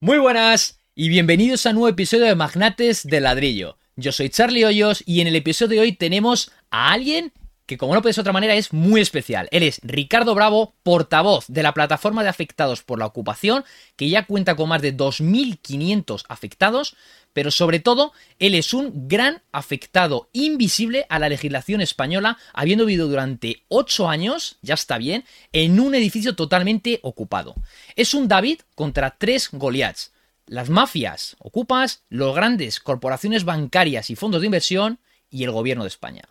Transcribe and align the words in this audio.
Muy 0.00 0.18
buenas 0.18 0.78
y 0.94 1.08
bienvenidos 1.08 1.66
a 1.66 1.70
un 1.70 1.74
nuevo 1.74 1.88
episodio 1.88 2.26
de 2.26 2.36
Magnates 2.36 3.02
de 3.02 3.20
Ladrillo. 3.20 3.78
Yo 3.96 4.12
soy 4.12 4.28
Charlie 4.28 4.64
Hoyos 4.64 5.02
y 5.06 5.22
en 5.22 5.26
el 5.26 5.34
episodio 5.34 5.70
de 5.70 5.80
hoy 5.80 5.92
tenemos 5.92 6.52
a 6.70 6.92
alguien 6.92 7.32
que 7.68 7.76
como 7.76 7.94
no 7.94 8.00
puede 8.00 8.14
de 8.14 8.20
otra 8.22 8.32
manera 8.32 8.54
es 8.54 8.72
muy 8.72 9.02
especial. 9.02 9.46
Él 9.52 9.62
es 9.62 9.78
Ricardo 9.84 10.34
Bravo, 10.34 10.74
portavoz 10.82 11.44
de 11.48 11.62
la 11.62 11.74
plataforma 11.74 12.22
de 12.22 12.30
afectados 12.30 12.82
por 12.82 12.98
la 12.98 13.04
ocupación, 13.04 13.62
que 13.94 14.08
ya 14.08 14.24
cuenta 14.24 14.56
con 14.56 14.70
más 14.70 14.80
de 14.80 14.96
2.500 14.96 16.24
afectados, 16.30 16.96
pero 17.34 17.50
sobre 17.50 17.78
todo 17.78 18.12
él 18.38 18.54
es 18.54 18.72
un 18.72 19.06
gran 19.06 19.42
afectado 19.52 20.30
invisible 20.32 21.04
a 21.10 21.18
la 21.18 21.28
legislación 21.28 21.82
española, 21.82 22.38
habiendo 22.54 22.86
vivido 22.86 23.06
durante 23.06 23.64
8 23.68 24.08
años, 24.08 24.56
ya 24.62 24.72
está 24.72 24.96
bien, 24.96 25.24
en 25.52 25.78
un 25.78 25.94
edificio 25.94 26.34
totalmente 26.34 27.00
ocupado. 27.02 27.54
Es 27.96 28.14
un 28.14 28.28
David 28.28 28.60
contra 28.74 29.18
tres 29.18 29.50
Goliaths. 29.52 30.12
Las 30.46 30.70
mafias 30.70 31.36
ocupas, 31.38 32.02
los 32.08 32.34
grandes 32.34 32.80
corporaciones 32.80 33.44
bancarias 33.44 34.08
y 34.08 34.16
fondos 34.16 34.40
de 34.40 34.46
inversión 34.46 35.00
y 35.28 35.44
el 35.44 35.50
gobierno 35.50 35.84
de 35.84 35.88
España. 35.88 36.22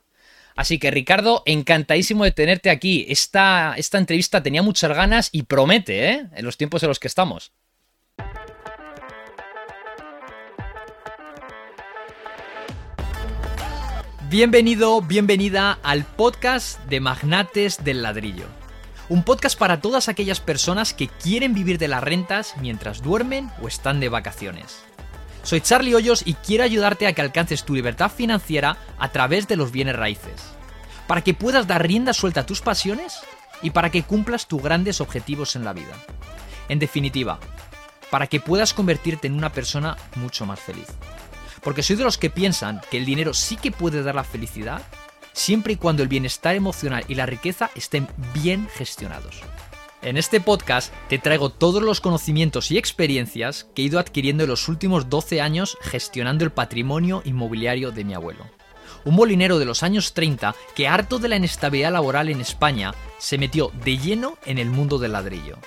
Así 0.57 0.79
que 0.79 0.89
Ricardo, 0.89 1.43
encantadísimo 1.45 2.23
de 2.23 2.31
tenerte 2.31 2.71
aquí. 2.71 3.05
Esta, 3.09 3.75
esta 3.77 3.99
entrevista 3.99 4.41
tenía 4.41 4.63
muchas 4.63 4.91
ganas 4.91 5.29
y 5.31 5.43
promete, 5.43 6.09
¿eh? 6.09 6.25
En 6.35 6.43
los 6.43 6.57
tiempos 6.57 6.81
en 6.81 6.89
los 6.89 6.99
que 6.99 7.07
estamos. 7.07 7.51
Bienvenido, 14.31 15.01
bienvenida 15.03 15.77
al 15.83 16.03
podcast 16.03 16.83
de 16.85 17.01
Magnates 17.01 17.83
del 17.83 18.01
Ladrillo. 18.01 18.47
Un 19.09 19.23
podcast 19.23 19.57
para 19.57 19.79
todas 19.79 20.09
aquellas 20.09 20.41
personas 20.41 20.93
que 20.95 21.07
quieren 21.07 21.53
vivir 21.53 21.77
de 21.77 21.87
las 21.87 22.03
rentas 22.03 22.55
mientras 22.59 23.03
duermen 23.03 23.51
o 23.61 23.67
están 23.67 23.99
de 23.99 24.09
vacaciones. 24.09 24.83
Soy 25.47 25.61
Charlie 25.61 25.95
Hoyos 25.95 26.23
y 26.25 26.33
quiero 26.33 26.65
ayudarte 26.65 27.07
a 27.07 27.13
que 27.13 27.21
alcances 27.21 27.63
tu 27.63 27.73
libertad 27.73 28.11
financiera 28.11 28.75
a 28.99 29.13
través 29.13 29.47
de 29.47 29.55
los 29.55 29.71
bienes 29.71 29.95
raíces. 29.95 30.56
Para 31.07 31.21
que 31.21 31.33
puedas 31.33 31.67
dar 31.67 31.85
rienda 31.85 32.13
suelta 32.13 32.41
a 32.41 32.45
tus 32.45 32.61
pasiones 32.61 33.19
y 33.61 33.71
para 33.71 33.89
que 33.89 34.03
cumplas 34.03 34.47
tus 34.47 34.61
grandes 34.61 35.01
objetivos 35.01 35.55
en 35.55 35.65
la 35.65 35.73
vida. 35.73 35.93
En 36.69 36.79
definitiva, 36.79 37.39
para 38.09 38.27
que 38.27 38.39
puedas 38.39 38.73
convertirte 38.73 39.27
en 39.27 39.33
una 39.33 39.51
persona 39.51 39.97
mucho 40.15 40.45
más 40.45 40.59
feliz. 40.59 40.87
Porque 41.61 41.83
soy 41.83 41.95
de 41.95 42.03
los 42.03 42.17
que 42.17 42.29
piensan 42.29 42.81
que 42.91 42.97
el 42.97 43.05
dinero 43.05 43.33
sí 43.33 43.55
que 43.55 43.71
puede 43.71 44.03
dar 44.03 44.15
la 44.15 44.23
felicidad 44.23 44.81
siempre 45.33 45.73
y 45.73 45.75
cuando 45.75 46.03
el 46.03 46.09
bienestar 46.09 46.55
emocional 46.55 47.05
y 47.07 47.15
la 47.15 47.25
riqueza 47.25 47.69
estén 47.75 48.07
bien 48.33 48.67
gestionados. 48.73 49.41
En 50.01 50.17
este 50.17 50.39
podcast 50.41 50.93
te 51.09 51.19
traigo 51.19 51.51
todos 51.51 51.81
los 51.81 52.01
conocimientos 52.01 52.71
y 52.71 52.77
experiencias 52.77 53.67
que 53.75 53.81
he 53.81 53.85
ido 53.85 53.99
adquiriendo 53.99 54.43
en 54.43 54.49
los 54.49 54.67
últimos 54.67 55.09
12 55.09 55.41
años 55.41 55.77
gestionando 55.81 56.43
el 56.43 56.51
patrimonio 56.51 57.21
inmobiliario 57.25 57.91
de 57.91 58.03
mi 58.03 58.13
abuelo. 58.13 58.56
Un 59.07 59.15
molinero 59.15 59.57
de 59.57 59.63
los 59.63 59.83
años 59.83 60.13
30 60.13 60.53
que 60.75 60.89
harto 60.89 61.17
de 61.17 61.29
la 61.29 61.37
inestabilidad 61.37 61.93
laboral 61.93 62.27
en 62.27 62.41
España 62.41 62.93
se 63.19 63.37
metió 63.37 63.71
de 63.85 63.97
lleno 63.97 64.37
en 64.45 64.57
el 64.57 64.69
mundo 64.69 64.99
del 64.99 65.13
ladrillo 65.13 65.59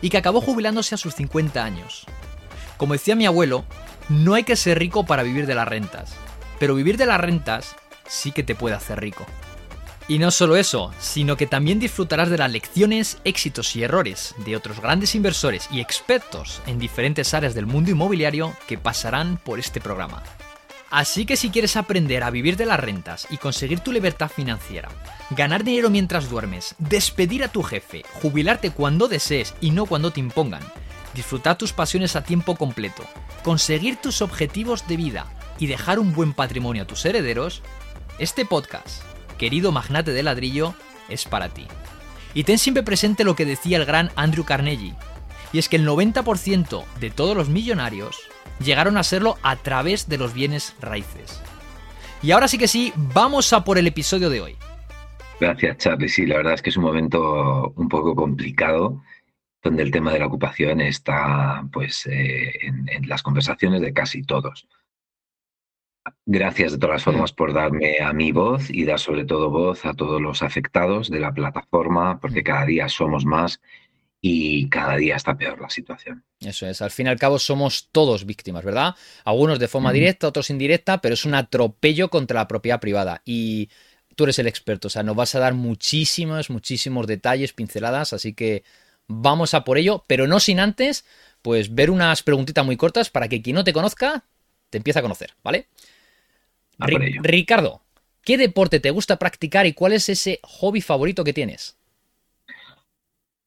y 0.00 0.08
que 0.08 0.16
acabó 0.16 0.40
jubilándose 0.40 0.94
a 0.94 0.98
sus 0.98 1.14
50 1.14 1.62
años. 1.62 2.06
Como 2.78 2.94
decía 2.94 3.14
mi 3.14 3.26
abuelo, 3.26 3.66
no 4.08 4.32
hay 4.32 4.44
que 4.44 4.56
ser 4.56 4.78
rico 4.78 5.04
para 5.04 5.24
vivir 5.24 5.46
de 5.46 5.54
las 5.54 5.68
rentas, 5.68 6.14
pero 6.58 6.74
vivir 6.74 6.96
de 6.96 7.04
las 7.04 7.20
rentas 7.20 7.76
sí 8.08 8.32
que 8.32 8.42
te 8.42 8.54
puede 8.54 8.76
hacer 8.76 8.98
rico. 8.98 9.26
Y 10.08 10.18
no 10.18 10.30
solo 10.30 10.56
eso, 10.56 10.90
sino 10.98 11.36
que 11.36 11.46
también 11.46 11.78
disfrutarás 11.78 12.30
de 12.30 12.38
las 12.38 12.50
lecciones, 12.50 13.18
éxitos 13.24 13.76
y 13.76 13.82
errores 13.82 14.34
de 14.38 14.56
otros 14.56 14.80
grandes 14.80 15.14
inversores 15.14 15.68
y 15.70 15.80
expertos 15.80 16.62
en 16.66 16.78
diferentes 16.78 17.34
áreas 17.34 17.52
del 17.52 17.66
mundo 17.66 17.90
inmobiliario 17.90 18.56
que 18.66 18.78
pasarán 18.78 19.36
por 19.36 19.58
este 19.58 19.82
programa. 19.82 20.22
Así 20.96 21.26
que 21.26 21.36
si 21.36 21.50
quieres 21.50 21.76
aprender 21.76 22.22
a 22.22 22.30
vivir 22.30 22.56
de 22.56 22.64
las 22.64 22.80
rentas 22.80 23.26
y 23.28 23.36
conseguir 23.36 23.80
tu 23.80 23.92
libertad 23.92 24.30
financiera, 24.34 24.88
ganar 25.28 25.62
dinero 25.62 25.90
mientras 25.90 26.30
duermes, 26.30 26.74
despedir 26.78 27.44
a 27.44 27.48
tu 27.48 27.62
jefe, 27.62 28.02
jubilarte 28.22 28.70
cuando 28.70 29.06
desees 29.06 29.52
y 29.60 29.72
no 29.72 29.84
cuando 29.84 30.10
te 30.10 30.20
impongan, 30.20 30.62
disfrutar 31.14 31.58
tus 31.58 31.74
pasiones 31.74 32.16
a 32.16 32.24
tiempo 32.24 32.56
completo, 32.56 33.04
conseguir 33.44 33.96
tus 33.96 34.22
objetivos 34.22 34.88
de 34.88 34.96
vida 34.96 35.26
y 35.58 35.66
dejar 35.66 35.98
un 35.98 36.14
buen 36.14 36.32
patrimonio 36.32 36.84
a 36.84 36.86
tus 36.86 37.04
herederos, 37.04 37.60
este 38.18 38.46
podcast, 38.46 39.02
querido 39.36 39.72
magnate 39.72 40.12
de 40.12 40.22
ladrillo, 40.22 40.74
es 41.10 41.26
para 41.26 41.50
ti. 41.50 41.66
Y 42.32 42.44
ten 42.44 42.58
siempre 42.58 42.82
presente 42.82 43.22
lo 43.22 43.36
que 43.36 43.44
decía 43.44 43.76
el 43.76 43.84
gran 43.84 44.12
Andrew 44.16 44.46
Carnegie, 44.46 44.94
y 45.56 45.58
es 45.58 45.70
que 45.70 45.76
el 45.76 45.88
90% 45.88 46.84
de 47.00 47.08
todos 47.08 47.34
los 47.34 47.48
millonarios 47.48 48.28
llegaron 48.62 48.98
a 48.98 49.02
serlo 49.02 49.38
a 49.42 49.56
través 49.56 50.06
de 50.06 50.18
los 50.18 50.34
bienes 50.34 50.76
raíces. 50.82 51.42
Y 52.22 52.32
ahora 52.32 52.46
sí 52.46 52.58
que 52.58 52.68
sí, 52.68 52.92
vamos 52.94 53.54
a 53.54 53.64
por 53.64 53.78
el 53.78 53.86
episodio 53.86 54.28
de 54.28 54.42
hoy. 54.42 54.56
Gracias, 55.40 55.78
Charlie. 55.78 56.10
Sí, 56.10 56.26
la 56.26 56.36
verdad 56.36 56.52
es 56.52 56.60
que 56.60 56.68
es 56.68 56.76
un 56.76 56.84
momento 56.84 57.72
un 57.74 57.88
poco 57.88 58.14
complicado 58.14 59.02
donde 59.62 59.82
el 59.82 59.90
tema 59.90 60.12
de 60.12 60.18
la 60.18 60.26
ocupación 60.26 60.82
está 60.82 61.66
pues, 61.72 62.04
eh, 62.04 62.52
en, 62.60 63.08
las 63.08 63.22
conversaciones 63.22 63.80
de 63.80 63.94
casi 63.94 64.24
todos. 64.24 64.68
Gracias 66.26 66.72
de 66.72 66.78
todas 66.78 67.02
formas 67.02 67.32
por 67.32 67.54
darme 67.54 68.00
a 68.00 68.12
mi 68.12 68.30
voz 68.30 68.68
y 68.68 68.84
dar 68.84 68.98
sobre 68.98 69.24
todo 69.24 69.48
voz 69.48 69.86
a 69.86 69.94
todos 69.94 70.20
los 70.20 70.42
afectados 70.42 71.08
de 71.08 71.20
la 71.20 71.32
plataforma, 71.32 72.20
porque 72.20 72.42
cada 72.42 72.66
día 72.66 72.90
somos 72.90 73.24
más 73.24 73.62
y 74.28 74.68
cada 74.68 74.96
día 74.96 75.14
está 75.14 75.36
peor 75.36 75.60
la 75.60 75.70
situación. 75.70 76.24
Eso 76.40 76.66
es, 76.66 76.82
al 76.82 76.90
fin 76.90 77.06
y 77.06 77.10
al 77.10 77.18
cabo 77.18 77.38
somos 77.38 77.88
todos 77.92 78.26
víctimas, 78.26 78.64
¿verdad? 78.64 78.94
Algunos 79.24 79.60
de 79.60 79.68
forma 79.68 79.92
directa, 79.92 80.26
otros 80.26 80.50
indirecta, 80.50 81.00
pero 81.00 81.14
es 81.14 81.24
un 81.24 81.34
atropello 81.34 82.08
contra 82.08 82.40
la 82.40 82.48
propiedad 82.48 82.80
privada. 82.80 83.22
Y 83.24 83.70
tú 84.16 84.24
eres 84.24 84.38
el 84.40 84.48
experto, 84.48 84.88
o 84.88 84.90
sea, 84.90 85.04
nos 85.04 85.14
vas 85.14 85.34
a 85.36 85.38
dar 85.38 85.54
muchísimos, 85.54 86.50
muchísimos 86.50 87.06
detalles, 87.06 87.52
pinceladas, 87.52 88.12
así 88.12 88.34
que 88.34 88.64
vamos 89.06 89.54
a 89.54 89.62
por 89.62 89.78
ello, 89.78 90.04
pero 90.08 90.26
no 90.26 90.40
sin 90.40 90.58
antes, 90.58 91.04
pues 91.40 91.72
ver 91.72 91.90
unas 91.90 92.24
preguntitas 92.24 92.66
muy 92.66 92.76
cortas 92.76 93.10
para 93.10 93.28
que 93.28 93.42
quien 93.42 93.54
no 93.54 93.62
te 93.62 93.72
conozca 93.72 94.24
te 94.70 94.78
empiece 94.78 94.98
a 94.98 95.02
conocer, 95.02 95.34
¿vale? 95.44 95.68
Ricardo, 96.78 97.82
¿qué 98.24 98.36
deporte 98.36 98.80
te 98.80 98.90
gusta 98.90 99.18
practicar 99.18 99.66
y 99.66 99.72
cuál 99.72 99.92
es 99.92 100.08
ese 100.08 100.40
hobby 100.42 100.80
favorito 100.80 101.22
que 101.22 101.32
tienes? 101.32 101.75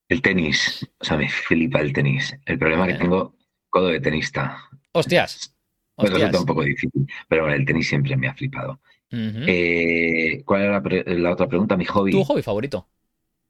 El 0.09 0.21
tenis, 0.21 0.89
o 0.99 1.05
sea, 1.05 1.17
me 1.17 1.29
flipa 1.29 1.79
el 1.79 1.93
tenis. 1.93 2.35
El 2.45 2.57
problema 2.57 2.87
es 2.87 2.93
que 2.93 2.99
tengo 2.99 3.35
codo 3.69 3.87
de 3.87 3.99
tenista. 3.99 4.57
Hostias. 4.91 5.55
Me 5.97 6.09
resulta 6.09 6.39
un 6.39 6.45
poco 6.45 6.63
difícil, 6.63 7.07
pero 7.27 7.43
bueno, 7.43 7.55
el 7.55 7.65
tenis 7.65 7.87
siempre 7.87 8.17
me 8.17 8.27
ha 8.27 8.33
flipado. 8.33 8.81
Eh, 9.11 10.41
¿Cuál 10.45 10.61
era 10.61 10.81
la, 11.05 11.31
otra 11.31 11.47
pregunta? 11.47 11.77
Mi 11.77 11.85
hobby. 11.85 12.11
¿Tu 12.11 12.23
hobby 12.23 12.41
favorito? 12.41 12.87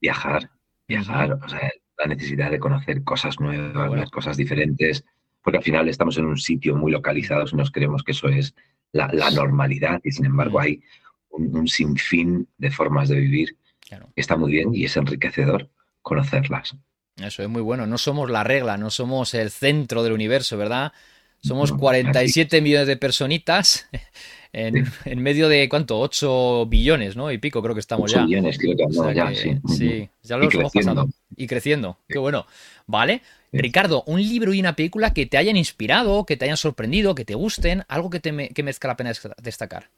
Viajar, 0.01 0.49
viajar, 0.87 1.33
o 1.33 1.49
sea, 1.49 1.71
la 1.97 2.05
necesidad 2.07 2.51
de 2.51 2.59
conocer 2.59 3.03
cosas 3.03 3.39
nuevas, 3.39 4.09
cosas 4.09 4.37
diferentes, 4.37 5.03
porque 5.43 5.57
al 5.57 5.63
final 5.63 5.89
estamos 5.89 6.17
en 6.17 6.25
un 6.25 6.37
sitio 6.37 6.75
muy 6.75 6.91
localizado 6.91 7.45
y 7.51 7.55
nos 7.55 7.71
creemos 7.71 8.03
que 8.03 8.11
eso 8.11 8.29
es 8.29 8.55
la, 8.91 9.07
normalidad 9.31 10.01
y 10.03 10.11
sin 10.11 10.25
embargo 10.25 10.59
hay 10.59 10.81
un, 11.29 11.67
sinfín 11.67 12.47
de 12.57 12.71
formas 12.71 13.09
de 13.09 13.19
vivir 13.19 13.57
está 14.15 14.35
muy 14.35 14.51
bien 14.51 14.73
y 14.73 14.85
es 14.85 14.97
enriquecedor 14.97 15.69
conocerlas. 16.09 16.75
Eso 17.15 17.43
es 17.43 17.49
muy 17.49 17.61
bueno. 17.61 17.85
No 17.85 17.97
somos 17.97 18.29
la 18.29 18.43
regla, 18.43 18.77
no 18.77 18.89
somos 18.89 19.33
el 19.33 19.51
centro 19.51 20.03
del 20.03 20.13
universo, 20.13 20.57
¿verdad? 20.57 20.91
Somos 21.41 21.71
47 21.71 22.59
millones 22.61 22.87
de 22.87 22.97
personitas 22.97 23.87
en, 24.53 25.21
medio 25.21 25.47
de, 25.47 25.69
¿cuánto? 25.69 25.99
8 25.99 26.65
billones, 26.65 27.15
¿no? 27.15 27.31
Y 27.31 27.37
pico 27.37 27.61
creo 27.61 27.73
que 27.73 27.79
estamos 27.79 28.11
8 28.11 28.19
ya. 28.19 28.25
billones, 28.25 28.57
creo 28.57 28.75
que 28.75 29.15
ya, 29.15 29.33
sí. 29.33 29.57
Sí, 29.67 30.09
ya 30.21 30.37
lo 30.37 30.49
hemos 30.51 30.73
pasado. 30.73 31.07
Y 31.37 31.47
creciendo, 31.47 31.97
qué 32.07 32.19
bueno. 32.19 32.45
¿Vale? 32.87 33.21
Ricardo, 33.53 34.03
un 34.05 34.21
libro 34.21 34.53
y 34.53 34.59
una 34.59 34.75
película 34.75 35.13
que 35.13 35.25
te 35.25 35.37
hayan 35.37 35.55
inspirado, 35.55 36.25
que 36.25 36.35
te 36.35 36.45
hayan 36.45 36.57
sorprendido, 36.57 37.15
que 37.15 37.25
te 37.25 37.35
gusten, 37.35 37.83
algo 37.87 38.09
que, 38.09 38.19
te 38.19 38.49
que 38.49 38.63
merezca 38.63 38.89
la 38.89 38.97
pena 38.97 39.13
destacar. 39.41 39.89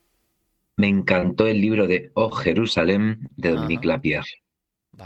Me 0.77 0.87
encantó 0.87 1.47
el 1.47 1.59
libro 1.59 1.87
de 1.87 2.11
Oh 2.13 2.31
Jerusalén 2.31 3.29
de 3.35 3.51
Dominique 3.51 3.87
Lapierre. 3.87 4.41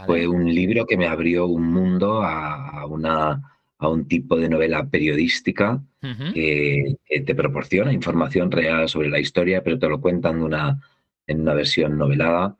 Fue 0.04 0.26
un 0.26 0.52
libro 0.52 0.84
que 0.86 0.96
me 0.96 1.06
abrió 1.06 1.46
un 1.46 1.72
mundo 1.72 2.22
a, 2.22 2.84
una, 2.86 3.40
a 3.78 3.88
un 3.88 4.06
tipo 4.06 4.36
de 4.36 4.48
novela 4.48 4.86
periodística 4.88 5.82
que, 6.34 6.96
te 7.24 7.34
proporciona 7.34 7.92
información 7.92 8.50
real 8.50 8.88
sobre 8.88 9.08
la 9.08 9.20
historia, 9.20 9.62
pero 9.62 9.78
te 9.78 9.88
lo 9.88 10.00
cuentan 10.00 10.42
una, 10.42 10.80
en 11.26 11.40
una 11.40 11.54
versión 11.54 11.96
novelada 11.96 12.56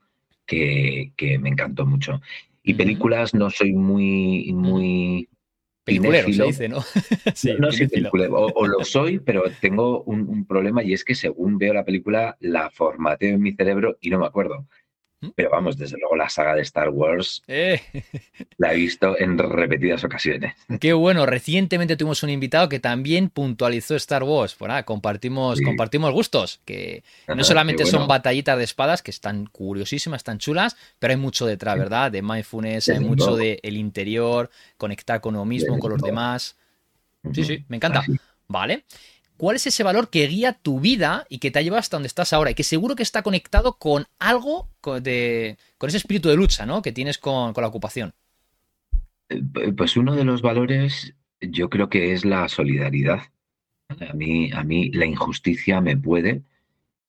que, 0.46 1.12
me 1.40 1.50
encantó 1.50 1.84
mucho. 1.84 2.20
Y 2.62 2.74
películas 2.74 3.34
no 3.34 3.50
soy 3.50 3.72
muy, 3.72 4.52
muy 4.52 5.28
Peliculero, 5.84 6.32
se 6.32 6.42
dice, 6.42 6.68
¿no? 6.68 6.80
sí, 7.32 7.54
no 7.60 7.70
soy 7.70 7.86
peliculero, 7.86 8.34
o, 8.34 8.66
lo 8.66 8.80
soy, 8.84 9.20
pero 9.20 9.44
tengo 9.60 10.02
un, 10.02 10.28
un, 10.28 10.44
problema 10.44 10.82
y 10.82 10.92
es 10.92 11.04
que 11.04 11.14
según 11.14 11.58
veo 11.58 11.72
la 11.72 11.84
película 11.84 12.36
la 12.40 12.70
formateo 12.70 13.34
en 13.36 13.40
mi 13.40 13.52
cerebro 13.52 13.96
y 14.00 14.10
no 14.10 14.18
me 14.18 14.26
acuerdo. 14.26 14.66
¿Mm? 15.20 15.28
Pero 15.34 15.50
vamos, 15.50 15.78
desde 15.78 15.96
luego 15.98 16.14
la 16.14 16.28
saga 16.28 16.54
de 16.54 16.62
Star 16.62 16.90
Wars 16.90 17.42
eh. 17.48 17.80
la 18.58 18.72
he 18.72 18.76
visto 18.76 19.18
en 19.18 19.38
repetidas 19.38 20.04
ocasiones. 20.04 20.54
Qué 20.80 20.92
bueno, 20.92 21.24
recientemente 21.24 21.96
tuvimos 21.96 22.22
un 22.22 22.30
invitado 22.30 22.68
que 22.68 22.80
también 22.80 23.30
puntualizó 23.30 23.96
Star 23.96 24.22
Wars. 24.22 24.56
Bueno, 24.58 24.74
compartimos, 24.84 25.60
compartimos 25.60 26.12
gustos, 26.12 26.60
que 26.64 27.02
no 27.28 27.44
solamente 27.44 27.86
son 27.86 28.06
batallitas 28.06 28.58
de 28.58 28.64
espadas, 28.64 29.02
que 29.02 29.10
están 29.10 29.46
curiosísimas, 29.46 30.20
están 30.20 30.38
chulas, 30.38 30.76
pero 30.98 31.12
hay 31.12 31.18
mucho 31.18 31.46
detrás, 31.46 31.78
¿verdad? 31.78 32.12
De 32.12 32.22
mindfulness, 32.22 32.88
hay 32.88 33.00
mucho 33.00 33.36
del 33.36 33.58
el 33.62 33.76
interior, 33.76 34.50
conectar 34.76 35.20
con 35.20 35.34
uno 35.34 35.44
mismo, 35.44 35.78
con 35.78 35.92
los 35.92 36.02
demás. 36.02 36.56
Sí, 37.32 37.44
sí, 37.44 37.64
me 37.68 37.76
encanta. 37.76 38.04
Vale. 38.48 38.84
¿Cuál 39.36 39.56
es 39.56 39.66
ese 39.66 39.82
valor 39.82 40.08
que 40.08 40.26
guía 40.26 40.54
tu 40.54 40.80
vida 40.80 41.26
y 41.28 41.38
que 41.38 41.50
te 41.50 41.58
ha 41.58 41.62
llevado 41.62 41.80
hasta 41.80 41.96
donde 41.96 42.06
estás 42.06 42.32
ahora? 42.32 42.50
Y 42.50 42.54
que 42.54 42.62
seguro 42.62 42.96
que 42.96 43.02
está 43.02 43.22
conectado 43.22 43.78
con 43.78 44.06
algo 44.18 44.70
de, 45.02 45.58
con 45.78 45.88
ese 45.88 45.98
espíritu 45.98 46.28
de 46.28 46.36
lucha, 46.36 46.64
¿no? 46.64 46.80
Que 46.82 46.92
tienes 46.92 47.18
con, 47.18 47.52
la 47.54 47.66
ocupación. 47.66 48.14
Eh, 49.28 49.42
pues 49.76 49.96
uno 49.96 50.14
de 50.14 50.24
los 50.24 50.40
valores 50.40 51.14
yo 51.40 51.68
creo 51.68 51.88
que 51.88 52.12
es 52.12 52.24
la 52.24 52.48
solidaridad. 52.48 53.20
A 54.08 54.14
mí, 54.14 54.50
a 54.52 54.64
mí 54.64 54.90
la 54.90 55.06
injusticia 55.06 55.80
me 55.80 55.96
puede 55.96 56.42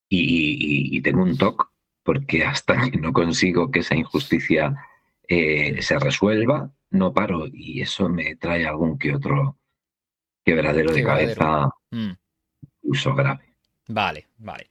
y, 0.09 1.01
tengo 1.01 1.23
un 1.23 1.37
toque 1.37 1.65
porque 2.03 2.43
hasta 2.43 2.89
que 2.91 2.97
no 2.97 3.13
consigo 3.13 3.71
que 3.71 3.79
esa 3.79 3.95
injusticia 3.95 4.75
eh, 5.27 5.81
se 5.81 5.97
resuelva, 5.99 6.71
no 6.89 7.13
paro 7.13 7.47
y 7.51 7.81
eso 7.81 8.09
me 8.09 8.35
trae 8.35 8.65
algún 8.65 8.97
que 8.97 9.15
otro 9.15 9.57
quebradero 10.47 10.93
de 10.93 11.03
cabeza 11.03 11.69
mm. 11.91 12.11
uso 12.83 13.13
grave. 13.13 13.43
Vale, 13.89 14.27
vale. 14.37 14.69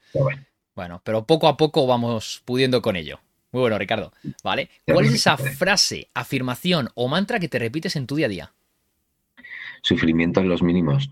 bueno. 0.75 1.03
pero 1.05 1.27
poco 1.27 1.49
a 1.49 1.57
poco 1.59 1.87
vamos 1.87 2.43
pudiendo 2.47 2.81
con 2.81 2.97
ello. 2.97 3.21
Muy 3.53 3.61
bueno, 3.61 3.79
Ricardo. 3.79 4.13
¿Vale? 4.43 4.71
¿Cuál 4.87 5.05
es 5.05 5.13
esa 5.13 5.37
frase, 5.37 6.09
afirmación 6.15 6.89
o 6.95 7.09
mantra 7.09 7.39
que 7.39 7.49
te 7.49 7.59
repites 7.59 7.95
en 7.97 8.07
tu 8.07 8.17
día 8.17 8.27
a 8.27 8.31
día? 8.31 8.53
Sufrimiento 9.83 10.41
en 10.41 10.49
los 10.49 10.63
mínimos. 10.63 11.11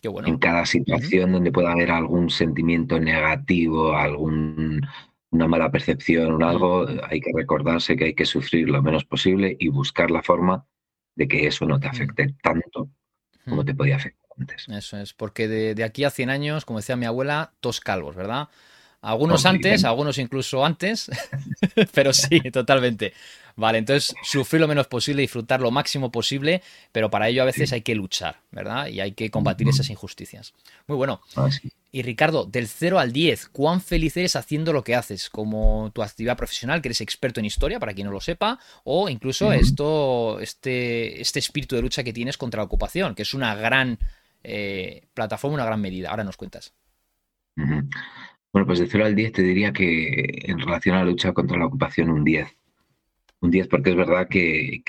Qué 0.00 0.08
bueno. 0.08 0.26
En 0.26 0.38
cada 0.38 0.66
situación 0.66 1.30
donde 1.30 1.52
pueda 1.52 1.72
haber 1.72 1.92
algún 1.92 2.28
sentimiento 2.28 2.98
negativo, 2.98 3.94
algún 3.94 4.84
una 5.30 5.46
mala 5.46 5.70
percepción 5.70 6.42
o 6.42 6.48
algo, 6.48 6.86
hay 7.08 7.20
que 7.20 7.30
recordarse 7.34 7.96
que 7.96 8.04
hay 8.06 8.14
que 8.14 8.26
sufrir 8.26 8.68
lo 8.68 8.82
menos 8.82 9.04
posible 9.04 9.56
y 9.58 9.68
buscar 9.68 10.10
la 10.10 10.22
forma 10.22 10.66
de 11.14 11.28
que 11.28 11.46
eso 11.46 11.66
no 11.66 11.78
te 11.80 11.86
afecte 11.86 12.34
tanto 12.42 12.90
como 13.48 13.64
te 13.64 13.74
podía 13.74 13.96
afectar 13.96 14.30
antes. 14.38 14.68
Eso 14.68 14.96
es, 14.98 15.12
porque 15.12 15.48
de, 15.48 15.84
aquí 15.84 16.04
a 16.04 16.10
100 16.10 16.30
años, 16.30 16.64
como 16.64 16.78
decía 16.78 16.96
mi 16.96 17.06
abuela, 17.06 17.52
tos 17.60 17.80
calvos, 17.80 18.16
¿verdad? 18.16 18.48
Algunos 19.00 19.46
antes, 19.46 19.84
algunos 19.84 20.18
incluso 20.18 20.64
antes, 20.64 21.10
pero 21.94 22.12
sí, 22.12 22.40
totalmente. 22.52 23.12
Vale, 23.56 23.78
entonces 23.78 24.14
sufrir 24.22 24.60
lo 24.60 24.68
menos 24.68 24.86
posible, 24.86 25.22
disfrutar 25.22 25.60
lo 25.60 25.70
máximo 25.70 26.10
posible, 26.10 26.62
pero 26.90 27.10
para 27.10 27.28
ello 27.28 27.42
a 27.42 27.46
veces 27.46 27.72
hay 27.72 27.82
que 27.82 27.94
luchar, 27.94 28.40
¿verdad? 28.50 28.86
Y 28.86 29.00
hay 29.00 29.12
que 29.12 29.30
combatir 29.30 29.68
esas 29.68 29.90
injusticias. 29.90 30.54
Muy 30.86 30.96
bueno. 30.96 31.20
Ah, 31.36 31.48
y 31.94 32.02
Ricardo, 32.02 32.46
del 32.46 32.68
0 32.68 32.98
al 32.98 33.12
10, 33.12 33.48
¿cuán 33.48 33.82
feliz 33.82 34.16
eres 34.16 34.34
haciendo 34.34 34.72
lo 34.72 34.82
que 34.82 34.94
haces? 34.94 35.28
Como 35.28 35.90
tu 35.92 36.02
actividad 36.02 36.38
profesional, 36.38 36.80
que 36.80 36.88
eres 36.88 37.02
experto 37.02 37.40
en 37.40 37.46
historia, 37.46 37.78
para 37.78 37.92
quien 37.92 38.06
no 38.06 38.12
lo 38.12 38.20
sepa, 38.20 38.58
o 38.84 39.10
incluso 39.10 39.52
esto, 39.52 40.40
este, 40.40 41.20
este 41.20 41.38
espíritu 41.38 41.76
de 41.76 41.82
lucha 41.82 42.02
que 42.02 42.14
tienes 42.14 42.38
contra 42.38 42.60
la 42.60 42.64
ocupación, 42.64 43.14
que 43.14 43.22
es 43.22 43.34
una 43.34 43.54
gran 43.54 43.98
eh, 44.42 45.04
plataforma, 45.12 45.56
una 45.56 45.66
gran 45.66 45.82
medida. 45.82 46.08
Ahora 46.08 46.24
nos 46.24 46.38
cuentas. 46.38 46.72
Bueno, 47.54 48.66
pues 48.66 48.78
del 48.78 48.88
0 48.90 49.04
al 49.04 49.14
10 49.14 49.32
te 49.32 49.42
diría 49.42 49.72
que 49.74 50.44
en 50.44 50.58
relación 50.58 50.96
a 50.96 51.00
la 51.00 51.04
lucha 51.04 51.34
contra 51.34 51.58
la 51.58 51.66
ocupación, 51.66 52.08
un 52.10 52.24
10 52.24 52.56
un 53.42 53.50
10 53.50 53.68
porque 53.68 53.90
es 53.90 53.96
verdad 53.96 54.28
que, 54.28 54.82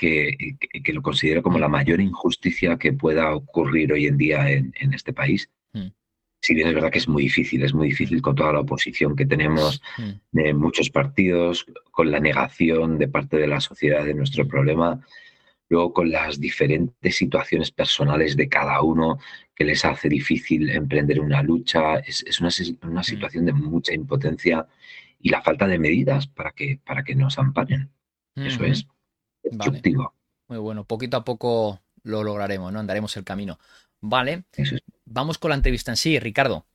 lo 0.92 1.02
considero 1.02 1.42
como 1.42 1.58
la 1.58 1.68
mayor 1.68 2.00
injusticia 2.00 2.78
que 2.78 2.92
pueda 2.92 3.34
ocurrir 3.34 3.92
hoy 3.92 4.06
en 4.06 4.16
día 4.16 4.48
en, 4.48 4.72
este 4.94 5.12
país. 5.12 5.50
Mm. 5.72 5.88
Si 6.40 6.54
bien 6.54 6.68
es 6.68 6.74
verdad 6.74 6.90
que 6.90 6.98
es 6.98 7.08
muy 7.08 7.24
difícil, 7.24 7.64
es 7.64 7.74
muy 7.74 7.88
difícil 7.88 8.22
con 8.22 8.36
toda 8.36 8.52
la 8.52 8.60
oposición 8.60 9.16
que 9.16 9.26
tenemos 9.26 9.82
mm. 9.98 10.10
de 10.30 10.54
muchos 10.54 10.88
partidos, 10.88 11.66
con 11.90 12.12
la 12.12 12.20
negación 12.20 12.96
de 12.96 13.08
parte 13.08 13.38
de 13.38 13.48
la 13.48 13.60
sociedad 13.60 14.04
de 14.04 14.14
nuestro 14.14 14.46
problema, 14.46 15.00
luego 15.68 15.92
con 15.92 16.12
las 16.12 16.38
diferentes 16.38 17.16
situaciones 17.16 17.72
personales 17.72 18.36
de 18.36 18.48
cada 18.48 18.80
uno 18.82 19.18
que 19.56 19.64
les 19.64 19.84
hace 19.84 20.08
difícil 20.08 20.70
emprender 20.70 21.18
una 21.18 21.42
lucha, 21.42 21.96
es, 21.96 22.40
una, 22.40 22.50
una, 22.88 23.00
mm. 23.00 23.04
situación 23.04 23.46
de 23.46 23.52
mucha 23.52 23.92
impotencia 23.92 24.64
y 25.18 25.30
la 25.30 25.42
falta 25.42 25.66
de 25.66 25.80
medidas 25.80 26.28
para 26.28 26.52
que, 26.52 26.78
para 26.84 27.02
que 27.02 27.16
nos 27.16 27.36
amparen. 27.36 27.90
Eso 28.36 28.64
es. 28.64 28.86
Muy 30.48 30.58
bueno, 30.58 30.84
poquito 30.84 31.16
a 31.16 31.24
poco 31.24 31.80
lo 32.02 32.22
lograremos, 32.22 32.72
¿no? 32.72 32.80
Andaremos 32.80 33.16
el 33.16 33.24
camino. 33.24 33.58
Vale. 34.00 34.44
Vamos 35.06 35.38
con 35.38 35.50
la 35.50 35.54
entrevista 35.56 35.90
en 35.90 35.96
sí, 35.96 36.18
Ricardo. 36.18 36.66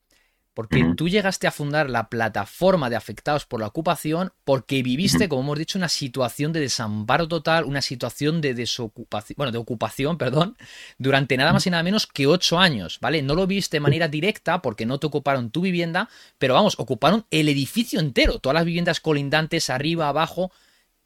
Porque 0.55 0.83
tú 0.97 1.07
llegaste 1.07 1.47
a 1.47 1.51
fundar 1.51 1.89
la 1.89 2.09
plataforma 2.09 2.89
de 2.89 2.97
afectados 2.97 3.45
por 3.45 3.61
la 3.61 3.67
ocupación 3.67 4.33
porque 4.43 4.83
viviste, 4.83 5.29
como 5.29 5.43
hemos 5.43 5.57
dicho, 5.57 5.77
una 5.77 5.87
situación 5.87 6.51
de 6.51 6.59
desamparo 6.59 7.29
total, 7.29 7.63
una 7.63 7.81
situación 7.81 8.41
de 8.41 8.53
desocupación, 8.53 9.35
bueno, 9.37 9.53
de 9.53 9.57
ocupación, 9.57 10.17
perdón, 10.17 10.57
durante 10.97 11.37
nada 11.37 11.53
más 11.53 11.65
y 11.65 11.69
nada 11.69 11.83
menos 11.83 12.07
que 12.07 12.27
ocho 12.27 12.59
años, 12.59 12.99
¿vale? 12.99 13.21
No 13.21 13.35
lo 13.35 13.47
viste 13.47 13.77
de 13.77 13.81
manera 13.81 14.09
directa 14.09 14.61
porque 14.61 14.85
no 14.85 14.99
te 14.99 15.07
ocuparon 15.07 15.49
tu 15.49 15.61
vivienda, 15.61 16.09
pero 16.37 16.55
vamos, 16.55 16.75
ocuparon 16.77 17.25
el 17.31 17.47
edificio 17.47 18.01
entero, 18.01 18.39
todas 18.39 18.55
las 18.55 18.65
viviendas 18.65 18.99
colindantes, 18.99 19.69
arriba, 19.69 20.09
abajo, 20.09 20.51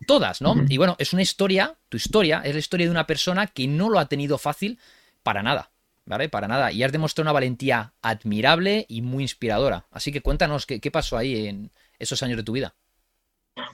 Todas, 0.08 0.42
¿no? 0.42 0.56
Y 0.68 0.78
bueno, 0.78 0.96
es 1.00 1.14
una 1.14 1.22
historia, 1.22 1.76
tu 1.90 1.98
historia, 1.98 2.42
es 2.44 2.54
la 2.54 2.60
historia 2.60 2.86
de 2.88 2.92
una 2.92 3.08
persona 3.08 3.48
que 3.48 3.68
no 3.68 3.90
lo 3.90 4.00
ha 4.00 4.08
tenido 4.08 4.38
fácil 4.38 4.80
para 5.24 5.44
nada, 5.44 5.72
¿vale? 6.06 6.30
Para 6.30 6.48
nada. 6.48 6.72
Y 6.72 6.84
has 6.84 6.92
demostrado 6.92 7.26
una 7.26 7.32
valentía 7.34 7.94
admirable 8.02 8.86
y 8.90 9.02
muy 9.02 9.24
inspiradora. 9.24 9.86
Así 9.92 10.12
que 10.12 10.22
cuéntanos 10.22 10.66
qué, 10.66 10.92
pasó 10.92 11.18
ahí 11.18 11.48
en 11.48 11.72
esos 12.00 12.24
años 12.24 12.38
de 12.38 12.44
tu 12.44 12.54
vida. 12.54 12.76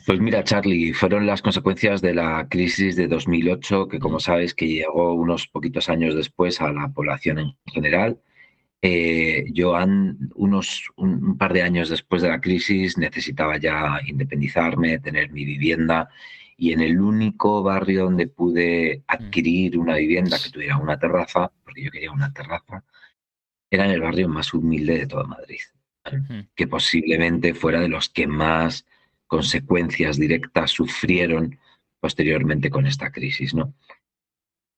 Pues 0.05 0.19
mira, 0.19 0.43
Charlie, 0.43 0.93
fueron 0.93 1.25
las 1.25 1.41
consecuencias 1.41 2.01
de 2.01 2.13
la 2.13 2.47
crisis 2.49 2.95
de 2.97 3.07
2008, 3.07 3.87
que 3.87 3.99
como 3.99 4.19
sabes 4.19 4.53
que 4.53 4.67
llegó 4.67 5.13
unos 5.13 5.47
poquitos 5.47 5.87
años 5.87 6.15
después 6.15 6.59
a 6.59 6.71
la 6.73 6.89
población 6.89 7.39
en 7.39 7.55
general 7.65 8.19
eh, 8.81 9.45
yo 9.51 9.75
unos 10.35 10.89
un, 10.95 11.37
par 11.37 11.53
de 11.53 11.63
años 11.63 11.89
después 11.89 12.21
de 12.21 12.29
la 12.29 12.39
crisis 12.39 12.97
necesitaba 12.97 13.57
ya 13.57 13.99
independizarme, 14.05 14.99
tener 14.99 15.31
mi 15.31 15.43
vivienda 15.43 16.09
y 16.55 16.71
en 16.71 16.81
el 16.81 16.99
único 16.99 17.61
barrio 17.61 18.05
donde 18.05 18.27
pude 18.27 18.99
mm. 18.99 19.03
adquirir 19.07 19.77
una 19.77 19.95
vivienda 19.95 20.37
que 20.41 20.49
tuviera 20.49 20.77
una 20.77 20.97
terraza, 20.97 21.51
porque 21.63 21.83
yo 21.83 21.91
quería 21.91 22.11
una 22.11 22.31
terraza, 22.31 22.83
era 23.69 23.85
en 23.85 23.91
el 23.91 24.01
barrio 24.01 24.29
más 24.29 24.53
humilde 24.53 24.99
de 24.99 25.07
toda 25.07 25.25
Madrid, 25.25 25.59
que 26.55 26.67
posiblemente 26.67 27.53
fuera 27.53 27.81
de 27.81 27.89
los 27.89 28.09
que 28.09 28.27
más 28.27 28.85
consecuencias 29.27 30.17
directas 30.17 30.71
sufrieron 30.71 31.59
posteriormente 31.99 32.69
con 32.69 32.87
esta 32.87 33.11
crisis, 33.11 33.53
¿no? 33.53 33.73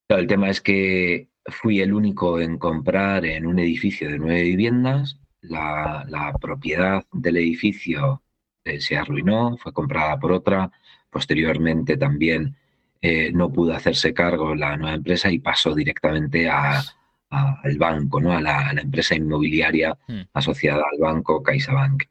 el 0.09 0.27
tema 0.27 0.49
es 0.49 0.59
que 0.59 1.30
fui 1.45 1.81
el 1.81 1.93
único 1.93 2.39
en 2.39 2.57
comprar 2.57 3.25
en 3.25 3.45
un 3.45 3.59
edificio 3.59 4.09
de 4.09 4.19
nueve 4.19 4.43
viviendas. 4.43 5.17
La, 5.41 6.33
propiedad 6.39 7.03
del 7.11 7.37
edificio 7.37 8.21
eh, 8.63 8.79
se 8.79 8.97
arruinó, 8.97 9.57
fue 9.57 9.73
comprada 9.73 10.19
por 10.19 10.31
otra. 10.31 10.71
Posteriormente 11.09 11.97
también 11.97 12.55
eh, 13.01 13.31
no 13.31 13.51
pudo 13.51 13.73
hacerse 13.73 14.13
cargo 14.13 14.55
la 14.55 14.77
nueva 14.77 14.95
empresa 14.95 15.31
y 15.31 15.39
pasó 15.39 15.73
directamente 15.73 16.47
al 16.49 17.77
banco, 17.77 18.21
¿no? 18.21 18.33
a, 18.33 18.41
la, 18.41 18.71
empresa 18.71 19.15
inmobiliaria 19.15 19.97
hmm. 20.07 20.21
asociada 20.33 20.83
al 20.91 20.99
banco 20.99 21.41
CaixaBank. 21.41 22.03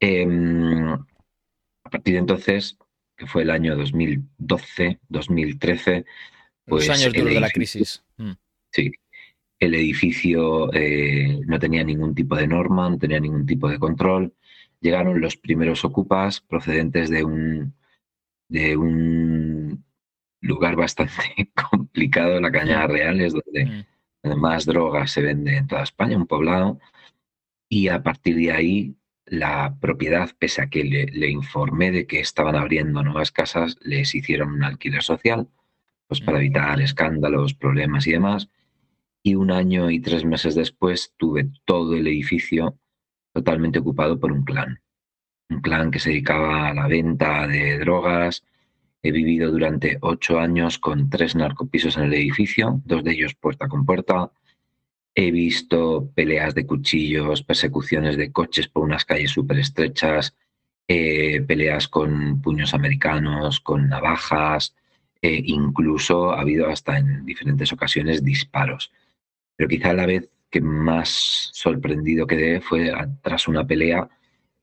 Em, 0.00 0.92
a 0.92 1.90
partir 1.90 2.14
de 2.14 2.20
entonces, 2.20 2.76
que 3.16 3.26
fue 3.26 3.42
el 3.42 3.50
año 3.50 3.76
2012, 3.76 4.98
2013, 5.08 6.04
pues... 6.64 6.88
Los 6.88 6.98
años 6.98 7.12
duros 7.12 7.34
de 7.34 7.40
la 7.40 7.50
crisis. 7.50 8.04
Hmm. 8.16 8.32
Sí. 8.76 8.92
El 9.58 9.74
edificio 9.74 10.70
eh, 10.74 11.40
no 11.46 11.58
tenía 11.58 11.82
ningún 11.82 12.14
tipo 12.14 12.36
de 12.36 12.46
norma, 12.46 12.90
no 12.90 12.98
tenía 12.98 13.18
ningún 13.20 13.46
tipo 13.46 13.70
de 13.70 13.78
control. 13.78 14.34
Llegaron 14.80 15.20
los 15.20 15.36
primeros 15.38 15.82
ocupas 15.86 16.42
procedentes 16.42 17.08
de 17.08 17.24
un, 17.24 17.74
de 18.48 18.76
un 18.76 19.82
lugar 20.42 20.76
bastante 20.76 21.50
complicado, 21.70 22.38
la 22.38 22.52
Cañada 22.52 22.86
Real, 22.86 23.18
es 23.22 23.32
donde 23.32 23.86
mm. 24.22 24.34
más 24.38 24.66
drogas 24.66 25.12
se 25.12 25.22
vende 25.22 25.56
en 25.56 25.66
toda 25.66 25.84
España, 25.84 26.18
un 26.18 26.26
poblado. 26.26 26.78
Y 27.70 27.88
a 27.88 28.02
partir 28.02 28.36
de 28.36 28.52
ahí, 28.52 28.96
la 29.24 29.74
propiedad, 29.80 30.30
pese 30.38 30.60
a 30.60 30.68
que 30.68 30.84
le, 30.84 31.06
le 31.06 31.30
informé 31.30 31.92
de 31.92 32.06
que 32.06 32.20
estaban 32.20 32.56
abriendo 32.56 33.02
nuevas 33.02 33.32
casas, 33.32 33.78
les 33.80 34.14
hicieron 34.14 34.52
un 34.52 34.64
alquiler 34.64 35.02
social, 35.02 35.48
pues 36.08 36.20
para 36.20 36.36
mm. 36.36 36.40
evitar 36.42 36.80
escándalos, 36.82 37.54
problemas 37.54 38.06
y 38.06 38.12
demás 38.12 38.50
y 39.26 39.34
un 39.34 39.50
año 39.50 39.90
y 39.90 39.98
tres 39.98 40.24
meses 40.24 40.54
después 40.54 41.12
tuve 41.16 41.48
todo 41.64 41.96
el 41.96 42.06
edificio 42.06 42.78
totalmente 43.34 43.80
ocupado 43.80 44.20
por 44.20 44.30
un 44.30 44.44
clan. 44.44 44.80
un 45.50 45.60
clan 45.62 45.90
que 45.90 45.98
se 45.98 46.10
dedicaba 46.10 46.68
a 46.68 46.74
la 46.74 46.86
venta 46.86 47.48
de 47.48 47.76
drogas. 47.80 48.44
He 49.02 49.10
vivido 49.10 49.50
durante 49.50 49.98
ocho 50.00 50.38
años 50.38 50.78
con 50.78 51.10
tres 51.10 51.34
narcopisos 51.34 51.96
en 51.96 52.04
el 52.04 52.14
edificio, 52.14 52.80
dos 52.84 53.02
de 53.02 53.14
ellos 53.14 53.34
puerta 53.34 53.66
con 53.66 53.84
puerta. 53.84 54.30
He 55.16 55.32
visto 55.32 56.08
peleas 56.14 56.54
de 56.54 56.64
cuchillos, 56.64 57.42
persecuciones 57.42 58.16
de 58.16 58.30
coches 58.30 58.68
por 58.68 58.84
unas 58.84 59.04
calles 59.04 59.32
súper 59.32 59.58
estrechas, 59.58 60.36
eh, 60.86 61.40
peleas 61.40 61.88
con 61.88 62.40
puños 62.40 62.74
americanos, 62.74 63.58
con 63.58 63.88
navajas, 63.88 64.76
eh, 65.20 65.42
incluso 65.46 66.30
ha 66.30 66.42
habido 66.42 66.68
hasta 66.68 66.96
en 66.98 67.26
diferentes 67.26 67.72
ocasiones 67.72 68.22
disparos. 68.22 68.92
Pero 69.56 69.68
quizá 69.68 69.92
la 69.92 70.06
vez 70.06 70.28
que 70.50 70.60
más 70.60 71.50
sorprendido 71.52 72.26
quedé 72.26 72.60
fue 72.60 72.92
tras 73.22 73.48
una 73.48 73.66
pelea 73.66 74.08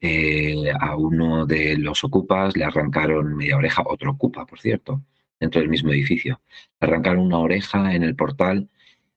eh, 0.02 0.72
a 0.80 0.96
uno 0.98 1.46
de 1.46 1.78
los 1.78 2.04
ocupas, 2.04 2.58
le 2.58 2.66
arrancaron 2.66 3.36
media 3.36 3.58
oreja, 3.58 3.84
otro 3.86 4.12
ocupa, 4.12 4.46
por 4.46 4.60
cierto, 4.60 5.02
dentro 5.40 5.62
del 5.62 5.70
mismo 5.70 5.92
edificio. 5.92 6.42
Le 6.80 6.88
arrancaron 6.88 7.26
una 7.26 7.40
oreja 7.40 7.94
en 7.96 8.04
el 8.04 8.16
portal, 8.16 8.70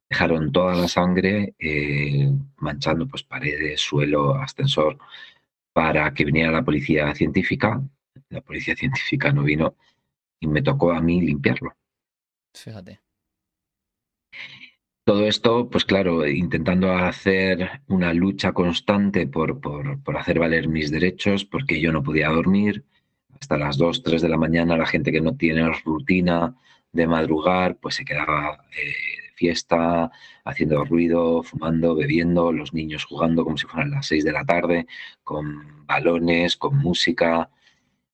dejaron 0.08 0.52
toda 0.52 0.76
la 0.76 0.88
sangre 0.88 1.54
eh, 1.58 2.30
manchando 2.58 3.08
pues, 3.08 3.22
paredes, 3.24 3.80
suelo, 3.80 4.36
ascensor, 4.36 4.98
para 5.72 6.14
que 6.14 6.24
viniera 6.24 6.52
la 6.52 6.64
policía 6.64 7.14
científica. 7.14 7.82
La 8.30 8.40
policía 8.40 8.76
científica 8.76 9.32
no 9.32 9.42
vino 9.42 9.76
y 10.40 10.46
me 10.46 10.62
tocó 10.62 10.92
a 10.92 11.00
mí 11.00 11.20
limpiarlo. 11.20 11.74
Fíjate. 12.54 13.00
Todo 15.06 15.24
esto, 15.28 15.70
pues 15.70 15.84
claro, 15.84 16.26
intentando 16.26 16.90
hacer 16.90 17.80
una 17.86 18.12
lucha 18.12 18.52
constante 18.52 19.28
por, 19.28 19.60
por, 19.60 20.16
hacer 20.16 20.40
valer 20.40 20.66
mis 20.66 20.90
derechos, 20.90 21.44
porque 21.44 21.80
yo 21.80 21.92
no 21.92 22.02
podía 22.02 22.28
dormir. 22.28 22.84
Hasta 23.40 23.56
las 23.56 23.78
2, 23.78 24.02
3 24.02 24.20
de 24.22 24.28
la 24.28 24.36
mañana 24.36 24.76
la 24.76 24.84
gente 24.84 25.12
que 25.12 25.20
no 25.20 25.36
tiene 25.36 25.70
rutina 25.84 26.56
de 26.90 27.06
madrugar, 27.06 27.76
pues 27.76 27.94
se 27.94 28.04
quedaba 28.04 28.64
eh, 28.72 28.86
de 28.86 29.32
fiesta, 29.36 30.10
haciendo 30.44 30.84
ruido, 30.84 31.44
fumando, 31.44 31.94
bebiendo, 31.94 32.50
los 32.50 32.74
niños 32.74 33.04
jugando 33.04 33.44
como 33.44 33.56
si 33.56 33.68
fueran 33.68 33.92
las 33.92 34.06
6 34.06 34.24
de 34.24 34.32
la 34.32 34.44
tarde, 34.44 34.88
con 35.22 35.86
balones, 35.86 36.56
con 36.56 36.78
música. 36.78 37.48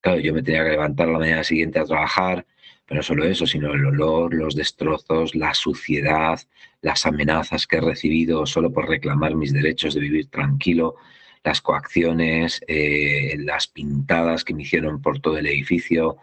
Claro, 0.03 0.21
yo 0.21 0.35
me 0.35 0.43
tenía 0.43 0.65
que 0.65 0.73
levantar 0.73 1.09
la 1.09 1.19
mañana 1.19 1.45
siguiente 1.45 1.79
a 1.79 1.85
trabajar, 1.87 2.47
no 2.93 3.03
solo 3.03 3.25
eso, 3.25 3.47
sino 3.47 3.73
el 3.73 3.85
olor, 3.87 4.35
los 4.35 4.55
destrozos, 4.55 5.35
la 5.35 5.55
suciedad, 5.55 6.41
las 6.81 7.07
amenazas 7.07 7.67
que 7.67 7.77
he 7.77 7.81
recibido 7.81 8.47
solo 8.47 8.73
por 8.73 8.89
reclamar 8.89 9.35
mis 9.35 9.53
derechos 9.53 9.95
de 9.95 10.01
vivir 10.01 10.29
tranquilo, 10.29 10.97
las 11.45 11.61
coacciones, 11.61 12.61
eh, 12.67 13.37
las 13.39 13.67
pintadas 13.69 14.45
que 14.45 14.55
me 14.55 14.63
hicieron 14.63 15.01
por 15.03 15.21
todo 15.21 15.39
el 15.39 15.47
edificio, 15.47 16.19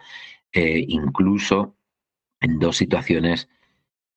eh, 0.52 0.86
incluso 0.88 1.76
en 2.42 2.60
dos 2.60 2.78
situaciones 2.78 3.50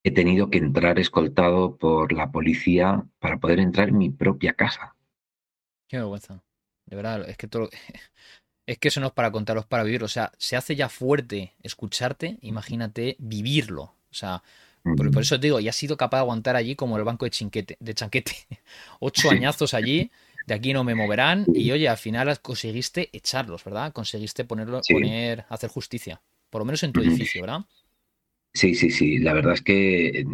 he 0.04 0.10
tenido 0.10 0.50
que 0.50 0.58
entrar 0.58 0.98
escoltado 0.98 1.76
por 1.76 2.12
la 2.12 2.32
policía 2.32 3.04
para 3.18 3.38
poder 3.38 3.60
entrar 3.60 3.88
en 3.88 3.98
mi 3.98 4.10
propia 4.10 4.54
casa. 4.54 4.96
Qué 5.88 5.98
vergüenza. 5.98 6.42
De 6.86 6.96
verdad, 6.96 7.28
es 7.28 7.36
que 7.36 7.46
todo, 7.46 7.70
es 8.66 8.78
que 8.78 8.88
eso 8.88 9.00
no 9.00 9.08
es 9.08 9.12
para 9.12 9.30
contaros, 9.30 9.66
para 9.66 9.84
vivirlo. 9.84 10.06
O 10.06 10.08
sea, 10.08 10.32
se 10.38 10.56
hace 10.56 10.76
ya 10.76 10.88
fuerte 10.88 11.52
escucharte, 11.62 12.38
imagínate 12.42 13.16
vivirlo. 13.18 13.82
O 13.82 14.14
sea, 14.14 14.42
por, 14.82 15.22
eso 15.22 15.38
te 15.38 15.46
digo, 15.46 15.60
y 15.60 15.68
has 15.68 15.76
sido 15.76 15.96
capaz 15.96 16.18
de 16.18 16.22
aguantar 16.22 16.56
allí 16.56 16.74
como 16.74 16.96
el 16.96 17.04
banco 17.04 17.24
de, 17.24 17.30
chinquete, 17.30 17.76
de 17.78 17.94
chanquete. 17.94 18.32
Ocho 19.00 19.30
añazos 19.30 19.74
allí, 19.74 20.10
de 20.46 20.54
aquí 20.54 20.72
no 20.72 20.84
me 20.84 20.94
moverán. 20.94 21.46
Y 21.54 21.70
oye, 21.70 21.88
al 21.88 21.98
final 21.98 22.40
conseguiste 22.40 23.08
echarlos, 23.12 23.64
¿verdad? 23.64 23.92
Conseguiste 23.92 24.44
ponerlo, 24.44 24.80
poner, 24.88 25.44
hacer 25.48 25.70
justicia. 25.70 26.20
Por 26.50 26.60
lo 26.60 26.64
menos 26.66 26.82
en 26.82 26.92
tu 26.92 27.00
edificio, 27.00 27.42
¿verdad? 27.42 27.60
Sí, 28.52 28.74
sí, 28.74 28.90
sí. 28.90 29.18
La 29.18 29.32
verdad 29.32 29.54
es 29.54 29.62
que 29.62 30.08
eh, 30.08 30.26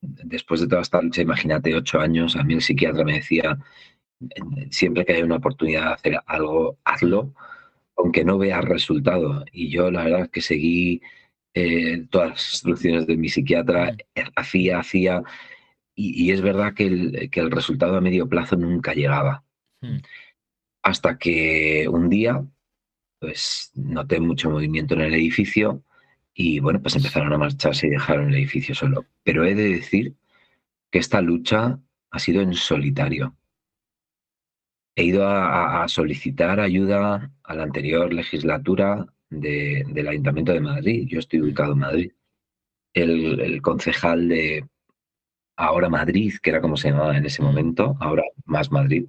después 0.00 0.60
de 0.60 0.68
toda 0.68 0.82
esta 0.82 1.02
lucha, 1.02 1.22
imagínate, 1.22 1.74
ocho 1.74 1.98
años, 1.98 2.36
a 2.36 2.44
mí 2.44 2.54
el 2.54 2.62
psiquiatra 2.62 3.02
me 3.02 3.14
decía, 3.14 3.58
siempre 4.70 5.04
que 5.04 5.14
hay 5.14 5.22
una 5.22 5.36
oportunidad 5.36 5.86
de 5.86 5.94
hacer 5.94 6.20
algo, 6.26 6.78
hazlo 6.84 7.32
aunque 7.96 8.24
no 8.24 8.38
vea 8.38 8.60
resultado. 8.60 9.44
Y 9.52 9.70
yo 9.70 9.90
la 9.90 10.04
verdad 10.04 10.22
es 10.22 10.30
que 10.30 10.40
seguí 10.40 11.02
eh, 11.54 12.06
todas 12.10 12.30
las 12.30 12.52
instrucciones 12.52 13.06
de 13.06 13.16
mi 13.16 13.28
psiquiatra, 13.28 13.96
eh, 14.14 14.24
hacía, 14.36 14.80
hacía, 14.80 15.22
y, 15.94 16.30
es 16.30 16.42
verdad 16.42 16.74
que 16.74 16.86
el, 16.86 17.30
que 17.30 17.40
el, 17.40 17.50
resultado 17.50 17.96
a 17.96 18.02
medio 18.02 18.28
plazo 18.28 18.56
nunca 18.56 18.92
llegaba. 18.92 19.44
Mm. 19.80 19.98
Hasta 20.82 21.18
que 21.18 21.88
un 21.88 22.10
día, 22.10 22.44
pues 23.18 23.72
noté 23.74 24.20
mucho 24.20 24.50
movimiento 24.50 24.94
en 24.94 25.00
el 25.02 25.14
edificio 25.14 25.82
y 26.34 26.60
bueno, 26.60 26.82
pues 26.82 26.96
empezaron 26.96 27.32
a 27.32 27.38
marcharse 27.38 27.86
y 27.86 27.90
dejaron 27.90 28.28
el 28.28 28.34
edificio 28.36 28.74
solo. 28.74 29.06
Pero 29.24 29.44
he 29.46 29.54
de 29.54 29.70
decir 29.70 30.14
que 30.90 30.98
esta 30.98 31.22
lucha 31.22 31.80
ha 32.10 32.18
sido 32.18 32.42
en 32.42 32.54
solitario 32.54 33.34
he 34.96 35.04
ido 35.04 35.28
a, 35.28 35.86
solicitar 35.88 36.58
ayuda 36.58 37.30
a 37.44 37.54
la 37.54 37.62
anterior 37.62 38.12
legislatura 38.12 39.06
del 39.28 40.08
Ayuntamiento 40.08 40.52
de 40.52 40.60
Madrid. 40.60 41.06
Yo 41.06 41.18
estoy 41.18 41.42
ubicado 41.42 41.74
en 41.74 41.78
Madrid. 41.78 42.12
El, 42.94 43.60
concejal 43.60 44.28
de 44.28 44.66
Ahora 45.58 45.90
Madrid, 45.90 46.34
que 46.42 46.50
era 46.50 46.62
como 46.62 46.78
se 46.78 46.90
llamaba 46.90 47.16
en 47.16 47.26
ese 47.26 47.42
momento, 47.42 47.96
ahora 48.00 48.24
más 48.46 48.72
Madrid, 48.72 49.06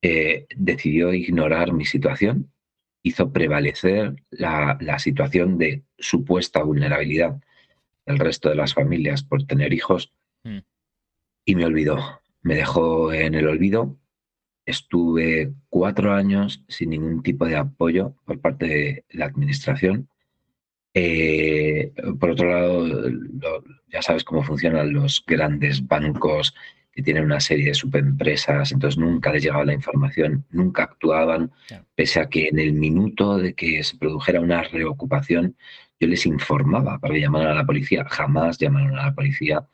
eh, 0.00 0.46
decidió 0.56 1.12
ignorar 1.12 1.72
mi 1.72 1.84
situación, 1.84 2.50
hizo 3.02 3.32
prevalecer 3.32 4.22
la, 4.30 4.78
la 4.80 4.98
situación 4.98 5.58
de 5.58 5.82
supuesta 5.98 6.62
vulnerabilidad 6.62 7.40
del 8.06 8.18
resto 8.18 8.48
de 8.48 8.54
las 8.54 8.72
familias 8.72 9.22
por 9.22 9.44
tener 9.44 9.72
hijos 9.72 10.12
mm. 10.44 10.58
y 11.44 11.54
me 11.54 11.66
olvidó. 11.66 12.20
Me 12.42 12.54
dejó 12.54 13.12
en 13.12 13.34
el 13.34 13.48
olvido 13.48 13.96
estuve 14.66 15.52
cuatro 15.70 16.12
años 16.12 16.62
sin 16.68 16.90
ningún 16.90 17.22
tipo 17.22 17.46
de 17.46 17.56
apoyo 17.56 18.14
por 18.24 18.40
parte 18.40 18.66
de 18.66 19.04
la 19.10 19.26
administración. 19.26 20.08
Eh, 20.92 21.92
por 22.18 22.30
otro 22.30 22.50
lado, 22.50 23.12
ya 23.88 24.02
sabes 24.02 24.24
cómo 24.24 24.42
funcionan 24.42 24.92
los 24.92 25.24
grandes 25.26 25.86
bancos 25.86 26.54
que 26.90 27.02
tienen 27.02 27.24
una 27.24 27.40
serie 27.40 27.66
de 27.66 27.74
subempresas, 27.74 28.72
entonces 28.72 28.98
nunca 28.98 29.30
les 29.30 29.42
llegaba 29.42 29.66
la 29.66 29.74
información, 29.74 30.46
nunca 30.50 30.84
actuaban, 30.84 31.52
pese 31.94 32.20
a 32.20 32.28
que 32.30 32.48
en 32.48 32.58
el 32.58 32.72
minuto 32.72 33.36
de 33.36 33.54
que 33.54 33.84
se 33.84 33.98
produjera 33.98 34.40
una 34.40 34.62
reocupación, 34.62 35.56
yo 36.00 36.08
les 36.08 36.24
informaba 36.24 36.98
para 36.98 37.12
que 37.12 37.20
llamaran 37.20 37.48
a 37.48 37.54
la 37.54 37.66
policía, 37.66 38.06
jamás 38.08 38.56
llamaron 38.58 38.98
a 38.98 39.06
la 39.06 39.14
policía. 39.14 39.68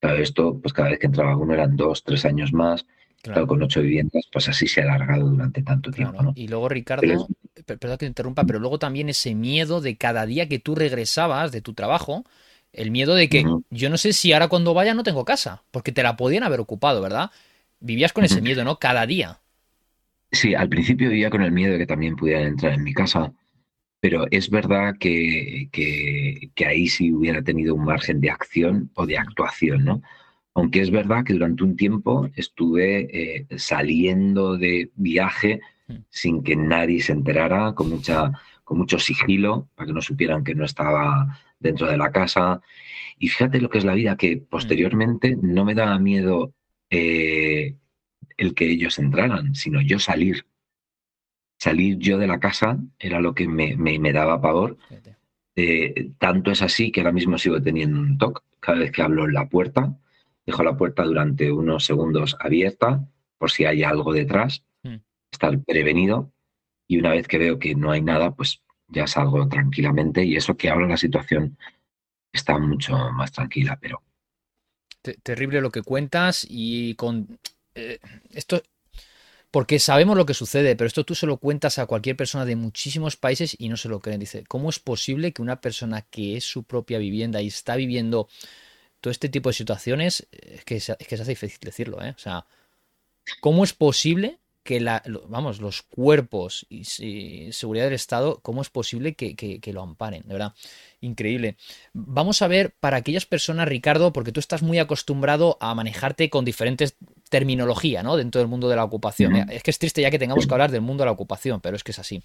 Claro, 0.00 0.18
esto, 0.22 0.60
pues 0.60 0.72
cada 0.72 0.90
vez 0.90 1.00
que 1.00 1.06
entraba 1.06 1.36
uno 1.36 1.54
eran 1.54 1.76
dos, 1.76 2.04
tres 2.04 2.24
años 2.24 2.52
más, 2.52 2.86
Claro. 3.22 3.46
con 3.46 3.62
ocho 3.62 3.82
viviendas, 3.82 4.24
pues 4.32 4.48
así 4.48 4.66
se 4.66 4.80
ha 4.80 4.84
alargado 4.84 5.28
durante 5.28 5.62
tanto 5.62 5.90
tiempo. 5.90 6.32
Y 6.34 6.48
luego, 6.48 6.68
Ricardo, 6.68 7.28
perdón 7.66 7.98
que 7.98 7.98
te 7.98 8.06
interrumpa, 8.06 8.44
pero 8.44 8.58
luego 8.58 8.78
también 8.78 9.10
ese 9.10 9.34
miedo 9.34 9.80
de 9.80 9.96
cada 9.96 10.24
día 10.24 10.48
que 10.48 10.58
tú 10.58 10.74
regresabas 10.74 11.52
de 11.52 11.60
tu 11.60 11.74
trabajo, 11.74 12.24
el 12.72 12.90
miedo 12.90 13.14
de 13.14 13.28
que 13.28 13.44
yo 13.70 13.90
no 13.90 13.98
sé 13.98 14.12
si 14.12 14.32
ahora 14.32 14.48
cuando 14.48 14.74
vaya 14.74 14.94
no 14.94 15.02
tengo 15.02 15.24
casa, 15.24 15.62
porque 15.70 15.92
te 15.92 16.02
la 16.02 16.16
podían 16.16 16.44
haber 16.44 16.60
ocupado, 16.60 17.02
¿verdad? 17.02 17.30
Vivías 17.80 18.12
con 18.12 18.24
ese 18.24 18.40
miedo, 18.40 18.64
¿no? 18.64 18.78
Cada 18.78 19.06
día. 19.06 19.38
Sí, 20.32 20.54
al 20.54 20.68
principio 20.68 21.10
vivía 21.10 21.28
con 21.28 21.42
el 21.42 21.52
miedo 21.52 21.72
de 21.72 21.78
que 21.78 21.86
también 21.86 22.16
pudieran 22.16 22.44
entrar 22.44 22.72
en 22.72 22.84
mi 22.84 22.94
casa, 22.94 23.32
pero 24.00 24.26
es 24.30 24.48
verdad 24.50 24.94
que, 24.98 25.68
que, 25.72 26.50
que 26.54 26.66
ahí 26.66 26.86
sí 26.88 27.12
hubiera 27.12 27.42
tenido 27.42 27.74
un 27.74 27.84
margen 27.84 28.20
de 28.20 28.30
acción 28.30 28.90
o 28.94 29.06
de 29.06 29.18
actuación, 29.18 29.84
¿no? 29.84 30.02
Aunque 30.60 30.82
es 30.82 30.90
verdad 30.90 31.24
que 31.24 31.32
durante 31.32 31.64
un 31.64 31.74
tiempo 31.74 32.28
estuve 32.36 33.08
eh, 33.12 33.46
saliendo 33.56 34.58
de 34.58 34.90
viaje 34.94 35.62
mm. 35.88 35.94
sin 36.10 36.42
que 36.42 36.54
nadie 36.54 37.00
se 37.00 37.12
enterara, 37.12 37.72
con, 37.72 37.88
mucha, 37.88 38.30
con 38.62 38.76
mucho 38.76 38.98
sigilo, 38.98 39.70
para 39.74 39.86
que 39.86 39.94
no 39.94 40.02
supieran 40.02 40.44
que 40.44 40.54
no 40.54 40.66
estaba 40.66 41.40
dentro 41.58 41.86
de 41.86 41.96
la 41.96 42.12
casa. 42.12 42.60
Y 43.18 43.28
fíjate 43.28 43.58
lo 43.58 43.70
que 43.70 43.78
es 43.78 43.86
la 43.86 43.94
vida, 43.94 44.18
que 44.18 44.36
mm. 44.36 44.44
posteriormente 44.50 45.34
no 45.40 45.64
me 45.64 45.74
daba 45.74 45.98
miedo 45.98 46.52
eh, 46.90 47.76
el 48.36 48.54
que 48.54 48.68
ellos 48.68 48.98
entraran, 48.98 49.54
sino 49.54 49.80
yo 49.80 49.98
salir. 49.98 50.44
Salir 51.56 51.96
yo 51.96 52.18
de 52.18 52.26
la 52.26 52.38
casa 52.38 52.78
era 52.98 53.18
lo 53.22 53.34
que 53.34 53.48
me, 53.48 53.78
me, 53.78 54.12
daba 54.12 54.42
pavor. 54.42 54.76
Eh, 55.56 56.10
tanto 56.18 56.50
es 56.50 56.60
así 56.60 56.92
que 56.92 57.00
ahora 57.00 57.12
mismo 57.12 57.38
sigo 57.38 57.62
teniendo 57.62 57.98
un 57.98 58.18
toque 58.18 58.42
cada 58.60 58.80
vez 58.80 58.92
que 58.92 59.00
hablo 59.00 59.24
en 59.24 59.32
la 59.32 59.48
puerta 59.48 59.96
dejo 60.46 60.62
la 60.62 60.76
puerta 60.76 61.04
durante 61.04 61.50
unos 61.52 61.84
segundos 61.84 62.36
abierta 62.40 63.06
por 63.38 63.50
si 63.50 63.64
hay 63.64 63.82
algo 63.82 64.12
detrás, 64.12 64.64
mm. 64.82 64.96
estar 65.32 65.58
prevenido 65.60 66.32
y 66.86 66.98
una 66.98 67.10
vez 67.10 67.26
que 67.26 67.38
veo 67.38 67.58
que 67.58 67.74
no 67.74 67.90
hay 67.90 68.02
nada, 68.02 68.32
pues 68.34 68.60
ya 68.88 69.06
salgo 69.06 69.48
tranquilamente 69.48 70.24
y 70.24 70.36
eso 70.36 70.56
que 70.56 70.68
ahora 70.68 70.88
la 70.88 70.96
situación 70.96 71.56
está 72.32 72.58
mucho 72.58 72.96
más 73.12 73.32
tranquila, 73.32 73.78
pero... 73.80 74.02
Terrible 75.22 75.60
lo 75.60 75.70
que 75.70 75.82
cuentas 75.82 76.46
y 76.48 76.94
con... 76.96 77.38
Eh, 77.74 77.98
esto 78.30 78.60
Porque 79.50 79.78
sabemos 79.78 80.16
lo 80.16 80.26
que 80.26 80.34
sucede, 80.34 80.76
pero 80.76 80.88
esto 80.88 81.04
tú 81.04 81.14
se 81.14 81.26
lo 81.26 81.38
cuentas 81.38 81.78
a 81.78 81.86
cualquier 81.86 82.16
persona 82.16 82.44
de 82.44 82.56
muchísimos 82.56 83.16
países 83.16 83.56
y 83.58 83.68
no 83.68 83.76
se 83.76 83.88
lo 83.88 84.00
creen. 84.00 84.20
Dice, 84.20 84.44
¿cómo 84.46 84.68
es 84.68 84.78
posible 84.78 85.32
que 85.32 85.42
una 85.42 85.60
persona 85.60 86.02
que 86.02 86.36
es 86.36 86.44
su 86.44 86.64
propia 86.64 86.98
vivienda 86.98 87.40
y 87.40 87.46
está 87.46 87.76
viviendo 87.76 88.28
todo 89.00 89.10
este 89.10 89.28
tipo 89.28 89.48
de 89.48 89.54
situaciones, 89.54 90.26
es 90.30 90.64
que, 90.64 90.76
es 90.76 90.96
que 90.96 91.16
se 91.16 91.22
hace 91.22 91.32
difícil 91.32 91.58
decirlo, 91.60 92.02
¿eh? 92.02 92.10
O 92.10 92.18
sea, 92.18 92.46
¿cómo 93.40 93.64
es 93.64 93.72
posible 93.72 94.38
que 94.62 94.78
la, 94.78 95.02
vamos, 95.28 95.60
los 95.60 95.82
cuerpos 95.82 96.66
y, 96.68 96.84
seguridad 97.52 97.86
del 97.86 97.94
Estado, 97.94 98.40
¿cómo 98.42 98.60
es 98.60 98.68
posible 98.68 99.14
que, 99.14 99.34
que, 99.34 99.72
lo 99.72 99.82
amparen? 99.82 100.22
De 100.26 100.34
verdad, 100.34 100.52
increíble. 101.00 101.56
Vamos 101.94 102.42
a 102.42 102.48
ver 102.48 102.74
para 102.78 102.98
aquellas 102.98 103.24
personas, 103.24 103.68
Ricardo, 103.68 104.12
porque 104.12 104.32
tú 104.32 104.40
estás 104.40 104.62
muy 104.62 104.78
acostumbrado 104.78 105.56
a 105.60 105.74
manejarte 105.74 106.28
con 106.28 106.44
diferentes 106.44 106.96
terminología, 107.30 108.02
¿no? 108.02 108.16
Dentro 108.16 108.40
del 108.40 108.48
mundo 108.48 108.68
de 108.68 108.76
la 108.76 108.84
ocupación. 108.84 109.50
Es 109.50 109.62
que 109.62 109.70
es 109.70 109.78
triste 109.78 110.02
ya 110.02 110.10
que 110.10 110.18
tengamos 110.18 110.46
que 110.46 110.54
hablar 110.54 110.70
del 110.70 110.82
mundo 110.82 111.02
de 111.02 111.06
la 111.06 111.12
ocupación, 111.12 111.60
pero 111.60 111.76
es 111.76 111.82
que 111.82 111.92
es 111.92 111.98
así 111.98 112.22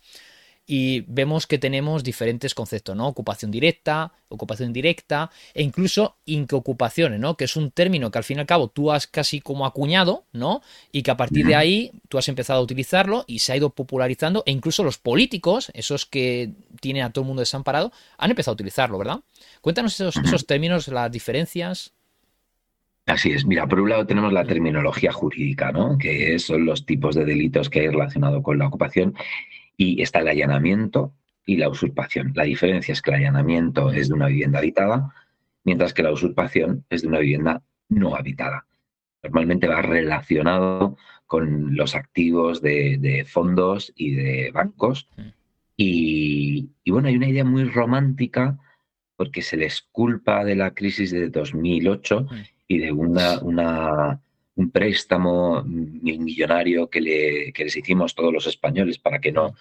y 0.67 1.01
vemos 1.01 1.45
que 1.45 1.57
tenemos 1.57 2.03
diferentes 2.03 2.55
conceptos, 2.55 2.95
¿no? 2.95 3.07
Ocupación 3.07 3.51
directa, 3.51 4.13
ocupación 4.29 4.69
indirecta 4.69 5.29
e 5.53 5.61
incluso 5.61 6.17
inqueocupaciones, 6.25 7.19
¿no? 7.19 7.37
Que 7.37 7.45
es 7.45 7.55
un 7.55 7.71
término 7.71 8.09
que 8.09 8.17
al 8.17 8.23
fin 8.23 8.37
y 8.37 8.39
al 8.41 8.47
cabo 8.47 8.69
tú 8.69 8.91
has 8.91 9.05
casi 9.05 9.41
como 9.41 9.65
acuñado, 9.65 10.25
¿no? 10.33 10.61
Y 10.91 11.03
que 11.03 11.11
a 11.11 11.17
partir 11.17 11.45
de 11.45 11.55
ahí 11.55 11.91
tú 12.09 12.17
has 12.17 12.27
empezado 12.29 12.59
a 12.59 12.63
utilizarlo 12.63 13.25
y 13.27 13.39
se 13.39 13.53
ha 13.53 13.57
ido 13.57 13.69
popularizando 13.69 14.43
e 14.45 14.51
incluso 14.51 14.83
los 14.83 14.97
políticos, 14.97 15.71
esos 15.75 16.05
que 16.05 16.51
tienen 16.81 17.03
a 17.03 17.11
todo 17.11 17.23
el 17.23 17.27
mundo 17.27 17.41
desamparado, 17.41 17.91
han 18.17 18.31
empezado 18.31 18.53
a 18.53 18.55
utilizarlo, 18.55 18.97
¿verdad? 18.97 19.19
Cuéntanos 19.61 19.93
esos, 19.93 20.17
esos 20.17 20.47
términos, 20.47 20.87
las 20.87 21.11
diferencias. 21.11 21.93
Así 23.05 23.31
es. 23.31 23.45
Mira, 23.45 23.67
por 23.67 23.79
un 23.79 23.89
lado 23.89 24.07
tenemos 24.07 24.33
la 24.33 24.45
terminología 24.45 25.11
jurídica, 25.11 25.71
¿no? 25.71 25.95
Que 25.95 26.39
son 26.39 26.65
los 26.65 26.87
tipos 26.87 27.13
de 27.13 27.23
delitos 27.23 27.69
que 27.69 27.81
hay 27.81 27.87
relacionado 27.89 28.41
con 28.41 28.57
la 28.57 28.65
ocupación 28.65 29.13
y 29.77 30.01
está 30.01 30.19
el 30.19 30.27
allanamiento 30.27 31.13
y 31.45 31.57
la 31.57 31.69
usurpación. 31.69 32.31
La 32.35 32.43
diferencia 32.43 32.93
es 32.93 33.01
que 33.01 33.11
el 33.11 33.17
allanamiento 33.17 33.91
es 33.91 34.09
de 34.09 34.15
una 34.15 34.27
vivienda 34.27 34.59
habitada, 34.59 35.13
mientras 35.63 35.93
que 35.93 36.03
la 36.03 36.11
usurpación 36.11 36.85
es 36.89 37.01
de 37.01 37.07
una 37.07 37.19
vivienda 37.19 37.63
no 37.89 38.15
habitada. 38.15 38.65
Normalmente 39.23 39.67
va 39.67 39.81
relacionado 39.81 40.97
con 41.25 41.75
los 41.75 41.95
activos 41.95 42.61
de, 42.61 43.25
fondos 43.27 43.91
y 43.95 44.11
de 44.11 44.51
bancos. 44.51 45.07
Y, 45.77 46.69
bueno, 46.87 47.07
hay 47.07 47.17
una 47.17 47.27
idea 47.29 47.43
muy 47.43 47.65
romántica 47.65 48.57
porque 49.17 49.41
se 49.41 49.57
les 49.57 49.81
culpa 49.81 50.43
de 50.43 50.55
la 50.55 50.73
crisis 50.73 51.11
de 51.11 51.29
2008 51.29 52.27
y 52.67 52.77
de 52.79 52.91
una, 52.91 53.39
una, 53.39 54.21
un 54.55 54.71
préstamo 54.71 55.63
millonario 55.63 56.89
que, 56.89 57.01
le, 57.01 57.53
que 57.53 57.65
les 57.65 57.75
hicimos 57.75 58.15
todos 58.15 58.33
los 58.33 58.47
españoles 58.47 58.97
para 58.97 59.19
que 59.19 59.31
no, 59.31 59.55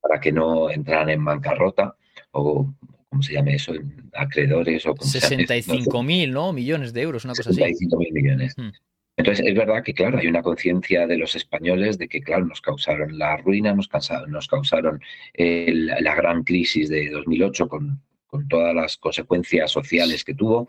para 0.00 0.20
que 0.20 0.32
no 0.32 0.70
entraran 0.70 1.10
en 1.10 1.24
bancarrota 1.24 1.96
o 2.30 2.72
¿cómo 3.08 3.22
se 3.22 3.32
llame 3.32 3.54
eso? 3.54 3.72
Acreedores 4.12 4.86
o 4.86 4.94
65 4.96 6.02
mil, 6.02 6.32
¿no? 6.32 6.52
Millones 6.52 6.92
de 6.92 7.02
euros, 7.02 7.24
una 7.24 7.34
cosa 7.34 7.50
así. 7.50 7.60
65 7.60 7.96
mil 7.98 8.12
millones. 8.12 8.54
Hmm. 8.56 8.70
Entonces, 9.18 9.46
es 9.46 9.54
verdad 9.54 9.82
que, 9.82 9.94
claro, 9.94 10.18
hay 10.18 10.26
una 10.26 10.42
conciencia 10.42 11.06
de 11.06 11.16
los 11.16 11.34
españoles 11.34 11.96
de 11.96 12.06
que, 12.06 12.20
claro, 12.20 12.44
nos 12.44 12.60
causaron 12.60 13.18
la 13.18 13.38
ruina, 13.38 13.72
nos, 13.72 13.88
causaron, 13.88 14.30
nos 14.30 14.46
causaron 14.46 15.00
la 15.34 16.14
gran 16.14 16.44
crisis 16.44 16.90
de 16.90 17.08
2008 17.08 17.66
con, 17.66 18.02
con 18.26 18.46
todas 18.46 18.74
las 18.74 18.98
consecuencias 18.98 19.70
sociales 19.70 20.22
que 20.22 20.34
tuvo. 20.34 20.68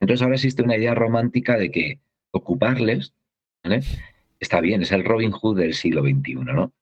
Entonces, 0.00 0.22
ahora 0.22 0.34
existe 0.34 0.62
una 0.62 0.76
idea 0.76 0.96
romántica 0.96 1.56
de 1.56 1.70
que 1.70 2.00
ocuparles, 2.36 3.14
está 4.38 4.60
bien, 4.60 4.82
es 4.82 4.92
el 4.92 5.04
Robin 5.04 5.30
Hood 5.30 5.58
del 5.58 5.74
siglo 5.74 6.02
XXI, 6.02 6.34
¿no? 6.34 6.72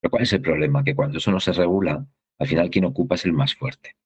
Pero 0.00 0.10
¿cuál 0.10 0.22
es 0.22 0.32
el 0.32 0.40
problema? 0.40 0.82
Que 0.84 0.94
cuando 0.94 1.18
eso 1.18 1.30
no 1.30 1.40
se 1.40 1.52
regula, 1.52 2.06
al 2.38 2.46
final 2.46 2.70
quien 2.70 2.86
ocupa 2.86 3.16
es 3.16 3.24
el 3.24 3.32
más 3.32 3.54
fuerte. 3.54 3.96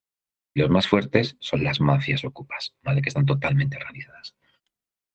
Y 0.54 0.60
los 0.60 0.70
más 0.70 0.86
fuertes 0.86 1.36
son 1.40 1.64
las 1.64 1.80
mafias 1.80 2.24
ocupas, 2.24 2.74
¿vale? 2.82 3.02
Que 3.02 3.08
están 3.08 3.26
totalmente 3.26 3.76
organizadas. 3.76 4.34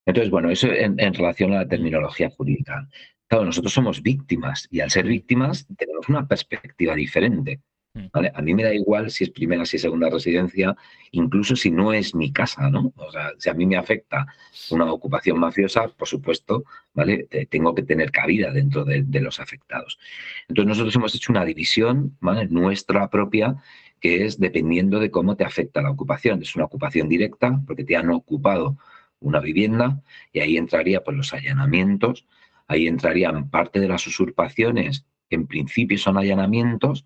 Entonces, 0.05 0.31
bueno, 0.31 0.49
eso 0.49 0.67
en, 0.67 0.99
en 0.99 1.13
relación 1.13 1.53
a 1.53 1.57
la 1.57 1.67
terminología 1.67 2.29
jurídica. 2.29 2.87
Claro, 3.27 3.45
nosotros 3.45 3.73
somos 3.73 4.01
víctimas 4.01 4.67
y 4.71 4.79
al 4.79 4.89
ser 4.89 5.05
víctimas 5.05 5.67
tenemos 5.77 6.09
una 6.09 6.27
perspectiva 6.27 6.95
diferente. 6.95 7.61
Mm. 7.93 8.07
A 8.33 8.41
mí 8.41 8.53
me 8.53 8.63
da 8.63 8.73
igual 8.73 9.09
si 9.09 9.23
es 9.23 9.31
primera, 9.31 9.65
si 9.65 9.77
es 9.77 9.81
segunda 9.81 10.09
residencia, 10.09 10.75
incluso 11.11 11.55
si 11.55 11.71
no 11.71 11.91
es 11.91 12.13
mi 12.13 12.31
casa, 12.31 12.69
¿no? 12.69 12.93
O 12.95 13.11
sea, 13.11 13.31
si 13.37 13.49
a 13.49 13.53
mí 13.53 13.65
me 13.65 13.77
afecta 13.77 14.27
una 14.71 14.91
ocupación 14.91 15.39
mafiosa, 15.39 15.87
por 15.87 16.07
supuesto, 16.07 16.65
¿vale? 16.93 17.27
Tengo 17.49 17.73
que 17.73 17.83
tener 17.83 18.11
cabida 18.11 18.51
dentro 18.51 18.85
de, 18.85 19.03
los 19.19 19.39
afectados. 19.39 19.99
Entonces 20.47 20.69
nosotros 20.69 20.95
hemos 20.95 21.15
hecho 21.15 21.31
una 21.31 21.45
división, 21.45 22.15
¿vale? 22.19 22.47
Nuestra 22.47 23.09
propia, 23.09 23.55
que 23.99 24.25
es 24.25 24.39
dependiendo 24.39 24.99
de 24.99 25.11
cómo 25.11 25.35
te 25.35 25.43
afecta 25.43 25.81
la 25.81 25.91
ocupación. 25.91 26.41
Es 26.41 26.55
una 26.55 26.65
ocupación 26.65 27.09
directa, 27.09 27.59
porque 27.65 27.83
te 27.83 27.95
han 27.95 28.09
ocupado 28.11 28.77
una 29.19 29.39
vivienda, 29.39 30.01
y 30.31 30.39
ahí 30.39 30.57
entraría 30.57 31.03
pues 31.03 31.17
los 31.17 31.33
allanamientos, 31.33 32.25
ahí 32.67 32.87
entrarían 32.87 33.49
parte 33.49 33.79
de 33.79 33.87
las 33.87 34.05
usurpaciones, 34.07 35.05
que 35.29 35.35
en 35.35 35.47
principio 35.47 35.97
son 35.97 36.17
allanamientos, 36.17 37.05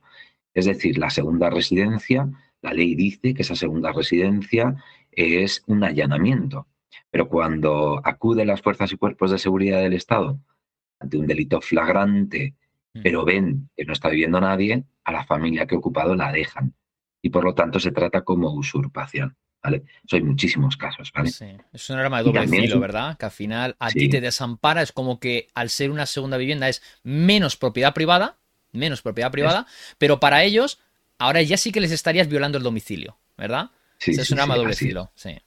es 0.54 0.66
decir, 0.66 0.98
la 0.98 1.10
segunda 1.10 1.50
residencia, 1.50 2.30
la 2.62 2.74
ley 2.74 2.96
dice 2.96 3.34
que 3.34 3.42
esa 3.42 3.56
segunda 3.56 3.92
residencia 3.92 4.76
es 5.12 5.63
un 5.68 5.84
allanamiento. 5.84 6.68
Pero 7.10 7.28
cuando 7.28 8.02
acuden 8.04 8.48
las 8.48 8.62
fuerzas 8.62 8.92
y 8.92 8.98
cuerpos 8.98 9.32
de 9.32 9.39
seguridad 9.39 9.82
del 9.82 9.94
Estado 9.94 10.39
ante 11.00 11.18
un 11.18 11.28
delito 11.28 11.62
flagrante, 11.62 12.56
mm. 12.94 13.02
pero 13.02 13.26
ven 13.26 13.70
que 13.76 13.86
no 13.86 13.94
está 13.94 14.10
viviendo 14.10 14.39
nadie, 14.39 14.84
a 15.04 15.12
la 15.12 15.26
familia 15.26 15.66
que 15.66 15.76
ha 15.76 15.78
ocupado 15.78 16.16
la 16.16 16.32
dejan. 16.32 16.74
Y 17.22 17.30
por 17.30 17.44
lo 17.44 17.54
tanto 17.54 17.80
se 17.80 17.92
trata 17.92 18.22
como 18.22 18.52
usurpación. 18.52 19.36
¿Vale? 19.62 19.86
Eso 20.06 20.18
hay 20.18 20.24
muchísimos 20.24 20.76
casos, 20.76 21.10
¿vale? 21.13 21.30
Sí. 21.30 21.46
Es 21.72 21.89
un 21.89 21.98
arma 21.98 22.18
de 22.18 22.26
doble 22.26 22.48
filo, 22.50 22.82
¿verdad? 22.82 23.18
Que 23.18 23.26
al 23.26 23.32
final 23.32 23.78
a 23.80 23.92
ti 23.92 24.10
te 24.10 24.20
desampara, 24.20 24.82
es 24.82 24.92
como 24.92 25.22
que 25.22 25.48
al 25.56 25.70
ser 25.70 25.89
una 25.89 26.06
segunda 26.06 26.36
vivienda 26.36 26.68
es 26.68 26.82
menos 27.02 27.56
propiedad 27.56 27.94
privada, 27.94 28.39
menos 28.74 29.02
propiedad 29.02 29.32
privada, 29.32 29.66
pero 29.98 30.20
para 30.20 30.44
ellos, 30.44 30.80
ahora 31.18 31.42
ya 31.42 31.58
sí 31.58 31.72
que 31.72 31.80
les 31.80 31.92
estarías 31.92 32.28
violando 32.28 32.58
el 32.58 32.64
domicilio, 32.64 33.18
¿verdad? 33.38 33.72
Sí, 33.98 34.12
es 34.12 34.32
un 34.32 34.40
arma 34.40 34.58
doble 34.58 34.76
filo, 34.76 35.12
sí. 35.16 35.38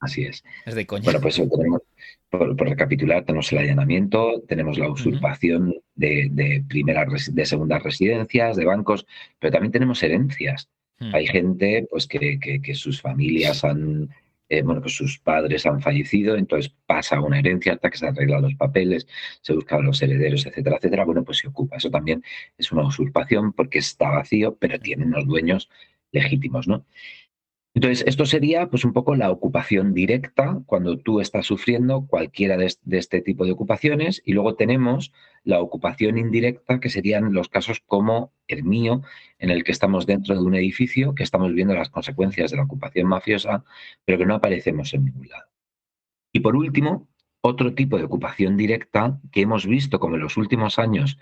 Así 0.00 0.24
es. 0.24 0.44
Es 0.66 0.74
de 0.74 0.86
coña. 0.86 1.04
Bueno, 1.04 1.20
pues 1.20 1.36
tenemos, 1.36 1.80
por, 2.28 2.56
recapitular, 2.58 3.24
tenemos 3.24 3.50
el 3.52 3.58
allanamiento, 3.58 4.42
tenemos 4.46 4.76
la 4.76 4.90
usurpación 4.90 5.74
de, 5.94 6.28
de, 6.30 6.62
de 6.66 7.46
segundas 7.46 7.82
residencias, 7.82 8.56
de 8.56 8.66
bancos, 8.66 9.06
pero 9.38 9.52
también 9.52 9.72
tenemos 9.72 10.02
herencias. 10.02 10.68
Hmm. 10.98 11.14
Hay 11.14 11.26
gente 11.26 11.86
pues, 11.90 12.06
que, 12.06 12.38
que, 12.38 12.74
sus 12.74 13.00
familias 13.00 13.64
han 13.64 14.10
eh, 14.58 14.62
bueno, 14.62 14.80
pues 14.80 14.94
sus 14.94 15.18
padres 15.18 15.66
han 15.66 15.80
fallecido, 15.80 16.36
entonces 16.36 16.72
pasa 16.86 17.20
una 17.20 17.38
herencia 17.38 17.74
hasta 17.74 17.90
que 17.90 17.98
se 17.98 18.06
arreglan 18.06 18.42
los 18.42 18.54
papeles, 18.54 19.06
se 19.40 19.54
buscan 19.54 19.84
los 19.84 20.00
herederos, 20.02 20.46
etcétera, 20.46 20.76
etcétera. 20.76 21.04
Bueno, 21.04 21.24
pues 21.24 21.38
se 21.38 21.48
ocupa. 21.48 21.76
Eso 21.76 21.90
también 21.90 22.22
es 22.58 22.72
una 22.72 22.86
usurpación 22.86 23.52
porque 23.52 23.78
está 23.78 24.10
vacío, 24.10 24.56
pero 24.58 24.78
tiene 24.78 25.04
unos 25.04 25.26
dueños 25.26 25.68
legítimos, 26.12 26.68
¿no? 26.68 26.86
Entonces, 27.74 28.04
esto 28.06 28.24
sería 28.24 28.70
pues 28.70 28.84
un 28.84 28.92
poco 28.92 29.16
la 29.16 29.32
ocupación 29.32 29.94
directa 29.94 30.60
cuando 30.66 30.96
tú 30.96 31.20
estás 31.20 31.46
sufriendo 31.46 32.06
cualquiera 32.06 32.56
de, 32.56 32.66
este 32.66 33.20
tipo 33.20 33.44
de 33.44 33.50
ocupaciones 33.50 34.22
y 34.24 34.32
luego 34.32 34.54
tenemos 34.54 35.12
la 35.42 35.60
ocupación 35.60 36.16
indirecta 36.16 36.78
que 36.78 36.88
serían 36.88 37.32
los 37.32 37.48
casos 37.48 37.80
como 37.84 38.32
el 38.46 38.62
mío 38.62 39.02
en 39.40 39.50
el 39.50 39.64
que 39.64 39.72
estamos 39.72 40.06
dentro 40.06 40.36
de 40.36 40.42
un 40.42 40.54
edificio, 40.54 41.16
que 41.16 41.24
estamos 41.24 41.52
viendo 41.52 41.74
las 41.74 41.90
consecuencias 41.90 42.52
de 42.52 42.58
la 42.58 42.62
ocupación 42.62 43.08
mafiosa, 43.08 43.64
pero 44.04 44.18
que 44.18 44.26
no 44.26 44.36
aparecemos 44.36 44.94
en 44.94 45.06
ningún 45.06 45.28
lado. 45.28 45.50
Y 46.32 46.40
por 46.40 46.54
último, 46.54 47.08
otro 47.40 47.74
tipo 47.74 47.98
de 47.98 48.04
ocupación 48.04 48.56
directa 48.56 49.20
que 49.32 49.40
hemos 49.40 49.66
visto 49.66 49.98
como 49.98 50.14
en 50.14 50.22
los 50.22 50.36
últimos 50.36 50.78
años 50.78 51.18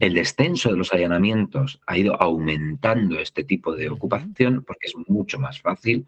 el 0.00 0.14
descenso 0.14 0.70
de 0.70 0.78
los 0.78 0.92
allanamientos 0.92 1.80
ha 1.86 1.98
ido 1.98 2.20
aumentando 2.20 3.20
este 3.20 3.44
tipo 3.44 3.76
de 3.76 3.90
ocupación 3.90 4.64
porque 4.64 4.86
es 4.88 4.94
mucho 5.06 5.38
más 5.38 5.60
fácil, 5.60 6.06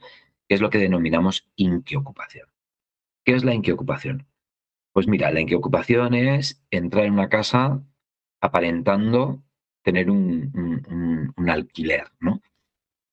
que 0.49 0.55
es 0.55 0.63
lo 0.63 0.71
que 0.71 0.79
denominamos 0.79 1.47
inquiocupación. 1.57 2.49
¿Qué 3.25 3.35
es 3.35 3.45
la 3.45 3.55
inquiocupación? 3.55 4.27
Pues 4.93 5.07
mira, 5.07 5.31
la 5.31 5.41
inquiocupación 5.41 6.15
es 6.15 6.65
entrar 6.71 7.05
en 7.05 7.13
una 7.13 7.29
casa 7.29 7.83
aparentando 8.41 9.43
tener 9.83 10.11
un, 10.11 11.35
alquiler, 11.49 12.05
¿no? 12.19 12.41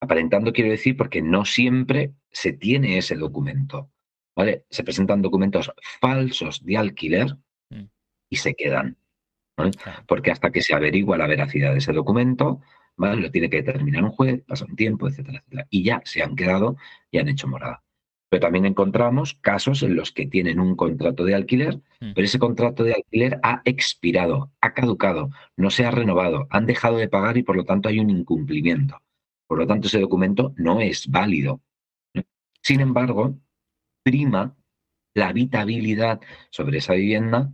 Aparentando 0.01 0.53
quiero 0.53 0.71
decir 0.71 0.95
porque 0.95 1.21
no 1.21 1.43
siempre 1.43 2.13
se 2.31 2.53
tiene 2.53 2.97
ese 2.97 3.15
documento, 3.15 3.91
¿vale? 4.33 4.65
Se 4.69 4.83
presentan 4.85 5.21
documentos 5.21 5.73
falsos 5.99 6.63
de 6.63 6.77
alquiler 6.77 7.35
mm. 7.69 7.83
y 8.29 8.35
se 8.37 8.55
quedan. 8.55 8.98
Porque 10.08 10.32
hasta 10.32 10.52
que 10.52 10.62
se 10.62 10.74
averigua 10.74 11.17
la 11.17 11.28
veracidad 11.28 11.72
de 11.72 11.80
ese 11.80 11.93
documento, 11.93 12.62
¿vale? 12.95 13.22
lo 13.22 13.32
tiene 13.32 13.50
que 13.50 13.58
determinar 13.58 14.04
un 14.04 14.12
juez, 14.12 14.43
pasa 14.48 14.65
un 14.65 14.76
tiempo, 14.76 15.08
etcétera, 15.08 15.39
etcétera. 15.39 15.67
Y 15.69 15.84
ya 15.84 16.02
se 16.06 16.22
han 16.22 16.36
quedado 16.36 16.78
y 17.12 17.17
han 17.19 17.30
hecho 17.30 17.48
morada. 17.48 17.84
Pero 18.30 18.41
también 18.41 18.65
encontramos 18.65 19.34
casos 19.36 19.82
en 19.82 19.95
los 19.95 20.12
que 20.12 20.28
tienen 20.28 20.60
un 20.60 20.76
contrato 20.76 21.26
de 21.26 21.34
alquiler, 21.34 21.78
mm. 22.00 22.13
pero 22.13 22.26
ese 22.26 22.38
contrato 22.38 22.84
de 22.84 22.93
alquiler 22.93 23.39
ha 23.41 23.62
expirado, 23.65 24.52
ha 24.62 24.74
caducado, 24.74 25.32
no 25.58 25.72
se 25.72 25.86
ha 25.86 25.91
renovado, 25.91 26.48
han 26.52 26.67
dejado 26.67 26.98
de 26.98 27.10
pagar 27.10 27.38
y 27.38 27.43
por 27.43 27.56
lo 27.56 27.65
tanto 27.65 27.89
hay 27.89 28.00
un 28.00 28.10
incumplimiento. 28.12 29.02
Por 29.48 29.58
lo 29.58 29.65
tanto, 29.65 29.88
ese 29.88 30.00
documento 30.00 30.54
no 30.58 30.80
es 30.80 31.08
válido. 31.08 31.60
Sin 32.62 32.82
embargo, 32.82 33.36
prima 34.04 34.56
la 35.15 35.30
habitabilidad 35.30 36.22
sobre 36.52 36.78
esa 36.78 36.93
vivienda 36.93 37.52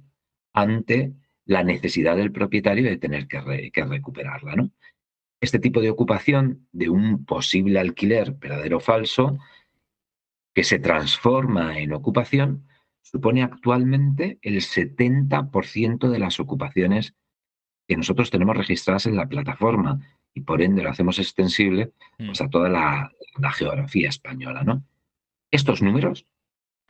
ante 0.53 1.13
la 1.45 1.63
necesidad 1.63 2.17
del 2.17 2.31
propietario 2.31 2.83
de 2.85 2.97
tener 2.97 3.27
que, 3.27 3.41
recuperarla. 3.85 4.55
¿no? 4.55 4.71
Este 5.39 5.59
tipo 5.59 5.81
de 5.81 5.89
ocupación 5.89 6.67
de 6.71 6.89
un 6.89 7.25
posible 7.25 7.79
alquiler 7.79 8.33
verdadero 8.33 8.77
o 8.77 8.81
falso 8.81 9.37
que 10.53 10.63
se 10.63 10.79
transforma 10.79 11.77
en 11.79 11.93
ocupación 11.93 12.67
supone 13.01 13.43
actualmente 13.43 14.39
el 14.41 14.55
70% 14.55 16.09
de 16.09 16.19
las 16.19 16.39
ocupaciones 16.39 17.13
que 17.87 17.97
nosotros 17.97 18.31
tenemos 18.31 18.57
registradas 18.57 19.05
en 19.05 19.15
la 19.15 19.27
plataforma 19.27 19.99
y 20.33 20.41
por 20.41 20.61
ende 20.61 20.81
lo 20.81 20.89
hacemos 20.89 21.19
extensible 21.19 21.93
pues, 22.17 22.41
a 22.41 22.49
toda 22.49 22.69
la, 22.69 23.11
geografía 23.53 24.09
española. 24.09 24.63
¿no? 24.63 24.83
Estos 25.51 25.81
números 25.81 26.25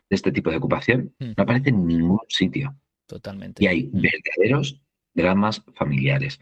de 0.08 0.16
este 0.16 0.32
tipo 0.32 0.50
de 0.50 0.56
ocupación 0.56 1.14
no 1.18 1.34
aparecen 1.36 1.74
en 1.74 1.86
ningún 1.86 2.20
sitio. 2.28 2.76
Totalmente. 3.06 3.64
Y 3.64 3.66
hay 3.68 3.90
verdaderos 3.92 4.80
dramas 5.14 5.62
familiares. 5.74 6.40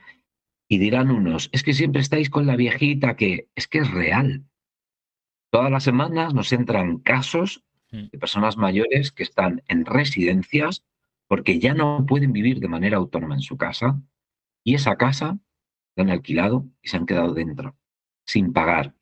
Y 0.68 0.78
dirán 0.78 1.10
unos, 1.10 1.50
es 1.52 1.62
que 1.62 1.74
siempre 1.74 2.00
estáis 2.00 2.30
con 2.30 2.46
la 2.46 2.56
viejita 2.56 3.16
que 3.16 3.48
es 3.54 3.68
que 3.68 3.78
es 3.78 3.90
real. 3.90 4.44
Todas 5.50 5.70
las 5.70 5.84
semanas 5.84 6.34
nos 6.34 6.52
entran 6.52 6.98
casos 6.98 7.62
de 7.90 8.18
personas 8.18 8.56
mayores 8.56 9.12
que 9.12 9.22
están 9.22 9.62
en 9.68 9.84
residencias 9.84 10.84
porque 11.28 11.60
ya 11.60 11.74
no 11.74 12.04
pueden 12.06 12.32
vivir 12.32 12.58
de 12.58 12.66
manera 12.66 12.96
autónoma 12.96 13.36
en 13.36 13.40
su 13.40 13.56
casa 13.56 14.00
y 14.64 14.74
esa 14.74 14.96
casa 14.96 15.38
la 15.94 16.02
han 16.02 16.10
alquilado 16.10 16.66
y 16.82 16.88
se 16.88 16.96
han 16.96 17.06
quedado 17.06 17.34
dentro, 17.34 17.76
sin 18.26 18.52
pagar. 18.52 18.96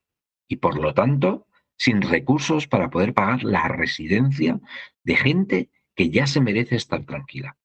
Y 0.46 0.56
por 0.56 0.78
lo 0.78 0.92
tanto, 0.92 1.46
sin 1.78 2.02
recursos 2.02 2.68
para 2.68 2.90
poder 2.90 3.14
pagar 3.14 3.44
la 3.44 3.66
residencia 3.68 4.60
de 5.04 5.16
gente 5.16 5.70
que 5.94 6.10
ya 6.10 6.26
se 6.26 6.40
merece 6.40 6.76
estar 6.76 7.04
tranquila. 7.04 7.56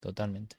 Totalmente. 0.00 0.56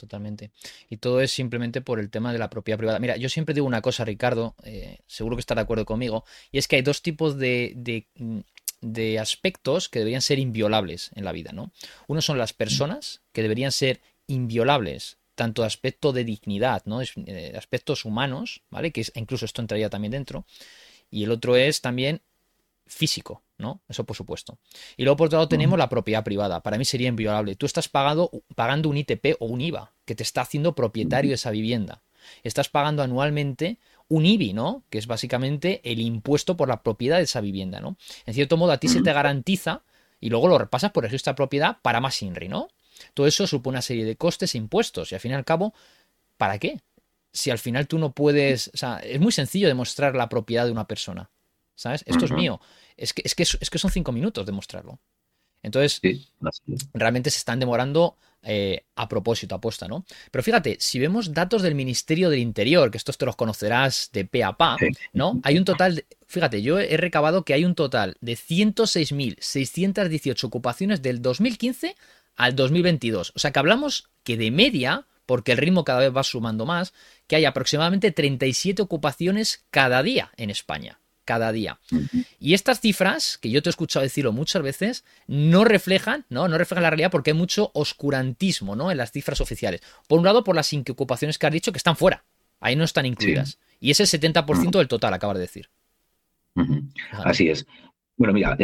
Totalmente. 0.00 0.50
Y 0.88 0.96
todo 0.96 1.20
es 1.20 1.30
simplemente 1.30 1.82
por 1.82 2.00
el 2.00 2.08
tema 2.08 2.32
de 2.32 2.38
la 2.38 2.48
propiedad 2.48 2.78
privada. 2.78 2.98
Mira, 2.98 3.18
yo 3.18 3.28
siempre 3.28 3.54
digo 3.54 3.66
una 3.66 3.82
cosa, 3.82 4.02
Ricardo, 4.02 4.54
eh, 4.64 5.00
seguro 5.06 5.36
que 5.36 5.40
está 5.40 5.54
de 5.54 5.60
acuerdo 5.60 5.84
conmigo, 5.84 6.24
y 6.50 6.56
es 6.56 6.68
que 6.68 6.76
hay 6.76 6.82
dos 6.82 7.02
tipos 7.02 7.36
de, 7.36 7.74
de, 7.76 8.08
mm, 8.14 8.38
de, 8.80 9.18
aspectos 9.18 9.90
que 9.90 9.98
deberían 9.98 10.22
ser 10.22 10.38
inviolables 10.38 11.10
en 11.16 11.26
la 11.26 11.32
vida, 11.32 11.52
¿no? 11.52 11.70
Uno 12.06 12.22
son 12.22 12.38
las 12.38 12.54
personas, 12.54 13.20
que 13.32 13.42
deberían 13.42 13.72
ser 13.72 14.00
inviolables, 14.26 15.18
tanto 15.34 15.64
aspecto 15.64 16.14
de 16.14 16.24
dignidad, 16.24 16.82
¿no? 16.86 17.00
De 17.00 17.52
aspectos 17.54 18.06
humanos, 18.06 18.62
¿vale? 18.70 18.92
Que 18.92 19.04
incluso 19.16 19.44
esto 19.44 19.60
entraría 19.60 19.90
también 19.90 20.12
dentro. 20.12 20.46
Y 21.10 21.24
el 21.24 21.30
otro 21.30 21.56
es 21.56 21.82
también 21.82 22.22
físico, 22.90 23.42
¿no? 23.56 23.80
Eso 23.88 24.04
por 24.04 24.16
supuesto. 24.16 24.58
Y 24.96 25.04
luego 25.04 25.16
por 25.16 25.26
otro 25.28 25.38
lado 25.38 25.48
tenemos 25.48 25.78
la 25.78 25.88
propiedad 25.88 26.24
privada. 26.24 26.62
Para 26.62 26.76
mí 26.76 26.84
sería 26.84 27.08
inviolable. 27.08 27.54
Tú 27.54 27.66
estás 27.66 27.88
pagando, 27.88 28.30
pagando 28.54 28.88
un 28.88 28.96
ITP 28.98 29.36
o 29.38 29.46
un 29.46 29.60
IVA 29.60 29.92
que 30.04 30.14
te 30.14 30.22
está 30.22 30.42
haciendo 30.42 30.74
propietario 30.74 31.30
de 31.30 31.36
esa 31.36 31.50
vivienda. 31.50 32.02
Estás 32.42 32.68
pagando 32.68 33.02
anualmente 33.02 33.78
un 34.08 34.26
IBI, 34.26 34.52
¿no? 34.52 34.84
Que 34.90 34.98
es 34.98 35.06
básicamente 35.06 35.80
el 35.84 36.00
impuesto 36.00 36.56
por 36.56 36.68
la 36.68 36.82
propiedad 36.82 37.18
de 37.18 37.24
esa 37.24 37.40
vivienda, 37.40 37.80
¿no? 37.80 37.96
En 38.26 38.34
cierto 38.34 38.56
modo 38.56 38.72
a 38.72 38.78
ti 38.78 38.88
se 38.88 39.02
te 39.02 39.12
garantiza 39.12 39.82
y 40.20 40.28
luego 40.28 40.48
lo 40.48 40.58
repasas 40.58 40.90
por 40.90 41.06
esta 41.06 41.34
propiedad 41.34 41.78
para 41.80 42.00
más 42.00 42.20
INRI, 42.20 42.48
¿no? 42.48 42.68
Todo 43.14 43.26
eso 43.26 43.46
supone 43.46 43.76
una 43.76 43.82
serie 43.82 44.04
de 44.04 44.16
costes 44.16 44.54
e 44.54 44.58
impuestos 44.58 45.12
y 45.12 45.14
al 45.14 45.20
fin 45.20 45.30
y 45.30 45.34
al 45.34 45.44
cabo, 45.44 45.72
¿para 46.36 46.58
qué? 46.58 46.80
Si 47.32 47.50
al 47.50 47.58
final 47.58 47.86
tú 47.86 47.98
no 47.98 48.12
puedes, 48.12 48.68
o 48.74 48.76
sea, 48.76 48.98
es 48.98 49.20
muy 49.20 49.32
sencillo 49.32 49.68
demostrar 49.68 50.16
la 50.16 50.28
propiedad 50.28 50.66
de 50.66 50.72
una 50.72 50.88
persona. 50.88 51.30
¿Sabes? 51.80 52.04
Esto 52.04 52.26
es 52.26 52.32
mío. 52.32 52.60
Es 52.94 53.14
que, 53.14 53.22
es, 53.24 53.34
que, 53.34 53.44
es 53.44 53.70
que 53.70 53.78
son 53.78 53.90
cinco 53.90 54.12
minutos 54.12 54.44
de 54.44 54.52
mostrarlo. 54.52 55.00
Entonces, 55.62 56.02
realmente 56.92 57.30
se 57.30 57.38
están 57.38 57.58
demorando 57.58 58.18
eh, 58.42 58.84
a 58.96 59.08
propósito, 59.08 59.54
apuesta, 59.54 59.88
¿no? 59.88 60.04
Pero 60.30 60.42
fíjate, 60.42 60.76
si 60.78 60.98
vemos 60.98 61.32
datos 61.32 61.62
del 61.62 61.74
Ministerio 61.74 62.28
del 62.28 62.40
Interior, 62.40 62.90
que 62.90 62.98
estos 62.98 63.16
te 63.16 63.24
los 63.24 63.34
conocerás 63.34 64.10
de 64.12 64.26
pe 64.26 64.44
a 64.44 64.58
pa, 64.58 64.76
¿no? 65.14 65.40
Hay 65.42 65.56
un 65.56 65.64
total, 65.64 66.04
fíjate, 66.26 66.60
yo 66.60 66.78
he 66.78 66.98
recabado 66.98 67.46
que 67.46 67.54
hay 67.54 67.64
un 67.64 67.74
total 67.74 68.18
de 68.20 68.34
106.618 68.34 70.44
ocupaciones 70.44 71.00
del 71.00 71.22
2015 71.22 71.96
al 72.36 72.56
2022. 72.56 73.32
O 73.34 73.38
sea 73.38 73.52
que 73.52 73.58
hablamos 73.58 74.10
que 74.22 74.36
de 74.36 74.50
media, 74.50 75.06
porque 75.24 75.52
el 75.52 75.58
ritmo 75.58 75.84
cada 75.84 76.00
vez 76.00 76.14
va 76.14 76.24
sumando 76.24 76.66
más, 76.66 76.92
que 77.26 77.36
hay 77.36 77.46
aproximadamente 77.46 78.12
37 78.12 78.82
ocupaciones 78.82 79.64
cada 79.70 80.02
día 80.02 80.30
en 80.36 80.50
España 80.50 80.99
cada 81.30 81.52
día. 81.52 81.78
Y 82.40 82.54
estas 82.54 82.80
cifras, 82.80 83.38
que 83.38 83.50
yo 83.50 83.62
te 83.62 83.68
he 83.68 83.70
escuchado 83.70 84.02
decirlo 84.02 84.32
muchas 84.32 84.62
veces, 84.64 85.04
no 85.28 85.62
reflejan, 85.62 86.24
¿no? 86.28 86.48
No 86.48 86.58
reflejan 86.58 86.82
la 86.82 86.90
realidad 86.90 87.12
porque 87.12 87.30
hay 87.30 87.36
mucho 87.36 87.70
oscurantismo, 87.72 88.74
¿no? 88.74 88.90
En 88.90 88.96
las 88.96 89.12
cifras 89.12 89.40
oficiales. 89.40 89.80
Por 90.08 90.18
un 90.18 90.24
lado, 90.24 90.42
por 90.42 90.56
las 90.56 90.72
ocupaciones 90.72 91.38
que 91.38 91.46
has 91.46 91.52
dicho 91.52 91.70
que 91.70 91.78
están 91.78 91.94
fuera. 91.94 92.24
Ahí 92.58 92.74
no 92.74 92.82
están 92.82 93.06
incluidas. 93.06 93.60
Y 93.78 93.92
es 93.92 94.00
el 94.00 94.08
70% 94.08 94.78
del 94.78 94.88
total, 94.88 95.14
acabas 95.14 95.36
de 95.36 95.42
decir. 95.42 95.70
Así 97.12 97.48
es. 97.48 97.64
Bueno, 98.16 98.34
mira, 98.34 98.58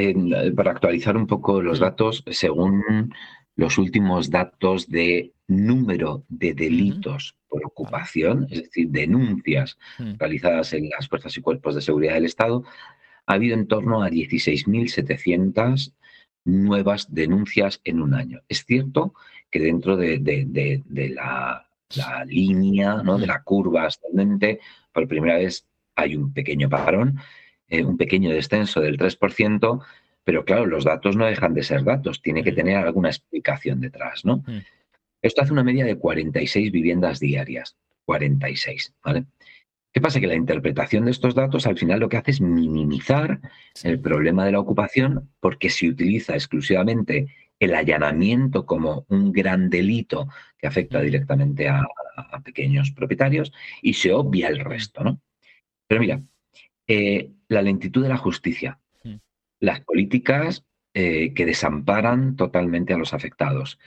para 0.57 0.73
actualizar 0.73 1.17
un 1.17 1.29
poco 1.29 1.63
los 1.63 1.79
datos, 1.79 2.25
según 2.33 3.15
los 3.57 3.79
últimos 3.79 4.31
datos 4.31 4.89
de 4.89 5.33
número 5.49 6.25
de 6.29 6.55
delitos 6.55 7.37
por 7.49 7.65
ocupación, 7.65 8.47
es 8.51 8.65
decir, 8.65 8.89
denuncias 8.91 9.79
mm. 9.99 10.15
realizadas 10.19 10.73
en 10.75 10.91
las 10.91 11.09
fuerzas 11.09 11.37
y 11.37 11.41
cuerpos 11.41 11.75
de 11.75 11.81
seguridad 11.81 12.15
del 12.15 12.27
Estado, 12.27 12.65
ha 13.27 13.35
habido 13.35 13.55
en 13.55 13.67
torno 13.67 14.03
a 14.03 14.11
16.700 14.11 15.93
nuevas 16.45 17.13
denuncias 17.13 17.81
en 17.85 18.01
un 18.01 18.15
año. 18.15 18.41
Es 18.49 18.65
cierto 18.65 19.15
que 19.51 19.59
dentro 19.59 19.97
de, 19.97 20.21
la, 21.15 21.67
línea, 22.27 23.03
¿no? 23.03 23.19
de 23.19 23.25
mm. 23.25 23.29
la 23.29 23.43
curva 23.43 23.87
ascendente, 23.87 24.61
por 24.93 25.09
primera 25.09 25.39
vez 25.39 25.67
hay 25.95 26.15
un 26.15 26.33
pequeño 26.33 26.69
parón, 26.69 27.19
eh, 27.69 27.85
un 27.85 27.97
pequeño 27.97 28.31
descenso 28.31 28.81
del 28.81 28.99
3%, 28.99 29.83
pero 30.27 30.45
claro, 30.45 30.67
los 30.67 30.83
datos 30.83 31.15
no 31.15 31.25
dejan 31.25 31.55
de 31.55 31.63
ser 31.63 31.85
datos, 31.85 32.21
tiene 32.21 32.43
que 32.43 32.51
tener 32.51 32.79
alguna 32.79 33.11
explicación 33.11 33.81
detrás, 33.81 34.25
¿no? 34.25 34.39
Mm. 34.39 34.59
Esto 35.23 35.43
hace 35.43 35.53
una 35.53 35.63
media 35.63 35.85
de 35.85 35.97
46 35.97 36.73
viviendas 36.73 37.21
diarias. 37.21 37.77
46, 38.07 38.93
¿vale? 39.05 39.27
¿Qué 39.93 40.01
pasa? 40.01 40.19
Que 40.19 40.27
la 40.27 40.35
interpretación 40.35 41.05
de 41.05 41.13
estos 41.13 41.37
datos 41.37 41.65
al 41.69 41.79
final 41.79 42.01
lo 42.01 42.09
que 42.09 42.17
hace 42.17 42.33
es 42.33 42.41
minimizar 42.41 43.41
el 43.85 44.01
problema 44.01 44.45
de 44.45 44.51
la 44.51 44.59
ocupación 44.59 45.31
porque 45.39 45.71
se 45.71 45.89
utiliza 45.89 46.35
exclusivamente 46.35 47.29
el 47.61 47.73
allanamiento 47.73 48.67
como 48.67 49.07
un 49.09 49.31
gran 49.33 49.71
delito 49.71 50.27
que 50.59 50.67
afecta 50.67 51.01
directamente 51.01 51.69
a, 51.69 51.87
pequeños 52.45 52.91
propietarios 52.91 53.53
y 53.81 53.95
se 53.95 54.13
obvia 54.13 54.49
el 54.49 54.59
resto, 54.59 55.05
¿no? 55.05 55.21
Pero 55.87 56.01
mira, 56.01 56.21
eh, 56.89 57.31
la 57.49 57.63
lentitud 57.63 58.03
de 58.03 58.09
la 58.09 58.17
justicia, 58.17 58.81
las 59.61 59.81
políticas 59.81 60.65
eh, 60.95 61.35
que 61.35 61.47
desamparan 61.47 62.37
totalmente 62.37 62.95
a 62.95 62.99
los 62.99 63.15
afectados, 63.15 63.79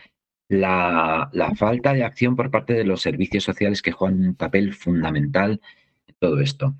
la, 0.47 1.29
falta 1.55 1.93
de 1.93 2.03
acción 2.03 2.35
por 2.35 2.51
parte 2.51 2.73
de 2.73 2.83
los 2.83 3.01
servicios 3.01 3.43
sociales 3.43 3.81
que 3.81 3.91
juegan 3.91 4.19
un 4.19 4.35
papel 4.35 4.73
fundamental 4.73 5.61
en 6.07 6.15
todo 6.19 6.39
esto, 6.39 6.75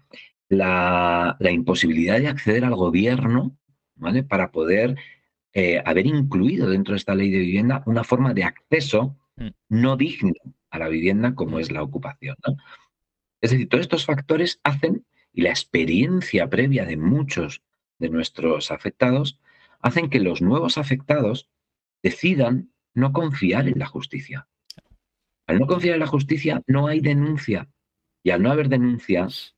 la, 0.50 1.38
imposibilidad 1.40 2.20
de 2.20 2.28
acceder 2.28 2.66
al 2.66 2.76
gobierno 2.76 3.56
¿vale? 3.96 4.24
para 4.24 4.52
poder 4.52 4.98
eh, 5.54 5.82
haber 5.86 6.08
incluido 6.08 6.70
dentro 6.70 6.94
de 6.94 6.98
esta 6.98 7.16
ley 7.16 7.30
de 7.30 7.40
vivienda 7.40 7.84
una 7.86 8.04
forma 8.04 8.34
de 8.34 8.44
acceso 8.44 9.18
mm. 9.36 9.50
no 9.70 9.98
digno 9.98 10.34
a 10.72 10.80
la 10.80 10.88
vivienda 10.90 11.36
como 11.36 11.60
es 11.60 11.72
la 11.72 11.84
ocupación. 11.84 12.36
Es 13.42 13.52
decir, 13.52 13.70
todos 13.70 13.84
estos 13.84 14.06
factores 14.06 14.60
hacen, 14.64 15.06
y 15.32 15.42
la 15.42 15.50
experiencia 15.50 16.50
previa 16.50 16.86
de 16.86 16.98
muchos 16.98 17.62
de 18.00 18.10
nuestros 18.10 18.72
afectados 18.72 19.40
hacen 19.82 20.10
que 20.10 20.20
los 20.20 20.42
nuevos 20.42 20.78
afectados 20.78 21.50
decidan 22.02 22.72
no 22.94 23.14
confiar 23.14 23.68
en 23.68 23.80
la 23.80 23.86
justicia. 23.86 24.48
Al 25.48 25.60
no 25.60 25.68
confiar 25.68 25.96
en 25.96 26.02
la 26.02 26.08
justicia 26.08 26.62
no 26.68 26.88
hay 26.88 27.00
denuncia 27.00 27.70
y 28.24 28.32
al 28.32 28.42
no 28.42 28.52
haber 28.52 28.70
denuncias 28.70 29.56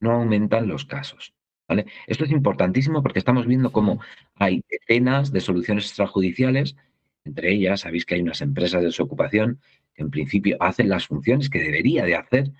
no 0.00 0.12
aumentan 0.12 0.68
los 0.68 0.84
casos. 0.84 1.34
¿vale? 1.68 1.86
Esto 2.06 2.24
es 2.24 2.30
importantísimo 2.30 3.02
porque 3.02 3.18
estamos 3.18 3.46
viendo 3.46 3.72
cómo 3.72 4.00
hay 4.34 4.62
decenas 4.70 5.32
de 5.32 5.40
soluciones 5.40 5.86
extrajudiciales, 5.86 6.76
entre 7.24 7.52
ellas 7.52 7.80
sabéis 7.80 8.04
que 8.04 8.16
hay 8.16 8.22
unas 8.22 8.40
empresas 8.40 8.80
de 8.80 8.86
desocupación 8.86 9.60
que 9.94 10.02
en 10.02 10.10
principio 10.10 10.56
hacen 10.60 10.88
las 10.88 11.06
funciones 11.06 11.50
que 11.50 11.60
debería 11.60 12.04
de 12.04 12.16
hacer 12.16 12.50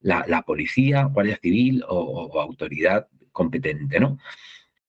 la, 0.00 0.42
policía, 0.42 1.04
guardia 1.04 1.38
civil 1.40 1.84
o, 1.88 2.28
o 2.32 2.40
autoridad 2.40 3.08
competente, 3.32 4.00
¿no? 4.00 4.18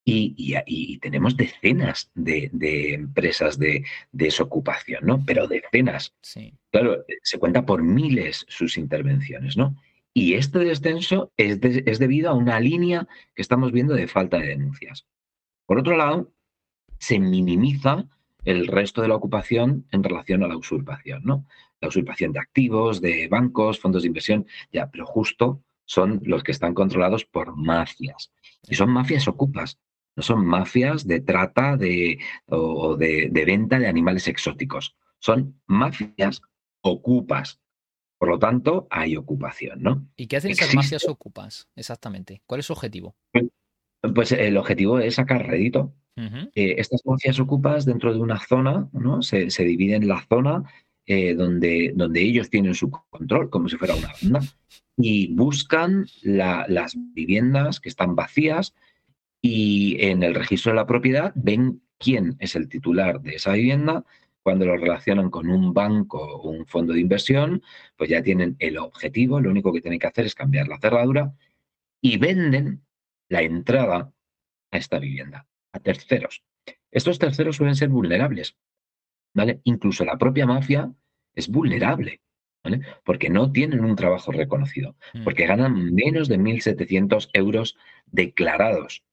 Y, 0.04 0.98
tenemos 0.98 1.36
decenas 1.36 2.10
de, 2.14 2.50
empresas 2.94 3.58
de, 3.58 3.84
desocupación, 4.10 5.06
¿no? 5.06 5.24
Pero 5.24 5.46
decenas. 5.46 6.14
Sí. 6.22 6.54
Claro, 6.70 7.04
se 7.22 7.38
cuenta 7.38 7.64
por 7.64 7.82
miles 7.82 8.44
sus 8.48 8.76
intervenciones, 8.78 9.56
¿no? 9.56 9.76
Y 10.14 10.34
este 10.34 10.58
descenso 10.58 11.32
es, 11.36 11.58
es 11.62 11.98
debido 11.98 12.30
a 12.30 12.34
una 12.34 12.60
línea 12.60 13.06
que 13.34 13.42
estamos 13.42 13.72
viendo 13.72 13.94
de 13.94 14.08
falta 14.08 14.38
de 14.38 14.48
denuncias. 14.48 15.06
Por 15.66 15.78
otro 15.78 15.96
lado, 15.96 16.32
se 16.98 17.18
minimiza 17.18 18.06
el 18.44 18.66
resto 18.66 19.02
de 19.02 19.08
la 19.08 19.16
ocupación 19.16 19.86
en 19.92 20.02
relación 20.02 20.42
a 20.42 20.48
la 20.48 20.56
usurpación, 20.56 21.22
¿no? 21.24 21.46
La 21.80 21.88
usurpación 21.88 22.32
de 22.32 22.40
activos, 22.40 23.00
de 23.00 23.28
bancos, 23.28 23.80
fondos 23.80 24.02
de 24.02 24.08
inversión, 24.08 24.46
ya, 24.72 24.90
pero 24.90 25.06
justo 25.06 25.62
son 25.84 26.20
los 26.24 26.42
que 26.42 26.52
están 26.52 26.74
controlados 26.74 27.24
por 27.24 27.56
mafias. 27.56 28.32
Y 28.68 28.74
son 28.74 28.90
mafias 28.90 29.28
ocupas, 29.28 29.78
no 30.16 30.22
son 30.22 30.44
mafias 30.44 31.06
de 31.06 31.20
trata 31.20 31.76
de, 31.76 32.18
o 32.46 32.96
de, 32.96 33.30
venta 33.46 33.78
de 33.78 33.86
animales 33.86 34.28
exóticos. 34.28 34.96
Son 35.18 35.60
mafias 35.66 36.42
ocupas. 36.82 37.60
Por 38.18 38.28
lo 38.28 38.38
tanto, 38.38 38.86
hay 38.90 39.16
ocupación, 39.16 39.82
¿no? 39.82 40.06
¿Y 40.16 40.26
qué 40.26 40.36
hacen 40.36 40.52
esas 40.52 40.74
mafias 40.74 41.08
ocupas 41.08 41.68
exactamente? 41.74 42.42
¿Cuál 42.46 42.60
es 42.60 42.66
su 42.66 42.72
objetivo? 42.72 43.16
Pues 44.14 44.32
el 44.32 44.56
objetivo 44.56 44.98
es 44.98 45.16
sacar 45.16 45.46
rédito. 45.46 45.94
Eh, 46.16 46.74
estas 46.76 47.00
mafias 47.06 47.40
ocupas 47.40 47.86
dentro 47.86 48.12
de 48.12 48.20
una 48.20 48.38
zona, 48.38 48.88
¿no? 48.92 49.22
Se, 49.22 49.46
dividen 49.64 50.06
la 50.06 50.24
zona 50.28 50.62
eh, 51.06 51.34
donde, 51.34 51.92
donde 51.96 52.20
ellos 52.20 52.50
tienen 52.50 52.74
su 52.74 52.90
control, 52.90 53.48
como 53.48 53.68
si 53.68 53.76
fuera 53.76 53.94
una 53.94 54.12
banda, 54.22 54.40
y 54.96 55.32
buscan 55.34 56.06
las 56.22 56.94
viviendas 57.14 57.80
que 57.80 57.88
están 57.88 58.14
vacías 58.14 58.74
y 59.42 59.96
en 60.04 60.22
el 60.22 60.34
registro 60.36 60.70
de 60.70 60.76
la 60.76 60.86
propiedad 60.86 61.32
ven 61.34 61.82
quién 61.98 62.36
es 62.38 62.54
el 62.54 62.68
titular 62.68 63.20
de 63.20 63.34
esa 63.34 63.52
vivienda. 63.52 64.04
Cuando 64.42 64.64
lo 64.64 64.76
relacionan 64.76 65.30
con 65.30 65.50
un 65.50 65.74
banco 65.74 66.18
o 66.18 66.48
un 66.48 66.66
fondo 66.66 66.92
de 66.92 67.00
inversión, 67.00 67.62
pues 67.96 68.08
ya 68.08 68.22
tienen 68.22 68.56
el 68.60 68.78
objetivo, 68.78 69.40
lo 69.40 69.50
único 69.50 69.72
que 69.72 69.80
tienen 69.80 69.98
que 69.98 70.06
hacer 70.06 70.26
es 70.26 70.34
cambiar 70.34 70.68
la 70.68 70.78
cerradura 70.78 71.34
y 72.00 72.18
venden 72.18 72.84
la 73.28 73.42
entrada 73.42 74.12
a 74.70 74.78
esta 74.78 74.98
vivienda 74.98 75.46
a 75.72 75.80
terceros. 75.80 76.44
Estos 76.90 77.18
terceros 77.18 77.56
suelen 77.56 77.76
ser 77.76 77.88
vulnerables, 77.88 78.56
¿vale? 79.34 79.60
Incluso 79.64 80.04
la 80.04 80.18
propia 80.18 80.46
mafia 80.46 80.92
es 81.34 81.48
vulnerable, 81.48 82.20
¿vale? 82.62 82.80
Porque 83.04 83.30
no 83.30 83.50
tienen 83.50 83.84
un 83.84 83.96
trabajo 83.96 84.32
reconocido, 84.32 84.96
mm. 85.14 85.24
porque 85.24 85.46
ganan 85.46 85.94
menos 85.94 86.28
de 86.28 86.38
1.700 86.38 87.30
euros 87.32 87.76
declarados 88.06 89.04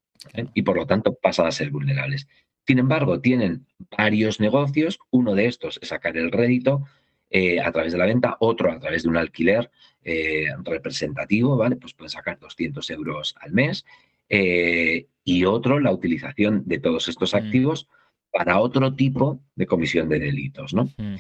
y 0.53 0.62
por 0.62 0.75
lo 0.75 0.86
tanto 0.86 1.15
pasan 1.15 1.47
a 1.47 1.51
ser 1.51 1.71
vulnerables. 1.71 2.27
Sin 2.65 2.79
embargo, 2.79 3.19
tienen 3.19 3.65
varios 3.97 4.39
negocios, 4.39 4.99
uno 5.10 5.34
de 5.36 5.47
estos 5.47 5.79
es 5.82 5.89
sacar 5.89 6.17
el 6.17 6.32
rédito 6.32 6.84
eh, 7.32 7.60
a 7.60 7.71
través 7.71 7.91
de 7.91 7.97
la 7.97 8.05
venta, 8.05 8.38
otro 8.39 8.71
a 8.71 8.79
través 8.79 9.03
de 9.03 9.10
un 9.10 9.17
alquiler 9.17 9.71
eh, 10.03 10.47
representativo, 10.63 11.58
¿vale? 11.58 11.75
Pues 11.75 11.93
pueden 11.93 12.10
sacar 12.10 12.39
200 12.39 12.89
euros 12.91 13.36
al 13.39 13.51
mes. 13.51 13.86
Eh, 14.29 15.08
y 15.23 15.45
otro, 15.45 15.79
la 15.79 15.91
utilización 15.91 16.63
de 16.65 16.79
todos 16.79 17.08
estos 17.08 17.34
mm. 17.34 17.38
activos 17.38 17.88
para 18.32 18.60
otro 18.60 18.95
tipo 18.95 19.41
de 19.55 19.65
comisión 19.65 20.10
de 20.10 20.19
delitos, 20.19 20.73
¿no? 20.73 20.86
Mm. 20.97 21.15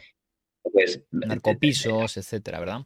Pues, 0.61 1.03
Narcopisos, 1.11 2.17
etcétera, 2.17 2.59
¿verdad? 2.59 2.85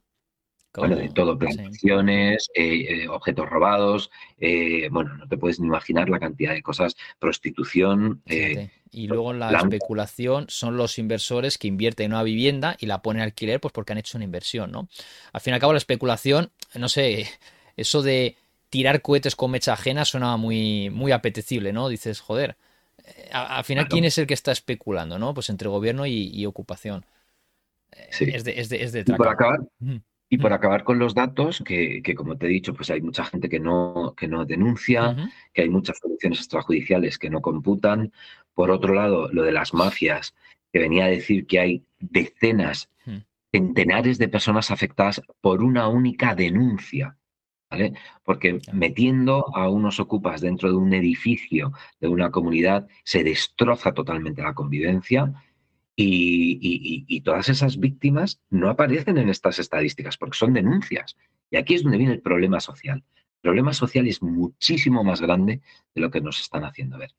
Bueno, 0.76 0.96
de 0.96 1.10
todo, 1.10 1.38
plantaciones, 1.38 2.50
eh, 2.56 3.04
eh, 3.04 3.08
objetos 3.08 3.48
robados, 3.48 4.10
eh, 4.40 4.90
bueno, 4.90 5.16
no 5.18 5.28
te 5.28 5.38
puedes 5.38 5.60
ni 5.60 5.68
imaginar 5.68 6.10
la 6.10 6.20
cantidad 6.20 6.54
de 6.54 6.64
cosas, 6.64 6.96
prostitución. 7.20 8.24
y 8.26 9.08
luego 9.08 9.34
la 9.34 9.52
especulación 9.52 10.46
son 10.50 10.76
los 10.76 10.98
inversores 10.98 11.60
que 11.60 11.68
invierten 11.68 12.08
en 12.08 12.14
una 12.14 12.24
vivienda 12.24 12.76
y 12.80 12.88
la 12.88 13.04
ponen 13.04 13.22
a 13.22 13.26
alquiler 13.26 13.60
pues 13.60 13.72
porque 13.72 13.94
han 13.94 14.00
hecho 14.00 14.18
una 14.18 14.26
inversión, 14.26 14.72
¿no? 14.72 14.88
Al 15.32 15.42
fin 15.42 15.52
y 15.52 15.56
al 15.56 15.60
cabo 15.60 15.74
la 15.74 15.78
especulación, 15.78 16.52
no 16.74 16.90
sé, 16.90 17.28
eso 17.78 18.02
de 18.02 18.38
tirar 18.70 19.04
cohetes 19.04 19.36
con 19.36 19.52
mecha 19.52 19.74
ajena 19.74 20.06
suena 20.06 20.38
muy, 20.38 20.90
muy 20.90 21.12
apetecible, 21.12 21.72
¿no? 21.72 21.88
Dices, 21.88 22.20
joder, 22.20 22.58
al 23.32 23.64
final, 23.64 23.88
¿quién 23.88 24.06
es 24.06 24.18
el 24.18 24.26
que 24.26 24.34
está 24.34 24.52
especulando, 24.52 25.20
no? 25.20 25.36
Pues 25.36 25.50
entre 25.50 25.70
gobierno 25.70 26.08
y, 26.08 26.46
ocupación. 26.48 27.06
Sí. 28.10 28.26
Es 28.34 28.44
de, 28.44 28.60
es 28.60 28.70
de, 28.70 28.84
es 28.84 28.92
de 28.92 29.02
acabar, 29.02 29.60
y 30.34 30.40
por 30.40 30.52
acabar 30.52 30.84
con 30.84 30.98
los 30.98 31.14
datos, 31.14 31.62
que, 31.64 32.02
como 32.18 32.36
te 32.36 32.48
he 32.48 32.50
dicho, 32.50 32.74
pues 32.74 32.90
hay 32.90 33.02
mucha 33.04 33.24
gente 33.24 33.50
que 33.50 33.60
no, 33.60 34.16
que 34.18 34.28
no 34.28 34.46
denuncia, 34.46 35.16
que 35.54 35.62
hay 35.62 35.70
muchas 35.70 36.00
soluciones 36.00 36.40
extrajudiciales 36.40 37.20
que 37.20 37.30
no 37.30 37.40
computan. 37.40 38.12
Por 38.56 38.72
otro 38.72 38.96
lado, 38.96 39.30
lo 39.32 39.44
de 39.44 39.52
las 39.52 39.76
mafias, 39.76 40.34
que 40.72 40.80
venía 40.80 41.06
a 41.06 41.10
decir 41.10 41.46
que 41.46 41.60
hay 41.60 41.84
decenas, 42.00 42.90
centenares 43.52 44.18
de 44.18 44.28
personas 44.28 44.72
afectadas 44.72 45.22
por 45.40 45.62
una 45.62 45.88
única 45.88 46.34
denuncia. 46.34 47.16
¿vale? 47.70 47.94
Porque 48.24 48.60
metiendo 48.72 49.56
a 49.56 49.70
unos 49.70 50.00
ocupas 50.00 50.42
dentro 50.42 50.70
de 50.70 50.78
un 50.78 50.96
edificio, 50.96 51.74
de 52.00 52.08
una 52.08 52.32
comunidad, 52.32 52.88
se 53.04 53.24
destroza 53.24 53.94
totalmente 53.94 54.42
la 54.42 54.56
convivencia 54.56 55.32
y, 55.96 57.22
todas 57.22 57.50
esas 57.50 57.80
víctimas 57.80 58.42
no 58.50 58.70
aparecen 58.70 59.18
en 59.18 59.30
estas 59.30 59.60
estadísticas 59.60 60.18
porque 60.18 60.38
son 60.38 60.54
denuncias. 60.54 61.16
Y 61.50 61.58
aquí 61.58 61.76
es 61.76 61.84
donde 61.84 61.98
viene 61.98 62.14
el 62.14 62.22
problema 62.22 62.60
social. 62.60 63.04
El 63.16 63.42
problema 63.42 63.74
social 63.74 64.08
es 64.08 64.22
muchísimo 64.22 65.04
más 65.04 65.22
grande 65.22 65.62
de 65.94 66.02
lo 66.02 66.10
que 66.10 66.22
nos 66.22 66.40
están 66.40 66.64
haciendo 66.66 66.98
ver. 66.98 67.12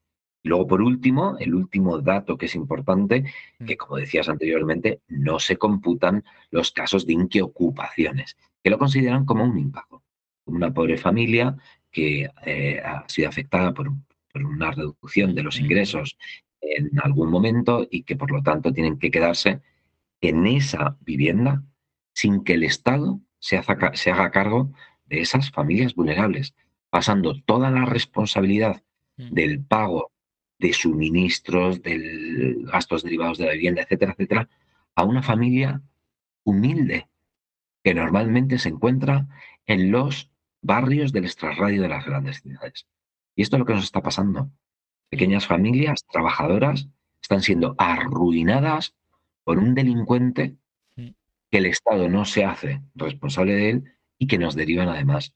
Y 0.42 0.48
luego, 0.48 0.66
por 0.66 0.82
último, 0.82 1.36
el 1.38 1.54
último 1.54 2.00
dato 2.00 2.36
que 2.36 2.46
es 2.46 2.54
importante, 2.54 3.24
mm. 3.58 3.64
que 3.64 3.76
como 3.76 3.96
decías 3.96 4.28
anteriormente, 4.28 5.00
no 5.08 5.38
se 5.38 5.56
computan 5.56 6.24
los 6.50 6.70
casos 6.70 7.06
de 7.06 7.14
inquiocupaciones, 7.14 8.36
que 8.62 8.70
lo 8.70 8.78
consideran 8.78 9.24
como 9.24 9.44
un 9.44 9.58
impago. 9.58 10.02
Una 10.46 10.72
pobre 10.72 10.98
familia 10.98 11.56
que 11.90 12.28
eh, 12.44 12.80
ha 12.84 13.08
sido 13.08 13.28
afectada 13.28 13.72
por, 13.72 13.90
por, 14.30 14.44
una 14.44 14.70
reducción 14.70 15.34
de 15.34 15.42
los 15.42 15.58
mm. 15.58 15.64
ingresos 15.64 16.18
en 16.76 16.90
algún 17.02 17.30
momento 17.30 17.86
y 17.90 18.02
que 18.02 18.16
por 18.16 18.30
lo 18.30 18.42
tanto 18.42 18.72
tienen 18.72 18.98
que 18.98 19.10
quedarse 19.10 19.60
en 20.20 20.46
esa 20.46 20.96
vivienda 21.00 21.62
sin 22.12 22.44
que 22.44 22.54
el 22.54 22.64
Estado 22.64 23.20
se, 23.38 23.58
haga 23.58 24.30
cargo 24.30 24.72
de 25.06 25.20
esas 25.20 25.50
familias 25.50 25.94
vulnerables, 25.94 26.54
pasando 26.88 27.40
toda 27.42 27.70
la 27.70 27.84
responsabilidad 27.84 28.82
mm. 29.16 29.34
del 29.34 29.64
pago 29.64 30.12
de 30.58 30.72
suministros, 30.72 31.82
de 31.82 32.56
gastos 32.60 33.02
derivados 33.02 33.38
de 33.38 33.46
la 33.46 33.52
vivienda, 33.52 33.82
etcétera, 33.82 34.12
etcétera, 34.12 34.48
a 34.94 35.04
una 35.04 35.22
familia 35.22 35.82
humilde 36.44 37.08
que 37.82 37.94
normalmente 37.94 38.58
se 38.58 38.70
encuentra 38.70 39.28
en 39.66 39.90
los 39.90 40.30
barrios 40.62 41.12
del 41.12 41.24
extrarradio 41.24 41.82
de 41.82 41.88
las 41.88 42.06
grandes 42.06 42.40
ciudades. 42.40 42.86
Y 43.36 43.42
esto 43.42 43.56
es 43.56 43.60
lo 43.60 43.66
que 43.66 43.74
nos 43.74 43.84
está 43.84 44.02
pasando. 44.02 44.50
Pequeñas 45.10 45.46
familias 45.46 46.04
trabajadoras 46.10 46.88
están 47.22 47.42
siendo 47.42 47.74
arruinadas 47.78 48.94
por 49.44 49.58
un 49.58 49.74
delincuente 49.74 50.56
mm. 50.96 51.08
que 51.50 51.58
el 51.58 51.66
Estado 51.66 52.08
no 52.08 52.24
se 52.24 52.44
hace 52.44 52.82
responsable 52.94 53.54
de 53.54 53.70
él 53.70 53.84
y 54.18 54.26
que 54.26 54.38
nos 54.38 54.54
derivan 54.54 54.88
además 54.88 55.34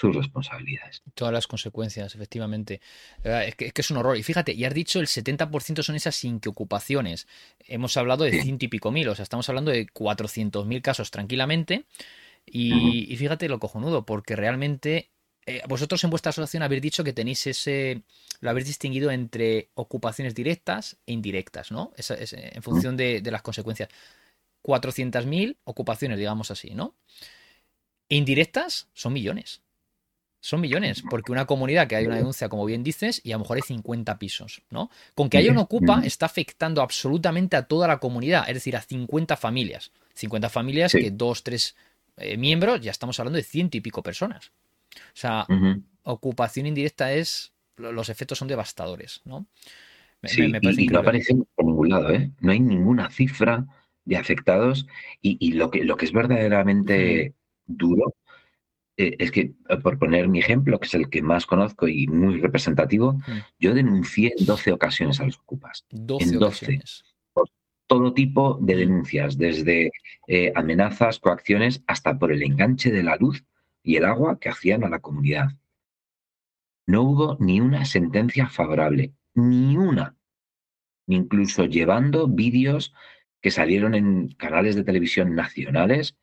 sus 0.00 0.14
responsabilidades. 0.14 1.02
Todas 1.14 1.34
las 1.34 1.46
consecuencias, 1.46 2.14
efectivamente. 2.14 2.80
Es 3.24 3.56
que, 3.56 3.72
es 3.74 3.90
un 3.90 3.96
horror. 3.96 4.16
Y 4.16 4.22
fíjate, 4.22 4.56
ya 4.56 4.68
has 4.68 4.74
dicho, 4.74 5.00
el 5.00 5.06
70% 5.06 5.82
son 5.82 5.96
esas 5.96 6.22
inquiocupaciones. 6.24 7.26
Hemos 7.66 7.96
hablado 7.96 8.24
de 8.24 8.40
ciento 8.42 8.64
y 8.64 8.68
pico 8.68 8.92
mil, 8.92 9.08
o 9.08 9.14
sea, 9.14 9.24
estamos 9.24 9.48
hablando 9.48 9.70
de 9.70 9.86
400.000 9.88 10.82
casos 10.82 11.10
tranquilamente. 11.10 11.84
Y, 12.46 13.12
y, 13.12 13.16
fíjate 13.16 13.48
lo 13.48 13.58
cojonudo, 13.58 14.06
porque 14.06 14.36
realmente 14.36 15.10
eh, 15.48 15.62
vosotros 15.66 16.04
en 16.04 16.10
vuestra 16.10 16.30
asociación 16.30 16.62
habéis 16.62 16.82
dicho 16.82 17.02
que 17.02 17.14
tenéis 17.14 17.46
ese, 17.46 18.02
lo 18.40 18.50
habéis 18.50 18.66
distinguido 18.66 19.10
entre 19.10 19.70
ocupaciones 19.74 20.34
directas 20.34 20.98
e 21.06 21.12
indirectas, 21.12 21.72
¿no? 21.72 21.92
en 21.96 22.62
función 22.62 22.98
de, 22.98 23.22
las 23.24 23.40
consecuencias. 23.40 23.88
400.000 24.62 25.56
ocupaciones, 25.64 26.18
digamos 26.18 26.50
así, 26.50 26.74
¿no? 26.74 26.94
Indirectas 28.10 28.88
son 28.92 29.14
millones. 29.14 29.62
Son 30.40 30.60
millones, 30.60 31.02
porque 31.08 31.32
una 31.32 31.46
comunidad 31.46 31.88
que 31.88 31.96
hay 31.96 32.06
una 32.06 32.16
denuncia, 32.16 32.48
como 32.48 32.66
bien 32.66 32.82
dices, 32.82 33.20
y 33.24 33.32
a 33.32 33.36
lo 33.36 33.40
mejor 33.40 33.56
hay 33.56 33.62
50 33.62 34.18
pisos, 34.18 34.62
¿no? 34.68 34.90
Con 35.14 35.30
que 35.30 35.38
haya 35.38 35.50
una 35.50 35.62
ocupa 35.62 36.02
está 36.04 36.26
afectando 36.26 36.82
absolutamente 36.82 37.56
a 37.56 37.62
toda 37.62 37.88
la 37.88 37.98
comunidad, 37.98 38.44
es 38.48 38.54
decir, 38.54 38.76
a 38.76 38.82
50 38.82 39.36
familias. 39.36 39.92
50 40.14 40.50
familias 40.50 40.92
que 40.92 41.10
dos, 41.10 41.42
tres 41.42 41.74
eh, 42.18 42.36
miembros, 42.36 42.80
ya 42.80 42.90
estamos 42.90 43.18
hablando 43.18 43.36
de 43.36 43.44
ciento 43.44 43.76
y 43.78 43.80
pico 43.80 44.02
personas. 44.02 44.52
O 45.08 45.16
sea, 45.16 45.46
ocupación 46.02 46.66
indirecta 46.66 47.12
es. 47.12 47.52
Los 47.76 48.08
efectos 48.08 48.38
son 48.38 48.48
devastadores, 48.48 49.20
¿no? 49.24 49.46
sí, 50.24 50.52
y, 50.60 50.86
no 50.88 50.98
aparece 50.98 51.34
por 51.54 51.64
ningún 51.64 51.90
lado, 51.90 52.10
¿eh? 52.10 52.32
No 52.40 52.52
hay 52.52 52.60
ninguna 52.60 53.10
cifra 53.10 53.66
de 54.04 54.16
afectados 54.16 54.86
y, 55.20 55.52
lo, 55.52 55.70
que, 55.70 55.84
lo 55.84 55.96
que 55.96 56.06
es 56.06 56.12
verdaderamente 56.12 57.34
duro 57.66 58.14
eh, 58.96 59.14
es 59.18 59.30
que, 59.30 59.40
eh, 59.68 59.76
por 59.82 59.98
poner 59.98 60.28
mi 60.28 60.40
ejemplo, 60.40 60.80
que 60.80 60.86
es 60.86 60.94
el 60.94 61.10
que 61.10 61.22
más 61.22 61.46
conozco 61.46 61.86
y 61.86 62.06
muy 62.08 62.40
representativo, 62.40 63.20
yo 63.58 63.74
denuncié 63.74 64.34
en 64.36 64.46
12 64.46 64.72
ocasiones 64.72 65.20
a 65.20 65.24
los 65.24 65.38
ocupas. 65.38 65.84
12 65.90 66.24
en 66.24 66.38
12. 66.38 66.80
Por 67.32 67.48
todo 67.86 68.12
tipo 68.12 68.58
de 68.60 68.76
denuncias, 68.76 69.38
desde 69.38 69.92
amenazas, 70.54 71.20
coacciones, 71.20 71.82
hasta 71.86 72.18
por 72.18 72.32
el 72.32 72.42
enganche 72.42 72.90
de 72.90 73.02
la 73.02 73.16
luz 73.16 73.44
y 73.82 73.96
el 73.96 74.04
agua 74.04 74.38
que 74.38 74.48
hacían 74.48 74.84
a 74.84 74.88
la 74.88 75.00
comunidad. 75.00 75.48
No 76.86 77.02
hubo 77.02 77.36
ni 77.40 77.60
una 77.60 77.84
sentencia 77.84 78.48
favorable, 78.48 79.12
ni 79.34 79.76
una, 79.76 80.16
incluso 81.06 81.64
llevando 81.64 82.28
vídeos 82.28 82.94
que 83.40 83.50
salieron 83.50 83.94
en 83.94 84.28
canales 84.28 84.76
de 84.76 84.84
televisión 84.84 85.34
nacionales 85.34 86.16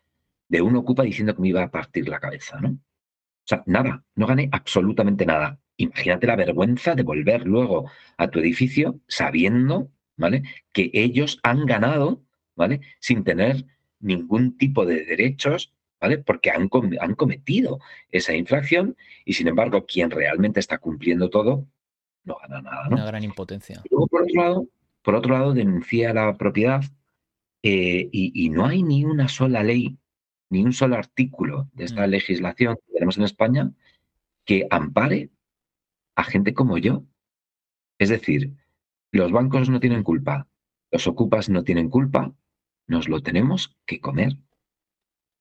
de 0.47 0.61
un 0.61 0.75
ocupa 0.75 1.03
diciendo 1.03 1.35
que 1.35 1.41
me 1.41 1.49
iba 1.49 1.63
a 1.63 1.71
partir 1.71 2.07
la 2.07 2.19
cabeza, 2.19 2.59
¿no? 2.59 2.69
O 2.69 3.47
sea, 3.47 3.63
nada, 3.67 4.03
no 4.15 4.25
gané 4.25 4.49
absolutamente 4.51 5.25
nada. 5.25 5.59
Imagínate 5.77 6.27
la 6.27 6.35
vergüenza 6.35 6.95
de 6.95 7.03
volver 7.03 7.45
luego 7.45 7.89
a 8.17 8.27
tu 8.29 8.39
edificio 8.39 8.99
sabiendo, 9.07 9.91
¿vale? 10.17 10.43
Que 10.71 10.89
ellos 10.93 11.39
han 11.43 11.65
ganado, 11.65 12.23
¿vale? 12.55 12.81
Sin 12.99 13.23
tener 13.23 13.65
ningún 13.99 14.57
tipo 14.57 14.85
de 14.85 15.05
derechos, 15.05 15.73
¿vale? 15.99 16.19
Porque 16.19 16.51
han, 16.51 16.69
han 16.99 17.15
cometido 17.15 17.79
esa 18.11 18.33
infracción 18.33 18.95
y 19.23 19.33
sin 19.33 19.47
embargo 19.47 19.85
quien 19.85 20.11
realmente 20.11 20.59
está 20.59 20.77
cumpliendo 20.77 21.29
todo 21.29 21.67
no 22.25 22.37
gana 22.41 22.61
nada, 22.61 22.89
¿no? 22.89 22.95
Una 22.95 23.05
gran 23.05 23.23
impotencia. 23.23 23.81
luego, 23.89 24.07
por 24.07 24.23
otro 24.23 24.41
lado, 24.41 24.67
por 25.01 25.15
otro 25.15 25.33
lado, 25.33 25.53
denuncia 25.53 26.13
la 26.13 26.35
propiedad 26.35 26.83
eh, 27.61 28.09
y, 28.11 28.49
no 28.49 28.65
hay 28.65 28.83
ni 28.83 29.05
una 29.05 29.27
sola 29.27 29.63
ley, 29.63 29.97
ni 30.49 30.63
un 30.63 30.73
solo 30.73 30.95
artículo 30.95 31.69
de 31.73 31.85
esta 31.85 32.05
mm. 32.05 32.09
legislación 32.09 32.75
que 32.75 32.93
tenemos 32.93 33.17
en 33.17 33.23
España 33.23 33.71
que 34.45 34.67
ampare 34.69 35.31
a 36.15 36.23
gente 36.23 36.53
como 36.53 36.77
yo. 36.77 37.03
Es 37.97 38.09
decir, 38.09 38.55
los 39.11 39.31
bancos 39.31 39.69
no 39.69 39.79
tienen 39.79 40.03
culpa, 40.03 40.47
los 40.91 41.07
ocupas 41.07 41.49
no 41.49 41.63
tienen 41.63 41.89
culpa, 41.89 42.33
nos 42.87 43.07
lo 43.09 43.21
tenemos 43.21 43.75
que 43.85 43.99
comer. 43.99 44.37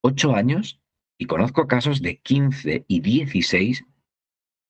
Ocho 0.06 0.34
años 0.34 0.82
y 1.16 1.24
conozco 1.24 1.66
casos 1.66 2.02
de 2.02 2.18
15 2.18 2.84
y 2.86 3.00
16 3.00 3.86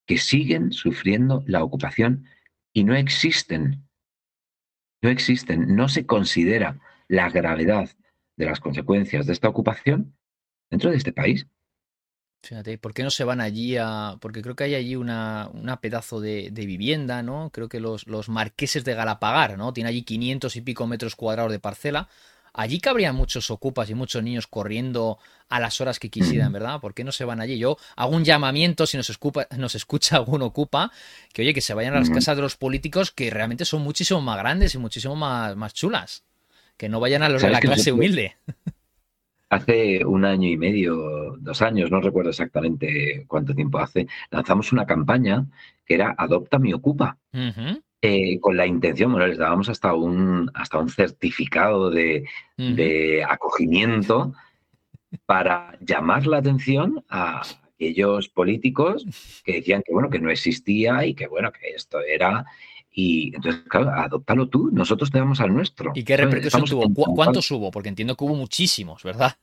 que 0.07 0.17
siguen 0.17 0.71
sufriendo 0.71 1.43
la 1.49 1.65
ocupación 1.65 2.27
y 2.73 2.85
no 2.85 2.95
existen. 2.95 3.85
No 5.03 5.11
existen, 5.11 5.75
no 5.75 5.89
se 5.89 6.07
considera 6.07 6.79
la 7.09 7.31
gravedad 7.31 7.91
de 8.37 8.45
las 8.45 8.61
consecuencias 8.61 9.27
de 9.27 9.33
esta 9.33 9.49
ocupación 9.49 10.17
dentro 10.71 10.93
de 10.93 10.99
este 10.99 11.13
país. 11.13 11.49
Fíjate, 12.45 12.79
¿por 12.79 12.95
qué 12.95 13.03
no 13.03 13.11
se 13.11 13.25
van 13.25 13.41
allí 13.41 13.77
a...? 13.77 14.19
Porque 14.21 14.41
creo 14.41 14.55
que 14.55 14.65
hay 14.65 14.77
allí 14.77 14.95
una, 14.95 15.51
pedazo 15.83 16.21
de, 16.21 16.51
vivienda, 16.53 17.25
¿no? 17.25 17.51
Creo 17.51 17.69
que 17.69 17.81
los, 17.81 18.07
los 18.07 18.29
marqueses 18.29 18.85
de 18.85 18.95
Galapagar, 18.95 19.59
¿no? 19.59 19.73
Tiene 19.73 19.91
allí 19.91 20.03
500 20.03 20.55
y 20.55 20.61
pico 20.61 20.87
metros 20.87 21.17
cuadrados 21.17 21.51
de 21.51 21.59
parcela. 21.59 22.09
Allí 22.55 22.79
cabrían 22.81 23.17
muchos 23.17 23.51
ocupas 23.51 23.91
y 23.91 23.95
muchos 23.95 24.23
niños 24.23 24.47
corriendo 24.47 25.19
a 25.49 25.61
las 25.61 25.81
horas 25.81 25.99
que 25.99 26.09
quisieran, 26.09 26.53
¿verdad? 26.53 26.81
¿Por 26.81 26.95
qué 26.95 27.03
no 27.05 27.13
se 27.13 27.25
van 27.25 27.41
allí? 27.41 27.59
Yo 27.59 27.77
hago 27.97 28.15
un 28.15 28.25
llamamiento, 28.25 28.87
si 28.87 28.97
nos, 28.97 29.19
nos 29.59 29.75
escucha 29.75 30.17
algún 30.19 30.43
ocupa, 30.43 30.93
que 31.33 31.43
oye, 31.43 31.53
que 31.53 31.61
se 31.61 31.75
vayan 31.75 31.95
a 31.95 31.99
las 31.99 32.11
casas 32.11 32.37
de 32.37 32.43
los 32.43 32.57
políticos 32.57 33.11
que 33.11 33.29
realmente 33.29 33.65
son 33.65 33.83
muchísimo 33.83 34.21
más 34.21 34.39
grandes 34.39 34.75
y 34.75 34.79
muchísimo 34.79 35.17
más, 35.17 35.57
más 35.57 35.75
chulas 35.75 36.25
que 36.77 36.89
no 36.89 37.01
vayan 37.01 37.23
a 37.23 37.29
los 37.29 37.43
de 37.43 37.51
la 37.51 37.61
clase 37.61 37.93
humilde. 37.93 38.37
Hace 39.49 40.05
un 40.05 40.25
año 40.25 40.49
y 40.49 40.57
medio, 40.57 41.37
dos 41.39 41.63
años, 41.63 41.91
no 41.91 42.01
recuerdo 42.01 42.31
exactamente 42.31 43.25
cuánto 43.29 43.55
tiempo 43.55 43.79
hace, 43.79 44.09
lanzamos 44.31 44.73
una 44.73 44.85
campaña 44.85 45.47
que 45.87 45.95
era 45.95 46.15
Adopta 46.17 46.59
mi 46.59 46.73
Ocupa. 46.73 47.19
Eh, 48.07 48.39
con 48.39 48.55
la 48.55 48.67
intención, 48.67 49.13
bueno, 49.13 49.27
les 49.27 49.39
dábamos 49.39 49.71
hasta 49.71 49.95
un, 49.95 50.51
hasta 50.53 50.79
un 50.79 50.91
certificado 50.91 51.89
de, 51.89 52.27
de 52.59 53.25
acogimiento 53.27 54.35
para 55.25 55.79
llamar 55.81 56.27
la 56.27 56.37
atención 56.37 57.03
a 57.09 57.41
aquellos 57.75 58.29
políticos 58.29 59.07
que 59.43 59.55
decían 59.55 59.83
que 59.83 59.95
bueno, 59.95 60.11
que 60.11 60.19
no 60.19 60.31
existía 60.31 61.07
y 61.07 61.15
que 61.15 61.29
bueno, 61.29 61.51
que 61.51 61.69
esto 61.75 61.99
era 62.01 62.45
y 62.93 63.35
entonces, 63.35 63.63
claro, 63.69 63.91
adóptalo 63.91 64.49
tú, 64.49 64.69
nosotros 64.71 65.11
te 65.11 65.19
damos 65.19 65.41
al 65.41 65.53
nuestro. 65.53 65.91
¿Y 65.95 66.05
qué 66.05 66.17
repercusión 66.17 66.65
tuvo? 66.65 67.15
¿Cuántos 67.15 67.51
hubo? 67.51 67.71
Porque 67.71 67.89
entiendo 67.89 68.17
que 68.17 68.25
hubo 68.25 68.37
muchísimos, 68.37 69.03
¿verdad? 69.03 69.37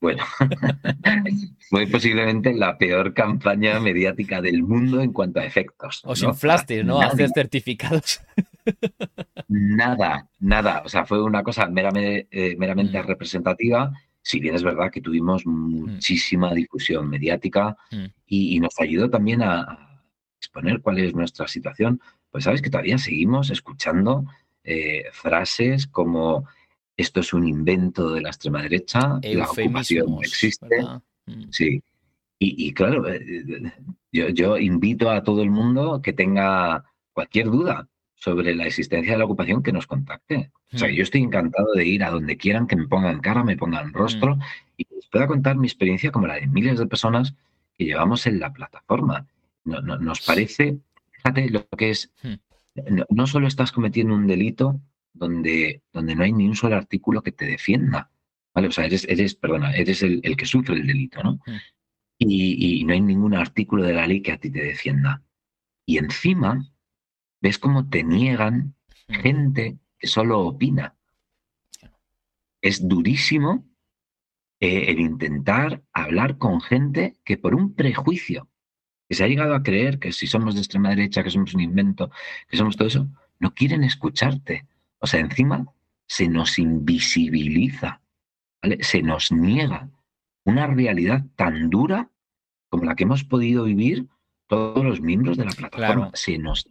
Bueno, 0.00 0.24
muy 1.70 1.86
posiblemente 1.86 2.54
la 2.54 2.78
peor 2.78 3.12
campaña 3.12 3.78
mediática 3.80 4.40
del 4.40 4.62
mundo 4.62 5.00
en 5.00 5.12
cuanto 5.12 5.40
a 5.40 5.44
efectos. 5.44 6.00
Os 6.04 6.22
inflaste, 6.22 6.82
¿no? 6.84 7.00
Hacer 7.00 7.30
certificados. 7.34 8.20
Nada, 9.48 10.28
nada. 10.38 10.82
O 10.84 10.88
sea, 10.88 11.04
fue 11.04 11.22
una 11.22 11.42
cosa 11.42 11.66
meramente, 11.68 12.28
eh, 12.30 12.56
meramente 12.56 13.02
mm. 13.02 13.06
representativa. 13.06 13.92
Si 14.22 14.40
bien 14.40 14.54
es 14.54 14.62
verdad 14.62 14.90
que 14.90 15.00
tuvimos 15.00 15.44
mm. 15.44 15.50
muchísima 15.50 16.54
difusión 16.54 17.08
mediática 17.08 17.76
mm. 17.90 18.04
y, 18.26 18.60
nos 18.60 18.78
ayudó 18.80 19.10
también 19.10 19.42
a 19.42 20.00
exponer 20.38 20.80
cuál 20.80 20.98
es 20.98 21.14
nuestra 21.14 21.46
situación, 21.46 22.00
pues 22.30 22.44
sabes 22.44 22.62
que 22.62 22.70
todavía 22.70 22.96
seguimos 22.96 23.50
escuchando 23.50 24.24
eh, 24.64 25.04
frases 25.12 25.86
como 25.86 26.46
esto 27.00 27.20
es 27.20 27.32
un 27.32 27.46
invento 27.46 28.10
de 28.10 28.20
la 28.20 28.30
extrema 28.30 28.62
derecha, 28.62 29.20
la 29.22 29.50
ocupación 29.50 30.06
no 30.06 30.20
existe. 30.20 30.66
Mm. 31.26 31.44
Sí. 31.50 31.82
Y, 32.42 32.72
claro, 32.72 33.06
eh, 33.06 33.20
yo, 34.10 34.56
invito 34.56 35.10
a 35.10 35.22
todo 35.22 35.42
el 35.42 35.50
mundo 35.50 36.00
que 36.02 36.14
tenga 36.14 36.84
cualquier 37.12 37.50
duda 37.50 37.86
sobre 38.14 38.54
la 38.54 38.66
existencia 38.66 39.12
de 39.12 39.18
la 39.18 39.26
ocupación 39.26 39.62
que 39.62 39.72
nos 39.72 39.86
contacte. 39.86 40.50
O 40.72 40.78
sea, 40.78 40.88
mm. 40.88 40.92
yo 40.92 41.02
estoy 41.02 41.20
encantado 41.20 41.72
de 41.74 41.84
ir 41.84 42.02
a 42.02 42.10
donde 42.10 42.38
quieran, 42.38 42.66
que 42.66 42.76
me 42.76 42.88
pongan 42.88 43.20
cara, 43.20 43.44
me 43.44 43.58
pongan 43.58 43.92
rostro 43.92 44.36
mm. 44.36 44.40
y 44.78 44.86
les 44.94 45.06
pueda 45.06 45.26
contar 45.26 45.56
mi 45.56 45.66
experiencia 45.66 46.10
como 46.10 46.28
la 46.28 46.36
de 46.36 46.46
miles 46.46 46.78
de 46.78 46.86
personas 46.86 47.34
que 47.76 47.84
llevamos 47.84 48.26
en 48.26 48.40
la 48.40 48.52
plataforma. 48.52 49.26
nos 49.64 50.22
parece 50.22 50.78
fíjate 51.20 51.50
lo 51.50 51.66
que 51.76 51.90
es, 51.90 52.10
no, 53.10 53.26
solo 53.26 53.46
estás 53.46 53.72
cometiendo 53.72 54.14
un 54.14 54.26
delito 54.26 54.80
donde, 55.12 55.82
donde 55.92 56.14
no 56.14 56.24
hay 56.24 56.32
ni 56.32 56.46
un 56.46 56.56
solo 56.56 56.76
artículo 56.76 57.22
que 57.22 57.32
te 57.32 57.46
defienda, 57.46 58.10
¿vale? 58.54 58.68
O 58.68 58.72
sea, 58.72 58.84
eres, 58.84 59.06
eres 59.08 59.34
perdona, 59.34 59.72
eres 59.72 60.02
el, 60.02 60.22
que 60.36 60.46
sufre 60.46 60.76
el 60.76 60.86
delito, 60.86 61.22
¿no? 61.22 61.40
Hmm. 61.46 61.56
Y, 62.18 62.84
no 62.84 62.92
hay 62.92 63.00
ningún 63.00 63.34
artículo 63.34 63.82
de 63.82 63.94
la 63.94 64.06
ley 64.06 64.20
que 64.20 64.32
a 64.32 64.38
ti 64.38 64.50
te 64.50 64.62
defienda. 64.62 65.22
Y 65.86 65.98
encima, 65.98 66.70
ves 67.40 67.58
cómo 67.58 67.88
te 67.88 68.04
niegan 68.04 68.74
hmm. 69.08 69.14
gente 69.14 69.78
que 69.98 70.06
solo 70.06 70.40
opina. 70.40 70.96
Es 72.62 72.86
durísimo 72.86 73.66
eh, 74.60 74.90
el 74.90 75.00
intentar 75.00 75.82
hablar 75.92 76.36
con 76.36 76.60
gente 76.60 77.16
que 77.24 77.38
por 77.38 77.54
un 77.54 77.74
prejuicio 77.74 78.50
que 79.10 79.16
se 79.16 79.24
ha 79.24 79.28
llegado 79.28 79.56
a 79.56 79.62
creer 79.64 79.98
que 79.98 80.12
si 80.12 80.28
somos 80.28 80.54
de 80.54 80.60
extrema 80.60 80.90
derecha, 80.90 81.24
que 81.24 81.30
somos 81.30 81.52
un 81.52 81.60
invento, 81.60 82.12
que 82.48 82.56
somos 82.56 82.76
todo 82.76 82.86
eso, 82.86 83.08
no 83.40 83.52
quieren 83.54 83.82
escucharte. 83.82 84.68
O 85.00 85.06
sea, 85.06 85.20
encima 85.20 85.66
se 86.06 86.28
nos 86.28 86.58
invisibiliza, 86.58 88.00
se 88.80 89.02
nos 89.02 89.32
niega 89.32 89.88
una 90.44 90.66
realidad 90.66 91.24
tan 91.36 91.70
dura 91.70 92.10
como 92.68 92.84
la 92.84 92.94
que 92.94 93.04
hemos 93.04 93.24
podido 93.24 93.64
vivir 93.64 94.06
todos 94.46 94.84
los 94.84 95.00
miembros 95.00 95.36
de 95.36 95.44
la 95.44 95.52
plataforma. 95.52 96.10
Se 96.14 96.38
nos 96.38 96.66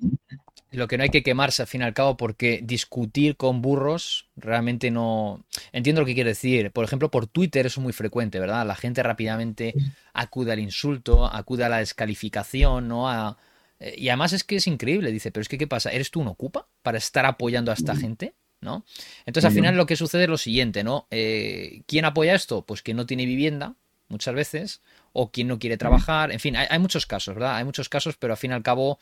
lo 0.72 0.88
que 0.88 0.98
no 0.98 1.04
hay 1.04 1.10
que 1.10 1.24
quemarse 1.24 1.63
al 1.63 1.68
fin 1.68 1.82
y 1.82 1.84
al 1.84 1.94
cabo 1.96 2.15
porque 2.15 2.62
discutir 2.63 3.38
con 3.38 3.62
burros 3.62 4.30
realmente 4.36 4.92
no... 4.92 5.44
Entiendo 5.72 6.02
lo 6.02 6.06
que 6.06 6.13
quiere 6.13 6.30
decir. 6.30 6.72
Por 6.72 6.86
ejemplo, 6.86 7.10
por 7.10 7.26
Twitter 7.26 7.65
es 7.65 7.78
muy 7.80 7.92
frecuente, 7.92 8.39
¿verdad? 8.39 8.68
La 8.68 8.76
gente 8.76 9.02
rápidamente 9.02 9.74
acude 10.13 10.52
al 10.52 10.60
insulto, 10.60 11.26
acude 11.26 11.63
a 11.63 11.70
la 11.70 11.78
descalificación, 11.80 12.88
¿no? 12.88 13.10
A... 13.10 13.38
Eh, 13.80 13.96
y 13.98 14.10
además 14.10 14.34
es 14.34 14.44
que 14.44 14.58
es 14.58 14.68
increíble, 14.68 15.12
dice, 15.12 15.32
pero 15.32 15.42
es 15.42 15.50
que 15.50 15.58
¿qué 15.58 15.68
pasa? 15.68 15.92
¿Eres 15.92 16.12
tú 16.12 16.22
un 16.22 16.28
ocupa 16.28 16.68
para 16.82 16.98
estar 16.98 17.26
apoyando 17.26 17.72
a 17.72 17.74
esta 17.74 17.96
gente? 17.96 18.34
¿No? 18.62 18.84
Entonces 19.26 19.46
al 19.46 19.54
final 19.54 19.78
lo 19.78 19.86
que 19.86 19.96
sucede 19.96 20.24
es 20.24 20.30
lo 20.30 20.38
siguiente, 20.38 20.84
¿no? 20.84 21.08
Eh, 21.12 21.84
¿Quién 21.88 22.04
apoya 22.04 22.36
esto? 22.36 22.65
Pues 22.65 22.82
que 22.82 22.94
no 22.94 23.06
tiene 23.06 23.26
vivienda, 23.26 23.76
muchas 24.10 24.36
veces, 24.36 24.82
o 25.13 25.32
quien 25.32 25.48
no 25.48 25.60
quiere 25.60 25.78
trabajar, 25.78 26.34
en 26.34 26.42
fin, 26.42 26.58
hay, 26.58 26.68
hay 26.70 26.80
muchos 26.80 27.06
casos, 27.06 27.36
¿verdad? 27.36 27.56
Hay 27.56 27.63
muchos 27.63 27.88
casos, 27.88 28.18
pero 28.18 28.34
al 28.34 28.38
fin 28.38 28.51
y 28.51 28.56
al 28.56 28.64
cabo 28.64 28.99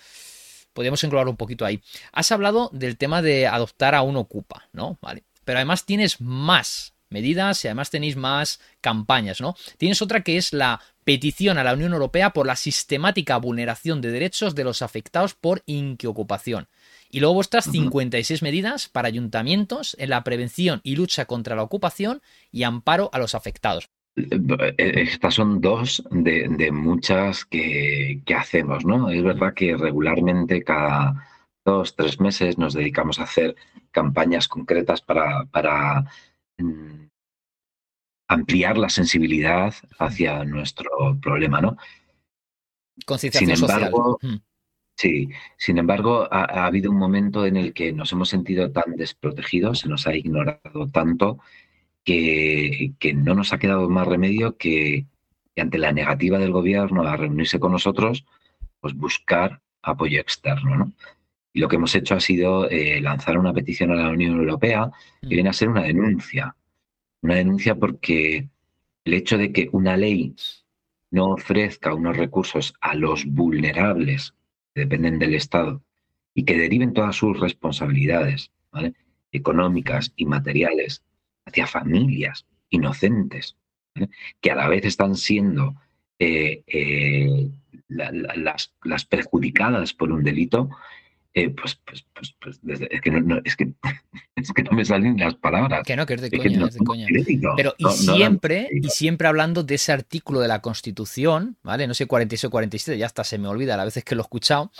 podríamos 0.74 1.04
englobar 1.04 1.28
un 1.28 1.38
poquito 1.38 1.66
ahí. 1.66 1.82
Has 2.12 2.32
hablado 2.32 2.70
del 2.72 2.97
tema 2.97 3.24
de 3.24 3.47
adoptar 3.47 3.95
a 3.95 4.04
un 4.04 4.16
ocupa, 4.16 4.70
¿no? 4.74 4.99
Vale. 5.01 5.24
Pero 5.43 5.58
además 5.58 5.86
tienes 5.86 6.22
más 6.22 6.93
medidas 7.10 7.64
y 7.64 7.68
además 7.68 7.89
tenéis 7.89 8.16
más 8.16 8.60
campañas, 8.82 9.41
¿no? 9.41 9.55
Tienes 9.78 10.01
otra 10.01 10.22
que 10.22 10.38
es 10.38 10.53
la 10.53 10.82
petición 11.03 11.58
a 11.58 11.64
la 11.64 11.74
Unión 11.74 11.93
Europea 11.93 12.32
por 12.32 12.45
la 12.45 12.55
sistemática 12.55 13.38
vulneración 13.38 14.01
de 14.01 14.12
derechos 14.12 14.55
de 14.55 14.66
los 14.66 14.82
afectados 14.82 15.36
por 15.36 15.64
inquiocupación. 15.66 16.68
Y 17.10 17.22
luego 17.22 17.36
vuestras 17.36 17.66
56 17.72 18.41
medidas 18.41 18.89
para 18.89 19.08
ayuntamientos 19.08 19.95
en 19.99 20.10
la 20.10 20.24
prevención 20.24 20.82
y 20.84 20.97
lucha 20.97 21.26
contra 21.26 21.55
la 21.55 21.64
ocupación 21.64 22.22
y 22.51 22.64
amparo 22.64 23.10
a 23.14 23.20
los 23.20 23.36
afectados. 23.36 23.89
Estas 24.78 25.36
son 25.36 25.62
dos 25.62 26.03
de, 26.10 26.72
muchas 26.72 27.45
que, 27.45 28.20
hacemos, 28.36 28.84
¿no? 28.84 29.10
Es 29.10 29.24
verdad 29.24 29.53
que 29.53 29.78
regularmente 29.78 30.64
cada 30.64 31.28
dos, 31.64 31.95
tres 31.95 32.20
meses 32.20 32.58
nos 32.58 32.74
dedicamos 32.74 33.20
a 33.20 33.24
hacer 33.24 33.55
campañas 33.91 34.47
concretas 34.47 35.01
para, 35.01 35.45
para 35.45 36.05
ampliar 38.28 38.78
la 38.78 38.89
sensibilidad 38.89 39.74
hacia 39.99 40.43
nuestro 40.43 41.18
problema, 41.22 41.62
¿no? 41.62 41.78
Sin 43.18 43.51
embargo, 43.51 44.20
Sí, 44.97 45.30
sin 45.58 45.78
embargo, 45.78 46.28
ha, 46.32 46.66
habido 46.66 46.89
un 46.89 46.97
momento 46.97 47.45
en 47.45 47.55
el 47.55 47.74
que 47.74 47.93
nos 47.93 48.12
hemos 48.14 48.30
sentido 48.30 48.72
tan 48.72 48.95
desprotegidos, 48.95 49.80
se 49.80 49.89
nos 49.89 50.08
ha 50.08 50.16
ignorado 50.16 50.88
tanto, 50.91 51.38
que, 52.03 52.93
que 52.97 53.14
no 53.14 53.36
nos 53.36 53.53
ha 53.53 53.60
quedado 53.60 53.88
más 53.89 54.08
remedio 54.08 54.58
que, 54.58 55.05
ante 55.55 55.78
la 55.78 55.91
negativa 55.91 56.39
del 56.39 56.51
gobierno 56.51 57.03
a 57.03 57.16
reunirse 57.16 57.60
con 57.60 57.74
nosotros, 57.74 58.26
pues 58.80 58.95
buscar 58.95 59.62
apoyo 59.84 60.20
externo, 60.20 60.76
¿no? 60.76 60.91
Y 61.58 61.60
lo 61.60 61.68
que 61.68 61.78
hemos 61.78 61.95
hecho 61.95 62.14
ha 62.14 62.20
sido 62.20 62.70
eh, 62.70 63.01
lanzar 63.01 63.36
una 63.36 63.51
petición 63.51 63.89
a 63.89 63.95
la 63.95 64.10
Unión 64.10 64.38
Europea 64.38 64.91
que 65.24 65.30
viene 65.30 65.49
a 65.49 65.53
ser 65.53 65.70
una 65.70 65.82
denuncia. 65.82 66.55
Una 67.24 67.34
denuncia 67.34 67.74
porque 67.74 68.47
el 69.03 69.14
hecho 69.16 69.39
de 69.39 69.51
que 69.51 69.68
una 69.72 69.97
ley 69.97 70.36
no 71.10 71.32
ofrezca 71.32 71.95
unos 71.95 72.16
recursos 72.16 72.76
a 72.80 72.93
los 72.93 73.26
vulnerables 73.26 74.36
dependen 74.76 75.18
del 75.18 75.34
Estado 75.34 75.82
y 76.36 76.43
que 76.43 76.60
deriven 76.60 76.93
todas 76.93 77.16
sus 77.16 77.39
responsabilidades 77.39 78.51
económicas 79.32 80.14
y 80.16 80.28
materiales 80.28 81.03
hacia 81.43 81.66
familias 81.66 82.45
inocentes, 82.70 83.58
que 84.41 84.51
a 84.51 84.55
la 84.55 84.68
vez 84.68 84.86
están 84.86 85.16
siendo 85.16 85.74
eh, 86.20 86.62
eh, 86.68 87.49
las, 87.88 88.72
las, 88.84 89.05
perjudicadas 89.08 89.95
por 89.95 90.12
un 90.12 90.24
delito, 90.24 90.70
eh, 91.38 91.52
pues, 91.52 91.80
pues, 91.86 92.04
pues, 92.16 92.36
pues 92.42 92.60
es, 92.90 93.00
que 93.02 93.12
no, 93.12 93.40
es, 93.46 93.56
que, 93.56 93.72
es 94.36 94.52
que 94.52 94.64
no 94.64 94.72
me 94.72 94.84
salen 94.84 95.18
las 95.18 95.36
palabras. 95.36 95.84
Que 95.86 95.96
no, 95.96 96.08
que 96.08 96.16
es 96.16 96.22
de 96.22 96.32
coña, 96.32 96.66
es 96.66 96.74
de 96.74 96.84
coña. 96.84 97.06
Pero 97.56 97.76
y 97.78 97.86
siempre, 97.92 98.68
y 98.72 98.90
siempre 98.90 99.28
hablando 99.28 99.62
de 99.62 99.76
ese 99.76 99.92
artículo 99.92 100.40
de 100.40 100.48
la 100.48 100.64
Constitución, 100.64 101.56
¿vale? 101.62 101.86
No 101.86 101.94
sé, 101.94 102.08
46 102.08 102.46
o 102.46 102.50
47, 102.50 102.98
ya 102.98 103.06
hasta 103.06 103.24
se 103.24 103.38
me 103.38 103.48
olvida 103.48 103.80
a 103.80 103.86
veces 103.86 104.04
que 104.04 104.16
lo 104.16 104.22
he 104.22 104.26
escuchado. 104.26 104.72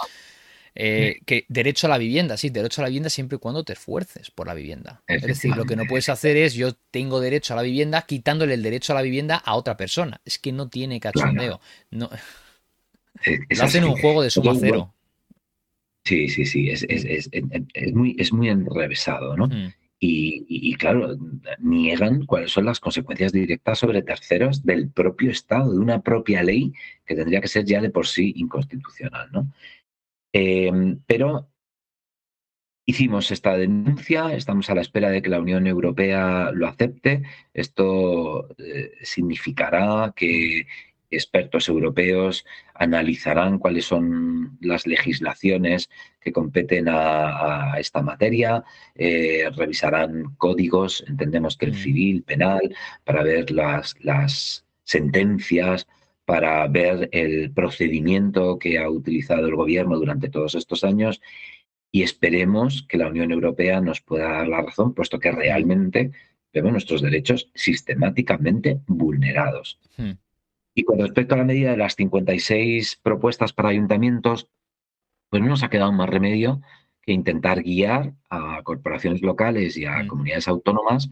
Eh, 0.74 1.20
que 1.28 1.46
derecho 1.48 1.86
a 1.86 1.92
la 1.92 2.00
vivienda, 2.00 2.38
sí, 2.38 2.50
derecho 2.50 2.82
a 2.82 2.84
la 2.84 2.90
vivienda 2.90 3.12
siempre 3.12 3.36
y 3.36 3.40
cuando 3.40 3.64
te 3.64 3.74
esfuerces 3.74 4.32
por 4.32 4.48
la 4.48 4.56
vivienda. 4.56 5.04
Es 5.08 5.22
decir, 5.22 5.56
lo 5.56 5.66
que 5.66 5.76
no 5.76 5.86
puedes 5.86 6.10
hacer 6.10 6.38
es 6.38 6.56
yo 6.56 6.74
tengo 6.90 7.20
derecho 7.20 7.54
a 7.54 7.58
la 7.58 7.64
vivienda 7.64 8.02
quitándole 8.02 8.56
el 8.56 8.64
derecho 8.64 8.94
a 8.94 8.96
la 8.96 9.04
vivienda 9.04 9.38
a 9.38 9.56
otra 9.56 9.78
persona. 9.78 10.22
Es 10.26 10.40
que 10.40 10.52
no 10.52 10.70
tiene 10.70 11.00
cachondeo. 11.00 11.62
No. 11.92 12.10
lo 13.50 13.64
hacen 13.64 13.84
un 13.84 13.96
juego 13.98 14.24
de 14.24 14.32
suma 14.32 14.54
cero. 14.60 14.96
Sí, 16.08 16.30
sí, 16.30 16.46
sí, 16.46 16.70
es, 16.70 16.86
es, 16.88 17.30
es, 17.34 17.94
muy, 17.94 18.16
es 18.18 18.32
muy 18.32 18.48
enrevesado, 18.48 19.36
¿no? 19.36 19.48
Mm. 19.48 19.74
Y, 20.00 20.74
claro, 20.76 21.18
niegan 21.60 22.26
cuáles 22.26 22.52
son 22.52 22.64
las 22.64 22.80
consecuencias 22.80 23.34
directas 23.34 23.80
sobre 23.80 24.04
terceros 24.04 24.64
del 24.64 24.90
propio 24.90 25.32
Estado, 25.32 25.74
de 25.74 25.80
una 25.80 26.02
propia 26.02 26.44
ley 26.44 26.72
que 27.06 27.16
tendría 27.16 27.42
que 27.42 27.50
ser 27.50 27.66
ya 27.66 27.82
de 27.82 27.90
por 27.90 28.08
sí 28.08 28.32
inconstitucional, 28.38 29.30
¿no? 29.34 29.52
Em, 30.32 30.98
pero 31.06 31.50
hicimos 32.86 33.30
esta 33.32 33.58
denuncia, 33.58 34.34
estamos 34.34 34.70
a 34.70 34.76
la 34.76 34.82
espera 34.82 35.10
de 35.10 35.22
que 35.22 35.30
la 35.30 35.42
Unión 35.42 35.68
Europea 35.68 36.52
lo 36.54 36.68
acepte. 36.68 37.24
Esto 37.54 38.48
eh, 38.60 38.92
significará 39.02 40.14
que 40.16 40.68
expertos 41.10 41.70
europeos 41.70 42.46
analizarán 42.74 43.60
cuáles 43.60 43.86
son 43.86 44.58
las 44.62 44.86
legislaciones 44.86 45.90
que 46.20 46.32
competen 46.32 46.88
a, 46.90 47.76
esta 47.80 48.02
materia, 48.02 48.64
eh, 48.96 49.50
revisarán 49.56 50.36
códigos, 50.38 51.04
entendemos 51.08 51.58
que 51.58 51.68
el 51.68 51.72
mm. 51.74 51.76
civil, 51.76 52.24
penal, 52.24 52.76
para 53.04 53.24
ver 53.24 53.52
las, 53.52 53.96
las 54.02 54.66
sentencias, 54.84 55.88
para 56.26 56.68
ver 56.68 57.08
el 57.14 57.52
procedimiento 57.52 58.60
que 58.60 58.78
ha 58.78 58.90
utilizado 58.90 59.48
el 59.48 59.56
gobierno 59.56 59.98
durante 59.98 60.30
todos 60.30 60.56
estos 60.56 60.84
años 60.84 61.22
y 61.92 62.04
esperemos 62.04 62.86
que 62.90 62.98
la 62.98 63.08
Unión 63.08 63.32
Europea 63.32 63.80
nos 63.80 64.02
pueda 64.02 64.30
dar 64.30 64.48
la 64.48 64.62
razón, 64.62 64.94
puesto 64.94 65.20
que 65.20 65.32
realmente 65.32 66.12
vemos 66.54 66.74
nuestros 66.74 67.02
derechos 67.02 67.50
sistemáticamente 67.56 68.82
vulnerados. 68.88 69.80
Hmm. 69.96 70.12
Y 70.78 70.84
con 70.84 71.00
respecto 71.00 71.34
a 71.34 71.40
la 71.40 71.44
medida 71.44 71.72
de 71.72 71.78
las 71.78 71.96
56 71.96 73.00
propuestas 73.02 73.52
para 73.52 73.70
ayuntamientos, 73.70 74.48
pues 75.28 75.42
no 75.42 75.50
nos 75.50 75.64
ha 75.64 75.72
quedado 75.72 75.92
más 75.92 76.08
remedio 76.08 76.62
que 77.02 77.14
intentar 77.14 77.64
guiar 77.64 78.14
a 78.30 78.62
corporaciones 78.62 79.24
locales 79.24 79.76
y 79.76 79.86
a 79.86 80.04
mm. 80.04 80.08
comunidades 80.08 80.48
autónomas 80.48 81.10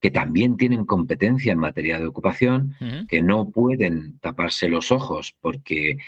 que 0.00 0.10
también 0.10 0.56
tienen 0.56 0.86
competencia 0.86 1.52
en 1.52 1.58
materia 1.58 2.00
de 2.00 2.06
ocupación, 2.06 2.74
que 3.06 3.20
no 3.20 3.50
pueden 3.50 4.18
taparse 4.18 4.70
los 4.70 4.90
ojos 4.90 5.36
porque 5.42 5.98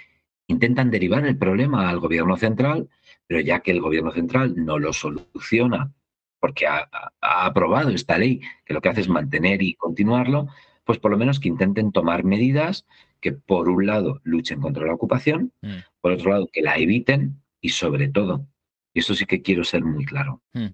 intentan 0.46 0.90
derivar 0.90 1.26
el 1.26 1.36
problema 1.36 1.90
al 1.90 2.00
gobierno 2.00 2.38
central, 2.38 2.88
pero 3.26 3.40
ya 3.40 3.60
que 3.60 3.72
el 3.72 3.82
gobierno 3.82 4.12
central 4.12 4.54
no 4.56 4.78
lo 4.78 4.94
soluciona 4.94 5.92
porque 6.40 6.66
ha 6.66 6.88
aprobado 7.20 7.90
esta 7.90 8.16
ley, 8.16 8.40
que 8.64 8.72
lo 8.72 8.80
que 8.80 8.88
hace 8.88 9.02
es 9.02 9.08
mantener 9.08 9.60
y 9.62 9.74
continuarlo, 9.74 10.48
pues 10.84 10.98
por 10.98 11.10
lo 11.10 11.18
menos 11.18 11.40
que 11.40 11.48
intenten 11.48 11.92
tomar 11.92 12.24
medidas 12.24 12.86
que 13.20 13.32
por 13.32 13.68
un 13.68 13.86
lado 13.86 14.20
luchen 14.22 14.60
contra 14.60 14.86
la 14.86 14.94
ocupación, 14.94 15.52
mm. 15.62 15.76
por 16.00 16.12
otro 16.12 16.30
lado 16.30 16.48
que 16.52 16.62
la 16.62 16.76
eviten 16.76 17.42
y 17.60 17.70
sobre 17.70 18.08
todo, 18.08 18.46
y 18.92 19.00
esto 19.00 19.14
sí 19.14 19.24
que 19.24 19.42
quiero 19.42 19.64
ser 19.64 19.82
muy 19.82 20.04
claro, 20.04 20.42
mm. 20.52 20.66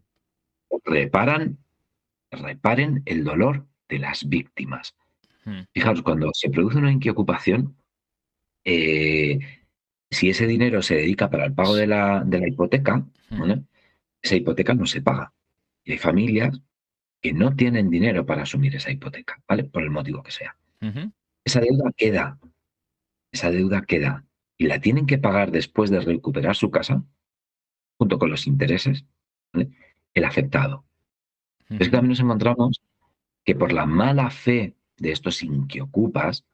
reparan, 0.85 1.59
reparen 2.31 3.03
el 3.07 3.25
dolor 3.25 3.67
de 3.89 4.01
las 4.01 4.29
víctimas. 4.29 4.97
Mm. 5.45 5.61
Fijaos, 5.73 6.03
cuando 6.03 6.31
se 6.33 6.51
produce 6.51 6.79
una 6.79 6.93
inquiocupación, 6.93 7.77
eh, 8.65 9.39
si 10.11 10.29
ese 10.29 10.47
dinero 10.47 10.83
se 10.83 10.97
dedica 10.97 11.31
para 11.31 11.47
el 11.47 11.55
pago 11.55 11.77
de 11.77 11.87
la, 11.87 12.25
de 12.27 12.41
la 12.41 12.49
hipoteca, 12.49 13.07
esa 14.21 14.37
hipoteca 14.37 14.75
no 14.75 14.87
se 14.87 15.01
paga. 15.01 15.33
Y 15.85 15.93
hay 15.93 15.99
familias 15.99 16.61
que 17.21 17.33
no 17.33 17.55
tienen 17.55 17.91
dinero 17.91 18.25
para 18.25 18.43
asumir 18.43 18.75
esa 18.77 18.91
hipoteca, 18.91 19.43
¿vale? 19.47 19.65
Por 19.65 19.83
el 19.83 19.91
motivo 19.91 20.23
que 20.23 20.33
sea. 20.33 20.57
Esa 21.45 21.61
deuda 21.61 21.93
queda, 21.97 22.39
esa 23.33 23.51
deuda 23.51 23.83
queda 23.83 24.25
y 24.57 24.67
la 24.67 24.81
tienen 24.81 25.07
que 25.07 25.19
pagar 25.19 25.51
después 25.51 25.91
de 25.91 26.01
recuperar 26.01 26.57
su 26.57 26.71
casa, 26.71 27.05
junto 27.99 28.19
con 28.19 28.31
los 28.31 28.47
intereses, 28.47 29.05
el 29.53 30.25
afectado. 30.25 30.85
Es 31.69 31.79
que 31.79 31.91
también 31.91 32.11
nos 32.11 32.21
encontramos 32.21 32.83
que 33.45 33.55
por 33.55 33.73
la 33.73 33.87
mala 33.87 34.31
fe 34.31 34.77
de 34.97 35.13
estos 35.13 35.43
inquiocupas, 35.43 36.45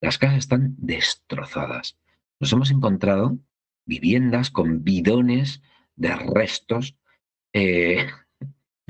las 0.00 0.18
casas 0.18 0.38
están 0.38 0.74
destrozadas. 0.78 1.98
Nos 2.40 2.52
hemos 2.52 2.70
encontrado 2.70 3.38
viviendas 3.86 4.50
con 4.50 4.84
bidones 4.84 5.62
de 5.94 6.14
restos 6.14 6.96
eh, 7.52 8.06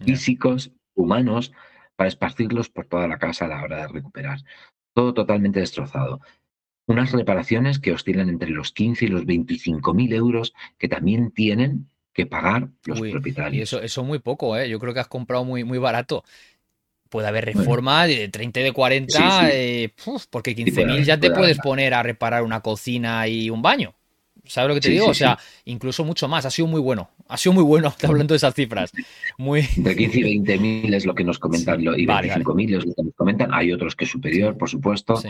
físicos 0.05 0.73
humanos 0.97 1.53
para 1.95 2.09
esparcirlos 2.09 2.69
por 2.69 2.87
toda 2.87 3.07
la 3.07 3.19
casa 3.19 3.45
a 3.45 3.49
la 3.49 3.63
hora 3.63 3.79
de 3.79 3.89
recuperar. 3.89 4.41
Todo 4.95 5.15
totalmente 5.15 5.61
destrozado. 5.61 6.21
Unas 6.87 7.13
reparaciones 7.13 7.79
que 7.79 7.93
oscilan 7.93 8.29
entre 8.29 8.51
los 8.51 8.73
15 8.73 9.05
y 9.05 9.09
los 9.09 9.25
25 9.25 9.95
mil 9.95 10.13
euros 10.13 10.55
que 10.79 10.89
también 10.89 11.31
tienen 11.31 11.89
que 12.13 12.27
pagar 12.27 12.69
los 12.85 13.01
propietarios. 13.01 13.55
Y 13.55 13.63
eso, 13.63 13.81
eso 13.83 14.03
muy 14.05 14.21
poco, 14.21 14.57
¿eh? 14.57 14.69
Yo 14.69 14.79
creo 14.79 14.95
que 14.95 15.01
has 15.01 15.09
comprado 15.09 15.45
muy, 15.45 15.65
muy 15.65 15.79
barato. 15.79 16.25
Puede 17.11 17.29
haber 17.29 17.45
reforma 17.45 18.07
de 18.07 18.29
30 18.29 18.61
y 18.61 18.63
de 18.65 18.73
40, 18.73 19.51
eh, 19.53 19.95
porque 20.31 20.57
15.000 20.57 21.05
ya 21.05 21.21
te 21.21 21.31
puedes 21.31 21.59
poner 21.59 21.95
a 21.95 22.03
reparar 22.03 22.43
una 22.43 22.61
cocina 22.61 23.29
y 23.29 23.51
un 23.51 23.63
baño. 23.63 23.95
¿Sabes 24.49 24.69
lo 24.69 24.75
que 24.75 24.81
te 24.81 24.91
digo? 24.91 25.07
o 25.07 25.15
sea, 25.15 25.39
incluso 25.65 26.05
mucho 26.05 26.29
más. 26.29 26.45
Ha 26.45 26.51
sido 26.51 26.69
muy 26.69 26.81
bueno. 26.81 27.11
Ha 27.29 27.37
sido 27.37 27.53
muy 27.53 27.65
bueno 27.65 27.95
hablando 28.03 28.33
de 28.33 28.37
esas 28.37 28.55
cifras. 28.55 28.93
Muy... 29.39 29.63
De 29.77 29.97
15 29.97 30.19
y 30.19 30.23
20 30.23 30.59
mil 30.59 30.95
es 30.95 31.07
lo 31.07 31.15
que 31.15 31.25
nos 31.25 31.39
comentan 31.39 31.81
y 31.81 32.07
25 32.07 32.55
mil 32.55 32.75
es 32.75 32.87
lo 32.87 32.95
que 32.95 33.03
nos 33.03 33.15
comentan. 33.15 33.53
Hay 33.53 33.73
otros 33.73 33.95
que 33.97 34.05
es 34.05 34.11
superior, 34.11 34.57
por 34.57 34.69
supuesto. 34.69 35.21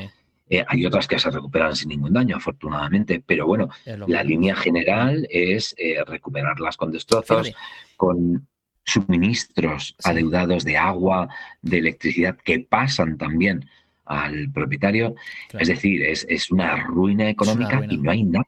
Eh, 0.49 0.65
hay 0.69 0.87
otras 0.87 1.09
que 1.09 1.19
se 1.19 1.31
recuperan 1.31 1.75
sin 1.75 1.89
ningún 1.89 2.13
daño, 2.13 2.37
afortunadamente. 2.37 3.23
Pero 3.25 3.47
bueno, 3.47 3.69
la 4.07 4.23
línea 4.23 4.55
general 4.55 5.27
es 5.31 5.75
eh, 5.79 5.97
recuperarlas 6.07 6.77
con 6.77 6.93
destrozos, 6.93 7.53
con 7.97 8.47
suministros 8.85 9.97
adeudados 10.05 10.65
de 10.65 10.77
agua, 10.77 11.29
de 11.61 11.79
electricidad, 11.79 12.37
que 12.37 12.61
pasan 12.61 13.19
también 13.19 13.69
al 14.07 14.51
propietario. 14.53 15.15
Es 15.59 15.69
decir, 15.69 16.03
es, 16.03 16.27
es, 16.29 16.51
una 16.51 16.77
ruina 16.87 17.29
económica 17.29 17.83
y 17.89 17.99
no 17.99 18.11
hay 18.11 18.23
nada 18.23 18.47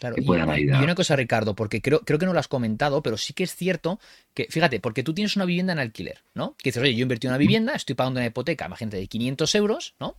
Claro, 0.00 0.16
y, 0.16 0.70
una 0.70 0.94
cosa, 0.94 1.14
Ricardo, 1.14 1.54
porque 1.54 1.82
creo, 1.82 2.00
creo 2.00 2.18
que 2.18 2.24
no 2.24 2.32
lo 2.32 2.40
has 2.40 2.48
comentado, 2.48 3.02
pero 3.02 3.18
sí 3.18 3.34
que 3.34 3.44
es 3.44 3.54
cierto 3.54 4.00
que, 4.32 4.46
fíjate, 4.48 4.80
porque 4.80 5.02
tú 5.02 5.12
tienes 5.12 5.36
una 5.36 5.44
vivienda 5.44 5.74
en 5.74 5.78
alquiler, 5.78 6.22
¿no? 6.32 6.56
Que 6.56 6.70
dices, 6.70 6.82
oye, 6.82 6.94
yo 6.94 7.02
invertí 7.02 7.26
en 7.26 7.32
una 7.32 7.38
vivienda, 7.38 7.74
estoy 7.74 7.94
pagando 7.94 8.18
una 8.18 8.26
hipoteca, 8.26 8.64
imagínate, 8.64 8.96
de 8.96 9.06
500 9.06 9.54
euros, 9.56 9.94
¿no? 10.00 10.16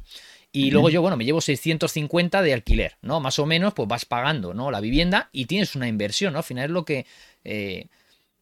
Y 0.51 0.69
luego 0.69 0.91
yo, 0.91 1.01
bueno, 1.01 1.17
me 1.17 1.25
llevo 1.25 1.41
650 1.41 2.43
de 2.43 2.53
alquiler, 2.53 2.97
¿no? 3.01 3.19
Más 3.21 3.39
o 3.39 3.47
menos, 3.47 3.73
pues 3.73 3.87
vas 3.87 4.05
pagando, 4.05 4.53
¿no? 4.53 4.69
La 4.69 4.81
vivienda 4.81 5.29
y 5.31 5.45
tienes 5.45 5.75
una 5.75 5.87
inversión, 5.87 6.33
¿no? 6.33 6.39
Al 6.39 6.45
final 6.45 6.65
es 6.65 6.71
lo 6.71 6.85
que 6.85 7.07
eh, 7.43 7.87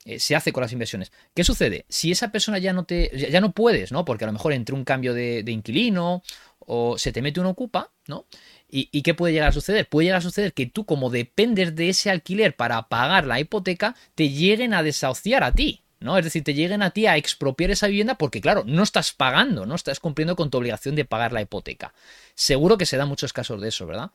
eh, 0.09 0.19
se 0.19 0.35
hace 0.35 0.51
con 0.51 0.61
las 0.61 0.71
inversiones. 0.71 1.11
¿Qué 1.35 1.43
sucede? 1.43 1.85
Si 1.87 2.11
esa 2.11 2.31
persona 2.31 2.57
ya 2.57 2.73
no 2.73 2.83
te. 2.83 3.11
ya 3.29 3.41
no 3.41 3.51
puedes, 3.51 3.91
¿no? 3.91 4.05
Porque 4.05 4.23
a 4.23 4.27
lo 4.27 4.33
mejor 4.33 4.53
entre 4.53 4.73
un 4.73 4.83
cambio 4.83 5.13
de, 5.13 5.43
inquilino 5.47 6.23
o 6.59 6.97
se 6.97 7.11
te 7.11 7.21
mete 7.21 7.39
un 7.39 7.45
ocupa, 7.45 7.91
¿no? 8.07 8.25
¿Y, 8.71 9.01
qué 9.03 9.13
puede 9.13 9.33
llegar 9.33 9.49
a 9.49 9.51
suceder? 9.51 9.87
Puede 9.87 10.05
llegar 10.05 10.19
a 10.19 10.21
suceder 10.21 10.53
que 10.53 10.65
tú, 10.65 10.85
como 10.85 11.11
dependes 11.11 11.75
de 11.75 11.89
ese 11.89 12.09
alquiler 12.09 12.55
para 12.55 12.87
pagar 12.87 13.25
la 13.27 13.39
hipoteca, 13.39 13.95
te 14.15 14.29
lleguen 14.29 14.73
a 14.73 14.83
desahuciar 14.83 15.43
a 15.43 15.51
ti, 15.51 15.83
¿no? 15.99 16.17
Es 16.17 16.23
decir, 16.23 16.43
te 16.43 16.53
lleguen 16.55 16.81
a 16.81 16.91
ti 16.91 17.05
a 17.05 17.17
expropiar 17.17 17.71
esa 17.71 17.87
vivienda 17.87 18.15
porque, 18.15 18.41
claro, 18.41 18.63
no 18.65 18.81
estás 18.81 19.11
pagando, 19.11 19.67
no 19.67 19.75
estás 19.75 19.99
cumpliendo 19.99 20.35
con 20.35 20.49
tu 20.49 20.57
obligación 20.57 20.95
de 20.95 21.05
pagar 21.05 21.33
la 21.33 21.41
hipoteca. 21.41 21.93
Seguro 22.33 22.77
que 22.77 22.85
se 22.85 22.97
dan 22.97 23.09
muchos 23.09 23.33
casos 23.33 23.61
de 23.61 23.69
eso, 23.69 23.85
¿verdad? 23.85 24.11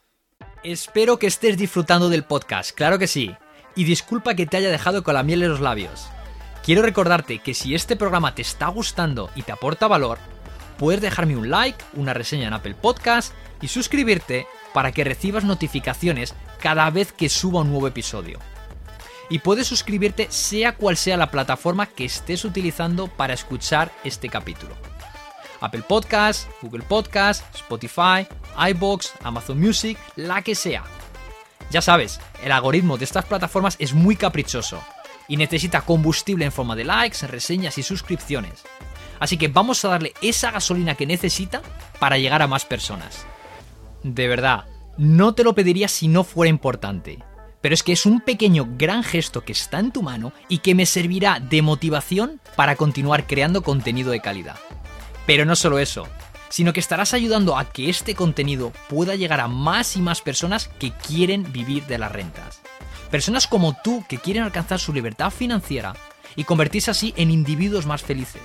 Espero 0.64 1.18
que 1.18 1.28
estés 1.28 1.56
disfrutando 1.56 2.08
del 2.08 2.24
podcast, 2.24 2.72
claro 2.72 2.98
que 2.98 3.06
sí 3.06 3.34
y 3.76 3.84
disculpa 3.84 4.34
que 4.34 4.46
te 4.46 4.56
haya 4.56 4.70
dejado 4.70 5.02
con 5.02 5.14
la 5.14 5.22
miel 5.22 5.42
en 5.42 5.50
los 5.50 5.60
labios. 5.60 6.08
Quiero 6.64 6.82
recordarte 6.82 7.40
que 7.40 7.54
si 7.54 7.74
este 7.74 7.96
programa 7.96 8.34
te 8.34 8.42
está 8.42 8.68
gustando 8.68 9.30
y 9.34 9.42
te 9.42 9.52
aporta 9.52 9.86
valor, 9.86 10.18
puedes 10.78 11.00
dejarme 11.00 11.36
un 11.36 11.50
like, 11.50 11.84
una 11.94 12.14
reseña 12.14 12.48
en 12.48 12.54
Apple 12.54 12.74
Podcast 12.74 13.34
y 13.60 13.68
suscribirte 13.68 14.46
para 14.72 14.92
que 14.92 15.04
recibas 15.04 15.44
notificaciones 15.44 16.34
cada 16.60 16.88
vez 16.90 17.12
que 17.12 17.28
suba 17.28 17.60
un 17.60 17.70
nuevo 17.70 17.86
episodio. 17.86 18.38
Y 19.28 19.38
puedes 19.38 19.66
suscribirte 19.66 20.26
sea 20.30 20.76
cual 20.76 20.96
sea 20.96 21.16
la 21.16 21.30
plataforma 21.30 21.86
que 21.86 22.04
estés 22.04 22.44
utilizando 22.44 23.08
para 23.08 23.34
escuchar 23.34 23.92
este 24.04 24.28
capítulo. 24.28 24.74
Apple 25.60 25.84
Podcast, 25.88 26.48
Google 26.60 26.84
Podcast, 26.84 27.42
Spotify, 27.54 28.26
iBox, 28.70 29.12
Amazon 29.22 29.58
Music, 29.58 29.98
la 30.16 30.42
que 30.42 30.54
sea. 30.54 30.84
Ya 31.74 31.82
sabes, 31.82 32.20
el 32.44 32.52
algoritmo 32.52 32.98
de 32.98 33.04
estas 33.04 33.24
plataformas 33.24 33.74
es 33.80 33.94
muy 33.94 34.14
caprichoso 34.14 34.80
y 35.26 35.36
necesita 35.36 35.80
combustible 35.80 36.44
en 36.44 36.52
forma 36.52 36.76
de 36.76 36.84
likes, 36.84 37.26
reseñas 37.26 37.78
y 37.78 37.82
suscripciones. 37.82 38.62
Así 39.18 39.36
que 39.36 39.48
vamos 39.48 39.84
a 39.84 39.88
darle 39.88 40.14
esa 40.22 40.52
gasolina 40.52 40.94
que 40.94 41.04
necesita 41.04 41.62
para 41.98 42.16
llegar 42.16 42.42
a 42.42 42.46
más 42.46 42.64
personas. 42.64 43.26
De 44.04 44.28
verdad, 44.28 44.66
no 44.98 45.34
te 45.34 45.42
lo 45.42 45.56
pediría 45.56 45.88
si 45.88 46.06
no 46.06 46.22
fuera 46.22 46.48
importante. 46.48 47.18
Pero 47.60 47.74
es 47.74 47.82
que 47.82 47.90
es 47.90 48.06
un 48.06 48.20
pequeño 48.20 48.68
gran 48.78 49.02
gesto 49.02 49.40
que 49.40 49.50
está 49.50 49.80
en 49.80 49.90
tu 49.90 50.04
mano 50.04 50.32
y 50.48 50.58
que 50.58 50.76
me 50.76 50.86
servirá 50.86 51.40
de 51.40 51.60
motivación 51.60 52.40
para 52.54 52.76
continuar 52.76 53.26
creando 53.26 53.64
contenido 53.64 54.12
de 54.12 54.20
calidad. 54.20 54.60
Pero 55.26 55.44
no 55.44 55.56
solo 55.56 55.80
eso, 55.80 56.06
sino 56.54 56.72
que 56.72 56.78
estarás 56.78 57.14
ayudando 57.14 57.58
a 57.58 57.72
que 57.72 57.90
este 57.90 58.14
contenido 58.14 58.72
pueda 58.88 59.16
llegar 59.16 59.40
a 59.40 59.48
más 59.48 59.96
y 59.96 60.00
más 60.00 60.20
personas 60.20 60.70
que 60.78 60.92
quieren 60.92 61.52
vivir 61.52 61.84
de 61.86 61.98
las 61.98 62.12
rentas. 62.12 62.60
Personas 63.10 63.48
como 63.48 63.76
tú 63.82 64.04
que 64.08 64.18
quieren 64.18 64.44
alcanzar 64.44 64.78
su 64.78 64.92
libertad 64.92 65.30
financiera 65.30 65.96
y 66.36 66.44
convertirse 66.44 66.92
así 66.92 67.12
en 67.16 67.32
individuos 67.32 67.86
más 67.86 68.04
felices. 68.04 68.40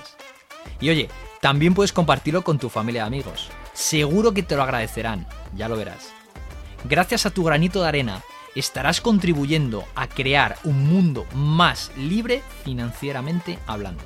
Y 0.82 0.90
oye, 0.90 1.08
también 1.40 1.76
puedes 1.76 1.94
compartirlo 1.94 2.44
con 2.44 2.58
tu 2.58 2.70
familia 2.70 3.04
y 3.04 3.06
amigos. 3.06 3.50
Seguro 3.74 4.34
que 4.34 4.42
te 4.42 4.56
lo 4.56 4.64
agradecerán, 4.64 5.28
ya 5.56 5.70
lo 5.70 5.78
verás. 5.78 6.10
Gracias 6.86 7.28
a 7.28 7.30
tu 7.30 7.44
granito 7.44 7.84
de 7.84 7.90
arena, 7.90 8.24
estarás 8.56 9.02
contribuyendo 9.02 9.86
a 9.94 10.08
crear 10.08 10.58
un 10.64 10.90
mundo 10.90 11.28
más 11.36 11.92
libre 11.96 12.42
financieramente 12.64 13.60
hablando. 13.68 14.04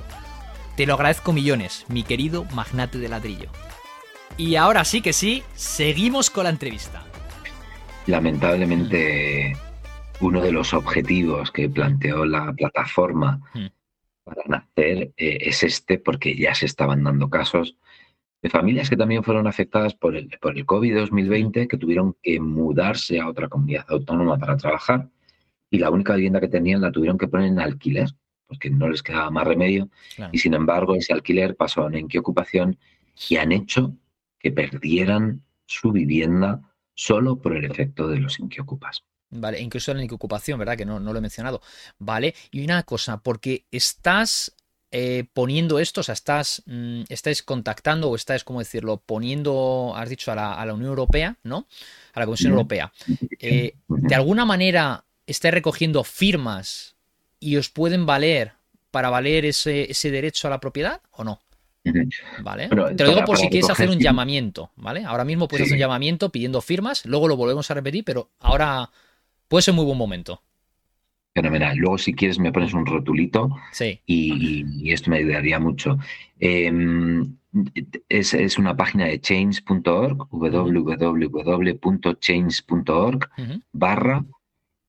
Te 0.76 0.84
lo 0.84 0.92
agradezco 0.92 1.32
millones, 1.32 1.86
mi 1.88 2.02
querido 2.02 2.44
magnate 2.52 2.98
de 2.98 3.08
ladrillo. 3.08 3.48
Y 4.36 4.56
ahora 4.56 4.84
sí 4.84 5.00
que 5.00 5.12
sí, 5.12 5.42
seguimos 5.54 6.28
con 6.28 6.44
la 6.44 6.50
entrevista. 6.50 7.04
Lamentablemente, 8.06 9.56
uno 10.20 10.42
de 10.42 10.52
los 10.52 10.74
objetivos 10.74 11.50
que 11.52 11.68
planteó 11.68 12.24
la 12.24 12.52
plataforma 12.52 13.40
hmm. 13.54 13.66
para 14.24 14.42
nacer 14.46 15.12
eh, 15.16 15.38
es 15.40 15.62
este, 15.62 15.98
porque 15.98 16.36
ya 16.36 16.54
se 16.54 16.66
estaban 16.66 17.04
dando 17.04 17.30
casos 17.30 17.76
de 18.42 18.50
familias 18.50 18.90
que 18.90 18.96
también 18.96 19.22
fueron 19.22 19.46
afectadas 19.46 19.94
por 19.94 20.16
el, 20.16 20.28
por 20.40 20.58
el 20.58 20.66
COVID-2020, 20.66 21.66
que 21.66 21.78
tuvieron 21.78 22.16
que 22.22 22.40
mudarse 22.40 23.20
a 23.20 23.28
otra 23.28 23.48
comunidad 23.48 23.86
autónoma 23.88 24.36
para 24.36 24.56
trabajar 24.56 25.08
y 25.70 25.78
la 25.78 25.90
única 25.90 26.14
vivienda 26.14 26.40
que 26.40 26.48
tenían 26.48 26.82
la 26.82 26.92
tuvieron 26.92 27.18
que 27.18 27.26
poner 27.26 27.48
en 27.48 27.58
alquiler, 27.58 28.08
porque 28.46 28.68
no 28.68 28.88
les 28.88 29.02
quedaba 29.02 29.30
más 29.30 29.46
remedio. 29.46 29.88
Y 30.30 30.38
sin 30.38 30.54
embargo, 30.54 30.94
ese 30.94 31.12
alquiler 31.12 31.56
pasó 31.56 31.90
en 31.90 32.06
qué 32.06 32.18
ocupación 32.18 32.76
y 33.28 33.36
han 33.36 33.50
hecho 33.50 33.96
que 34.44 34.52
perdieran 34.52 35.42
su 35.64 35.90
vivienda 35.90 36.60
solo 36.94 37.40
por 37.40 37.56
el 37.56 37.64
efecto 37.64 38.08
de 38.08 38.18
los 38.18 38.38
inquiocupas. 38.38 39.02
Vale, 39.30 39.58
incluso 39.58 39.94
la 39.94 40.02
inquiocupación, 40.02 40.58
¿verdad? 40.58 40.76
Que 40.76 40.84
no, 40.84 41.00
no, 41.00 41.12
lo 41.14 41.18
he 41.18 41.22
mencionado. 41.22 41.62
Vale, 41.98 42.34
y 42.50 42.62
una 42.62 42.82
cosa, 42.82 43.22
porque 43.22 43.64
estás 43.70 44.54
eh, 44.90 45.24
poniendo 45.32 45.78
esto, 45.78 46.02
o 46.02 46.04
sea, 46.04 46.12
estás, 46.12 46.62
mm, 46.66 47.04
estáis 47.08 47.42
contactando 47.42 48.10
o 48.10 48.16
estáis, 48.16 48.44
¿cómo 48.44 48.58
decirlo? 48.58 48.98
Poniendo, 48.98 49.94
has 49.96 50.10
dicho, 50.10 50.30
a 50.30 50.34
la, 50.34 50.74
Unión 50.74 50.90
Europea, 50.90 51.38
¿no? 51.42 51.66
A 52.12 52.20
la 52.20 52.26
Comisión 52.26 52.52
Europea. 52.52 52.92
Eh, 53.40 53.76
de 53.88 54.14
alguna 54.14 54.44
manera 54.44 55.06
estáis 55.26 55.54
recogiendo 55.54 56.04
firmas 56.04 56.96
y 57.40 57.56
os 57.56 57.70
pueden 57.70 58.04
valer 58.04 58.52
para 58.90 59.08
valer 59.08 59.46
ese, 59.46 59.90
ese 59.90 60.10
derecho 60.10 60.48
a 60.48 60.50
la 60.50 60.60
propiedad 60.60 61.00
o 61.12 61.24
no? 61.24 61.40
¿Vale? 62.42 62.68
Te 62.68 63.04
lo 63.04 63.10
digo 63.10 63.24
por 63.24 63.36
si 63.36 63.48
quieres 63.48 63.70
hacer 63.70 63.90
un 63.90 63.98
llamamiento, 63.98 64.70
¿vale? 64.76 65.04
Ahora 65.04 65.24
mismo 65.24 65.48
puedes 65.48 65.64
hacer 65.66 65.74
un 65.74 65.80
llamamiento 65.80 66.30
pidiendo 66.30 66.60
firmas, 66.60 67.04
luego 67.06 67.28
lo 67.28 67.36
volvemos 67.36 67.70
a 67.70 67.74
repetir, 67.74 68.04
pero 68.04 68.30
ahora 68.40 68.90
puede 69.48 69.62
ser 69.62 69.74
muy 69.74 69.84
buen 69.84 69.98
momento. 69.98 70.42
Fenomenal. 71.34 71.76
Luego, 71.76 71.98
si 71.98 72.14
quieres, 72.14 72.38
me 72.38 72.52
pones 72.52 72.72
un 72.74 72.86
rotulito 72.86 73.50
sí. 73.72 74.00
y, 74.06 74.92
esto 74.92 75.10
me 75.10 75.18
ayudaría 75.18 75.58
mucho. 75.58 75.98
Em, 76.38 77.36
es, 78.08 78.56
una 78.56 78.76
página 78.76 79.06
de 79.06 79.20
change.org, 79.20 80.28
www.change.org, 80.30 80.90
barra 83.72 84.24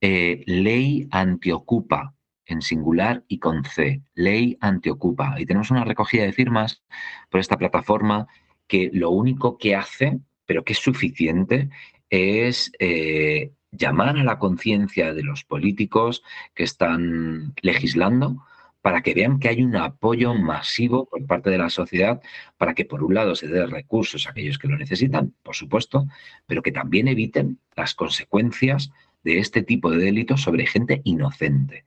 eh, 0.01 0.43
ley 0.45 1.07
antiocupa 1.09 2.13
en 2.45 2.61
singular 2.61 3.23
y 3.27 3.39
con 3.39 3.63
C, 3.63 4.01
Ley 4.13 4.57
Antiocupa. 4.61 5.35
Y 5.37 5.45
tenemos 5.45 5.71
una 5.71 5.85
recogida 5.85 6.23
de 6.23 6.33
firmas 6.33 6.83
por 7.29 7.39
esta 7.39 7.57
plataforma 7.57 8.27
que 8.67 8.89
lo 8.93 9.11
único 9.11 9.57
que 9.57 9.75
hace, 9.75 10.19
pero 10.45 10.63
que 10.63 10.73
es 10.73 10.79
suficiente, 10.79 11.69
es 12.09 12.71
eh, 12.79 13.51
llamar 13.71 14.17
a 14.17 14.23
la 14.23 14.39
conciencia 14.39 15.13
de 15.13 15.23
los 15.23 15.43
políticos 15.43 16.23
que 16.53 16.63
están 16.63 17.53
legislando 17.61 18.43
para 18.85 19.01
que 19.01 19.15
vean 19.15 19.39
que 19.39 19.49
hay 19.49 19.63
un 19.63 19.75
apoyo 19.75 20.35
masivo 20.35 21.07
por 21.07 21.25
parte 21.25 21.49
de 21.49 21.57
la 21.57 21.71
sociedad 21.71 22.21
para 22.57 22.75
que 22.75 22.85
por 22.85 23.03
un 23.03 23.15
lado 23.15 23.33
se 23.33 23.47
dé 23.47 23.65
recursos 23.65 24.27
a 24.27 24.29
aquellos 24.29 24.59
que 24.59 24.67
lo 24.67 24.77
necesitan, 24.77 25.33
por 25.41 25.55
supuesto, 25.55 26.05
pero 26.45 26.61
que 26.61 26.71
también 26.71 27.07
eviten 27.07 27.59
las 27.75 27.95
consecuencias 27.95 28.91
de 29.25 29.39
este 29.39 29.61
tipo 29.63 29.89
de 29.89 29.97
delitos 29.97 30.41
sobre 30.43 30.67
gente 30.67 31.01
inocente. 31.03 31.83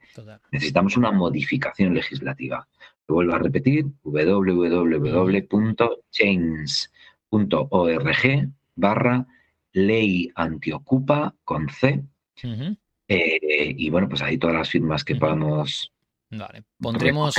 Necesitamos 0.51 0.97
una 0.97 1.13
modificación 1.13 1.95
legislativa. 1.95 2.67
Lo 3.07 3.15
vuelvo 3.15 3.35
a 3.35 3.39
repetir, 3.39 3.87
www.change.org 4.03 5.29
barra 8.75 9.27
ley 9.73 10.33
antiocupa 10.35 11.35
con 11.45 11.69
C. 11.69 12.03
Eh, 13.07 13.75
y 13.79 13.89
bueno, 13.89 14.09
pues 14.09 14.21
ahí 14.21 14.37
todas 14.37 14.57
las 14.57 14.69
firmas 14.69 15.05
que 15.05 15.15
podamos... 15.15 15.93
Vale, 16.31 16.65
pondremos... 16.81 17.37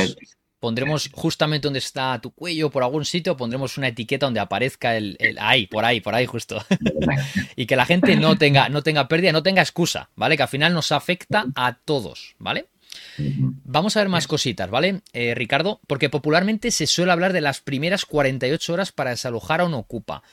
Pondremos 0.60 1.10
justamente 1.14 1.68
donde 1.68 1.80
está 1.80 2.20
tu 2.20 2.32
cuello, 2.32 2.70
por 2.70 2.84
algún 2.84 3.06
sitio, 3.06 3.38
pondremos 3.38 3.78
una 3.78 3.88
etiqueta 3.88 4.26
donde 4.26 4.40
aparezca 4.40 4.96
el, 4.96 5.18
ahí, 5.40 5.68
por 5.68 5.86
ahí, 5.86 6.02
por 6.02 6.16
ahí 6.16 6.26
justo. 6.26 6.64
y 7.56 7.66
que 7.66 7.76
la 7.76 7.86
gente 7.86 8.16
no 8.16 8.38
tenga, 8.38 8.70
no 8.70 8.84
tenga 8.84 9.08
pérdida, 9.08 9.32
no 9.32 9.44
tenga 9.44 9.62
excusa, 9.62 10.10
¿vale? 10.16 10.38
Que 10.38 10.44
al 10.44 10.50
final 10.50 10.74
nos 10.74 10.92
afecta 10.92 11.46
a 11.56 11.74
todos, 11.74 12.36
¿vale? 12.40 12.68
Vamos 13.18 13.96
a 13.96 14.00
ver 14.00 14.10
más 14.10 14.28
cositas, 14.28 14.70
¿vale, 14.70 15.02
eh, 15.14 15.36
Ricardo? 15.36 15.80
Porque 15.88 16.10
popularmente 16.10 16.72
se 16.72 16.88
suele 16.88 17.12
hablar 17.12 17.34
de 17.34 17.42
las 17.42 17.62
primeras 17.62 18.06
48 18.06 18.74
horas 18.74 18.92
para 18.92 19.12
desalojar 19.12 19.62
a 19.62 19.66
un 19.66 19.74
ocupa. 19.74 20.24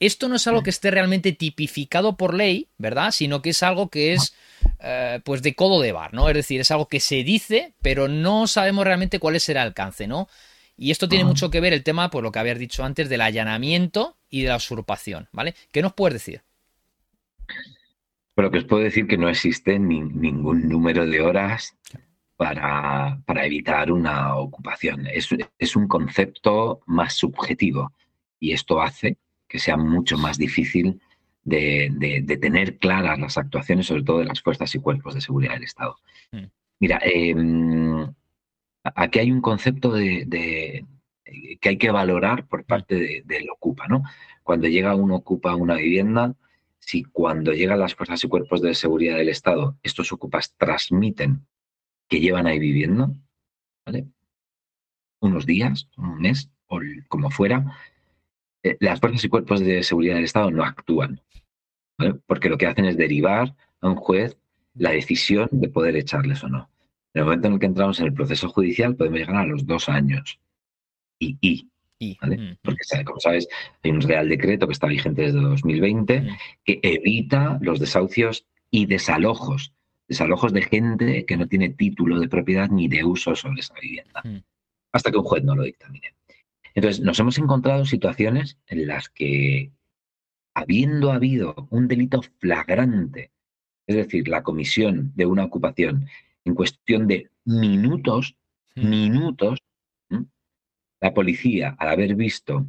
Esto 0.00 0.28
no 0.28 0.36
es 0.36 0.46
algo 0.46 0.62
que 0.62 0.70
esté 0.70 0.90
realmente 0.90 1.32
tipificado 1.32 2.16
por 2.16 2.34
ley, 2.34 2.68
¿verdad? 2.78 3.10
Sino 3.12 3.42
que 3.42 3.50
es 3.50 3.62
algo 3.62 3.88
que 3.88 4.12
es 4.12 4.34
eh, 4.80 5.20
pues 5.24 5.42
de 5.42 5.54
codo 5.54 5.80
de 5.80 5.92
bar, 5.92 6.12
¿no? 6.12 6.28
Es 6.28 6.34
decir, 6.34 6.60
es 6.60 6.70
algo 6.70 6.88
que 6.88 7.00
se 7.00 7.22
dice, 7.22 7.74
pero 7.80 8.08
no 8.08 8.46
sabemos 8.46 8.84
realmente 8.84 9.18
cuál 9.18 9.36
es 9.36 9.48
el 9.48 9.56
alcance, 9.56 10.06
¿no? 10.06 10.28
Y 10.76 10.90
esto 10.90 11.08
tiene 11.08 11.24
mucho 11.24 11.50
que 11.50 11.60
ver 11.60 11.72
el 11.72 11.84
tema, 11.84 12.10
por 12.10 12.24
lo 12.24 12.32
que 12.32 12.40
habías 12.40 12.58
dicho 12.58 12.84
antes, 12.84 13.08
del 13.08 13.20
allanamiento 13.20 14.16
y 14.28 14.42
de 14.42 14.48
la 14.48 14.56
usurpación, 14.56 15.28
¿vale? 15.30 15.54
¿Qué 15.70 15.82
nos 15.82 15.92
puedes 15.92 16.14
decir? 16.14 16.42
Bueno, 18.34 18.50
que 18.50 18.58
os 18.58 18.64
puedo 18.64 18.82
decir 18.82 19.06
que 19.06 19.16
no 19.16 19.28
existe 19.28 19.78
ningún 19.78 20.68
número 20.68 21.06
de 21.06 21.20
horas 21.20 21.76
para, 22.36 23.20
evitar 23.44 23.92
una 23.92 24.36
ocupación. 24.36 25.06
Es, 25.06 25.28
es, 25.58 25.76
un 25.76 25.86
concepto 25.86 26.80
más 26.86 27.14
subjetivo 27.14 27.92
y 28.40 28.52
esto 28.52 28.82
hace 28.82 29.18
que 29.54 29.60
sea 29.60 29.76
mucho 29.76 30.18
más 30.18 30.36
difícil 30.36 31.00
de, 31.44 32.24
tener 32.42 32.76
claras 32.78 33.20
las 33.20 33.38
actuaciones, 33.38 33.86
sobre 33.86 34.02
todo 34.02 34.18
de 34.18 34.24
las 34.24 34.42
fuerzas 34.42 34.74
y 34.74 34.80
cuerpos 34.80 35.14
de 35.14 35.20
seguridad 35.20 35.54
del 35.54 35.62
Estado. 35.62 35.96
Mm. 36.32 36.46
Mira, 36.80 36.98
em, 37.04 38.12
aquí 38.82 39.20
hay 39.20 39.30
un 39.30 39.40
concepto 39.40 39.92
de, 39.92 40.84
que 41.60 41.68
hay 41.68 41.78
que 41.78 41.92
valorar 41.92 42.48
por 42.48 42.62
mm. 42.62 42.64
parte 42.64 43.22
del 43.24 43.48
ocupa, 43.48 43.86
¿no? 43.86 44.02
Cuando 44.42 44.66
llega 44.66 44.96
uno 44.96 45.14
ocupa 45.14 45.54
una 45.54 45.76
vivienda, 45.76 46.34
si 46.80 47.04
cuando 47.04 47.52
llegan 47.52 47.78
las 47.78 47.94
fuerzas 47.94 48.24
y 48.24 48.28
cuerpos 48.28 48.60
de 48.60 48.74
seguridad 48.74 49.18
del 49.18 49.28
Estado, 49.28 49.78
estos 49.84 50.10
ocupas 50.10 50.52
transmiten 50.56 51.46
que 52.08 52.18
llevan 52.18 52.48
ahí 52.48 52.58
viviendo, 52.58 53.14
¿vale? 53.86 54.08
Unos 55.20 55.46
días, 55.46 55.88
un 55.96 56.20
mes, 56.20 56.50
o 56.66 56.80
como 57.06 57.30
fuera, 57.30 57.72
eh, 58.64 58.76
las 58.80 58.98
fuerzas 58.98 59.22
y 59.24 59.28
cuerpos 59.28 59.60
de 59.60 59.82
seguridad 59.82 60.16
del 60.16 60.24
Estado 60.24 60.50
no 60.50 60.64
actúan, 60.64 61.20
porque 62.26 62.48
lo 62.48 62.58
que 62.58 62.66
hacen 62.66 62.86
es 62.86 62.96
derivar 62.96 63.54
a 63.80 63.88
un 63.88 63.96
juez 63.96 64.36
la 64.74 64.90
decisión 64.90 65.48
de 65.52 65.68
poder 65.68 65.96
echarles 65.96 66.42
o 66.42 66.48
no. 66.48 66.70
En 67.12 67.20
el 67.20 67.24
momento 67.26 67.46
en 67.46 67.54
el 67.54 67.60
que 67.60 67.66
entramos 67.66 68.00
en 68.00 68.06
el 68.06 68.14
proceso 68.14 68.48
judicial 68.48 68.96
podemos 68.96 69.20
llegar 69.20 69.36
a 69.36 69.46
los 69.46 69.66
dos 69.66 69.88
años. 69.88 70.40
Y, 71.20 71.38
y 71.40 71.68
¿Vale? 72.20 72.36
Mm, 72.36 72.56
porque, 72.62 73.04
como 73.04 73.20
sabes, 73.20 73.48
hay 73.82 73.90
un 73.90 74.00
Real 74.00 74.28
Decreto 74.28 74.66
que 74.66 74.72
está 74.72 74.86
vigente 74.86 75.22
desde 75.22 75.40
2020 75.40 76.20
mm. 76.20 76.26
que 76.64 76.80
evita 76.82 77.58
los 77.60 77.78
desahucios 77.78 78.46
y 78.70 78.86
desalojos. 78.86 79.72
Desalojos 80.08 80.52
de 80.52 80.62
gente 80.62 81.24
que 81.24 81.36
no 81.36 81.46
tiene 81.46 81.70
título 81.70 82.18
de 82.18 82.28
propiedad 82.28 82.68
ni 82.68 82.88
de 82.88 83.04
uso 83.04 83.34
sobre 83.36 83.60
esa 83.60 83.74
vivienda. 83.80 84.20
Mm. 84.24 84.38
Hasta 84.92 85.10
que 85.10 85.18
un 85.18 85.24
juez 85.24 85.44
no 85.44 85.54
lo 85.54 85.62
dictamine. 85.62 86.14
Entonces, 86.74 87.00
nos 87.04 87.18
hemos 87.20 87.38
encontrado 87.38 87.84
situaciones 87.84 88.58
en 88.66 88.86
las 88.88 89.08
que, 89.08 89.70
habiendo 90.54 91.12
habido 91.12 91.68
un 91.70 91.86
delito 91.86 92.20
flagrante, 92.40 93.30
es 93.86 93.96
decir, 93.96 94.28
la 94.28 94.42
comisión 94.42 95.12
de 95.14 95.26
una 95.26 95.44
ocupación 95.44 96.06
en 96.44 96.54
cuestión 96.54 97.06
de 97.06 97.30
minutos, 97.44 98.36
minutos, 98.74 99.60
la 101.00 101.14
policía, 101.14 101.76
al 101.78 101.88
haber 101.88 102.14
visto 102.14 102.66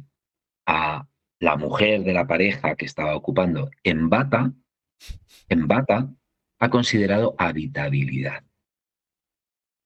a 0.66 1.08
la 1.40 1.56
mujer 1.56 2.04
de 2.04 2.12
la 2.12 2.26
pareja 2.26 2.76
que 2.76 2.84
estaba 2.84 3.16
ocupando 3.16 3.70
en 3.82 4.08
bata, 4.08 4.52
en 5.48 5.66
bata, 5.66 6.12
ha 6.58 6.70
considerado 6.70 7.34
habitabilidad. 7.38 8.44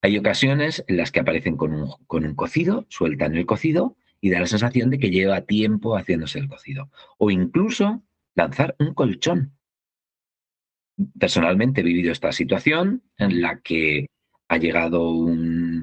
Hay 0.02 0.18
ocasiones 0.18 0.84
en 0.88 0.96
las 0.96 1.10
que 1.10 1.20
aparecen 1.20 1.56
con 1.56 1.74
un, 1.74 1.90
con 2.06 2.24
un 2.24 2.34
cocido, 2.34 2.86
sueltan 2.88 3.34
el 3.36 3.46
cocido 3.46 3.96
y 4.20 4.30
da 4.30 4.40
la 4.40 4.46
sensación 4.46 4.90
de 4.90 4.98
que 4.98 5.10
lleva 5.10 5.42
tiempo 5.42 5.96
haciéndose 5.96 6.38
el 6.38 6.48
cocido. 6.48 6.90
O 7.18 7.30
incluso 7.30 8.02
lanzar 8.34 8.76
un 8.78 8.94
colchón. 8.94 9.52
Personalmente 11.18 11.80
he 11.80 11.84
vivido 11.84 12.12
esta 12.12 12.32
situación 12.32 13.02
en 13.16 13.40
la 13.40 13.60
que 13.60 14.06
ha 14.48 14.58
llegado 14.58 15.28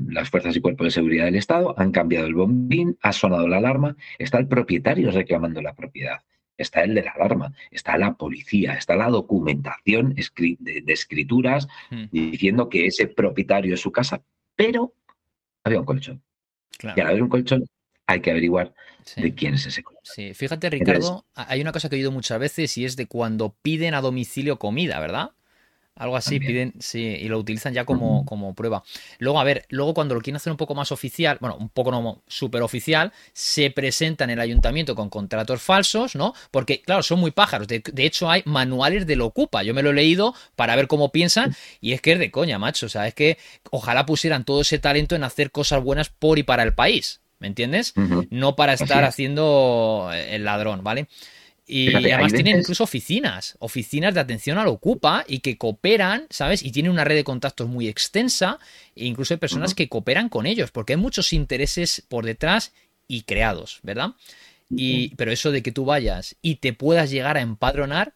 las 0.10 0.30
fuerzas 0.30 0.56
y 0.56 0.62
cuerpos 0.62 0.86
de 0.86 0.92
seguridad 0.92 1.26
del 1.26 1.36
Estado, 1.36 1.74
han 1.80 1.92
cambiado 1.92 2.28
el 2.28 2.36
bombín, 2.36 2.98
ha 3.02 3.14
sonado 3.14 3.48
la 3.48 3.58
alarma, 3.58 3.96
está 4.20 4.40
el 4.40 4.48
propietario 4.48 5.10
reclamando 5.10 5.62
la 5.62 5.74
propiedad, 5.74 6.20
está 6.58 6.84
el 6.84 6.94
de 6.94 7.04
la 7.04 7.12
alarma, 7.12 7.54
está 7.72 7.98
la 7.98 8.16
policía, 8.16 8.74
está 8.74 8.98
la 8.98 9.10
documentación 9.10 10.16
de, 10.16 10.84
escrituras 10.88 11.70
hmm. 11.90 12.06
diciendo 12.12 12.68
que 12.68 12.88
ese 12.88 13.08
propietario 13.08 13.74
es 13.74 13.80
su 13.80 13.92
casa, 13.94 14.22
pero 14.56 14.94
había 15.64 15.80
un 15.80 15.86
colchón. 15.86 16.22
Y 16.84 17.00
al 17.00 17.08
haber 17.08 17.24
un 17.24 17.30
colchón 17.30 17.64
hay 18.08 18.22
que 18.22 18.32
averiguar 18.32 18.74
de 19.16 19.36
quién 19.36 19.54
es 19.54 19.66
ese. 19.66 19.84
Sí, 20.04 20.34
fíjate 20.34 20.70
Ricardo, 20.70 21.26
hay 21.36 21.62
una 21.62 21.72
cosa 21.72 21.90
que 21.90 21.96
he 21.96 22.00
oído 22.00 22.12
muchas 22.12 22.40
veces 22.40 22.78
y 22.78 22.86
es 22.86 22.96
de 22.96 23.08
cuando 23.08 23.56
piden 23.62 23.94
a 23.94 24.02
domicilio 24.02 24.58
comida, 24.58 25.00
¿verdad? 25.00 25.32
Algo 25.96 26.16
así, 26.16 26.40
piden, 26.40 26.76
sí, 26.80 27.00
y 27.00 27.28
lo 27.28 27.40
utilizan 27.40 27.74
ya 27.74 27.84
como, 27.84 28.24
como, 28.24 28.54
prueba. 28.54 28.84
Luego, 29.18 29.40
a 29.40 29.44
ver, 29.44 29.66
luego 29.70 29.96
cuando 29.96 30.14
lo 30.14 30.22
quieren 30.22 30.36
hacer 30.36 30.52
un 30.52 30.58
poco 30.58 30.76
más 30.76 30.92
oficial, 30.92 31.40
bueno, 31.42 31.58
un 31.58 31.70
poco 31.70 31.90
no 31.90 32.22
súper 32.28 32.62
oficial, 32.62 33.12
se 33.34 33.72
presenta 33.72 34.24
en 34.24 34.30
el 34.30 34.40
ayuntamiento 34.40 34.94
con 34.94 35.10
contratos 35.10 35.60
falsos, 35.60 36.16
¿no? 36.16 36.36
Porque, 36.52 36.84
claro, 36.84 37.02
son 37.02 37.20
muy 37.20 37.32
pájaros. 37.32 37.68
De, 37.68 37.82
hecho, 37.98 38.30
hay 38.30 38.44
manuales 38.46 39.08
de 39.08 39.16
lo 39.16 39.26
ocupa. 39.26 39.64
Yo 39.64 39.74
me 39.74 39.82
lo 39.82 39.90
he 39.90 39.94
leído 39.94 40.36
para 40.56 40.76
ver 40.76 40.88
cómo 40.88 41.12
piensan, 41.12 41.56
y 41.82 41.94
es 41.94 42.02
que 42.02 42.12
es 42.12 42.20
de 42.20 42.30
coña, 42.30 42.60
macho. 42.60 42.86
O 42.86 42.90
sea, 42.90 43.08
es 43.08 43.16
que 43.16 43.40
ojalá 43.72 44.06
pusieran 44.06 44.46
todo 44.46 44.62
ese 44.62 44.78
talento 44.78 45.16
en 45.16 45.24
hacer 45.24 45.50
cosas 45.50 45.82
buenas 45.82 46.10
por 46.10 46.38
y 46.38 46.44
para 46.44 46.62
el 46.62 46.76
país. 46.76 47.22
¿Me 47.40 47.48
entiendes? 47.48 47.94
No 48.30 48.56
para 48.56 48.74
estar 48.74 49.04
haciendo 49.04 50.10
el 50.14 50.44
ladrón, 50.44 50.84
¿vale? 50.84 51.08
Y 51.70 51.94
además 51.94 52.32
tienen 52.32 52.60
incluso 52.60 52.86
oficinas, 52.86 53.58
oficinas 53.60 54.14
de 54.14 54.22
atención 54.22 54.58
al 54.58 54.68
ocupa 54.68 55.26
y 55.28 55.40
que 55.40 55.58
cooperan, 55.58 56.26
¿sabes? 56.30 56.64
Y 56.64 56.72
tienen 56.72 56.94
una 56.94 57.04
red 57.04 57.16
de 57.16 57.26
contactos 57.26 57.68
muy 57.68 57.90
extensa 57.90 58.58
e 58.96 59.06
incluso 59.06 59.34
hay 59.34 59.38
personas 59.38 59.76
que 59.76 59.90
cooperan 59.90 60.30
con 60.30 60.46
ellos 60.46 60.72
porque 60.72 60.94
hay 60.94 60.98
muchos 60.98 61.34
intereses 61.34 62.04
por 62.08 62.26
detrás 62.26 62.72
y 63.08 63.24
creados, 63.24 63.80
¿verdad? 63.84 64.12
Y, 64.70 65.16
pero 65.16 65.32
eso 65.32 65.52
de 65.52 65.62
que 65.62 65.74
tú 65.74 65.84
vayas 65.84 66.36
y 66.42 66.56
te 66.56 66.72
puedas 66.72 67.10
llegar 67.10 67.38
a 67.38 67.42
empadronar, 67.42 68.14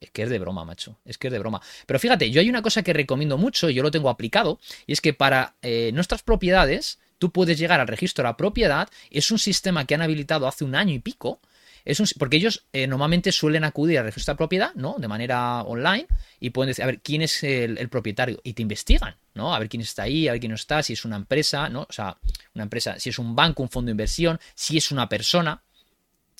es 0.00 0.10
que 0.10 0.22
es 0.22 0.30
de 0.30 0.38
broma, 0.38 0.64
macho. 0.64 0.98
Es 1.04 1.18
que 1.18 1.28
es 1.28 1.32
de 1.32 1.38
broma. 1.38 1.60
Pero 1.86 1.98
fíjate, 1.98 2.30
yo 2.30 2.40
hay 2.40 2.48
una 2.48 2.62
cosa 2.62 2.82
que 2.82 2.92
recomiendo 2.92 3.36
mucho, 3.36 3.68
y 3.68 3.74
yo 3.74 3.82
lo 3.82 3.90
tengo 3.90 4.10
aplicado, 4.10 4.60
y 4.86 4.92
es 4.92 5.00
que 5.00 5.12
para 5.12 5.56
eh, 5.62 5.90
nuestras 5.92 6.22
propiedades, 6.22 6.98
tú 7.18 7.32
puedes 7.32 7.58
llegar 7.58 7.80
al 7.80 7.88
registro 7.88 8.22
de 8.22 8.28
la 8.30 8.36
propiedad. 8.36 8.88
Es 9.10 9.30
un 9.30 9.38
sistema 9.38 9.84
que 9.84 9.94
han 9.94 10.02
habilitado 10.02 10.46
hace 10.46 10.64
un 10.64 10.74
año 10.74 10.94
y 10.94 10.98
pico, 11.00 11.40
porque 12.18 12.36
ellos 12.36 12.66
eh, 12.72 12.86
normalmente 12.86 13.32
suelen 13.32 13.64
acudir 13.64 13.98
al 13.98 14.04
registro 14.04 14.34
de 14.34 14.38
propiedad, 14.38 14.74
¿no? 14.74 14.96
De 14.98 15.08
manera 15.08 15.62
online 15.62 16.06
y 16.40 16.50
pueden 16.50 16.68
decir, 16.68 16.82
a 16.84 16.86
ver, 16.86 17.00
¿quién 17.00 17.22
es 17.22 17.42
el, 17.42 17.88
propietario? 17.88 18.40
Y 18.44 18.52
te 18.52 18.62
investigan, 18.62 19.16
¿no? 19.34 19.54
A 19.54 19.58
ver 19.58 19.68
quién 19.68 19.80
está 19.80 20.02
ahí, 20.02 20.28
a 20.28 20.32
ver 20.32 20.40
quién 20.40 20.50
no 20.50 20.56
está, 20.56 20.82
si 20.82 20.92
es 20.92 21.04
una 21.04 21.16
empresa, 21.16 21.68
¿no? 21.68 21.86
O 21.88 21.92
sea, 21.92 22.18
una 22.54 22.64
empresa, 22.64 22.98
si 22.98 23.08
es 23.10 23.18
un 23.18 23.34
banco, 23.34 23.62
un 23.62 23.70
fondo 23.70 23.88
de 23.88 23.92
inversión, 23.92 24.38
si 24.54 24.76
es 24.76 24.90
una 24.92 25.08
persona. 25.08 25.62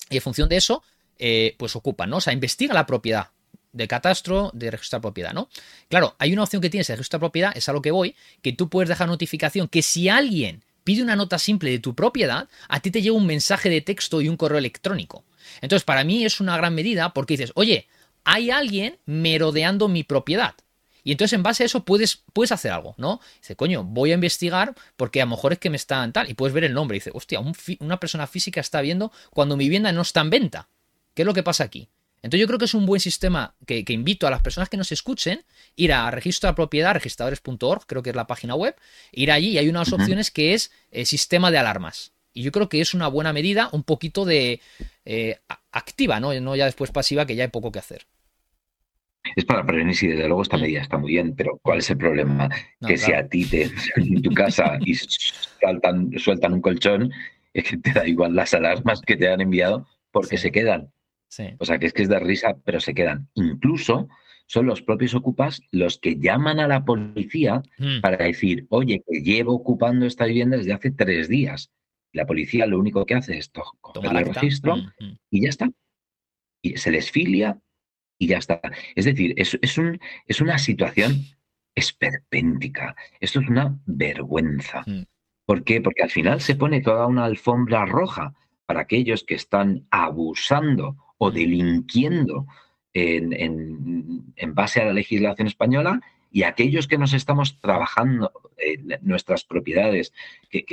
Y 0.09 0.17
en 0.17 0.21
función 0.21 0.49
de 0.49 0.57
eso, 0.57 0.83
eh, 1.17 1.55
pues 1.57 1.75
ocupan, 1.75 2.09
¿no? 2.09 2.17
O 2.17 2.21
sea, 2.21 2.33
investiga 2.33 2.73
la 2.73 2.85
propiedad 2.85 3.29
de 3.71 3.87
catastro, 3.87 4.51
de 4.53 4.71
registro 4.71 4.97
de 4.97 5.01
propiedad, 5.01 5.33
¿no? 5.33 5.49
Claro, 5.89 6.15
hay 6.19 6.33
una 6.33 6.43
opción 6.43 6.61
que 6.61 6.69
tienes 6.69 6.87
de 6.87 6.95
registro 6.95 7.17
de 7.17 7.21
propiedad, 7.21 7.51
es 7.55 7.67
a 7.69 7.73
lo 7.73 7.81
que 7.81 7.91
voy, 7.91 8.15
que 8.41 8.53
tú 8.53 8.69
puedes 8.69 8.89
dejar 8.89 9.07
notificación 9.07 9.67
que 9.67 9.81
si 9.81 10.09
alguien 10.09 10.63
pide 10.89 11.03
una 11.03 11.15
nota 11.15 11.37
simple 11.37 11.69
de 11.69 11.77
tu 11.77 11.93
propiedad, 11.93 12.49
a 12.67 12.79
ti 12.79 12.89
te 12.89 13.03
llega 13.03 13.15
un 13.15 13.27
mensaje 13.27 13.69
de 13.69 13.79
texto 13.79 14.21
y 14.21 14.27
un 14.27 14.37
correo 14.37 14.57
electrónico. 14.57 15.23
Entonces, 15.61 15.83
para 15.83 16.03
mí 16.03 16.25
es 16.25 16.39
una 16.39 16.57
gran 16.57 16.73
medida 16.73 17.13
porque 17.13 17.35
dices, 17.35 17.51
oye, 17.53 17.87
hay 18.23 18.49
alguien 18.49 18.97
merodeando 19.05 19.87
mi 19.87 20.03
propiedad. 20.03 20.55
Y 21.03 21.11
entonces 21.11 21.33
en 21.33 21.43
base 21.43 21.61
a 21.61 21.67
eso 21.67 21.85
puedes, 21.85 22.23
puedes 22.33 22.51
hacer 22.51 22.71
algo, 22.71 22.95
¿no? 22.97 23.21
Dice, 23.39 23.55
coño, 23.55 23.83
voy 23.83 24.09
a 24.09 24.15
investigar 24.15 24.73
porque 24.97 25.21
a 25.21 25.25
lo 25.25 25.29
mejor 25.29 25.53
es 25.53 25.59
que 25.59 25.69
me 25.69 25.77
están 25.77 26.11
tal. 26.11 26.27
Y 26.27 26.33
puedes 26.33 26.55
ver 26.55 26.63
el 26.63 26.73
nombre. 26.73 26.95
Dice, 26.95 27.11
hostia, 27.13 27.39
una 27.81 27.99
persona 27.99 28.25
física 28.25 28.59
está 28.59 28.81
viendo 28.81 29.11
cuando 29.29 29.57
mi 29.57 29.65
vivienda 29.65 29.91
no 29.91 30.01
está 30.01 30.21
en 30.21 30.31
venta. 30.31 30.69
¿Qué 31.13 31.21
es 31.21 31.25
lo 31.27 31.35
que 31.35 31.43
pasa 31.43 31.65
aquí? 31.65 31.87
Entonces 32.21 32.41
yo 32.41 32.47
creo 32.47 32.59
que 32.59 32.65
es 32.65 32.73
un 32.73 32.85
buen 32.85 32.99
sistema 32.99 33.55
que, 33.65 33.83
invito 33.89 34.27
a 34.27 34.31
las 34.31 34.41
personas 34.41 34.69
que 34.69 34.77
nos 34.77 34.91
escuchen, 34.91 35.43
ir 35.75 35.93
a 35.93 36.11
registro 36.11 36.49
de 36.49 36.55
propiedad, 36.55 36.93
registradores.org, 36.93 37.85
creo 37.85 38.03
que 38.03 38.09
es 38.09 38.15
la 38.15 38.27
página 38.27 38.55
web, 38.55 38.75
ir 39.11 39.31
allí 39.31 39.49
y 39.49 39.57
hay 39.57 39.69
unas 39.69 39.93
opciones 39.93 40.31
que 40.31 40.53
es 40.53 40.71
el 40.91 41.05
sistema 41.05 41.51
de 41.51 41.57
alarmas. 41.57 42.13
Y 42.33 42.43
yo 42.43 42.51
creo 42.51 42.69
que 42.69 42.81
es 42.81 42.93
una 42.93 43.07
buena 43.07 43.33
medida, 43.33 43.69
un 43.71 43.83
poquito 43.83 44.25
de 44.25 44.61
eh, 45.05 45.39
activa, 45.71 46.19
¿no? 46.19 46.33
no 46.39 46.55
ya 46.55 46.65
después 46.65 46.91
pasiva, 46.91 47.25
que 47.25 47.35
ya 47.35 47.43
hay 47.43 47.49
poco 47.49 47.71
que 47.71 47.79
hacer. 47.79 48.05
Es 49.35 49.45
para 49.45 49.65
prevenir, 49.65 49.95
si 49.95 50.07
desde 50.07 50.27
luego 50.27 50.41
esta 50.41 50.57
mm. 50.57 50.61
medida 50.61 50.81
está 50.81 50.97
muy 50.97 51.11
bien, 51.11 51.35
pero 51.35 51.59
¿cuál 51.61 51.79
es 51.79 51.89
el 51.89 51.97
problema? 51.97 52.49
que 52.85 52.97
si 52.97 53.13
a 53.13 53.27
ti 53.27 53.45
te 53.45 53.69
en 53.95 54.21
tu 54.21 54.31
casa 54.31 54.77
y 54.81 54.95
saltan, 54.95 56.11
sueltan 56.17 56.53
un 56.53 56.61
colchón, 56.61 57.11
es 57.53 57.63
que 57.65 57.77
te 57.77 57.93
da 57.93 58.07
igual 58.07 58.35
las 58.35 58.53
alarmas 58.53 59.01
que 59.01 59.17
te 59.17 59.27
han 59.27 59.41
enviado 59.41 59.87
porque 60.11 60.37
se 60.37 60.51
quedan. 60.51 60.91
O 61.59 61.65
sea, 61.65 61.77
que 61.79 61.85
es 61.85 61.93
que 61.93 62.03
es 62.03 62.09
de 62.09 62.19
risa, 62.19 62.57
pero 62.63 62.79
se 62.79 62.93
quedan. 62.93 63.29
Incluso 63.35 64.07
son 64.47 64.65
los 64.65 64.81
propios 64.81 65.13
ocupas 65.13 65.61
los 65.71 65.99
que 65.99 66.17
llaman 66.17 66.59
a 66.59 66.67
la 66.67 66.83
policía 66.83 67.61
mm. 67.77 68.01
para 68.01 68.17
decir, 68.17 68.65
oye, 68.69 69.03
que 69.07 69.21
llevo 69.21 69.53
ocupando 69.53 70.07
esta 70.07 70.25
vivienda 70.25 70.57
desde 70.57 70.73
hace 70.73 70.91
tres 70.91 71.29
días. 71.29 71.71
La 72.11 72.25
policía 72.25 72.65
lo 72.65 72.79
único 72.79 73.05
que 73.05 73.13
hace 73.13 73.37
es 73.37 73.51
coger 73.79 74.17
el 74.17 74.33
registro 74.33 74.77
mm, 74.77 74.89
mm. 74.99 75.17
y 75.29 75.41
ya 75.43 75.49
está. 75.49 75.69
Y 76.63 76.77
se 76.77 76.89
les 76.91 77.11
filia 77.11 77.59
y 78.17 78.27
ya 78.27 78.39
está. 78.39 78.59
Es 78.95 79.05
decir, 79.05 79.35
es, 79.37 79.57
es, 79.61 79.77
un, 79.77 79.99
es 80.25 80.41
una 80.41 80.57
situación 80.57 81.25
esperpéntica. 81.75 82.95
Esto 83.19 83.39
es 83.39 83.49
una 83.49 83.79
vergüenza. 83.85 84.83
¿Por 85.45 85.63
qué? 85.63 85.79
Porque 85.79 86.03
al 86.03 86.09
final 86.09 86.41
se 86.41 86.55
pone 86.55 86.81
toda 86.81 87.05
una 87.05 87.25
alfombra 87.25 87.85
roja 87.85 88.33
para 88.65 88.81
aquellos 88.81 89.23
que 89.23 89.35
están 89.35 89.87
abusando 89.91 90.97
o 91.19 91.29
delinquiendo 91.31 92.47
en, 92.93 94.23
base 94.53 94.81
a 94.81 94.85
la 94.85 94.93
legislación 94.93 95.47
española 95.47 96.01
y 96.31 96.43
aquellos 96.43 96.87
que 96.87 96.97
nos 96.97 97.13
estamos 97.13 97.59
trabajando 97.59 98.31
nuestras 99.01 99.43
propiedades, 99.43 100.13
que, 100.49 100.63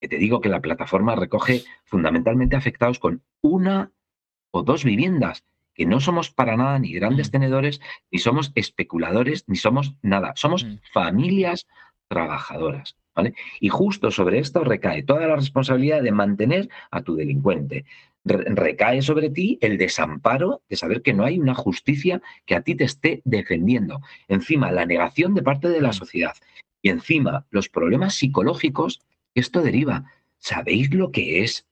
te 0.00 0.16
digo 0.16 0.40
que 0.40 0.48
la 0.48 0.60
plataforma 0.60 1.16
recoge 1.16 1.62
fundamentalmente 1.84 2.56
afectados 2.56 2.98
con 2.98 3.22
una 3.40 3.90
o 4.50 4.62
dos 4.62 4.84
viviendas, 4.84 5.44
que 5.74 5.86
no 5.86 6.00
somos 6.00 6.30
para 6.30 6.56
nada 6.56 6.78
ni 6.78 6.92
grandes 6.92 7.30
tenedores, 7.30 7.80
ni 8.10 8.18
somos 8.18 8.52
especuladores, 8.54 9.44
ni 9.46 9.56
somos 9.56 9.94
nada. 10.02 10.32
Somos 10.36 10.66
familias 10.92 11.66
trabajadoras. 12.08 12.96
¿vale? 13.14 13.34
Y 13.60 13.68
justo 13.68 14.10
sobre 14.10 14.38
esto 14.38 14.64
recae 14.64 15.02
toda 15.02 15.26
la 15.26 15.36
responsabilidad 15.36 16.02
de 16.02 16.12
mantener 16.12 16.68
a 16.90 17.02
tu 17.02 17.14
delincuente. 17.16 17.84
Recae 18.26 19.02
sobre 19.02 19.30
ti 19.30 19.56
el 19.60 19.78
desamparo 19.78 20.62
de 20.68 20.76
saber 20.76 21.02
que 21.02 21.14
no 21.14 21.24
hay 21.24 21.38
una 21.38 21.54
justicia 21.54 22.20
que 22.44 22.56
a 22.56 22.62
ti 22.62 22.74
te 22.74 22.84
esté 22.84 23.22
defendiendo. 23.24 24.00
Encima, 24.26 24.72
la 24.72 24.84
negación 24.84 25.34
de 25.34 25.42
parte 25.42 25.68
de 25.68 25.80
la 25.80 25.92
sociedad. 25.92 26.34
Y 26.82 26.90
encima, 26.90 27.46
los 27.50 27.68
problemas 27.68 28.14
psicológicos 28.14 29.00
que 29.32 29.40
esto 29.40 29.62
deriva. 29.62 30.10
¿Sabéis 30.38 30.92
lo 30.92 31.12
que 31.12 31.44
es 31.44 31.66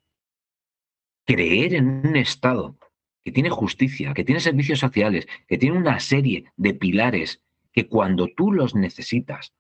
creer 1.27 1.75
en 1.75 2.07
un 2.07 2.17
Estado 2.17 2.77
que 3.25 3.33
tiene 3.33 3.51
justicia, 3.51 4.15
que 4.15 4.25
tiene 4.25 4.41
servicios 4.41 4.79
sociales, 4.79 5.27
que 5.49 5.59
tiene 5.59 5.79
una 5.79 5.99
serie 5.99 6.53
de 6.57 6.75
pilares 6.75 7.43
que 7.73 7.89
cuando 7.89 8.29
tú 8.29 8.53
los 8.53 8.75
necesitas, 8.75 9.55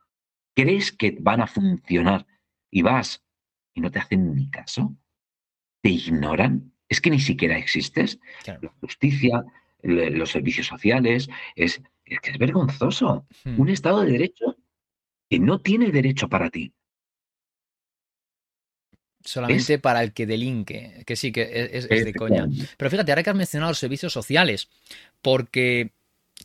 crees 0.54 0.92
que 0.92 1.16
van 1.18 1.40
a 1.40 1.46
funcionar 1.46 2.26
y 2.70 2.82
vas 2.82 3.24
y 3.74 3.80
no 3.80 3.90
te 3.90 3.98
hacen 3.98 4.34
ni 4.34 4.50
caso, 4.50 4.96
te 5.82 5.88
ignoran, 5.88 6.73
es 6.94 7.00
que 7.00 7.10
ni 7.10 7.20
siquiera 7.20 7.58
existes. 7.58 8.18
La 8.46 8.72
justicia, 8.80 9.44
los 9.82 10.30
servicios 10.30 10.66
sociales, 10.66 11.28
es, 11.56 11.82
que 12.04 12.30
es 12.30 12.38
vergonzoso. 12.38 13.26
Hmm. 13.44 13.60
Un 13.60 13.68
Estado 13.68 14.02
de 14.02 14.12
Derecho 14.12 14.56
que 15.28 15.38
no 15.38 15.60
tiene 15.60 15.90
derecho 15.90 16.28
para 16.28 16.50
ti. 16.50 16.72
Solamente 19.22 19.78
para 19.78 20.02
el 20.02 20.12
que 20.12 20.26
delinque, 20.26 21.02
que 21.06 21.16
sí, 21.16 21.32
que 21.32 21.70
es, 21.72 21.88
de 21.88 22.12
coña. 22.12 22.46
Pero 22.76 22.90
fíjate, 22.90 23.10
ahora 23.10 23.22
que 23.22 23.30
has 23.30 23.36
mencionado 23.36 23.70
los 23.70 23.78
servicios 23.78 24.12
sociales, 24.12 24.68
porque 25.22 25.92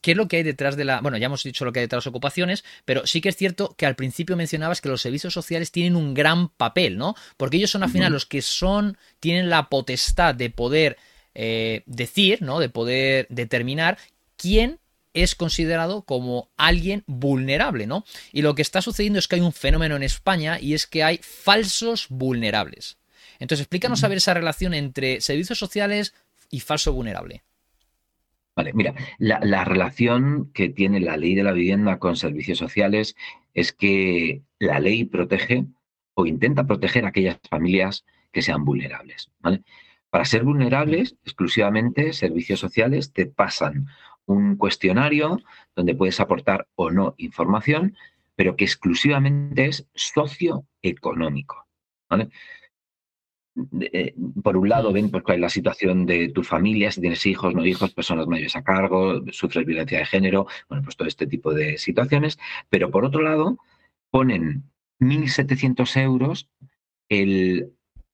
¿qué 0.02 0.12
es 0.12 0.18
lo 0.18 0.28
que 0.28 0.38
hay 0.38 0.44
detrás 0.44 0.76
de 0.78 0.86
la... 0.86 1.02
Bueno, 1.02 1.18
ya 1.18 1.28
hemos 1.28 1.44
dicho 1.44 1.66
lo 1.66 1.72
que 1.72 1.80
hay 1.80 1.86
detrás 1.86 2.04
de 2.04 2.08
las 2.08 2.12
ocupaciones, 2.12 2.64
pero 2.86 3.06
sí 3.08 3.22
que 3.22 3.30
es 3.30 3.36
cierto 3.36 3.76
que 3.78 3.86
al 3.86 3.96
principio 3.96 4.36
mencionabas 4.36 4.82
que 4.82 4.90
los 4.90 5.02
servicios 5.02 5.34
sociales 5.34 5.72
tienen 5.72 5.96
un 5.96 6.14
gran 6.14 6.50
papel, 6.50 6.98
¿no? 6.98 7.16
Porque 7.38 7.58
ellos 7.58 7.72
son 7.72 7.84
al 7.84 7.90
final 7.90 8.12
los 8.12 8.26
que 8.26 8.42
son, 8.42 8.98
tienen 9.20 9.50
la 9.50 9.70
potestad 9.70 10.36
de 10.36 10.50
poder 10.50 10.98
eh, 11.36 11.84
decir, 11.86 12.42
¿no? 12.42 12.60
De 12.60 12.70
poder 12.70 13.28
determinar 13.30 13.98
quién 14.38 14.80
es 15.14 15.36
considerado 15.36 16.04
como 16.04 16.50
alguien 16.58 17.04
vulnerable, 17.08 17.88
¿no? 17.88 18.06
Y 18.32 18.42
lo 18.42 18.56
que 18.56 18.62
está 18.62 18.82
sucediendo 18.82 19.20
es 19.20 19.28
que 19.28 19.36
hay 19.36 19.42
un 19.42 19.54
fenómeno 19.54 19.96
en 19.96 20.04
España 20.04 20.60
y 20.60 20.74
es 20.74 20.88
que 20.88 21.04
hay 21.04 21.20
falsos 21.22 22.08
vulnerables. 22.10 22.98
Entonces, 23.40 23.64
explícanos 23.64 24.04
a 24.04 24.08
ver 24.08 24.18
esa 24.18 24.34
relación 24.34 24.74
entre 24.74 25.22
servicios 25.22 25.58
sociales 25.58 26.14
y 26.50 26.60
falso 26.60 26.94
vulnerable. 26.94 27.44
Vale, 28.60 28.74
mira, 28.74 28.94
la, 29.20 29.40
la, 29.42 29.64
relación 29.64 30.52
que 30.54 30.68
tiene 30.68 31.00
la 31.00 31.16
ley 31.16 31.34
de 31.34 31.44
la 31.44 31.54
vivienda 31.54 31.98
con 31.98 32.18
servicios 32.18 32.58
sociales 32.58 33.16
es 33.54 33.72
que 33.72 34.42
la 34.60 34.82
ley 34.82 35.06
protege 35.06 35.66
o 36.14 36.26
intenta 36.26 36.68
proteger 36.68 37.06
a 37.06 37.08
aquellas 37.08 37.40
familias 37.50 38.04
que 38.34 38.42
sean 38.42 38.66
vulnerables. 38.66 39.32
¿vale? 39.40 39.64
Para 40.10 40.26
ser 40.26 40.44
vulnerables, 40.44 41.16
exclusivamente 41.24 42.12
servicios 42.12 42.60
sociales 42.60 43.14
te 43.14 43.28
pasan 43.28 43.88
un 44.26 44.58
cuestionario 44.58 45.40
donde 45.74 45.96
puedes 45.96 46.20
aportar 46.20 46.68
o 46.76 46.92
no 46.92 47.16
información, 47.18 47.96
pero 48.36 48.58
que 48.58 48.66
exclusivamente 48.66 49.68
es 49.68 49.88
socioeconómico. 49.94 51.66
Eh, 53.82 54.14
por 54.44 54.58
un 54.58 54.70
lado, 54.70 54.94
ven 54.94 55.10
pues, 55.10 55.24
cuál 55.24 55.36
es 55.36 55.42
la 55.42 55.50
situación 55.50 56.06
de 56.06 56.30
tu 56.30 56.44
familia, 56.44 56.92
si 56.92 57.02
tienes 57.02 57.26
hijos, 57.26 57.54
no 57.54 57.66
hijos, 57.66 57.94
personas 57.94 58.28
mayores 58.28 58.56
a 58.56 58.64
cargo, 58.64 59.22
sufres 59.32 59.66
violencia 59.66 60.00
de 60.00 60.06
género, 60.06 60.48
bueno, 60.70 60.84
pues 60.84 60.96
todo 60.96 61.08
este 61.08 61.28
tipo 61.28 61.54
de 61.54 61.78
situaciones. 61.78 62.38
Pero 62.70 62.92
por 62.92 63.06
otro 63.06 63.22
lado, 63.22 63.58
ponen 64.12 64.64
1.700 65.00 66.02
euros 66.02 66.50
el 67.10 67.74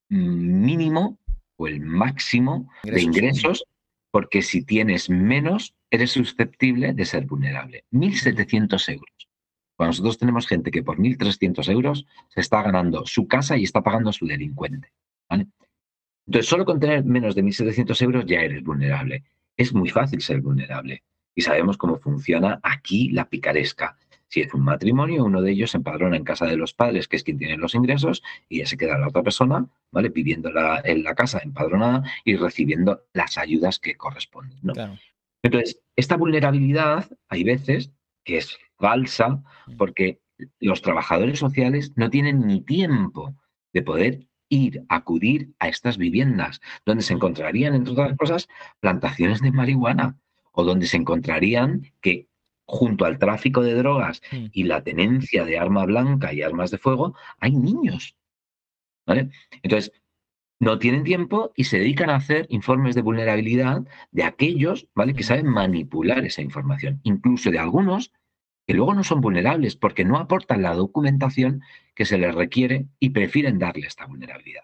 mínimo 0.09 1.19
o 1.57 1.67
el 1.67 1.81
máximo 1.81 2.69
de 2.83 3.01
ingresos, 3.01 3.65
porque 4.11 4.41
si 4.41 4.63
tienes 4.63 5.09
menos, 5.09 5.73
eres 5.89 6.11
susceptible 6.11 6.93
de 6.93 7.05
ser 7.05 7.25
vulnerable. 7.25 7.85
1.700 7.91 8.93
euros. 8.93 9.29
Cuando 9.75 9.91
nosotros 9.91 10.17
tenemos 10.17 10.47
gente 10.47 10.71
que 10.71 10.83
por 10.83 10.97
1.300 10.97 11.69
euros 11.69 12.05
se 12.29 12.41
está 12.41 12.61
ganando 12.61 13.05
su 13.05 13.27
casa 13.27 13.57
y 13.57 13.63
está 13.63 13.81
pagando 13.83 14.09
a 14.09 14.13
su 14.13 14.25
delincuente. 14.25 14.91
Entonces, 15.29 16.49
solo 16.49 16.65
con 16.65 16.79
tener 16.79 17.03
menos 17.03 17.35
de 17.35 17.43
1.700 17.43 18.01
euros 18.01 18.25
ya 18.25 18.41
eres 18.41 18.63
vulnerable. 18.63 19.23
Es 19.57 19.73
muy 19.73 19.89
fácil 19.89 20.21
ser 20.21 20.41
vulnerable. 20.41 21.03
Y 21.35 21.41
sabemos 21.41 21.77
cómo 21.77 21.97
funciona 21.97 22.59
aquí 22.63 23.09
la 23.09 23.29
picaresca. 23.29 23.97
Si 24.27 24.41
es 24.41 24.53
un 24.53 24.63
matrimonio, 24.63 25.23
uno 25.23 25.41
de 25.41 25.51
ellos 25.51 25.71
se 25.71 25.77
empadrona 25.77 26.17
en 26.17 26.23
casa 26.23 26.45
de 26.45 26.57
los 26.57 26.73
padres, 26.73 27.07
que 27.07 27.15
es 27.15 27.23
quien 27.23 27.37
tiene 27.37 27.57
los 27.57 27.75
ingresos, 27.75 28.23
y 28.49 28.59
ya 28.59 28.65
se 28.65 28.77
queda 28.77 28.97
la 28.97 29.09
otra 29.09 29.21
persona, 29.21 29.67
¿vale? 29.91 30.09
Viviendo 30.09 30.49
en 30.83 31.03
la 31.03 31.13
casa 31.13 31.39
empadronada 31.43 32.03
y 32.23 32.35
recibiendo 32.35 33.03
las 33.13 33.37
ayudas 33.37 33.79
que 33.79 33.95
corresponden. 33.95 34.59
Entonces, 35.43 35.79
esta 35.95 36.17
vulnerabilidad 36.17 37.07
hay 37.29 37.43
veces 37.43 37.91
que 38.23 38.37
es 38.37 38.57
falsa 38.77 39.43
mm. 39.67 39.77
porque 39.77 40.19
los 40.59 40.81
trabajadores 40.81 41.37
sociales 41.39 41.93
no 41.95 42.09
tienen 42.09 42.47
ni 42.47 42.61
tiempo 42.61 43.35
de 43.71 43.83
poder 43.83 44.27
ir, 44.49 44.83
acudir 44.89 45.53
a 45.59 45.67
estas 45.67 45.97
viviendas, 45.97 46.61
donde 46.85 47.03
se 47.03 47.13
encontrarían, 47.13 47.73
entre 47.73 47.93
otras 47.93 48.17
cosas, 48.17 48.47
plantaciones 48.79 49.41
de 49.41 49.51
marihuana 49.51 50.17
o 50.51 50.63
donde 50.63 50.87
se 50.87 50.97
encontrarían 50.97 51.91
que 52.01 52.27
junto 52.65 53.05
al 53.05 53.19
tráfico 53.19 53.61
de 53.61 53.75
drogas 53.75 54.21
mm. 54.31 54.45
y 54.51 54.63
la 54.63 54.83
tenencia 54.83 55.45
de 55.45 55.59
arma 55.59 55.85
blanca 55.85 56.33
y 56.33 56.41
armas 56.41 56.71
de 56.71 56.77
fuego, 56.77 57.15
hay 57.39 57.55
niños. 57.55 58.15
¿Vale? 59.05 59.29
Entonces, 59.61 59.91
no 60.59 60.79
tienen 60.79 61.03
tiempo 61.03 61.51
y 61.55 61.65
se 61.65 61.77
dedican 61.77 62.09
a 62.09 62.15
hacer 62.15 62.47
informes 62.49 62.95
de 62.95 63.01
vulnerabilidad 63.01 63.83
de 64.11 64.23
aquellos, 64.23 64.87
¿vale? 64.95 65.13
Que 65.13 65.23
saben 65.23 65.47
manipular 65.47 66.25
esa 66.25 66.41
información, 66.41 67.01
incluso 67.03 67.51
de 67.51 67.59
algunos 67.59 68.11
que 68.65 68.73
luego 68.73 68.93
no 68.93 69.03
son 69.03 69.21
vulnerables 69.21 69.75
porque 69.75 70.05
no 70.05 70.17
aportan 70.17 70.61
la 70.61 70.73
documentación 70.73 71.61
que 71.93 72.05
se 72.05 72.17
les 72.17 72.33
requiere 72.33 72.87
y 72.99 73.11
prefieren 73.11 73.59
darle 73.59 73.87
esta 73.87 74.05
vulnerabilidad. 74.05 74.63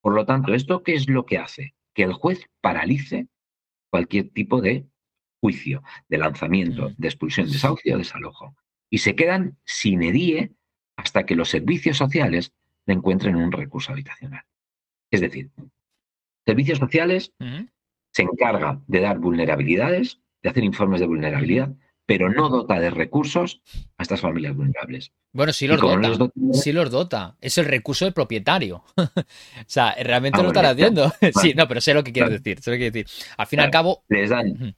Por 0.00 0.14
lo 0.14 0.26
tanto, 0.26 0.54
¿esto 0.54 0.82
qué 0.82 0.94
es 0.94 1.08
lo 1.08 1.26
que 1.26 1.38
hace? 1.38 1.74
Que 1.94 2.02
el 2.02 2.12
juez 2.12 2.46
paralice 2.60 3.28
cualquier 3.90 4.30
tipo 4.30 4.60
de 4.60 4.86
juicio, 5.40 5.82
de 6.08 6.18
lanzamiento, 6.18 6.92
de 6.96 7.08
expulsión, 7.08 7.50
desahucio 7.50 7.94
o 7.94 7.98
desalojo. 7.98 8.54
Y 8.90 8.98
se 8.98 9.14
quedan 9.14 9.58
sin 9.64 10.02
edie 10.02 10.52
hasta 10.96 11.24
que 11.24 11.34
los 11.34 11.48
servicios 11.48 11.96
sociales 11.96 12.52
le 12.86 12.94
encuentren 12.94 13.36
un 13.36 13.52
recurso 13.52 13.92
habitacional. 13.92 14.44
Es 15.10 15.20
decir, 15.20 15.50
servicios 16.46 16.78
sociales 16.78 17.32
se 18.12 18.22
encarga 18.22 18.82
de 18.86 19.00
dar 19.00 19.18
vulnerabilidades, 19.18 20.20
de 20.42 20.50
hacer 20.50 20.64
informes 20.64 21.00
de 21.00 21.06
vulnerabilidad, 21.06 21.74
pero 22.10 22.28
no 22.28 22.48
dota 22.48 22.80
de 22.80 22.90
recursos 22.90 23.62
a 23.96 24.02
estas 24.02 24.20
familias 24.20 24.56
vulnerables. 24.56 25.12
Bueno, 25.32 25.52
sí 25.52 25.68
los 25.68 25.80
dota. 25.80 26.32
sí 26.54 26.72
los 26.72 26.90
dota. 26.90 27.36
Es 27.40 27.56
el 27.56 27.66
recurso 27.66 28.04
del 28.04 28.12
propietario. 28.12 28.82
o 28.96 29.04
sea, 29.64 29.94
realmente 29.94 30.40
ah, 30.40 30.42
lo 30.42 30.48
están 30.48 30.66
haciendo. 30.66 31.12
sí, 31.40 31.54
no, 31.54 31.68
pero 31.68 31.80
sé 31.80 31.94
lo 31.94 32.02
que 32.02 32.12
quiero 32.12 32.28
decir. 32.28 32.60
Sé 32.60 32.72
lo 32.72 32.78
que 32.78 32.90
decir. 32.90 33.06
Al 33.36 33.46
fin 33.46 33.60
y 33.60 33.62
al 33.62 33.70
cabo. 33.70 34.02
Les 34.08 34.28
dan. 34.28 34.74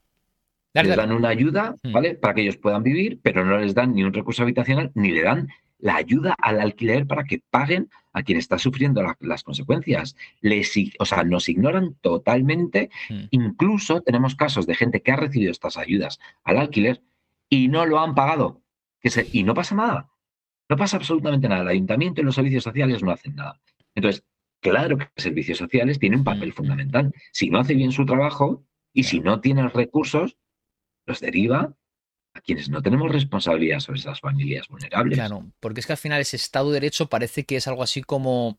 Les 0.74 0.95
dan 0.95 1.11
una 1.11 1.30
ayuda, 1.30 1.74
¿vale? 1.85 2.16
Para 2.16 2.35
que 2.35 2.43
ellos 2.43 2.59
puedan 2.59 2.83
vivir, 2.83 3.18
pero 3.22 3.47
no 3.47 3.57
les 3.57 3.74
dan 3.74 3.95
ni 3.95 4.05
un 4.05 4.12
recurso 4.12 4.43
habitacional, 4.43 4.91
ni 4.95 5.12
le 5.12 5.22
dan 5.22 5.49
la 5.78 5.97
ayuda 5.97 6.37
al 6.39 6.61
alquiler 6.61 7.07
para 7.07 7.24
que 7.24 7.41
paguen 7.49 7.89
a 8.12 8.22
quien 8.24 8.37
está 8.37 8.59
sufriendo 8.59 9.03
las 9.20 9.43
consecuencias. 9.43 10.16
Les, 10.43 10.70
o 10.99 11.07
sea, 11.07 11.24
nos 11.24 11.49
ignoran 11.49 11.95
totalmente. 12.03 12.91
Incluso 13.30 14.03
tenemos 14.03 14.35
casos 14.35 14.66
de 14.66 14.74
gente 14.74 15.01
que 15.01 15.12
ha 15.12 15.16
recibido 15.16 15.51
estas 15.51 15.78
ayudas 15.78 16.20
al 16.45 16.59
alquiler 16.59 17.01
y 17.53 17.68
no 17.68 17.84
lo 17.84 17.98
han 18.00 18.14
pagado. 18.14 18.62
Que 19.03 19.11
y 19.30 19.42
no 19.42 19.53
pasa 19.53 19.74
nada. 19.74 20.11
No 20.70 20.76
pasa 20.78 20.96
absolutamente 20.96 21.48
nada. 21.50 21.61
El 21.61 21.68
ayuntamiento 21.68 22.22
y 22.22 22.24
los 22.24 22.34
servicios 22.34 22.64
sociales 22.64 23.03
no 23.03 23.11
hacen 23.11 23.36
nada. 23.36 23.61
Entonces, 23.94 24.24
claro 24.62 24.96
que 24.96 25.05
los 25.14 25.22
servicios 25.22 25.59
sociales 25.59 25.98
tienen 25.98 26.20
un 26.20 26.24
papel 26.24 26.55
fundamental. 26.55 27.12
Si 27.30 27.50
no 27.50 27.59
hace 27.59 27.74
bien 27.74 27.92
su 27.92 28.07
trabajo 28.07 28.64
y 28.94 29.03
si 29.03 29.20
no 29.20 29.42
tiene 29.42 29.68
recursos, 29.68 30.38
los 31.05 31.20
deriva 31.20 31.76
a 32.32 32.40
quienes 32.40 32.70
no 32.70 32.80
tenemos 32.80 33.12
responsabilidad 33.12 33.80
sobre 33.80 34.00
esas 34.00 34.20
familias 34.20 34.68
vulnerables. 34.68 35.18
Claro, 35.18 35.44
porque 35.61 35.80
es 35.80 35.86
que 35.86 35.92
al 35.92 35.98
final 35.98 36.22
ese 36.22 36.36
Estado 36.36 36.70
de 36.70 36.80
Derecho 36.80 37.11
parece 37.11 37.44
que 37.44 37.57
es 37.57 37.68
algo 37.68 37.82
así 37.82 38.03
como 38.03 38.57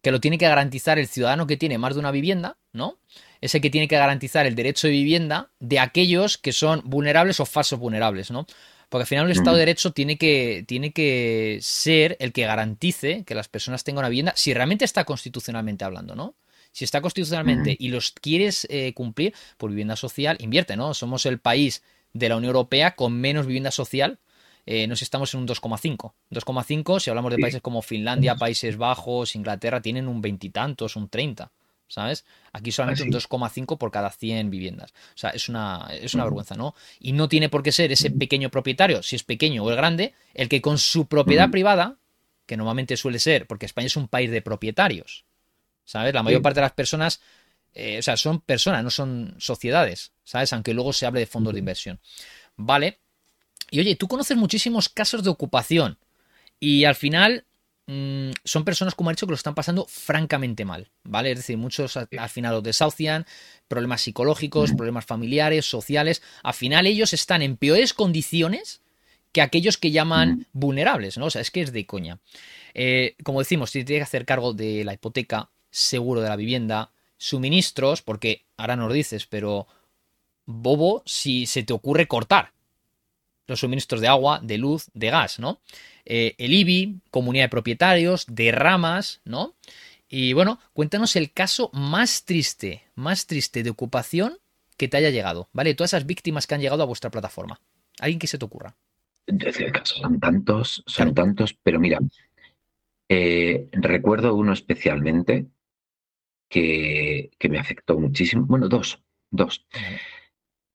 que 0.00 0.10
lo 0.10 0.20
tiene 0.20 0.38
que 0.38 0.48
garantizar 0.48 0.98
el 0.98 1.06
ciudadano 1.06 1.46
que 1.46 1.58
tiene 1.58 1.76
más 1.76 1.92
de 1.92 2.00
una 2.00 2.10
vivienda, 2.10 2.56
¿no? 2.72 2.96
Es 3.42 3.54
el 3.54 3.60
que 3.60 3.68
tiene 3.68 3.88
que 3.88 3.98
garantizar 3.98 4.46
el 4.46 4.54
derecho 4.54 4.86
de 4.86 4.94
vivienda 4.94 5.50
de 5.60 5.78
aquellos 5.80 6.38
que 6.38 6.52
son 6.52 6.80
vulnerables 6.84 7.40
o 7.40 7.44
falsos 7.44 7.78
vulnerables, 7.78 8.30
¿no? 8.30 8.46
Porque 8.88 9.02
al 9.02 9.06
final 9.06 9.24
un 9.24 9.32
Estado 9.32 9.56
de 9.56 9.60
Derecho 9.60 9.92
tiene 9.92 10.18
que, 10.18 10.64
tiene 10.68 10.92
que 10.92 11.58
ser 11.62 12.16
el 12.20 12.32
que 12.32 12.44
garantice 12.44 13.24
que 13.24 13.34
las 13.34 13.48
personas 13.48 13.84
tengan 13.84 14.02
una 14.02 14.10
vivienda, 14.10 14.34
si 14.36 14.52
realmente 14.52 14.84
está 14.84 15.04
constitucionalmente 15.04 15.84
hablando, 15.84 16.14
¿no? 16.14 16.34
Si 16.72 16.84
está 16.84 17.00
constitucionalmente 17.00 17.74
y 17.78 17.88
los 17.88 18.12
quieres 18.12 18.66
eh, 18.70 18.92
cumplir 18.94 19.34
por 19.56 19.70
vivienda 19.70 19.96
social, 19.96 20.36
invierte, 20.40 20.76
¿no? 20.76 20.94
Somos 20.94 21.26
el 21.26 21.38
país 21.38 21.82
de 22.12 22.28
la 22.28 22.36
Unión 22.36 22.50
Europea 22.50 22.94
con 22.94 23.14
menos 23.14 23.46
vivienda 23.46 23.70
social. 23.70 24.18
Eh, 24.66 24.86
nos 24.86 25.02
estamos 25.02 25.32
en 25.34 25.40
un 25.40 25.48
2,5. 25.48 26.12
2,5, 26.30 27.00
si 27.00 27.10
hablamos 27.10 27.32
de 27.32 27.38
países 27.38 27.62
como 27.62 27.82
Finlandia, 27.82 28.36
Países 28.36 28.76
Bajos, 28.76 29.34
Inglaterra, 29.34 29.80
tienen 29.80 30.06
un 30.06 30.20
veintitantos, 30.20 30.96
un 30.96 31.08
30. 31.08 31.50
¿Sabes? 31.92 32.24
Aquí 32.54 32.72
solamente 32.72 33.02
un 33.02 33.10
2,5 33.10 33.76
por 33.76 33.90
cada 33.90 34.08
100 34.08 34.48
viviendas. 34.48 34.94
O 35.14 35.18
sea, 35.18 35.28
es 35.28 35.50
una, 35.50 35.90
es 35.92 36.14
una 36.14 36.24
vergüenza, 36.24 36.54
¿no? 36.54 36.74
Y 36.98 37.12
no 37.12 37.28
tiene 37.28 37.50
por 37.50 37.62
qué 37.62 37.70
ser 37.70 37.92
ese 37.92 38.10
pequeño 38.10 38.48
propietario, 38.48 39.02
si 39.02 39.14
es 39.16 39.24
pequeño 39.24 39.62
o 39.62 39.68
el 39.68 39.76
grande, 39.76 40.14
el 40.32 40.48
que 40.48 40.62
con 40.62 40.78
su 40.78 41.06
propiedad 41.06 41.50
privada, 41.50 41.98
que 42.46 42.56
normalmente 42.56 42.96
suele 42.96 43.18
ser, 43.18 43.46
porque 43.46 43.66
España 43.66 43.88
es 43.88 43.96
un 43.96 44.08
país 44.08 44.30
de 44.30 44.40
propietarios, 44.40 45.26
¿sabes? 45.84 46.14
La 46.14 46.22
mayor 46.22 46.40
parte 46.40 46.60
de 46.60 46.64
las 46.64 46.72
personas, 46.72 47.20
eh, 47.74 47.98
o 47.98 48.02
sea, 48.02 48.16
son 48.16 48.40
personas, 48.40 48.82
no 48.82 48.88
son 48.88 49.34
sociedades, 49.38 50.12
¿sabes? 50.24 50.50
Aunque 50.54 50.72
luego 50.72 50.94
se 50.94 51.04
hable 51.04 51.20
de 51.20 51.26
fondos 51.26 51.52
de 51.52 51.58
inversión. 51.58 52.00
Vale. 52.56 53.00
Y 53.70 53.80
oye, 53.80 53.96
tú 53.96 54.08
conoces 54.08 54.38
muchísimos 54.38 54.88
casos 54.88 55.22
de 55.22 55.28
ocupación 55.28 55.98
y 56.58 56.84
al 56.84 56.94
final 56.94 57.44
Mm, 57.86 58.30
son 58.44 58.64
personas, 58.64 58.94
como 58.94 59.10
ha 59.10 59.12
dicho, 59.12 59.26
que 59.26 59.32
lo 59.32 59.36
están 59.36 59.54
pasando 59.54 59.86
francamente 59.88 60.64
mal, 60.64 60.90
¿vale? 61.02 61.32
Es 61.32 61.38
decir, 61.38 61.58
muchos 61.58 61.96
al, 61.96 62.08
final 62.28 62.54
los 62.54 62.62
desahucian, 62.62 63.26
problemas 63.68 64.02
psicológicos, 64.02 64.72
problemas 64.72 65.04
familiares, 65.04 65.68
sociales. 65.68 66.22
Al 66.42 66.54
final 66.54 66.86
ellos 66.86 67.12
están 67.12 67.42
en 67.42 67.56
peores 67.56 67.92
condiciones 67.92 68.82
que 69.32 69.42
aquellos 69.42 69.78
que 69.78 69.90
llaman 69.90 70.46
vulnerables, 70.52 71.18
¿no? 71.18 71.26
O 71.26 71.30
sea, 71.30 71.40
es 71.40 71.50
que 71.50 71.62
es 71.62 71.72
de 71.72 71.86
coña. 71.86 72.18
Eh, 72.74 73.16
como 73.24 73.40
decimos, 73.40 73.72
tiene 73.72 73.84
que 73.86 74.02
hacer 74.02 74.26
cargo 74.26 74.52
de 74.52 74.84
la 74.84 74.92
hipoteca, 74.92 75.50
seguro 75.70 76.20
de 76.20 76.28
la 76.28 76.36
vivienda, 76.36 76.92
suministros, 77.16 78.02
porque 78.02 78.44
ahora 78.56 78.76
nos 78.76 78.92
dices, 78.92 79.26
pero 79.26 79.66
bobo 80.44 81.02
si 81.06 81.46
se 81.46 81.62
te 81.62 81.72
ocurre 81.72 82.06
cortar 82.08 82.52
los 83.46 83.60
suministros 83.60 84.00
de 84.00 84.08
agua, 84.08 84.40
de 84.42 84.58
luz, 84.58 84.90
de 84.94 85.10
gas, 85.10 85.38
¿no? 85.38 85.60
Eh, 86.04 86.34
el 86.38 86.52
IBI, 86.52 87.00
comunidad 87.10 87.44
de 87.44 87.48
propietarios, 87.50 88.26
derramas, 88.28 89.20
¿no? 89.24 89.54
Y 90.08 90.32
bueno, 90.32 90.58
cuéntanos 90.72 91.16
el 91.16 91.32
caso 91.32 91.70
más 91.72 92.24
triste, 92.24 92.82
más 92.94 93.26
triste 93.26 93.62
de 93.62 93.70
ocupación 93.70 94.38
que 94.76 94.88
te 94.88 94.96
haya 94.96 95.10
llegado, 95.10 95.48
¿vale? 95.52 95.74
Todas 95.74 95.90
esas 95.94 96.06
víctimas 96.06 96.46
que 96.46 96.54
han 96.54 96.60
llegado 96.60 96.82
a 96.82 96.86
vuestra 96.86 97.10
plataforma. 97.10 97.60
¿Alguien 97.98 98.18
que 98.18 98.26
se 98.26 98.38
te 98.38 98.44
ocurra? 98.44 98.76
Son 99.84 100.18
tantos, 100.18 100.82
son 100.86 101.14
tantos, 101.14 101.54
pero 101.62 101.78
mira, 101.78 101.98
eh, 103.08 103.68
recuerdo 103.72 104.34
uno 104.34 104.52
especialmente 104.52 105.46
que, 106.48 107.30
me 107.48 107.58
afectó 107.58 107.98
muchísimo. 107.98 108.44
Bueno, 108.46 108.68
dos, 108.68 109.02
dos. 109.30 109.66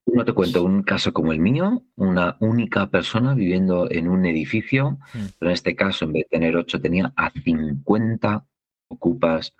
No 0.08 0.24
te 0.24 0.34
cuento 0.34 0.64
un 0.64 0.84
caso 0.84 1.12
como 1.12 1.34
el 1.34 1.40
mío, 1.40 1.84
una 1.96 2.38
única 2.40 2.90
persona 2.90 3.34
viviendo 3.34 3.92
en 3.92 4.08
un 4.08 4.26
edificio, 4.26 5.00
mm. 5.14 5.26
pero 5.38 5.52
en 5.52 5.54
este 5.54 5.76
caso, 5.76 6.06
en 6.06 6.14
vez 6.14 6.24
de 6.24 6.38
tener 6.38 6.56
ocho, 6.56 6.80
tenía 6.80 7.12
a 7.16 7.30
50 7.30 8.46
ocupas 8.88 9.54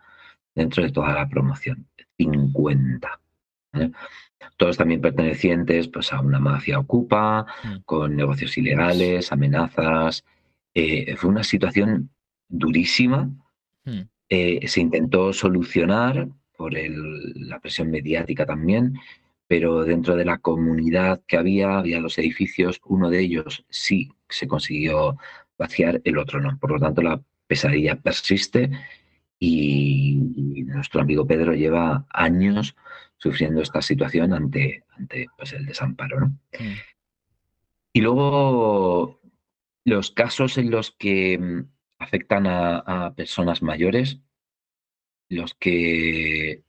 dentro 0.56 0.84
de 0.84 0.92
toda 0.92 1.14
la 1.14 1.28
promoción. 1.28 1.88
50. 2.18 3.20
Todos 4.56 4.78
también 4.78 5.02
pertenecientes 5.02 5.88
pues, 5.90 6.14
a 6.14 6.22
una 6.22 6.40
mafia 6.40 6.80
ocupa, 6.80 7.46
mm. 7.64 7.76
con 7.86 8.16
negocios 8.16 8.58
ilegales, 8.58 9.32
amenazas. 9.32 10.24
Eh, 10.74 11.16
fue 11.18 11.30
una 11.30 11.44
situación 11.44 12.10
durísima. 12.48 13.30
Mm. 13.84 14.02
Eh, 14.30 14.68
se 14.68 14.82
intentó 14.82 15.34
solucionar 15.34 16.28
por 16.58 16.74
la 16.74 17.60
presión 17.60 17.92
mediática 17.92 18.46
también, 18.46 18.96
pero 19.48 19.86
dentro 19.86 20.16
de 20.16 20.26
la 20.26 20.40
comunidad 20.40 21.22
que 21.26 21.38
había, 21.38 21.78
había 21.78 22.00
los 22.00 22.18
edificios, 22.18 22.82
uno 22.86 23.10
de 23.10 23.22
ellos 23.22 23.66
sí 23.70 24.12
se 24.28 24.48
consiguió 24.48 25.18
vaciar, 25.58 26.02
el 26.04 26.18
otro 26.18 26.42
no. 26.42 26.58
Por 26.60 26.72
lo 26.72 26.80
tanto, 26.80 27.02
la 27.02 27.22
pesadilla 27.48 27.96
persiste 27.96 28.70
y, 29.40 30.16
nuestro 30.66 31.02
amigo 31.02 31.26
Pedro 31.26 31.54
lleva 31.54 32.06
años 32.10 32.76
sufriendo 33.18 33.62
esta 33.62 33.82
situación 33.82 34.34
ante, 34.34 34.84
ante 34.90 35.28
pues, 35.38 35.54
el 35.54 35.66
desamparo. 35.66 36.28
Mm. 36.28 36.74
Y 37.94 38.02
luego 38.02 39.22
los 39.86 40.12
casos 40.12 40.58
en 40.58 40.70
los 40.70 40.92
que 40.92 41.38
mm, 41.40 41.70
afectan 42.00 42.46
a 42.48 43.14
personas 43.16 43.62
mayores, 43.64 44.20
los 45.30 45.56
que 45.56 46.64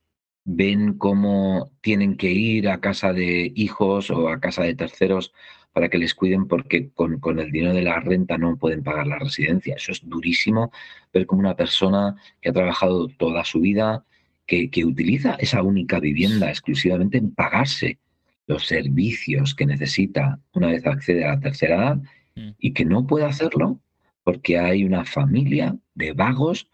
ven 0.50 0.94
cómo 0.94 1.70
tienen 1.82 2.16
que 2.16 2.30
ir 2.32 2.70
a 2.70 2.80
casa 2.80 3.12
de 3.12 3.52
hijos 3.54 4.10
o 4.10 4.30
a 4.30 4.40
casa 4.40 4.62
de 4.62 4.74
terceros 4.74 5.34
para 5.74 5.90
que 5.90 5.98
les 5.98 6.14
cuiden 6.14 6.48
porque 6.48 6.88
con, 6.94 7.20
el 7.38 7.52
dinero 7.52 7.74
de 7.74 7.82
la 7.82 8.00
renta 8.00 8.38
no 8.38 8.56
pueden 8.56 8.82
pagar 8.82 9.06
la 9.06 9.18
residencia. 9.18 9.74
Eso 9.76 9.92
es 9.92 10.00
durísimo 10.08 10.72
ver 11.12 11.26
como 11.26 11.40
una 11.40 11.54
persona 11.54 12.16
que 12.40 12.48
ha 12.48 12.54
trabajado 12.54 13.08
toda 13.08 13.44
su 13.44 13.60
vida, 13.60 14.06
que, 14.46 14.70
que 14.70 14.86
utiliza 14.86 15.34
esa 15.34 15.62
única 15.62 16.00
vivienda 16.00 16.48
exclusivamente 16.48 17.18
en 17.18 17.34
pagarse 17.34 17.98
los 18.46 18.66
servicios 18.66 19.54
que 19.54 19.66
necesita 19.66 20.40
una 20.54 20.68
vez 20.68 20.86
accede 20.86 21.26
a 21.26 21.34
la 21.34 21.40
tercera 21.40 21.76
edad 21.76 21.96
mm. 22.36 22.50
y 22.58 22.72
que 22.72 22.86
no 22.86 23.06
puede 23.06 23.26
hacerlo 23.26 23.80
porque 24.24 24.58
hay 24.58 24.84
una 24.84 25.04
familia 25.04 25.76
de 25.94 26.14
vagos 26.14 26.70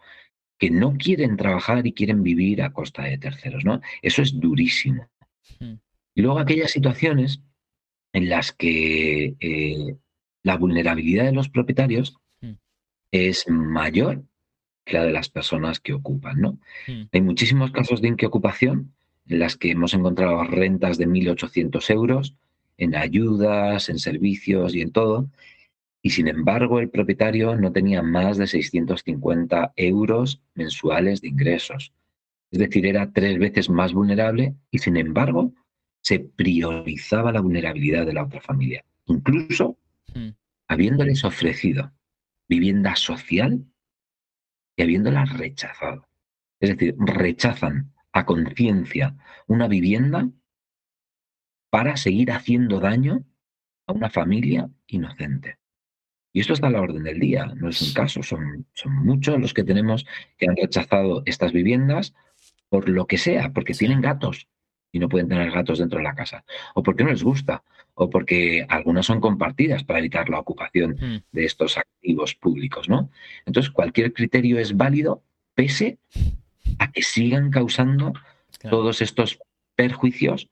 que 0.57 0.69
no 0.69 0.95
quieren 0.97 1.37
trabajar 1.37 1.85
y 1.85 1.93
quieren 1.93 2.23
vivir 2.23 2.61
a 2.61 2.71
costa 2.71 3.03
de 3.03 3.17
terceros, 3.17 3.65
¿no? 3.65 3.81
Eso 4.01 4.21
es 4.21 4.39
durísimo. 4.39 5.09
Hmm. 5.59 5.75
Y 6.13 6.21
luego 6.21 6.39
aquellas 6.39 6.71
situaciones 6.71 7.41
en 8.13 8.29
las 8.29 8.53
que 8.53 9.35
eh, 9.39 9.95
la 10.43 10.57
vulnerabilidad 10.57 11.25
de 11.25 11.33
los 11.33 11.49
propietarios 11.49 12.15
hmm. 12.41 12.53
es 13.11 13.47
mayor 13.49 14.23
que 14.85 14.93
la 14.93 15.03
de 15.03 15.11
las 15.11 15.29
personas 15.29 15.79
que 15.79 15.93
ocupan, 15.93 16.39
¿no? 16.39 16.59
Hmm. 16.87 17.03
Hay 17.11 17.21
muchísimos 17.21 17.71
casos 17.71 18.01
de 18.01 18.09
inquiocupación 18.09 18.93
en 19.27 19.39
las 19.39 19.57
que 19.57 19.71
hemos 19.71 19.93
encontrado 19.93 20.43
rentas 20.43 20.97
de 20.97 21.07
1.800 21.07 21.89
euros 21.89 22.35
en 22.77 22.95
ayudas, 22.95 23.89
en 23.89 23.99
servicios 23.99 24.75
y 24.75 24.81
en 24.81 24.91
todo, 24.91 25.29
y 26.05 26.11
sin 26.11 26.27
embargo 26.27 26.79
el 26.79 26.91
propietario 26.91 27.55
no 27.55 27.71
tenía 27.71 28.03
más 28.03 28.37
de 28.37 28.45
650 28.45 29.73
euros 29.75 30.39
mensuales 30.53 31.19
de 31.19 31.29
ingresos. 31.29 31.93
Es 32.51 32.59
decir, 32.59 32.85
era 32.85 33.11
tres 33.11 33.39
veces 33.39 33.71
más 33.71 33.91
vulnerable 33.91 34.53
y 34.69 34.77
sin 34.77 34.97
embargo 34.97 35.51
se 36.03 36.19
priorizaba 36.19 37.31
la 37.31 37.41
vulnerabilidad 37.41 38.05
de 38.05 38.13
la 38.13 38.23
otra 38.23 38.39
familia, 38.39 38.85
incluso 39.05 39.79
hmm. 40.13 40.29
habiéndoles 40.67 41.25
ofrecido 41.25 41.91
vivienda 42.47 42.95
social 42.95 43.65
y 44.75 44.83
habiéndola 44.83 45.25
rechazado. 45.25 46.07
Es 46.59 46.69
decir, 46.69 46.95
rechazan 46.99 47.95
a 48.11 48.27
conciencia 48.27 49.17
una 49.47 49.67
vivienda 49.67 50.29
para 51.71 51.97
seguir 51.97 52.31
haciendo 52.31 52.79
daño 52.79 53.25
a 53.87 53.93
una 53.93 54.11
familia 54.11 54.69
inocente. 54.85 55.57
Y 56.35 56.41
esto 56.41 56.51
está 56.51 56.67
a 56.67 56.69
la 56.69 56.81
orden 56.81 57.03
del 57.03 57.17
día, 57.17 57.45
no 57.45 57.69
es 57.69 57.81
un 57.81 57.93
caso, 57.93 58.21
son, 58.21 58.65
son 58.73 58.93
muchos 59.05 59.39
los 59.39 59.53
que 59.53 59.63
tenemos 59.63 60.05
que 60.37 60.49
han 60.49 60.57
rechazado 60.57 61.23
estas 61.25 61.53
viviendas 61.53 62.13
por 62.67 62.89
lo 62.89 63.07
que 63.07 63.17
sea, 63.17 63.53
porque 63.53 63.73
tienen 63.73 64.01
gatos 64.01 64.49
y 64.91 64.99
no 64.99 65.07
pueden 65.07 65.29
tener 65.29 65.49
gatos 65.49 65.79
dentro 65.79 65.99
de 65.99 66.03
la 66.03 66.13
casa, 66.13 66.43
o 66.73 66.83
porque 66.83 67.05
no 67.05 67.11
les 67.11 67.23
gusta, 67.23 67.63
o 67.93 68.09
porque 68.09 68.65
algunas 68.67 69.05
son 69.05 69.21
compartidas 69.21 69.85
para 69.85 69.99
evitar 69.99 70.27
la 70.27 70.39
ocupación 70.39 70.97
mm. 70.99 71.23
de 71.31 71.45
estos 71.45 71.77
activos 71.77 72.35
públicos, 72.35 72.89
¿no? 72.89 73.09
Entonces, 73.45 73.71
cualquier 73.71 74.11
criterio 74.11 74.59
es 74.59 74.75
válido 74.75 75.23
pese 75.53 75.99
a 76.79 76.91
que 76.91 77.01
sigan 77.01 77.49
causando 77.49 78.11
todos 78.69 79.01
estos 79.01 79.39
perjuicios 79.73 80.49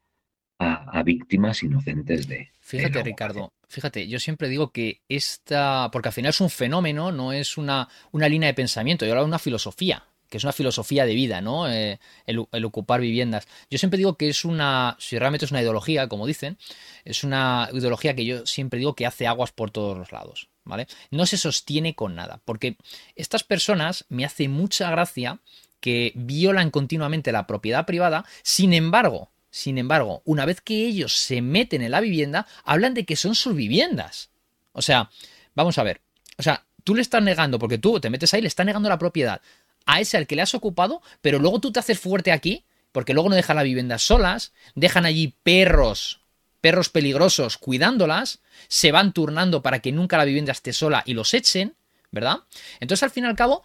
a, 0.60 1.04
víctimas 1.04 1.62
inocentes 1.62 2.30
de... 2.30 2.52
Fíjate, 2.62 3.04
Ricardo, 3.04 3.52
fíjate, 3.74 4.08
yo 4.08 4.20
siempre 4.20 4.48
digo 4.48 4.72
que 4.72 5.02
esta, 5.10 5.90
porque 5.92 6.10
al 6.10 6.14
final 6.14 6.30
es 6.30 6.42
un 6.42 6.50
fenómeno, 6.50 7.12
no 7.12 7.34
es 7.34 7.58
una, 7.58 7.90
una 8.12 8.30
línea 8.30 8.48
de 8.48 8.54
pensamiento, 8.54 9.06
yo 9.06 9.12
hablo 9.12 9.24
de 9.24 9.28
una 9.28 9.40
filosofía, 9.40 10.06
que 10.30 10.38
es 10.38 10.44
una 10.44 10.54
filosofía 10.54 11.06
de 11.06 11.14
vida, 11.14 11.42
¿no? 11.42 11.70
Eh, 11.70 12.00
el, 12.26 12.46
el, 12.52 12.66
ocupar 12.66 13.02
viviendas. 13.02 13.48
Yo 13.70 13.78
siempre 13.78 13.98
digo 13.98 14.16
que 14.16 14.30
es 14.30 14.46
una, 14.46 14.96
si 15.00 15.18
realmente 15.18 15.46
es 15.46 15.52
una 15.52 15.62
ideología, 15.62 16.08
como 16.08 16.28
dicen, 16.28 16.58
es 17.04 17.24
una 17.24 17.70
ideología 17.74 18.16
que 18.16 18.26
yo 18.26 18.46
siempre 18.46 18.80
digo 18.80 18.96
que 18.96 19.06
hace 19.06 19.28
aguas 19.28 19.52
por 19.52 19.72
todos 19.72 19.98
los 19.98 20.12
lados, 20.12 20.50
¿vale? 20.64 20.88
No 21.12 21.26
se 21.26 21.38
sostiene 21.38 21.96
con 21.96 22.16
nada, 22.16 22.42
porque 22.46 22.78
estas 23.16 23.44
personas 23.44 24.06
me 24.10 24.24
hace 24.24 24.48
mucha 24.48 24.90
gracia 24.92 25.40
que 25.80 26.14
violan 26.16 26.72
continuamente 26.72 27.32
la 27.32 27.46
propiedad 27.46 27.86
privada, 27.86 28.24
sin 28.42 28.74
embargo, 28.74 29.33
sin 29.54 29.78
embargo, 29.78 30.24
una 30.26 30.48
vez 30.48 30.62
que 30.62 30.88
ellos 30.88 31.16
se 31.16 31.44
meten 31.44 31.84
en 31.84 31.92
la 31.92 32.02
vivienda, 32.02 32.48
hablan 32.64 32.96
de 32.96 33.06
que 33.06 33.16
son 33.16 33.36
sus 33.36 33.56
viviendas. 33.56 34.32
O 34.72 34.82
sea, 34.82 35.12
vamos 35.54 35.78
a 35.78 35.84
ver. 35.84 36.02
O 36.40 36.42
sea, 36.42 36.66
tú 36.84 36.96
le 36.96 37.04
estás 37.04 37.22
negando, 37.22 37.60
porque 37.60 37.78
tú 37.78 38.00
te 38.00 38.10
metes 38.10 38.34
ahí, 38.34 38.42
le 38.42 38.48
estás 38.48 38.66
negando 38.66 38.90
la 38.90 38.98
propiedad 38.98 39.42
a 39.86 40.02
ese 40.02 40.18
al 40.18 40.26
que 40.26 40.36
le 40.36 40.42
has 40.42 40.56
ocupado, 40.56 41.04
pero 41.22 41.38
luego 41.38 41.60
tú 41.60 41.72
te 41.72 41.80
haces 41.80 42.00
fuerte 42.00 42.32
aquí, 42.32 42.66
porque 42.92 43.14
luego 43.14 43.30
no 43.30 43.36
dejan 43.36 43.58
las 43.58 43.66
viviendas 43.66 44.02
solas, 44.02 44.54
dejan 44.74 45.06
allí 45.06 45.36
perros, 45.44 46.22
perros 46.60 46.90
peligrosos 46.90 47.60
cuidándolas, 47.60 48.40
se 48.70 48.92
van 48.92 49.14
turnando 49.14 49.62
para 49.62 49.82
que 49.82 49.92
nunca 49.92 50.18
la 50.18 50.26
vivienda 50.26 50.52
esté 50.52 50.74
sola 50.74 51.04
y 51.06 51.14
los 51.14 51.32
echen, 51.36 51.76
¿verdad? 52.10 52.38
Entonces 52.80 53.04
al 53.04 53.12
fin 53.12 53.26
y 53.26 53.28
al 53.28 53.36
cabo 53.36 53.64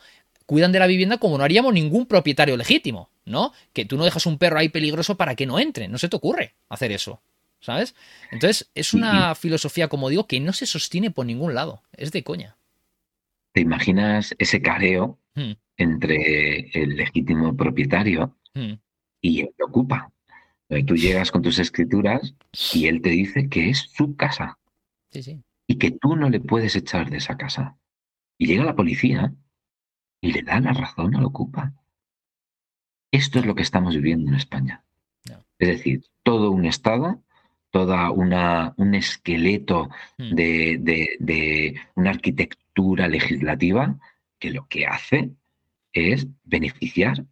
cuidan 0.48 0.72
de 0.72 0.78
la 0.78 0.86
vivienda 0.86 1.18
como 1.18 1.36
no 1.36 1.44
haríamos 1.44 1.74
ningún 1.74 2.06
propietario 2.06 2.56
legítimo, 2.56 3.10
¿no? 3.26 3.52
Que 3.74 3.84
tú 3.84 3.98
no 3.98 4.06
dejas 4.06 4.24
un 4.24 4.38
perro 4.38 4.58
ahí 4.58 4.70
peligroso 4.70 5.18
para 5.18 5.34
que 5.34 5.44
no 5.44 5.58
entre, 5.58 5.88
no 5.88 5.98
se 5.98 6.08
te 6.08 6.16
ocurre 6.16 6.54
hacer 6.70 6.90
eso, 6.90 7.20
¿sabes? 7.60 7.94
Entonces 8.32 8.70
es 8.74 8.94
una 8.94 9.34
filosofía, 9.34 9.88
como 9.88 10.08
digo, 10.08 10.26
que 10.26 10.40
no 10.40 10.54
se 10.54 10.64
sostiene 10.64 11.10
por 11.10 11.26
ningún 11.26 11.54
lado, 11.54 11.82
es 11.92 12.12
de 12.12 12.24
coña. 12.24 12.56
¿Te 13.52 13.60
imaginas 13.60 14.34
ese 14.38 14.62
careo 14.62 15.18
hmm. 15.34 15.52
entre 15.76 16.70
el 16.72 16.96
legítimo 16.96 17.54
propietario 17.54 18.34
hmm. 18.54 18.72
y 19.20 19.40
el 19.42 19.50
que 19.54 19.64
ocupa? 19.64 20.10
Tú 20.86 20.96
llegas 20.96 21.30
con 21.30 21.42
tus 21.42 21.58
escrituras 21.58 22.34
y 22.72 22.86
él 22.86 23.02
te 23.02 23.10
dice 23.10 23.50
que 23.50 23.68
es 23.68 23.90
su 23.94 24.16
casa. 24.16 24.58
Sí, 25.10 25.22
sí. 25.22 25.42
Y 25.66 25.76
que 25.76 25.90
tú 25.90 26.16
no 26.16 26.30
le 26.30 26.40
puedes 26.40 26.74
echar 26.74 27.10
de 27.10 27.18
esa 27.18 27.36
casa. 27.36 27.76
Y 28.38 28.46
llega 28.46 28.64
la 28.64 28.76
policía 28.76 29.34
y 30.20 30.32
le 30.32 30.42
da 30.42 30.60
la 30.60 30.72
razón 30.72 31.14
al 31.16 31.24
ocupa. 31.24 31.72
Esto 33.10 33.38
es 33.38 33.46
lo 33.46 33.54
que 33.54 33.62
estamos 33.62 33.94
viviendo 33.94 34.30
en 34.30 34.36
España. 34.36 34.84
Es 35.58 35.68
decir, 35.68 36.04
todo 36.22 36.50
un 36.50 36.66
Estado, 36.66 37.22
toda 37.70 38.10
una, 38.10 38.74
un 38.76 38.94
esqueleto 38.94 39.88
hmm. 40.18 40.34
de, 40.34 41.16
de 41.18 41.80
una 41.94 42.10
arquitectura 42.10 43.08
legislativa 43.08 43.98
que 44.38 44.50
lo 44.50 44.66
que 44.68 44.86
hace 44.86 45.30
es 45.92 46.26
beneficiar 46.44 47.24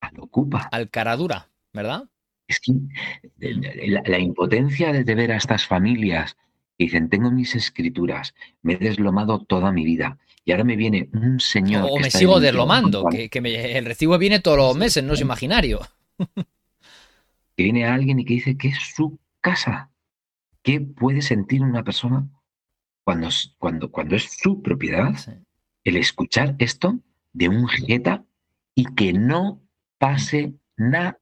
al 0.00 0.20
ocupa. 0.20 0.68
Al 0.72 0.90
caradura, 0.90 1.50
¿verdad? 1.72 2.04
Es 2.48 2.60
que 2.60 2.72
eh, 3.40 4.02
la, 4.06 4.18
impotencia 4.18 4.92
de, 4.92 5.14
ver 5.14 5.32
a 5.32 5.36
estas 5.36 5.66
familias 5.66 6.36
que 6.78 6.84
dicen, 6.84 7.08
tengo 7.08 7.30
mis 7.30 7.54
escrituras, 7.54 8.34
me 8.62 8.74
he 8.74 8.78
deslomado 8.78 9.44
toda 9.44 9.72
mi 9.72 9.84
vida 9.84 10.18
y 10.46 10.52
ahora 10.52 10.62
me 10.62 10.76
viene 10.76 11.10
un 11.12 11.40
señor... 11.40 11.88
O 11.90 11.98
me 11.98 12.08
sigo 12.08 12.38
deslomando, 12.38 13.04
que, 13.10 13.28
el 13.76 13.84
recibo 13.84 14.16
viene 14.16 14.38
todos 14.38 14.56
los 14.56 14.76
meses, 14.76 15.02
no 15.02 15.14
es 15.14 15.20
imaginario. 15.20 15.80
Que 17.56 17.64
viene 17.64 17.84
alguien 17.84 18.20
y 18.20 18.24
que 18.24 18.34
dice 18.34 18.56
que 18.56 18.68
es 18.68 18.78
su 18.94 19.18
casa. 19.40 19.90
¿Qué 20.62 20.80
puede 20.80 21.20
sentir 21.20 21.62
una 21.62 21.82
persona 21.82 22.28
cuando, 23.02 23.28
cuando, 23.58 23.90
cuando 23.90 24.14
es 24.14 24.36
su 24.40 24.62
propiedad? 24.62 25.14
El 25.82 25.96
escuchar 25.96 26.54
esto 26.58 27.00
de 27.32 27.48
un 27.48 27.66
jeta 27.66 28.24
y 28.76 28.84
que 28.94 29.12
no 29.12 29.60
pase 29.98 30.54
nada. 30.76 31.18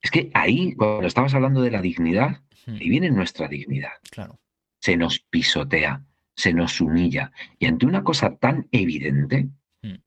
Es 0.00 0.10
que 0.10 0.30
ahí, 0.32 0.74
cuando 0.76 1.06
estabas 1.06 1.34
hablando 1.34 1.60
de 1.60 1.72
la 1.72 1.82
dignidad, 1.82 2.40
ahí 2.68 2.88
viene 2.88 3.10
nuestra 3.10 3.48
dignidad. 3.48 3.92
Claro. 4.10 4.40
Se 4.80 4.96
nos 4.96 5.18
pisotea, 5.18 6.06
se 6.38 6.54
nos 6.54 6.80
humilla. 6.80 7.32
Y 7.58 7.66
ante 7.66 7.84
una 7.84 8.04
cosa 8.04 8.36
tan 8.36 8.68
evidente, 8.70 9.48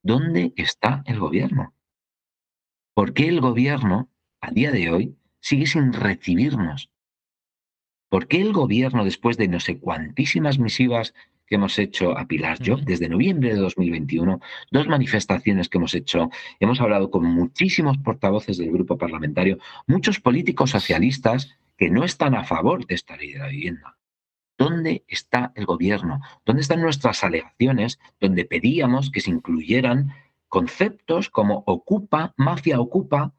¿dónde 0.01 0.53
está 0.55 1.03
el 1.05 1.19
gobierno? 1.19 1.73
¿Por 2.95 3.13
qué 3.13 3.27
el 3.27 3.41
gobierno, 3.41 4.09
a 4.39 4.51
día 4.51 4.71
de 4.71 4.89
hoy, 4.89 5.15
sigue 5.41 5.67
sin 5.67 5.91
recibirnos? 5.91 6.89
¿Por 8.09 8.27
qué 8.27 8.41
el 8.41 8.53
gobierno, 8.53 9.03
después 9.03 9.37
de 9.37 9.49
no 9.49 9.59
sé 9.59 9.77
cuantísimas 9.77 10.57
misivas 10.57 11.13
que 11.45 11.55
hemos 11.55 11.77
hecho 11.77 12.17
a 12.17 12.25
Pilar 12.27 12.59
Job 12.65 12.79
desde 12.81 13.09
noviembre 13.09 13.53
de 13.53 13.59
2021, 13.59 14.39
dos 14.71 14.87
manifestaciones 14.87 15.67
que 15.67 15.79
hemos 15.79 15.93
hecho, 15.93 16.29
hemos 16.61 16.79
hablado 16.79 17.11
con 17.11 17.25
muchísimos 17.25 17.97
portavoces 17.97 18.57
del 18.57 18.71
grupo 18.71 18.97
parlamentario, 18.97 19.57
muchos 19.85 20.21
políticos 20.21 20.69
socialistas 20.69 21.57
que 21.77 21.89
no 21.89 22.05
están 22.05 22.35
a 22.35 22.45
favor 22.45 22.85
de 22.85 22.95
esta 22.95 23.17
ley 23.17 23.33
de 23.33 23.39
la 23.39 23.47
vivienda. 23.47 23.97
¿Dónde 24.61 25.03
está 25.07 25.51
el 25.55 25.65
gobierno? 25.65 26.21
¿Dónde 26.45 26.61
están 26.61 26.81
nuestras 26.81 27.23
alegaciones 27.23 27.99
donde 28.19 28.45
pedíamos 28.45 29.09
que 29.09 29.19
se 29.19 29.31
incluyeran 29.31 30.13
conceptos 30.49 31.31
como 31.31 31.63
ocupa, 31.65 32.33
mafia 32.37 32.79
ocupa, 32.79 33.33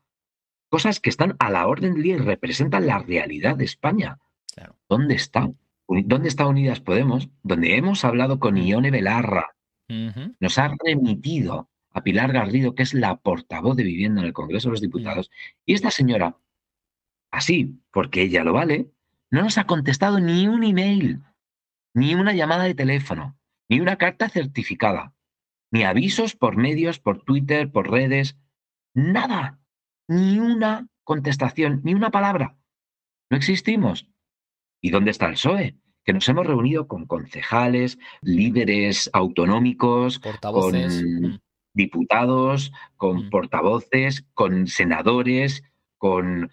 cosas 0.69 0.99
que 0.99 1.11
están 1.11 1.37
a 1.39 1.49
la 1.51 1.69
orden 1.69 1.95
del 1.95 2.03
día 2.03 2.15
y 2.17 2.19
representan 2.19 2.89
la 2.89 2.99
realidad 2.99 3.57
de 3.57 3.65
España? 3.65 4.19
¿Dónde 4.89 5.15
están? 5.15 5.59
¿Dónde 5.87 6.29
está 6.29 6.47
Unidas 6.47 6.81
Podemos? 6.81 7.29
Donde 7.45 7.77
hemos 7.77 8.05
hablado 8.05 8.41
con 8.41 8.57
Ione 8.57 8.91
Belarra. 8.91 9.55
Nos 10.41 10.59
ha 10.59 10.75
remitido 10.85 11.69
a 11.91 12.03
Pilar 12.03 12.33
Garrido, 12.33 12.75
que 12.75 12.83
es 12.83 12.95
la 12.95 13.17
portavoz 13.17 13.77
de 13.77 13.85
vivienda 13.85 14.23
en 14.23 14.27
el 14.27 14.33
Congreso 14.33 14.69
de 14.69 14.73
los 14.73 14.81
Diputados. 14.81 15.31
Y 15.65 15.75
esta 15.75 15.93
señora, 15.93 16.37
así, 17.31 17.79
porque 17.93 18.23
ella 18.23 18.43
lo 18.43 18.55
vale, 18.55 18.91
no 19.33 19.43
nos 19.43 19.57
ha 19.57 19.65
contestado 19.65 20.21
ni 20.21 20.47
un 20.47 20.63
email, 20.63 21.23
ni 21.95 22.15
una 22.15 22.35
llamada 22.35 22.65
de 22.65 22.75
teléfono, 22.75 23.39
ni 23.69 23.81
una 23.81 23.97
carta 23.97 24.29
certificada, 24.29 25.15
ni 25.73 25.85
avisos 25.85 26.37
por 26.37 26.57
medios, 26.57 27.01
por 27.01 27.23
Twitter, 27.23 27.73
por 27.73 27.91
redes, 27.91 28.37
nada, 28.95 29.59
ni 30.07 30.39
una 30.39 30.87
contestación, 31.03 31.81
ni 31.83 31.95
una 31.95 32.11
palabra. 32.11 32.59
No 33.31 33.39
existimos. 33.39 34.07
¿Y 34.83 34.91
dónde 34.91 35.11
está 35.11 35.27
el 35.27 35.33
PSOE? 35.33 35.77
Que 36.05 36.13
nos 36.13 36.29
hemos 36.29 36.47
reunido 36.47 36.87
con 36.87 37.07
concejales, 37.07 37.99
líderes 38.21 39.09
autonómicos, 39.15 40.19
con 40.19 40.75
mm. 40.75 41.39
diputados, 41.73 42.71
con 42.97 43.27
mm. 43.27 43.31
portavoces, 43.31 44.27
con 44.35 44.67
senadores, 44.67 45.65
con... 45.97 46.51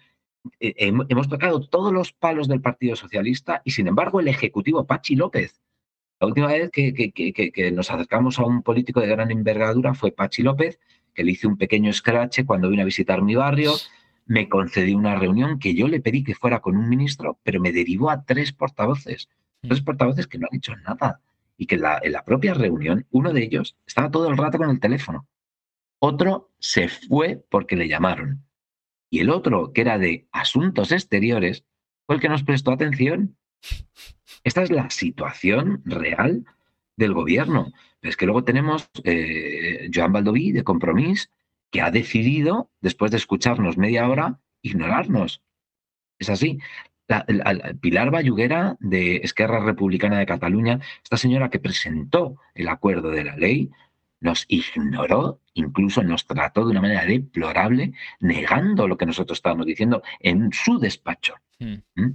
Eh, 0.58 0.74
hemos 1.08 1.28
tocado 1.28 1.60
todos 1.60 1.92
los 1.92 2.12
palos 2.12 2.48
del 2.48 2.60
Partido 2.60 2.96
Socialista 2.96 3.60
y 3.64 3.72
sin 3.72 3.88
embargo 3.88 4.20
el 4.20 4.28
Ejecutivo 4.28 4.86
Pachi 4.86 5.16
López. 5.16 5.60
La 6.18 6.26
última 6.26 6.48
vez 6.48 6.70
que, 6.70 6.92
que, 6.92 7.72
nos 7.72 7.90
acercamos 7.90 8.38
a 8.38 8.44
un 8.44 8.62
político 8.62 9.00
de 9.00 9.06
gran 9.06 9.30
envergadura 9.30 9.94
fue 9.94 10.12
Pachi 10.12 10.42
López, 10.42 10.78
que 11.14 11.24
le 11.24 11.32
hice 11.32 11.46
un 11.46 11.56
pequeño 11.56 11.92
scratch 11.92 12.44
cuando 12.44 12.68
vino 12.68 12.82
a 12.82 12.84
visitar 12.84 13.22
mi 13.22 13.34
barrio, 13.34 13.72
me 14.26 14.48
concedió 14.48 14.96
una 14.96 15.16
reunión 15.16 15.58
que 15.58 15.74
yo 15.74 15.88
le 15.88 16.00
pedí 16.00 16.22
que 16.22 16.34
fuera 16.34 16.60
con 16.60 16.76
un 16.76 16.88
ministro, 16.88 17.38
pero 17.42 17.58
me 17.58 17.72
derivó 17.72 18.10
a 18.10 18.24
tres 18.24 18.52
portavoces, 18.52 19.28
mm. 19.62 19.68
tres 19.68 19.80
portavoces 19.80 20.26
que 20.26 20.38
no 20.38 20.46
han 20.50 20.56
hecho 20.56 20.76
nada. 20.76 21.20
Y 21.56 21.66
que 21.66 21.74
en 21.74 21.82
la, 21.82 22.00
en 22.02 22.12
la 22.12 22.24
propia 22.24 22.54
reunión, 22.54 23.06
uno 23.10 23.32
de 23.32 23.42
ellos 23.42 23.76
estaba 23.86 24.10
todo 24.10 24.28
el 24.28 24.36
rato 24.36 24.58
con 24.58 24.70
el 24.70 24.80
teléfono. 24.80 25.26
Otro 25.98 26.50
se 26.58 26.88
fue 26.88 27.44
porque 27.50 27.76
le 27.76 27.88
llamaron. 27.88 28.44
Y 29.10 29.18
el 29.18 29.30
otro, 29.30 29.72
que 29.72 29.80
era 29.80 29.98
de 29.98 30.28
asuntos 30.30 30.92
exteriores, 30.92 31.64
fue 32.06 32.14
el 32.16 32.22
que 32.22 32.28
nos 32.28 32.44
prestó 32.44 32.70
atención. 32.72 33.36
Esta 34.44 34.62
es 34.62 34.70
la 34.70 34.88
situación 34.88 35.82
real 35.84 36.44
del 36.96 37.12
gobierno. 37.12 37.72
Es 38.02 38.16
que 38.16 38.26
luego 38.26 38.44
tenemos 38.44 38.88
eh, 39.04 39.90
Joan 39.92 40.12
Baldoví 40.12 40.52
de 40.52 40.64
Compromís, 40.64 41.30
que 41.70 41.80
ha 41.82 41.90
decidido, 41.90 42.70
después 42.80 43.10
de 43.10 43.16
escucharnos 43.16 43.76
media 43.76 44.08
hora, 44.08 44.40
ignorarnos. 44.62 45.42
Es 46.18 46.30
así. 46.30 46.58
Pilar 47.80 48.12
Bayuguera, 48.12 48.76
de 48.78 49.16
Esquerra 49.16 49.58
Republicana 49.64 50.18
de 50.18 50.26
Cataluña, 50.26 50.80
esta 51.02 51.16
señora 51.16 51.50
que 51.50 51.58
presentó 51.58 52.36
el 52.54 52.68
acuerdo 52.68 53.10
de 53.10 53.24
la 53.24 53.36
ley, 53.36 53.70
nos 54.20 54.44
ignoró, 54.48 55.40
incluso 55.54 56.02
nos 56.02 56.26
trató 56.26 56.64
de 56.64 56.70
una 56.70 56.80
manera 56.80 57.04
deplorable, 57.04 57.92
negando 58.20 58.86
lo 58.86 58.96
que 58.96 59.06
nosotros 59.06 59.38
estábamos 59.38 59.66
diciendo 59.66 60.02
en 60.20 60.52
su 60.52 60.78
despacho. 60.78 61.34
Hmm. 61.58 61.82
¿Mm? 61.94 62.10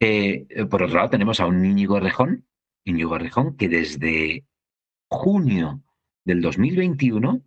Eh, 0.00 0.46
por 0.70 0.82
otro 0.82 0.96
lado, 0.96 1.10
tenemos 1.10 1.40
a 1.40 1.46
un 1.46 1.64
Íñigo 1.64 2.00
Rejón, 2.00 2.46
Íñigo 2.84 3.18
Rejón, 3.18 3.56
que 3.56 3.68
desde 3.68 4.44
junio 5.08 5.82
del 6.24 6.40
2021 6.40 7.42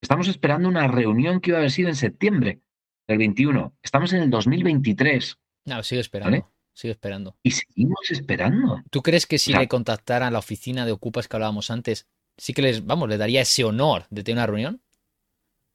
Estamos 0.00 0.28
esperando 0.28 0.68
una 0.68 0.86
reunión 0.86 1.40
que 1.40 1.50
iba 1.50 1.58
a 1.58 1.60
haber 1.60 1.70
sido 1.70 1.88
en 1.88 1.96
septiembre 1.96 2.60
del 3.08 3.18
21. 3.18 3.76
Estamos 3.82 4.12
en 4.12 4.22
el 4.22 4.30
2023. 4.30 5.38
No, 5.66 5.82
sigo 5.82 6.00
esperando. 6.00 6.52
Sigo 6.72 6.92
esperando. 6.92 7.36
Y 7.42 7.50
seguimos 7.50 8.10
esperando. 8.10 8.82
¿Tú 8.90 9.02
crees 9.02 9.26
que 9.26 9.38
si 9.38 9.52
le 9.52 9.66
contactara 9.66 10.28
a 10.28 10.30
la 10.30 10.38
oficina 10.38 10.86
de 10.86 10.92
Ocupas 10.92 11.26
que 11.26 11.36
hablábamos 11.36 11.70
antes, 11.70 12.06
sí 12.38 12.54
que 12.54 12.62
les, 12.62 12.86
vamos, 12.86 13.08
le 13.08 13.18
daría 13.18 13.42
ese 13.42 13.64
honor 13.64 14.04
de 14.08 14.22
tener 14.22 14.38
una 14.38 14.46
reunión? 14.46 14.82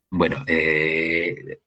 Bueno, 0.09 0.43
eh, 0.47 1.59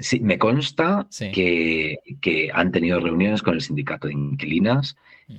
sí, 0.00 0.20
me 0.20 0.38
consta 0.38 1.06
que, 1.32 1.98
que, 2.20 2.50
han 2.52 2.70
tenido 2.70 3.00
reuniones 3.00 3.42
con 3.42 3.54
el 3.54 3.60
sindicato 3.60 4.08
de 4.08 4.14
inquilinas, 4.14 4.96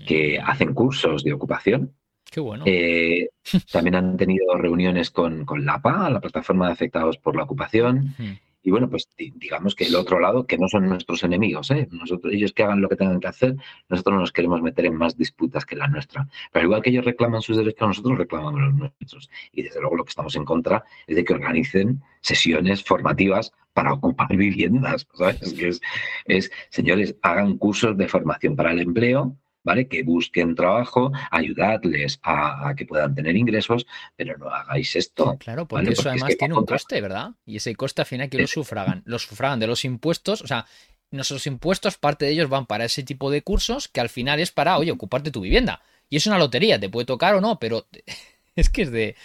que 0.07 0.39
mm. 0.39 0.49
hacen 0.49 0.73
cursos 0.73 1.23
de 1.23 1.33
ocupación 1.33 1.93
Qué 2.31 2.39
bueno. 2.39 2.63
Eh, 2.65 3.29
también 3.71 3.95
han 3.95 4.15
tenido 4.15 4.55
reuniones 4.55 5.11
con, 5.11 5.43
con 5.43 5.65
LAPA, 5.65 6.09
la 6.09 6.21
plataforma 6.21 6.67
de 6.67 6.73
afectados 6.73 7.17
por 7.17 7.35
la 7.35 7.43
ocupación, 7.43 8.15
Y 8.63 8.71
bueno, 8.71 8.89
pues 8.89 9.09
digamos 9.17 9.75
que 9.75 9.85
el 9.85 9.95
otro 9.95 10.19
lado, 10.19 10.45
que 10.45 10.57
no 10.57 10.67
son 10.67 10.87
nuestros 10.87 11.23
enemigos, 11.23 11.71
¿eh? 11.71 11.87
nosotros, 11.91 12.33
ellos 12.33 12.53
que 12.53 12.63
hagan 12.63 12.81
lo 12.81 12.89
que 12.89 12.95
tengan 12.95 13.19
que 13.19 13.27
hacer, 13.27 13.55
nosotros 13.89 14.13
no 14.13 14.21
nos 14.21 14.31
queremos 14.31 14.61
meter 14.61 14.85
en 14.85 14.95
más 14.95 15.17
disputas 15.17 15.65
que 15.65 15.75
la 15.75 15.87
nuestra. 15.87 16.27
Pero 16.51 16.65
igual 16.65 16.81
que 16.81 16.91
ellos 16.91 17.05
reclaman 17.05 17.41
sus 17.41 17.57
derechos, 17.57 17.87
nosotros 17.87 18.17
reclamamos 18.17 18.61
los 18.61 18.73
nuestros. 18.75 19.29
Y 19.51 19.63
desde 19.63 19.81
luego 19.81 19.95
lo 19.95 20.05
que 20.05 20.09
estamos 20.09 20.35
en 20.35 20.45
contra 20.45 20.83
es 21.07 21.15
de 21.15 21.23
que 21.23 21.33
organicen 21.33 22.01
sesiones 22.21 22.83
formativas 22.83 23.51
para 23.73 23.93
ocupar 23.93 24.27
viviendas. 24.37 25.07
¿sabes? 25.13 25.81
Es, 26.25 26.51
señores, 26.69 27.15
hagan 27.21 27.57
cursos 27.57 27.97
de 27.97 28.07
formación 28.07 28.55
para 28.55 28.71
el 28.71 28.81
empleo, 28.81 29.35
¿vale? 29.63 29.87
Que 29.87 30.03
busquen 30.03 30.55
trabajo, 30.55 31.11
ayudadles 31.29 32.19
a, 32.23 32.73
que 32.75 32.85
puedan 32.85 33.15
tener 33.15 33.35
ingresos, 33.35 33.85
pero 34.15 34.37
no 34.37 34.49
hagáis 34.49 34.95
esto. 34.95 35.37
Claro, 35.39 35.67
porque 35.67 35.91
eso 35.91 36.09
además 36.09 36.35
tiene 36.37 36.55
un 36.55 36.65
coste, 36.65 37.01
¿verdad? 37.01 37.31
Y 37.45 37.57
ese 37.57 37.75
coste 37.75 38.01
al 38.01 38.07
final 38.07 38.29
que 38.29 38.39
lo 38.39 38.47
sufragan, 38.47 39.03
los 39.05 39.23
sufragan 39.23 39.59
de 39.59 39.67
los 39.67 39.85
impuestos, 39.85 40.41
o 40.41 40.47
sea, 40.47 40.65
nuestros 41.11 41.45
impuestos, 41.45 41.97
parte 41.97 42.25
de 42.25 42.31
ellos 42.31 42.49
van 42.49 42.65
para 42.65 42.85
ese 42.85 43.03
tipo 43.03 43.29
de 43.29 43.41
cursos 43.41 43.87
que 43.87 43.99
al 43.99 44.09
final 44.09 44.39
es 44.39 44.51
para, 44.51 44.77
oye, 44.77 44.91
ocuparte 44.91 45.31
tu 45.31 45.41
vivienda. 45.41 45.81
Y 46.09 46.17
es 46.17 46.25
una 46.27 46.37
lotería, 46.37 46.79
te 46.79 46.89
puede 46.89 47.05
tocar 47.05 47.35
o 47.35 47.41
no, 47.41 47.59
pero 47.59 47.87
es 48.55 48.69
que 48.69 48.83
es 48.83 48.91
de, 48.91 49.15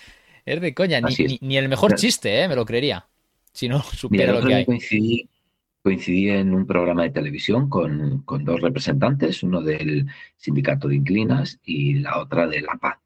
es 0.44 0.60
de 0.60 0.74
coña, 0.74 1.00
ni, 1.40 1.56
el 1.56 1.68
mejor 1.68 1.94
chiste, 1.96 2.42
¿eh? 2.42 2.48
me 2.48 2.56
lo 2.56 2.64
creería. 2.64 3.06
Si 3.52 3.68
no 3.68 3.82
supera 3.82 4.32
lo 4.32 4.46
que 4.46 4.54
hay 4.54 4.64
coincidí 4.66 5.30
en 5.90 6.54
un 6.54 6.66
programa 6.66 7.04
de 7.04 7.10
televisión 7.10 7.68
con, 7.68 8.24
dos 8.26 8.60
representantes, 8.60 9.42
uno 9.42 9.62
del 9.62 10.06
sindicato 10.36 10.88
de 10.88 10.96
inclinas 10.96 11.60
y 11.64 11.94
la 11.94 12.18
otra 12.18 12.46
de 12.46 12.60
La 12.60 12.74
Paz. 12.74 12.98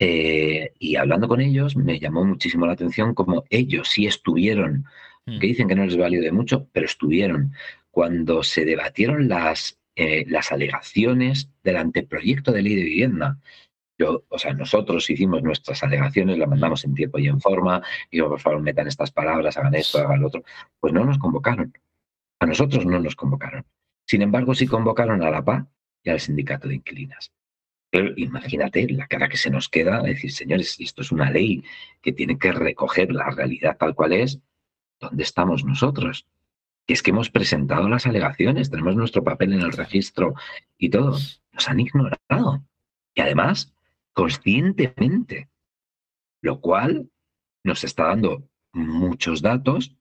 Eh, 0.00 0.72
y 0.78 0.96
hablando 0.96 1.28
con 1.28 1.40
ellos 1.40 1.76
me 1.76 1.98
llamó 1.98 2.24
muchísimo 2.24 2.66
la 2.66 2.72
atención 2.74 3.14
como 3.14 3.44
ellos 3.50 3.88
sí 3.88 4.06
estuvieron, 4.06 4.84
mm. 5.26 5.38
que 5.38 5.46
dicen 5.48 5.68
que 5.68 5.74
no 5.74 5.84
les 5.84 5.96
valió 5.96 6.20
de 6.20 6.32
mucho, 6.32 6.68
pero 6.72 6.86
estuvieron 6.86 7.52
cuando 7.90 8.42
se 8.42 8.64
debatieron 8.64 9.28
las, 9.28 9.78
eh, 9.96 10.24
las 10.28 10.52
alegaciones 10.52 11.50
del 11.62 11.76
anteproyecto 11.76 12.52
de 12.52 12.62
ley 12.62 12.74
de 12.74 12.84
vivienda. 12.84 13.38
Yo, 13.98 14.24
o 14.28 14.38
sea, 14.38 14.52
nosotros 14.54 15.08
hicimos 15.10 15.42
nuestras 15.42 15.82
alegaciones, 15.82 16.38
las 16.38 16.48
mandamos 16.48 16.84
en 16.84 16.94
tiempo 16.94 17.18
y 17.18 17.28
en 17.28 17.40
forma, 17.40 17.82
y 18.10 18.20
por 18.20 18.40
favor 18.40 18.60
metan 18.62 18.86
estas 18.86 19.10
palabras, 19.10 19.56
hagan 19.56 19.74
esto, 19.74 19.98
hagan 19.98 20.20
lo 20.20 20.28
otro. 20.28 20.42
Pues 20.80 20.92
no 20.92 21.04
nos 21.04 21.18
convocaron. 21.18 21.72
A 22.40 22.46
nosotros 22.46 22.86
no 22.86 23.00
nos 23.00 23.16
convocaron. 23.16 23.66
Sin 24.06 24.22
embargo, 24.22 24.54
sí 24.54 24.66
convocaron 24.66 25.22
a 25.22 25.30
la 25.30 25.44
PA 25.44 25.68
y 26.02 26.10
al 26.10 26.20
sindicato 26.20 26.68
de 26.68 26.76
inquilinas. 26.76 27.32
Pero 27.90 28.12
imagínate 28.16 28.88
la 28.90 29.06
cara 29.06 29.28
que 29.28 29.36
se 29.36 29.50
nos 29.50 29.68
queda, 29.68 30.02
decir, 30.02 30.30
señores, 30.30 30.78
esto 30.78 31.02
es 31.02 31.10
una 31.10 31.30
ley 31.30 31.64
que 32.02 32.12
tiene 32.12 32.38
que 32.38 32.52
recoger 32.52 33.12
la 33.12 33.30
realidad 33.30 33.76
tal 33.78 33.94
cual 33.94 34.12
es. 34.12 34.40
¿Dónde 35.00 35.22
estamos 35.22 35.64
nosotros? 35.64 36.26
Y 36.86 36.92
es 36.92 37.02
que 37.02 37.10
hemos 37.10 37.30
presentado 37.30 37.88
las 37.88 38.06
alegaciones, 38.06 38.70
tenemos 38.70 38.96
nuestro 38.96 39.22
papel 39.22 39.52
en 39.52 39.60
el 39.60 39.72
registro 39.72 40.34
y 40.76 40.90
todo. 40.90 41.18
Nos 41.52 41.68
han 41.68 41.80
ignorado. 41.80 42.64
Y 43.14 43.20
además, 43.20 43.74
conscientemente. 44.12 45.48
Lo 46.40 46.60
cual 46.60 47.10
nos 47.64 47.84
está 47.84 48.04
dando 48.04 48.48
muchos 48.72 49.42
datos 49.42 49.96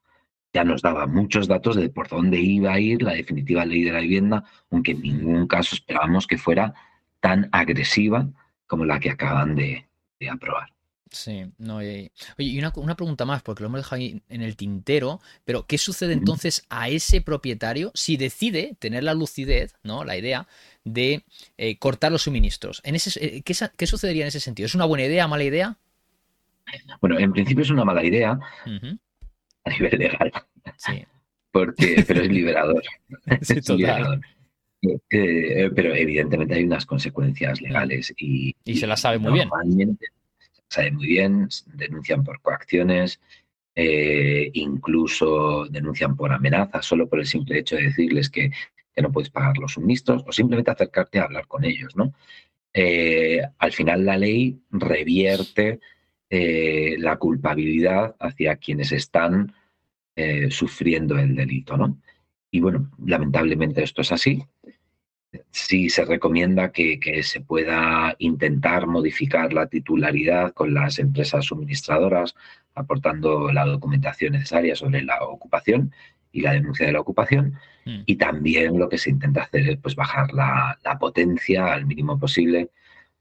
ya 0.54 0.64
nos 0.64 0.82
daba 0.82 1.08
muchos 1.08 1.48
datos 1.48 1.76
de 1.76 1.90
por 1.90 2.08
dónde 2.08 2.40
iba 2.40 2.74
a 2.74 2.80
ir 2.80 3.02
la 3.02 3.14
definitiva 3.14 3.66
ley 3.66 3.84
de 3.84 3.92
la 3.92 4.00
vivienda, 4.00 4.44
aunque 4.72 4.92
en 4.92 5.02
ningún 5.02 5.48
caso 5.48 5.76
esperábamos 5.76 6.28
que 6.28 6.38
fuera 6.38 6.74
tan 7.20 7.50
agresiva 7.52 8.28
como 8.66 8.86
la 8.86 9.00
que 9.00 9.10
acaban 9.10 9.56
de, 9.56 9.86
aprobar. 10.30 10.74
Sí, 11.10 11.46
no, 11.58 11.82
y, 11.82 12.12
oye, 12.38 12.50
y 12.50 12.60
una, 12.60 12.72
pregunta 12.72 13.24
más, 13.24 13.42
porque 13.42 13.64
lo 13.64 13.68
hemos 13.68 13.80
dejado 13.80 13.96
ahí 13.96 14.22
en 14.28 14.42
el 14.42 14.58
tintero, 14.58 15.22
pero 15.46 15.66
¿qué 15.66 15.78
sucede 15.78 16.12
entonces 16.14 16.66
a 16.70 16.90
ese 16.90 17.22
propietario 17.22 17.92
si 17.94 18.18
decide 18.18 18.76
tener 18.80 19.04
la 19.04 19.14
lucidez, 19.14 19.76
¿no? 19.84 20.04
La 20.04 20.18
idea 20.18 20.48
de 20.84 21.24
eh, 21.58 21.78
cortar 21.78 22.12
los 22.12 22.24
suministros. 22.24 22.82
En 22.84 22.96
ese, 22.96 23.26
eh, 23.26 23.42
¿qué, 23.42 23.88
sucedería 23.88 24.24
en 24.24 24.28
ese 24.28 24.42
sentido? 24.42 24.66
¿Es 24.66 24.76
una 24.76 24.86
buena 24.86 25.06
idea, 25.06 25.28
mala 25.28 25.44
idea? 25.46 25.78
Bueno, 27.00 27.18
en 27.18 27.32
principio 27.32 27.64
es 27.64 27.70
una 27.70 27.86
mala 27.86 28.04
idea, 28.04 28.38
a 29.68 29.70
nivel 29.70 30.00
legal. 30.00 30.32
Sí. 30.78 31.04
Porque, 31.52 32.04
pero 32.08 32.22
es 32.22 32.30
liberador. 32.30 32.84
es 33.26 33.70
liberador. 33.70 34.22
Eh, 34.82 35.72
pero 35.76 35.96
evidentemente 35.96 36.56
hay 36.56 36.64
unas 36.64 36.86
consecuencias 36.86 37.62
legales 37.62 38.14
y, 38.18 38.56
y 38.64 38.76
se 38.78 38.88
las 38.88 39.02
sabe 39.02 39.18
muy 39.20 39.34
bien. 39.34 39.50
Se 40.40 40.62
sabe 40.70 40.92
muy 40.92 41.08
bien, 41.08 41.48
denuncian 41.74 42.24
por 42.24 42.42
coacciones, 42.42 43.20
eh, 43.76 44.50
incluso 44.54 45.66
denuncian 45.70 46.16
por 46.16 46.32
amenazas, 46.32 46.86
solo 46.86 47.08
por 47.08 47.20
el 47.20 47.28
simple 47.28 47.60
hecho 47.60 47.76
de 47.76 47.84
decirles 47.84 48.30
que, 48.30 48.52
que, 48.94 49.02
no 49.02 49.12
puedes 49.12 49.30
pagar 49.30 49.58
los 49.58 49.74
suministros 49.74 50.24
o 50.28 50.32
simplemente 50.32 50.72
acercarte 50.72 51.20
a 51.20 51.24
hablar 51.24 51.48
con 51.48 51.64
ellos. 51.64 51.96
¿no? 51.96 52.14
Eh, 52.74 53.42
al 53.58 53.72
final 53.72 54.06
la 54.06 54.18
ley 54.18 54.60
revierte 54.70 55.80
eh, 56.30 56.96
la 57.00 57.16
culpabilidad 57.18 58.16
hacia 58.20 58.58
quienes 58.58 58.92
están 58.92 59.54
eh, 60.16 60.52
sufriendo 60.52 61.18
el 61.18 61.36
delito, 61.36 61.78
¿no? 61.78 62.02
Y 62.52 62.60
bueno, 62.60 62.92
lamentablemente 63.06 63.84
esto 63.84 64.02
es 64.02 64.12
así. 64.12 64.44
Sí 65.52 65.90
se 65.90 66.04
recomienda 66.04 66.72
que, 66.72 67.00
se 67.24 67.42
pueda 67.42 68.16
intentar 68.20 68.88
modificar 68.88 69.54
la 69.54 69.68
titularidad 69.68 70.54
con 70.54 70.74
las 70.74 71.00
empresas 71.00 71.46
suministradoras, 71.46 72.36
aportando 72.76 73.52
la 73.52 73.66
documentación 73.66 74.34
necesaria 74.34 74.76
sobre 74.76 75.04
la 75.04 75.24
ocupación 75.24 75.94
y 76.32 76.42
la 76.42 76.54
denuncia 76.54 76.88
de 76.88 76.94
la 76.94 77.02
ocupación. 77.02 77.54
Mm. 77.86 78.02
Y 78.06 78.16
también 78.16 78.80
lo 78.80 78.90
que 78.90 78.98
se 78.98 79.12
intenta 79.12 79.44
hacer 79.44 79.70
es 79.70 79.78
pues, 79.78 79.96
bajar 79.96 80.34
la, 80.34 80.78
la 80.84 80.98
potencia 81.00 81.74
al 81.74 81.86
mínimo 81.86 82.20
posible 82.20 82.72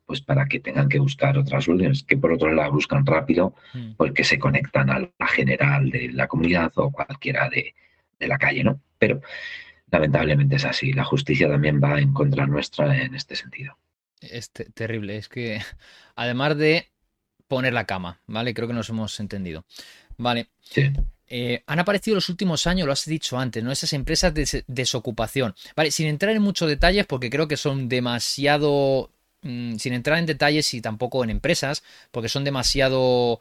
pues 0.06 0.20
para 0.20 0.46
que 0.46 0.60
tengan 0.60 0.88
que 0.88 1.00
buscar 1.00 1.36
otras 1.36 1.64
soluciones, 1.64 2.04
que 2.04 2.16
por 2.16 2.32
otro 2.32 2.52
lado 2.54 2.72
buscan 2.72 3.04
rápido 3.04 3.54
mm. 3.74 3.94
porque 3.96 4.24
se 4.24 4.38
conectan 4.38 4.88
a 4.90 5.00
la 5.00 5.26
general 5.26 5.90
de 5.90 6.10
la 6.12 6.28
comunidad 6.28 6.72
o 6.76 6.92
cualquiera 6.92 7.50
de, 7.50 7.74
la 8.20 8.38
calle, 8.38 8.64
¿no? 8.64 8.80
Pero 8.98 9.20
lamentablemente 9.90 10.56
es 10.56 10.64
así. 10.64 10.92
La 10.92 11.04
justicia 11.04 11.48
también 11.48 11.80
va 11.82 11.98
en 11.98 12.12
contra 12.12 12.46
nuestra 12.46 12.96
en 13.02 13.14
este 13.14 13.36
sentido. 13.36 13.76
Es 14.20 14.50
terrible. 14.50 15.16
Es 15.16 15.28
que 15.28 15.60
además 16.14 16.56
de 16.56 16.88
poner 17.48 17.72
la 17.72 17.84
cama, 17.84 18.20
¿vale? 18.26 18.54
Creo 18.54 18.68
que 18.68 18.74
nos 18.74 18.88
hemos 18.88 19.18
entendido. 19.20 19.66
Vale. 20.16 20.48
Sí. 20.62 20.90
Eh, 21.28 21.64
han 21.66 21.80
aparecido 21.80 22.14
los 22.14 22.28
últimos 22.28 22.66
años, 22.68 22.86
lo 22.86 22.92
has 22.92 23.04
dicho 23.04 23.38
antes, 23.38 23.62
¿no? 23.62 23.72
Esas 23.72 23.92
empresas 23.92 24.32
de 24.32 24.64
desocupación. 24.68 25.54
Vale, 25.74 25.90
sin 25.90 26.06
entrar 26.06 26.34
en 26.34 26.42
muchos 26.42 26.68
detalles, 26.68 27.06
porque 27.06 27.30
creo 27.30 27.48
que 27.48 27.56
son 27.56 27.88
demasiado 27.88 29.10
Mm, 29.46 29.76
sin 29.76 29.92
entrar 29.92 30.18
en 30.18 30.26
detalles 30.26 30.74
y 30.74 30.80
tampoco 30.80 31.22
en 31.22 31.30
empresas, 31.30 31.84
porque 32.10 32.28
son 32.28 32.42
demasiado 32.42 33.40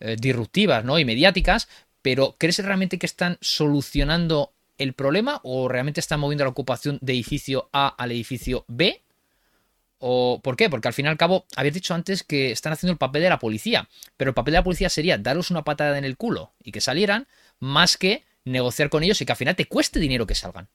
eh, 0.00 0.16
disruptivas 0.18 0.82
¿no? 0.82 0.98
y 0.98 1.04
mediáticas, 1.04 1.68
pero 2.00 2.36
¿crees 2.38 2.58
realmente 2.64 2.98
que 2.98 3.04
están 3.04 3.36
solucionando 3.42 4.52
el 4.78 4.94
problema 4.94 5.40
o 5.44 5.68
realmente 5.68 6.00
están 6.00 6.20
moviendo 6.20 6.44
la 6.44 6.50
ocupación 6.50 6.98
de 7.02 7.12
edificio 7.12 7.68
A 7.72 7.88
al 7.88 8.12
edificio 8.12 8.64
B? 8.66 9.02
¿O 9.98 10.40
por 10.42 10.56
qué? 10.56 10.70
Porque 10.70 10.88
al 10.88 10.94
fin 10.94 11.04
y 11.04 11.08
al 11.10 11.18
cabo, 11.18 11.44
habéis 11.54 11.74
dicho 11.74 11.94
antes 11.94 12.22
que 12.22 12.50
están 12.50 12.72
haciendo 12.72 12.92
el 12.92 12.98
papel 12.98 13.22
de 13.22 13.28
la 13.28 13.38
policía, 13.38 13.88
pero 14.16 14.30
el 14.30 14.34
papel 14.34 14.52
de 14.52 14.58
la 14.58 14.64
policía 14.64 14.88
sería 14.88 15.18
daros 15.18 15.50
una 15.50 15.64
patada 15.64 15.98
en 15.98 16.04
el 16.04 16.16
culo 16.16 16.54
y 16.64 16.72
que 16.72 16.80
salieran, 16.80 17.28
más 17.60 17.98
que 17.98 18.24
negociar 18.44 18.88
con 18.88 19.02
ellos 19.02 19.20
y 19.20 19.26
que 19.26 19.32
al 19.32 19.38
final 19.38 19.54
te 19.54 19.66
cueste 19.66 20.00
dinero 20.00 20.26
que 20.26 20.34
salgan. 20.34 20.68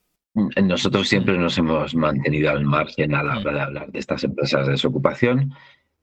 Nosotros 0.61 1.09
siempre 1.09 1.35
nos 1.38 1.57
hemos 1.57 1.95
mantenido 1.95 2.51
al 2.51 2.64
margen 2.64 3.15
a 3.15 3.23
la 3.23 3.39
hora 3.39 3.53
de 3.53 3.61
hablar 3.61 3.91
de 3.91 3.97
estas 3.97 4.23
empresas 4.23 4.68
de 4.68 4.73
desocupación. 4.73 5.51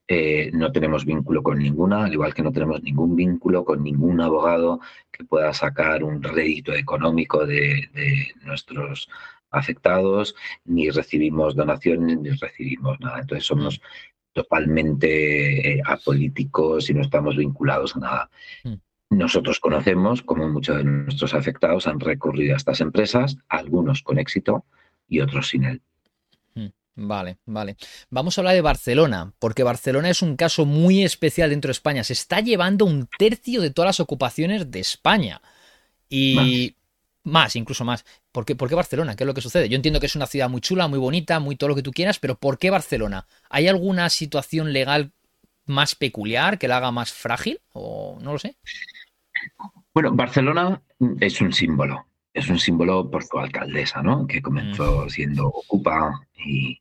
Eh, 0.08 0.50
no 0.52 0.72
tenemos 0.72 1.04
vínculo 1.04 1.40
con 1.42 1.58
ninguna, 1.58 2.04
al 2.04 2.12
igual 2.12 2.34
que 2.34 2.42
no 2.42 2.50
tenemos 2.50 2.82
ningún 2.82 3.14
vínculo 3.14 3.64
con 3.64 3.84
ningún 3.84 4.20
abogado 4.20 4.80
que 5.12 5.24
pueda 5.24 5.54
sacar 5.54 6.02
un 6.02 6.20
rédito 6.20 6.74
económico 6.74 7.46
de, 7.46 7.88
nuestros 8.42 9.08
afectados, 9.50 10.34
ni 10.64 10.90
recibimos 10.90 11.54
donaciones, 11.54 12.18
ni 12.18 12.30
recibimos 12.30 12.98
nada. 12.98 13.20
Entonces 13.20 13.46
somos 13.46 13.80
totalmente 14.32 15.76
eh, 15.76 15.82
apolíticos 15.86 16.90
y 16.90 16.94
no 16.94 17.02
estamos 17.02 17.36
vinculados 17.36 17.94
a 17.94 18.00
nada. 18.00 18.30
Mm. 19.14 19.18
Nosotros 19.18 19.60
conocemos 19.60 20.22
cómo 20.22 20.48
muchos 20.48 20.76
de 20.76 20.84
nuestros 20.84 21.34
afectados 21.34 21.86
han 21.86 22.00
recurrido 22.00 22.54
a 22.54 22.56
estas 22.56 22.80
empresas, 22.80 23.36
algunos 23.48 24.02
con 24.02 24.18
éxito 24.18 24.64
y 25.08 25.20
otros 25.20 25.48
sin 25.48 25.64
él. 25.64 25.82
Hmm, 26.54 26.68
vale, 26.96 27.38
vale. 27.46 27.76
Vamos 28.10 28.36
a 28.36 28.40
hablar 28.40 28.54
de 28.54 28.60
Barcelona, 28.60 29.32
porque 29.38 29.62
Barcelona 29.62 30.10
es 30.10 30.22
un 30.22 30.36
caso 30.36 30.66
muy 30.66 31.04
especial 31.04 31.50
dentro 31.50 31.68
de 31.68 31.72
España. 31.72 32.04
Se 32.04 32.12
está 32.12 32.40
llevando 32.40 32.84
un 32.84 33.08
tercio 33.18 33.60
de 33.60 33.70
todas 33.70 33.88
las 33.88 34.00
ocupaciones 34.00 34.70
de 34.70 34.80
España. 34.80 35.40
Y 36.08 36.76
más, 37.22 37.56
incluso 37.56 37.84
más. 37.84 38.04
¿Por 38.32 38.44
qué, 38.44 38.54
¿Por 38.54 38.68
qué, 38.68 38.74
Barcelona? 38.74 39.16
¿Qué 39.16 39.24
es 39.24 39.26
lo 39.26 39.34
que 39.34 39.40
sucede? 39.40 39.68
Yo 39.68 39.76
entiendo 39.76 40.00
que 40.00 40.06
es 40.06 40.16
una 40.16 40.26
ciudad 40.26 40.50
muy 40.50 40.60
chula, 40.60 40.88
muy 40.88 40.98
bonita, 40.98 41.40
muy 41.40 41.56
todo 41.56 41.68
lo 41.68 41.74
que 41.74 41.82
tú 41.82 41.92
quieras, 41.92 42.18
pero 42.18 42.36
¿por 42.36 42.58
qué 42.58 42.70
Barcelona? 42.70 43.26
¿Hay 43.48 43.68
alguna 43.68 44.10
situación 44.10 44.72
legal 44.72 45.12
más 45.66 45.94
peculiar 45.94 46.58
que 46.58 46.68
la 46.68 46.76
haga 46.76 46.90
más 46.90 47.12
frágil? 47.12 47.60
O 47.72 48.18
no 48.20 48.32
lo 48.32 48.38
sé. 48.38 48.56
Bueno, 49.92 50.12
Barcelona 50.12 50.82
es 51.20 51.40
un 51.40 51.52
símbolo. 51.52 52.06
Es 52.32 52.48
un 52.48 52.58
símbolo 52.58 53.10
por 53.10 53.22
su 53.22 53.38
alcaldesa, 53.38 54.02
¿no? 54.02 54.26
Que 54.26 54.42
comenzó 54.42 55.08
siendo 55.08 55.46
Ocupa 55.46 56.20
y, 56.34 56.80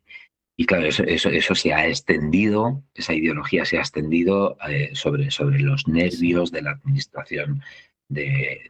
claro, 0.65 0.87
eso, 0.87 1.03
eso, 1.03 1.55
se 1.55 1.73
ha 1.73 1.87
extendido, 1.87 2.81
esa 2.95 3.13
ideología 3.13 3.63
se 3.65 3.77
ha 3.77 3.81
extendido 3.81 4.57
eh, 4.67 4.89
sobre, 4.93 5.29
sobre 5.29 5.59
los 5.59 5.87
nervios 5.87 6.51
de 6.51 6.63
la 6.63 6.71
administración 6.71 7.61
de, 8.09 8.61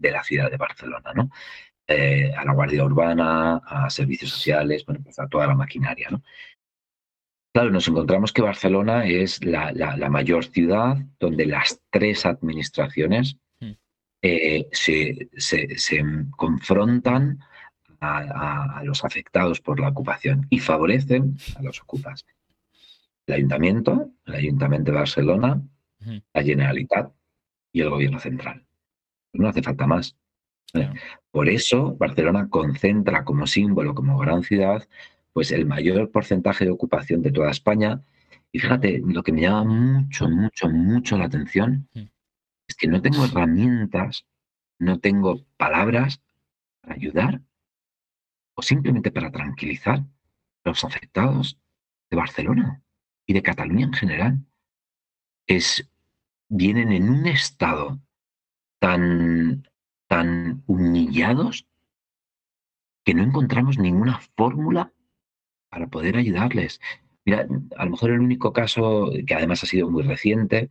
la 0.00 0.24
ciudad 0.24 0.50
de 0.50 0.56
Barcelona, 0.56 1.12
¿no? 1.14 1.30
Eh, 1.86 2.32
a 2.34 2.44
la 2.44 2.52
Guardia 2.52 2.84
Urbana, 2.84 3.56
a 3.56 3.90
servicios 3.90 4.30
sociales, 4.30 4.86
bueno, 4.86 5.00
pues 5.02 5.18
a 5.18 5.28
toda 5.28 5.46
la 5.48 5.54
maquinaria, 5.54 6.08
¿no? 6.10 6.22
Claro, 7.52 7.70
nos 7.70 7.88
encontramos 7.88 8.32
que 8.32 8.42
Barcelona 8.42 9.06
es 9.06 9.44
la, 9.44 9.72
mayor 10.08 10.44
ciudad 10.44 10.98
donde 11.18 11.46
las 11.46 11.80
tres 11.90 12.24
administraciones 12.24 13.36
hmm. 13.58 13.72
eh, 14.22 14.68
se, 14.72 15.28
confrontan 16.36 17.40
a, 18.00 18.82
los 18.84 19.04
afectados 19.04 19.60
por 19.60 19.80
la 19.80 19.88
ocupación 19.88 20.46
y 20.48 20.60
favorecen 20.60 21.36
a 21.56 21.62
los 21.62 21.80
ocupas. 21.82 22.24
El 23.26 23.34
ayuntamiento, 23.34 24.10
el 24.26 24.34
ayuntamiento 24.34 24.92
de 24.92 24.98
Barcelona, 24.98 25.60
hmm. 26.00 26.18
la 26.32 26.42
Generalitat 26.42 27.12
y 27.72 27.80
el 27.80 27.90
gobierno 27.90 28.20
central. 28.20 28.64
No 29.32 29.48
hace 29.48 29.62
falta 29.62 29.86
más. 29.88 30.16
Por 31.32 31.48
eso 31.48 31.96
Barcelona 31.96 32.48
concentra 32.48 33.24
como 33.24 33.46
símbolo, 33.48 33.92
como 33.92 34.18
gran 34.18 34.44
ciudad, 34.44 34.88
pues 35.32 35.52
el 35.52 35.66
mayor 35.66 36.10
porcentaje 36.10 36.64
de 36.64 36.70
ocupación 36.70 37.22
de 37.22 37.32
toda 37.32 37.50
España. 37.50 38.02
Y 38.52 38.58
fíjate, 38.58 39.02
lo 39.04 39.22
que 39.22 39.32
me 39.32 39.42
llama 39.42 39.64
mucho, 39.64 40.28
mucho, 40.28 40.68
mucho 40.68 41.16
la 41.16 41.26
atención 41.26 41.88
es 41.94 42.74
que 42.76 42.88
no 42.88 43.00
tengo 43.00 43.24
herramientas, 43.24 44.26
no 44.78 44.98
tengo 44.98 45.44
palabras 45.56 46.20
para 46.80 46.94
ayudar 46.94 47.42
o 48.54 48.62
simplemente 48.62 49.10
para 49.10 49.30
tranquilizar 49.30 49.98
a 49.98 50.68
los 50.68 50.84
afectados 50.84 51.58
de 52.10 52.16
Barcelona 52.16 52.82
y 53.26 53.32
de 53.32 53.42
Cataluña 53.42 53.86
en 53.86 53.92
general. 53.92 54.44
Es, 55.46 55.88
vienen 56.48 56.92
en 56.92 57.08
un 57.08 57.26
estado 57.26 58.00
tan, 58.80 59.68
tan 60.08 60.62
humillados 60.66 61.66
que 63.04 63.14
no 63.14 63.22
encontramos 63.22 63.78
ninguna 63.78 64.20
fórmula 64.36 64.92
para 65.70 65.86
poder 65.86 66.16
ayudarles. 66.16 66.80
Mira, 67.24 67.46
a 67.76 67.84
lo 67.84 67.90
mejor 67.92 68.10
el 68.10 68.20
único 68.20 68.52
caso, 68.52 69.10
que 69.26 69.34
además 69.34 69.62
ha 69.62 69.66
sido 69.66 69.90
muy 69.90 70.02
reciente, 70.02 70.68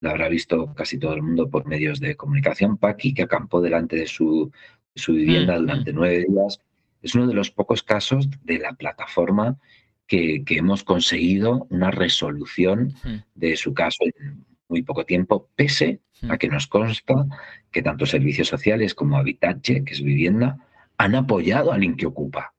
lo 0.00 0.10
habrá 0.10 0.28
visto 0.28 0.74
casi 0.74 0.98
todo 0.98 1.14
el 1.14 1.22
mundo 1.22 1.50
por 1.50 1.66
medios 1.66 2.00
de 2.00 2.16
comunicación, 2.16 2.76
Paqui, 2.76 3.14
que 3.14 3.22
acampó 3.22 3.60
delante 3.60 3.96
de 3.96 4.06
su, 4.06 4.50
su 4.94 5.14
vivienda 5.14 5.58
durante 5.58 5.92
nueve 5.92 6.26
días, 6.28 6.60
es 7.02 7.14
uno 7.14 7.26
de 7.26 7.34
los 7.34 7.50
pocos 7.50 7.82
casos 7.82 8.28
de 8.44 8.58
la 8.58 8.74
plataforma 8.74 9.58
que, 10.06 10.44
hemos 10.48 10.84
conseguido 10.84 11.66
una 11.70 11.90
resolución 11.90 12.94
de 13.34 13.56
su 13.56 13.74
caso 13.74 14.04
en 14.04 14.44
muy 14.68 14.82
poco 14.82 15.04
tiempo, 15.04 15.48
pese 15.54 16.00
a 16.28 16.38
que 16.38 16.48
nos 16.48 16.66
consta 16.66 17.26
que 17.70 17.82
tanto 17.82 18.06
servicios 18.06 18.48
sociales 18.48 18.94
como 18.94 19.16
Habitache, 19.16 19.84
que 19.84 19.92
es 19.92 20.02
vivienda, 20.02 20.58
han 20.98 21.14
apoyado 21.14 21.72
al 21.72 21.84
Inquiocupa. 21.84 22.54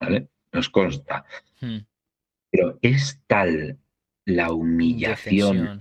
¿vale? 0.00 0.28
Nos 0.52 0.68
consta. 0.68 1.24
Hmm. 1.60 1.78
Pero 2.50 2.78
es 2.82 3.20
tal 3.26 3.78
la 4.24 4.52
humillación, 4.52 5.80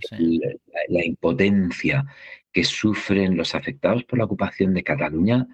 la, 0.87 1.05
impotencia 1.05 2.05
que 2.51 2.63
sufren 2.63 3.37
los 3.37 3.53
afectados 3.55 4.03
por 4.03 4.19
la 4.19 4.25
ocupación 4.25 4.73
de 4.73 4.83
Cataluña 4.83 5.47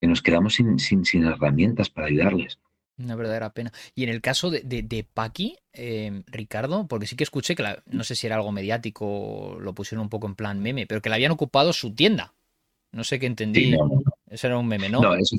que 0.00 0.06
nos 0.06 0.22
quedamos 0.22 0.54
sin, 0.54 0.78
sin, 0.78 1.24
herramientas 1.24 1.90
para 1.90 2.08
ayudarles. 2.08 2.58
Una 2.96 3.16
verdadera 3.16 3.50
pena. 3.50 3.72
Y 3.94 4.04
en 4.04 4.10
el 4.10 4.20
caso 4.20 4.50
de, 4.50 4.60
de, 4.62 5.04
Paqui, 5.04 5.58
eh, 5.72 6.22
Ricardo, 6.26 6.86
porque 6.86 7.06
sí 7.06 7.16
que 7.16 7.24
escuché 7.24 7.54
que 7.56 7.64
no 7.86 8.04
sé 8.04 8.14
si 8.14 8.26
era 8.26 8.36
algo 8.36 8.52
mediático, 8.52 9.58
lo 9.60 9.74
pusieron 9.74 10.04
un 10.04 10.10
poco 10.10 10.26
en 10.26 10.34
plan 10.34 10.60
meme, 10.60 10.86
pero 10.86 11.02
que 11.02 11.08
le 11.08 11.16
habían 11.16 11.32
ocupado 11.32 11.72
su 11.72 11.94
tienda. 11.94 12.34
No 12.92 13.02
sé 13.02 13.18
qué 13.18 13.26
entendí. 13.26 13.74
Eso 14.30 14.46
era 14.46 14.58
un 14.58 14.68
meme, 14.68 14.88
¿no? 14.88 15.00
No, 15.00 15.14
eso, 15.14 15.36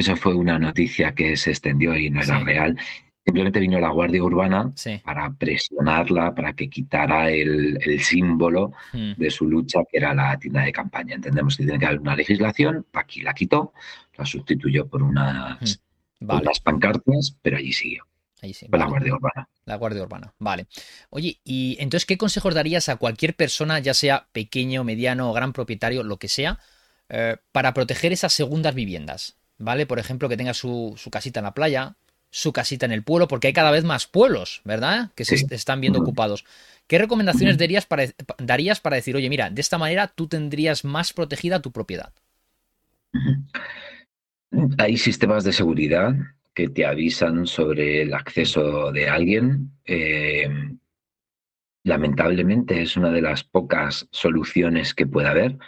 eso 0.00 0.16
fue 0.16 0.34
una 0.34 0.58
noticia 0.58 1.14
que 1.14 1.36
se 1.36 1.50
extendió 1.50 1.96
y 1.96 2.10
no 2.10 2.22
era 2.22 2.40
real. 2.40 2.76
Simplemente 3.24 3.60
vino 3.60 3.78
la 3.78 3.90
Guardia 3.90 4.24
Urbana 4.24 4.72
para 5.04 5.30
presionarla, 5.32 6.34
para 6.34 6.54
que 6.54 6.70
quitara 6.70 7.30
el, 7.30 7.78
símbolo 8.00 8.72
hmm. 8.92 9.12
de 9.16 9.30
su 9.30 9.46
lucha, 9.46 9.80
que 9.90 9.98
era 9.98 10.14
la 10.14 10.38
tienda 10.38 10.62
de 10.62 10.72
campaña. 10.72 11.14
Entendemos 11.14 11.56
que 11.56 11.64
tiene 11.64 11.78
que 11.78 11.86
haber 11.86 12.00
una 12.00 12.16
legislación, 12.16 12.86
aquí 12.94 13.20
la 13.20 13.34
quitó, 13.34 13.72
la 14.16 14.24
sustituyó 14.24 14.88
por 14.88 15.02
unas, 15.02 15.80
hmm. 16.20 16.26
pancartas, 16.64 17.36
pero 17.42 17.58
allí 17.58 17.72
siguió. 17.72 18.04
Ahí 18.42 18.54
sí, 18.54 18.66
La 18.72 18.86
Guardia 18.86 19.12
Urbana. 19.14 19.48
La 19.66 19.76
Guardia 19.76 20.02
Urbana, 20.02 20.32
vale. 20.38 20.66
Oye, 21.10 21.40
y 21.44 21.76
entonces, 21.78 22.06
¿qué 22.06 22.16
consejos 22.16 22.54
darías 22.54 22.88
a 22.88 22.96
cualquier 22.96 23.36
persona, 23.36 23.78
ya 23.80 23.92
sea 23.92 24.28
pequeño, 24.32 24.82
mediano, 24.82 25.30
gran 25.34 25.52
propietario, 25.52 26.02
lo 26.02 26.16
que 26.16 26.28
sea, 26.28 26.58
eh, 27.10 27.36
para 27.52 27.74
proteger 27.74 28.12
esas 28.12 28.32
segundas 28.32 28.74
viviendas? 28.74 29.36
¿Vale? 29.60 29.86
Por 29.86 29.98
ejemplo, 29.98 30.28
que 30.28 30.36
tenga 30.36 30.54
su, 30.54 30.98
casita 31.12 31.40
en 31.40 31.44
la 31.44 31.54
playa, 31.54 31.94
su 32.30 32.52
casita 32.52 32.86
en 32.86 32.92
el 32.92 33.04
pueblo, 33.04 33.28
porque 33.28 33.48
hay 33.48 33.52
cada 33.52 33.70
vez 33.70 33.84
más 33.84 34.06
pueblos, 34.06 34.62
¿verdad? 34.64 35.10
Que 35.14 35.24
se 35.24 35.36
están 35.54 35.80
viendo 35.80 36.00
ocupados. 36.00 36.44
¿Qué 36.86 36.98
recomendaciones 36.98 37.56
darías 37.56 37.86
para, 37.86 38.06
darías 38.38 38.80
para 38.80 38.96
decir, 38.96 39.14
oye, 39.14 39.28
mira, 39.28 39.50
de 39.50 39.60
esta 39.60 39.78
manera 39.78 40.08
tú 40.08 40.26
tendrías 40.26 40.84
más 40.84 41.12
protegida 41.12 41.62
tu 41.62 41.70
propiedad? 41.70 42.12
Hay 44.78 44.96
sistemas 44.96 45.44
de 45.44 45.52
seguridad 45.52 46.14
que 46.54 46.68
te 46.68 46.84
avisan 46.84 47.46
sobre 47.46 48.02
el 48.02 48.14
acceso 48.14 48.90
de 48.90 49.08
alguien. 49.08 49.70
Eh, 49.84 50.48
lamentablemente 51.84 52.82
es 52.82 52.96
una 52.96 53.10
de 53.10 53.22
las 53.22 53.44
pocas 53.44 54.08
soluciones 54.10 54.94
que 54.94 55.06
puede 55.06 55.28
haber. 55.28 55.58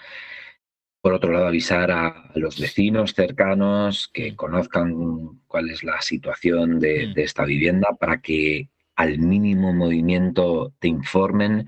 Por 1.02 1.14
otro 1.14 1.32
lado, 1.32 1.48
avisar 1.48 1.90
a 1.90 2.30
los 2.36 2.60
vecinos 2.60 3.12
cercanos 3.12 4.08
que 4.14 4.36
conozcan 4.36 5.40
cuál 5.48 5.68
es 5.68 5.82
la 5.82 6.00
situación 6.00 6.78
de, 6.78 7.08
mm. 7.08 7.18
esta 7.18 7.44
vivienda 7.44 7.88
para 7.98 8.20
que 8.20 8.68
al 8.94 9.18
mínimo 9.18 9.72
movimiento 9.72 10.72
te 10.78 10.86
informen, 10.86 11.66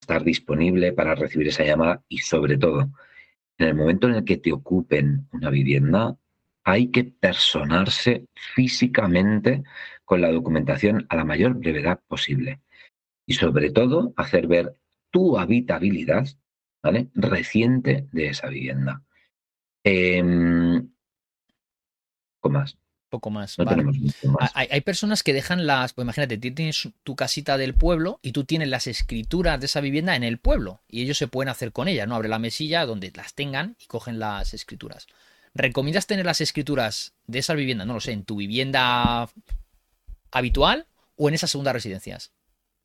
estar 0.00 0.24
disponible 0.24 0.92
para 0.92 1.14
recibir 1.14 1.46
esa 1.46 1.62
llamada 1.62 2.02
y 2.08 2.18
sobre 2.18 2.58
todo, 2.58 2.90
en 3.56 3.68
el 3.68 3.76
momento 3.76 4.08
en 4.08 4.14
el 4.16 4.24
que 4.24 4.38
te 4.38 4.52
ocupen 4.52 5.28
una 5.30 5.50
vivienda, 5.50 6.16
hay 6.64 6.90
que 6.90 7.04
personarse 7.04 8.26
físicamente 8.34 9.62
con 10.04 10.20
la 10.20 10.32
documentación 10.32 11.06
a 11.08 11.14
la 11.14 11.24
mayor 11.24 11.54
brevedad 11.54 12.00
posible. 12.08 12.60
Y 13.26 13.34
sobre 13.34 13.70
todo, 13.70 14.12
hacer 14.16 14.48
ver 14.48 14.74
tu 15.12 15.38
habitabilidad 15.38 16.26
¿vale? 16.82 17.08
Reciente 17.14 18.08
de 18.12 18.28
esa 18.28 18.48
vivienda. 18.48 19.02
Eh, 19.84 20.22
poco 22.40 22.52
más. 22.52 22.76
Poco 23.12 23.28
más. 23.28 23.58
Hay, 24.54 24.80
personas 24.80 25.22
que 25.22 25.34
dejan 25.34 25.66
las. 25.66 25.92
Pues 25.92 26.06
imagínate, 26.06 26.38
tienes 26.38 26.88
tu 27.02 27.14
casita 27.14 27.58
del 27.58 27.74
pueblo 27.74 28.18
y 28.22 28.32
tú 28.32 28.44
tienes 28.44 28.68
las 28.68 28.86
escrituras 28.86 29.60
de 29.60 29.66
esa 29.66 29.82
vivienda 29.82 30.16
en 30.16 30.24
el 30.24 30.38
pueblo 30.38 30.80
y 30.88 31.02
ellos 31.02 31.18
se 31.18 31.28
pueden 31.28 31.50
hacer 31.50 31.72
con 31.72 31.88
ellas, 31.88 32.08
¿no? 32.08 32.14
Abre 32.14 32.30
la 32.30 32.38
mesilla 32.38 32.86
donde 32.86 33.12
las 33.14 33.34
tengan 33.34 33.76
y 33.78 33.86
cogen 33.86 34.18
las 34.18 34.54
escrituras. 34.54 35.08
¿Recomiendas 35.52 36.06
tener 36.06 36.24
las 36.24 36.40
escrituras 36.40 37.12
de 37.26 37.40
esa 37.40 37.52
vivienda, 37.52 37.84
no 37.84 37.92
lo 37.92 38.00
sé, 38.00 38.12
en 38.12 38.24
tu 38.24 38.36
vivienda 38.36 39.28
habitual 40.30 40.86
o 41.16 41.28
en 41.28 41.34
esas 41.34 41.50
segundas 41.50 41.74
residencias? 41.74 42.32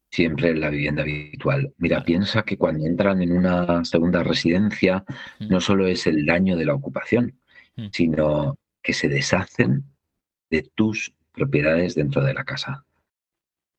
Siempre 0.10 0.50
en 0.50 0.62
la 0.62 0.70
vivienda 0.70 1.04
habitual. 1.04 1.74
Mira, 1.78 2.04
piensa 2.04 2.44
que 2.44 2.58
cuando 2.58 2.86
entran 2.86 3.22
en 3.22 3.32
una 3.32 3.84
segunda 3.86 4.24
residencia 4.24 5.04
no 5.40 5.62
solo 5.62 5.88
es 5.88 6.08
el 6.08 6.26
daño 6.26 6.56
de 6.56 6.66
la 6.66 6.74
ocupación, 6.74 7.40
sino 7.92 8.58
que 8.82 8.94
se 8.94 9.10
deshacen 9.10 9.84
de 10.50 10.64
tus 10.76 11.14
propiedades 11.34 11.96
dentro 11.96 12.24
de 12.24 12.34
la 12.34 12.44
casa. 12.44 12.86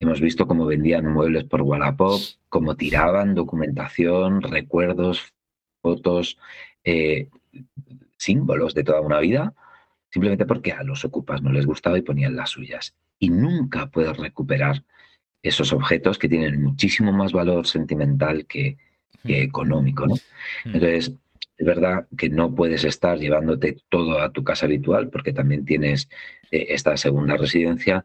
Hemos 0.00 0.20
visto 0.20 0.46
cómo 0.46 0.66
vendían 0.66 1.12
muebles 1.12 1.44
por 1.44 1.62
Wallapop, 1.62 2.20
cómo 2.48 2.76
tiraban 2.76 3.34
documentación, 3.34 4.42
recuerdos, 4.42 5.34
fotos, 5.82 6.38
eh, 6.84 7.28
símbolos 8.16 8.74
de 8.74 8.84
toda 8.84 9.00
una 9.00 9.18
vida, 9.18 9.54
simplemente 10.10 10.46
porque 10.46 10.72
a 10.72 10.84
los 10.84 11.04
ocupas 11.04 11.42
no 11.42 11.50
les 11.50 11.66
gustaba 11.66 11.98
y 11.98 12.02
ponían 12.02 12.36
las 12.36 12.50
suyas. 12.50 12.94
Y 13.18 13.30
nunca 13.30 13.86
puedes 13.86 14.16
recuperar 14.16 14.84
esos 15.42 15.72
objetos 15.72 16.18
que 16.18 16.28
tienen 16.28 16.62
muchísimo 16.62 17.12
más 17.12 17.32
valor 17.32 17.66
sentimental 17.66 18.46
que, 18.46 18.76
económico, 19.24 20.06
¿no? 20.06 20.14
Entonces, 20.64 21.12
es 21.58 21.66
verdad 21.66 22.06
que 22.16 22.30
no 22.30 22.54
puedes 22.54 22.84
estar 22.84 23.18
llevándote 23.18 23.76
todo 23.88 24.20
a 24.20 24.30
tu 24.30 24.44
casa 24.44 24.66
habitual 24.66 25.10
porque 25.10 25.32
también 25.32 25.64
tienes 25.64 26.08
eh, 26.50 26.66
esta 26.70 26.96
segunda 26.96 27.36
residencia, 27.36 28.04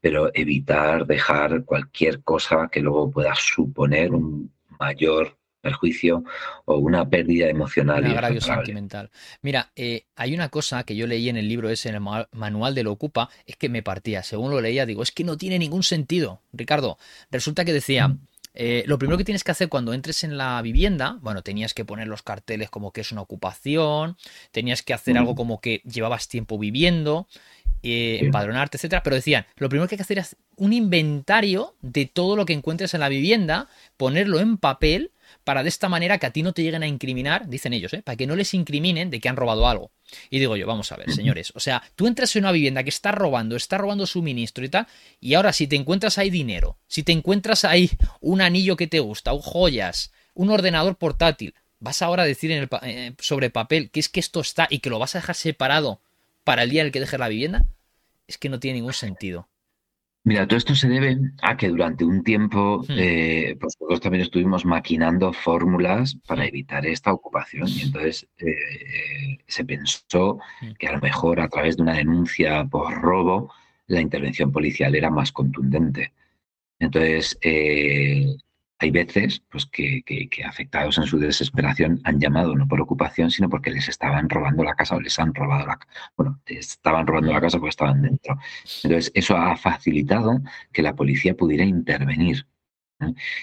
pero 0.00 0.30
evitar 0.34 1.06
dejar 1.06 1.64
cualquier 1.64 2.22
cosa 2.22 2.68
que 2.72 2.80
luego 2.80 3.10
pueda 3.10 3.34
suponer 3.34 4.12
un 4.12 4.50
mayor 4.80 5.36
perjuicio 5.66 6.22
o 6.64 6.76
una 6.76 7.08
pérdida 7.08 7.48
emocional. 7.48 8.04
Un 8.04 8.12
agravio 8.12 8.40
sentimental. 8.40 9.10
Mira, 9.42 9.72
eh, 9.74 10.04
hay 10.14 10.32
una 10.32 10.48
cosa 10.48 10.84
que 10.84 10.94
yo 10.94 11.06
leí 11.06 11.28
en 11.28 11.36
el 11.36 11.48
libro 11.48 11.68
ese, 11.70 11.88
en 11.88 11.96
el 11.96 12.02
manual 12.32 12.74
de 12.74 12.84
lo 12.84 12.92
ocupa, 12.92 13.28
es 13.46 13.56
que 13.56 13.68
me 13.68 13.82
partía. 13.82 14.22
Según 14.22 14.50
lo 14.50 14.60
leía, 14.60 14.86
digo, 14.86 15.02
es 15.02 15.10
que 15.10 15.24
no 15.24 15.36
tiene 15.36 15.58
ningún 15.58 15.82
sentido. 15.82 16.40
Ricardo, 16.52 16.98
resulta 17.30 17.64
que 17.64 17.72
decía, 17.72 18.08
mm. 18.08 18.18
eh, 18.54 18.84
lo 18.86 18.98
primero 18.98 19.18
que 19.18 19.24
tienes 19.24 19.42
que 19.42 19.50
hacer 19.50 19.68
cuando 19.68 19.92
entres 19.92 20.22
en 20.22 20.38
la 20.38 20.62
vivienda, 20.62 21.18
bueno, 21.20 21.42
tenías 21.42 21.74
que 21.74 21.84
poner 21.84 22.06
los 22.06 22.22
carteles 22.22 22.70
como 22.70 22.92
que 22.92 23.00
es 23.00 23.10
una 23.10 23.22
ocupación, 23.22 24.16
tenías 24.52 24.82
que 24.82 24.94
hacer 24.94 25.18
algo 25.18 25.32
mm. 25.32 25.36
como 25.36 25.60
que 25.60 25.82
llevabas 25.84 26.28
tiempo 26.28 26.58
viviendo, 26.58 27.26
eh, 27.82 28.18
empadronarte, 28.22 28.76
etcétera. 28.76 29.02
Pero 29.02 29.16
decían, 29.16 29.46
lo 29.56 29.68
primero 29.68 29.88
que 29.88 29.96
hay 29.96 29.98
que 29.98 30.02
hacer 30.02 30.18
es 30.18 30.36
un 30.56 30.72
inventario 30.72 31.74
de 31.82 32.06
todo 32.06 32.36
lo 32.36 32.46
que 32.46 32.52
encuentres 32.52 32.94
en 32.94 33.00
la 33.00 33.08
vivienda, 33.08 33.68
ponerlo 33.96 34.38
en 34.38 34.58
papel 34.58 35.10
para 35.46 35.62
de 35.62 35.68
esta 35.68 35.88
manera 35.88 36.18
que 36.18 36.26
a 36.26 36.32
ti 36.32 36.42
no 36.42 36.52
te 36.52 36.64
lleguen 36.64 36.82
a 36.82 36.88
incriminar, 36.88 37.48
dicen 37.48 37.72
ellos, 37.72 37.92
¿eh? 37.92 38.02
para 38.02 38.16
que 38.16 38.26
no 38.26 38.34
les 38.34 38.52
incriminen 38.52 39.10
de 39.10 39.20
que 39.20 39.28
han 39.28 39.36
robado 39.36 39.68
algo. 39.68 39.92
Y 40.28 40.40
digo 40.40 40.56
yo, 40.56 40.66
vamos 40.66 40.90
a 40.90 40.96
ver, 40.96 41.08
señores, 41.12 41.52
o 41.54 41.60
sea, 41.60 41.84
tú 41.94 42.08
entras 42.08 42.34
en 42.34 42.42
una 42.42 42.50
vivienda 42.50 42.82
que 42.82 42.90
está 42.90 43.12
robando, 43.12 43.54
está 43.54 43.78
robando 43.78 44.06
suministro 44.06 44.64
y 44.64 44.70
tal, 44.70 44.88
y 45.20 45.34
ahora 45.34 45.52
si 45.52 45.68
te 45.68 45.76
encuentras 45.76 46.18
ahí 46.18 46.30
dinero, 46.30 46.78
si 46.88 47.04
te 47.04 47.12
encuentras 47.12 47.64
ahí 47.64 47.92
un 48.20 48.40
anillo 48.40 48.76
que 48.76 48.88
te 48.88 48.98
gusta, 48.98 49.32
o 49.32 49.40
joyas, 49.40 50.10
un 50.34 50.50
ordenador 50.50 50.96
portátil, 50.96 51.54
vas 51.78 52.02
ahora 52.02 52.24
a 52.24 52.26
decir 52.26 52.50
en 52.50 52.64
el, 52.64 52.68
eh, 52.82 53.12
sobre 53.20 53.48
papel 53.48 53.90
que 53.90 54.00
es 54.00 54.08
que 54.08 54.18
esto 54.18 54.40
está 54.40 54.66
y 54.68 54.80
que 54.80 54.90
lo 54.90 54.98
vas 54.98 55.14
a 55.14 55.20
dejar 55.20 55.36
separado 55.36 56.00
para 56.42 56.64
el 56.64 56.70
día 56.70 56.80
en 56.80 56.86
el 56.86 56.92
que 56.92 56.98
dejes 56.98 57.20
la 57.20 57.28
vivienda, 57.28 57.64
es 58.26 58.36
que 58.36 58.48
no 58.48 58.58
tiene 58.58 58.78
ningún 58.78 58.94
sentido. 58.94 59.46
Mira, 60.26 60.44
todo 60.48 60.56
esto 60.58 60.74
se 60.74 60.88
debe 60.88 61.16
a 61.40 61.56
que 61.56 61.68
durante 61.68 62.04
un 62.04 62.24
tiempo 62.24 62.80
hmm. 62.80 62.92
eh, 62.98 63.56
pues 63.60 63.76
nosotros 63.78 64.00
también 64.00 64.22
estuvimos 64.22 64.64
maquinando 64.64 65.32
fórmulas 65.32 66.16
para 66.26 66.42
hmm. 66.42 66.48
evitar 66.48 66.84
esta 66.84 67.12
ocupación 67.12 67.68
y 67.68 67.82
entonces 67.82 68.26
eh, 68.38 69.38
se 69.46 69.64
pensó 69.64 70.40
hmm. 70.60 70.72
que 70.80 70.88
a 70.88 70.94
lo 70.94 71.00
mejor 71.00 71.38
a 71.38 71.48
través 71.48 71.76
de 71.76 71.84
una 71.84 71.92
denuncia 71.92 72.64
por 72.64 72.92
robo 73.00 73.52
la 73.86 74.00
intervención 74.00 74.50
policial 74.50 74.96
era 74.96 75.10
más 75.10 75.30
contundente. 75.30 76.12
Entonces, 76.80 77.38
eh, 77.40 78.26
hay 78.78 78.90
veces 78.90 79.42
pues, 79.50 79.66
que, 79.66 80.02
afectados 80.44 80.98
en 80.98 81.06
su 81.06 81.18
desesperación 81.18 82.00
han 82.04 82.20
llamado 82.20 82.54
no 82.54 82.68
por 82.68 82.80
ocupación, 82.80 83.30
sino 83.30 83.48
porque 83.48 83.70
les 83.70 83.88
estaban 83.88 84.28
robando 84.28 84.64
la 84.64 84.74
casa 84.74 84.96
o 84.96 85.00
les 85.00 85.18
han 85.18 85.34
robado 85.34 85.66
la 85.66 85.76
casa. 85.76 86.12
Bueno, 86.16 86.40
estaban 86.46 87.06
robando 87.06 87.32
la 87.32 87.40
casa 87.40 87.58
porque 87.58 87.70
estaban 87.70 88.02
dentro. 88.02 88.38
Entonces, 88.84 89.10
eso 89.14 89.36
ha 89.36 89.56
facilitado 89.56 90.40
que 90.72 90.82
la 90.82 90.94
policía 90.94 91.34
pudiera 91.34 91.64
intervenir. 91.64 92.46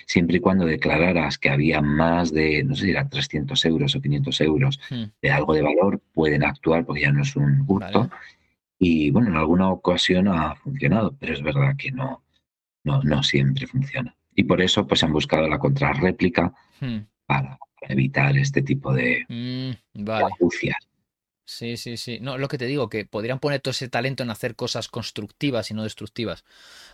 Siempre 0.08 0.38
y 0.38 0.40
cuando 0.40 0.66
declararas 0.66 1.38
que 1.38 1.50
había 1.50 1.80
más 1.82 2.34
de, 2.34 2.64
no 2.64 2.76
sé 2.76 2.86
si 2.86 2.92
eran 2.92 3.10
300 3.10 3.66
euros 3.66 3.96
o 3.96 4.02
500 4.02 4.42
euros 4.42 4.80
hmm. 4.90 5.04
de 5.22 5.32
algo 5.32 5.54
de 5.54 5.62
valor, 5.62 6.02
pueden 6.14 6.44
actuar 6.44 6.86
porque 6.86 7.02
ya 7.02 7.12
no 7.12 7.22
es 7.22 7.36
un 7.36 7.64
hurto. 7.68 8.10
Y 8.80 9.12
bueno, 9.12 9.30
en 9.30 9.38
alguna 9.38 9.70
ocasión 9.70 10.28
ha 10.28 10.56
funcionado, 10.56 11.16
pero 11.20 11.34
es 11.34 11.42
verdad 11.42 11.76
que 11.78 11.92
no, 11.92 12.24
no, 12.84 13.02
no 13.04 13.24
siempre 13.24 13.68
funciona. 13.68 14.16
Y 14.36 14.44
por 14.44 14.62
eso 14.62 14.86
pues 14.88 15.04
han 15.04 15.14
buscado 15.14 15.48
la 15.48 15.60
contrarréplica 15.60 16.54
hmm. 16.80 17.00
para, 17.26 17.58
evitar 17.90 18.38
este 18.38 18.62
tipo 18.62 18.94
de, 18.94 19.26
mm, 19.28 20.02
Sí, 21.46 21.76
sí, 21.78 21.98
sí. 21.98 22.20
No, 22.22 22.38
lo 22.38 22.48
que 22.48 22.58
te 22.58 22.66
digo, 22.66 22.90
que 22.90 23.06
podrían 23.06 23.40
poner 23.40 23.60
todo 23.60 23.72
ese 23.72 23.90
talento 23.90 24.24
en 24.24 24.30
hacer 24.30 24.56
cosas 24.56 24.88
constructivas 24.88 25.70
y 25.72 25.74
no 25.74 25.84
destructivas. 25.84 26.46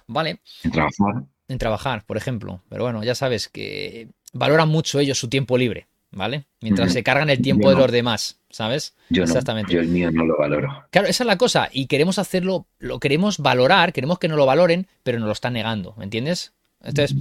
Vale. 0.07 0.39
En 0.63 0.71
trabajar. 0.71 1.23
En 1.47 1.57
trabajar, 1.59 2.03
por 2.05 2.17
ejemplo. 2.17 2.61
Pero 2.67 2.83
bueno, 2.83 3.03
ya 3.03 3.15
sabes 3.15 3.47
que 3.47 4.09
valoran 4.33 4.69
mucho 4.69 4.99
ellos 4.99 5.19
su 5.19 5.29
tiempo 5.29 5.57
libre, 5.57 5.87
¿vale? 6.11 6.47
Mientras 6.61 6.93
se 6.93 7.03
cargan 7.03 7.29
el 7.29 7.41
tiempo 7.41 7.69
de 7.69 7.75
los 7.75 7.91
demás, 7.91 8.39
¿sabes? 8.49 8.95
Yo 9.09 9.23
Exactamente. 9.23 9.71
yo 9.71 9.79
el 9.79 9.87
mío 9.87 10.11
no 10.11 10.25
lo 10.25 10.37
valoro. 10.37 10.85
Claro, 10.89 11.07
esa 11.07 11.23
es 11.23 11.27
la 11.27 11.37
cosa. 11.37 11.69
Y 11.71 11.85
queremos 11.85 12.17
hacerlo, 12.17 12.67
lo 12.79 12.99
queremos 12.99 13.37
valorar, 13.37 13.93
queremos 13.93 14.17
que 14.17 14.27
no 14.27 14.35
lo 14.35 14.47
valoren, 14.47 14.87
pero 15.03 15.19
nos 15.19 15.27
lo 15.27 15.33
están 15.33 15.53
negando, 15.53 15.93
¿me 15.95 16.05
entiendes? 16.05 16.53
Entonces, 16.83 17.17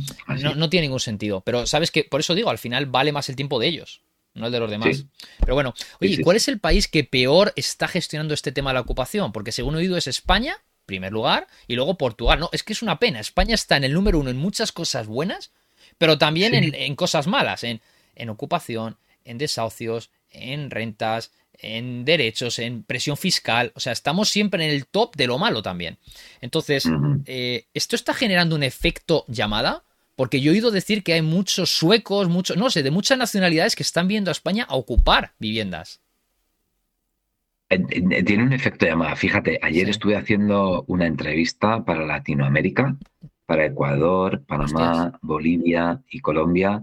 no, 0.56 0.70
tiene 0.70 0.86
ningún 0.86 1.00
sentido. 1.00 1.40
Pero 1.40 1.66
sabes 1.66 1.90
que, 1.90 2.04
por 2.04 2.20
eso 2.20 2.34
digo, 2.34 2.50
al 2.50 2.58
final 2.58 2.86
vale 2.86 3.12
más 3.12 3.28
el 3.28 3.36
tiempo 3.36 3.58
de 3.58 3.68
ellos, 3.68 4.02
no 4.34 4.46
el 4.46 4.52
de 4.52 4.60
los 4.60 4.70
demás. 4.70 5.04
Pero 5.40 5.54
bueno, 5.54 5.74
oye, 6.00 6.22
¿cuál 6.22 6.36
es 6.36 6.48
el 6.48 6.60
país 6.60 6.88
que 6.88 7.04
peor 7.04 7.52
está 7.56 7.88
gestionando 7.88 8.34
este 8.34 8.52
tema 8.52 8.70
de 8.70 8.74
la 8.74 8.80
ocupación? 8.80 9.32
Porque 9.32 9.52
según 9.52 9.74
he 9.74 9.78
oído 9.78 9.96
es 9.96 10.06
España, 10.06 10.58
primer 10.86 11.12
lugar, 11.12 11.48
y 11.66 11.74
luego 11.74 11.98
Portugal. 11.98 12.38
No, 12.38 12.50
es 12.52 12.62
que 12.62 12.72
es 12.72 12.82
una 12.82 12.98
pena. 12.98 13.20
España 13.20 13.54
está 13.54 13.76
en 13.76 13.84
el 13.84 13.92
número 13.92 14.18
uno 14.18 14.30
en 14.30 14.36
muchas 14.36 14.72
cosas 14.72 15.06
buenas, 15.06 15.50
pero 15.98 16.18
también 16.18 16.54
en, 16.54 16.96
cosas 16.96 17.26
malas, 17.26 17.64
en, 17.64 17.80
en 18.14 18.30
ocupación, 18.30 18.96
en 19.24 19.38
desahucios, 19.38 20.10
en 20.30 20.70
rentas, 20.70 21.32
en 21.58 22.04
derechos, 22.04 22.58
en 22.58 22.82
presión 22.82 23.16
fiscal. 23.16 23.72
O 23.74 23.80
sea, 23.80 23.92
estamos 23.92 24.28
siempre 24.28 24.64
en 24.64 24.70
el 24.70 24.86
top 24.86 25.16
de 25.16 25.26
lo 25.26 25.38
malo 25.38 25.62
también. 25.62 25.98
Entonces, 26.40 26.88
eh, 27.26 27.66
¿esto 27.74 27.96
está 27.96 28.14
generando 28.14 28.56
un 28.56 28.62
efecto 28.62 29.24
llamada? 29.28 29.84
Porque 30.16 30.40
yo 30.40 30.50
he 30.50 30.54
oído 30.54 30.70
decir 30.70 31.02
que 31.02 31.12
hay 31.12 31.22
muchos 31.22 31.70
suecos, 31.70 32.28
muchos, 32.28 32.56
no 32.56 32.70
sé, 32.70 32.82
de 32.82 32.90
muchas 32.90 33.18
nacionalidades 33.18 33.76
que 33.76 33.82
están 33.82 34.08
viendo 34.08 34.30
a 34.30 34.32
España 34.32 34.66
a 34.68 34.76
ocupar 34.76 35.32
viviendas. 35.38 36.00
Tiene 37.68 38.42
un 38.42 38.52
efecto 38.52 38.86
llamada. 38.86 39.14
Fíjate, 39.14 39.58
ayer 39.62 39.88
estuve 39.90 40.16
haciendo 40.16 40.84
una 40.86 41.06
entrevista 41.06 41.84
para 41.84 42.06
Latinoamérica, 42.06 42.96
para 43.44 43.66
Ecuador, 43.66 44.42
Panamá, 44.46 45.18
Bolivia 45.20 46.02
y 46.10 46.20
Colombia, 46.20 46.82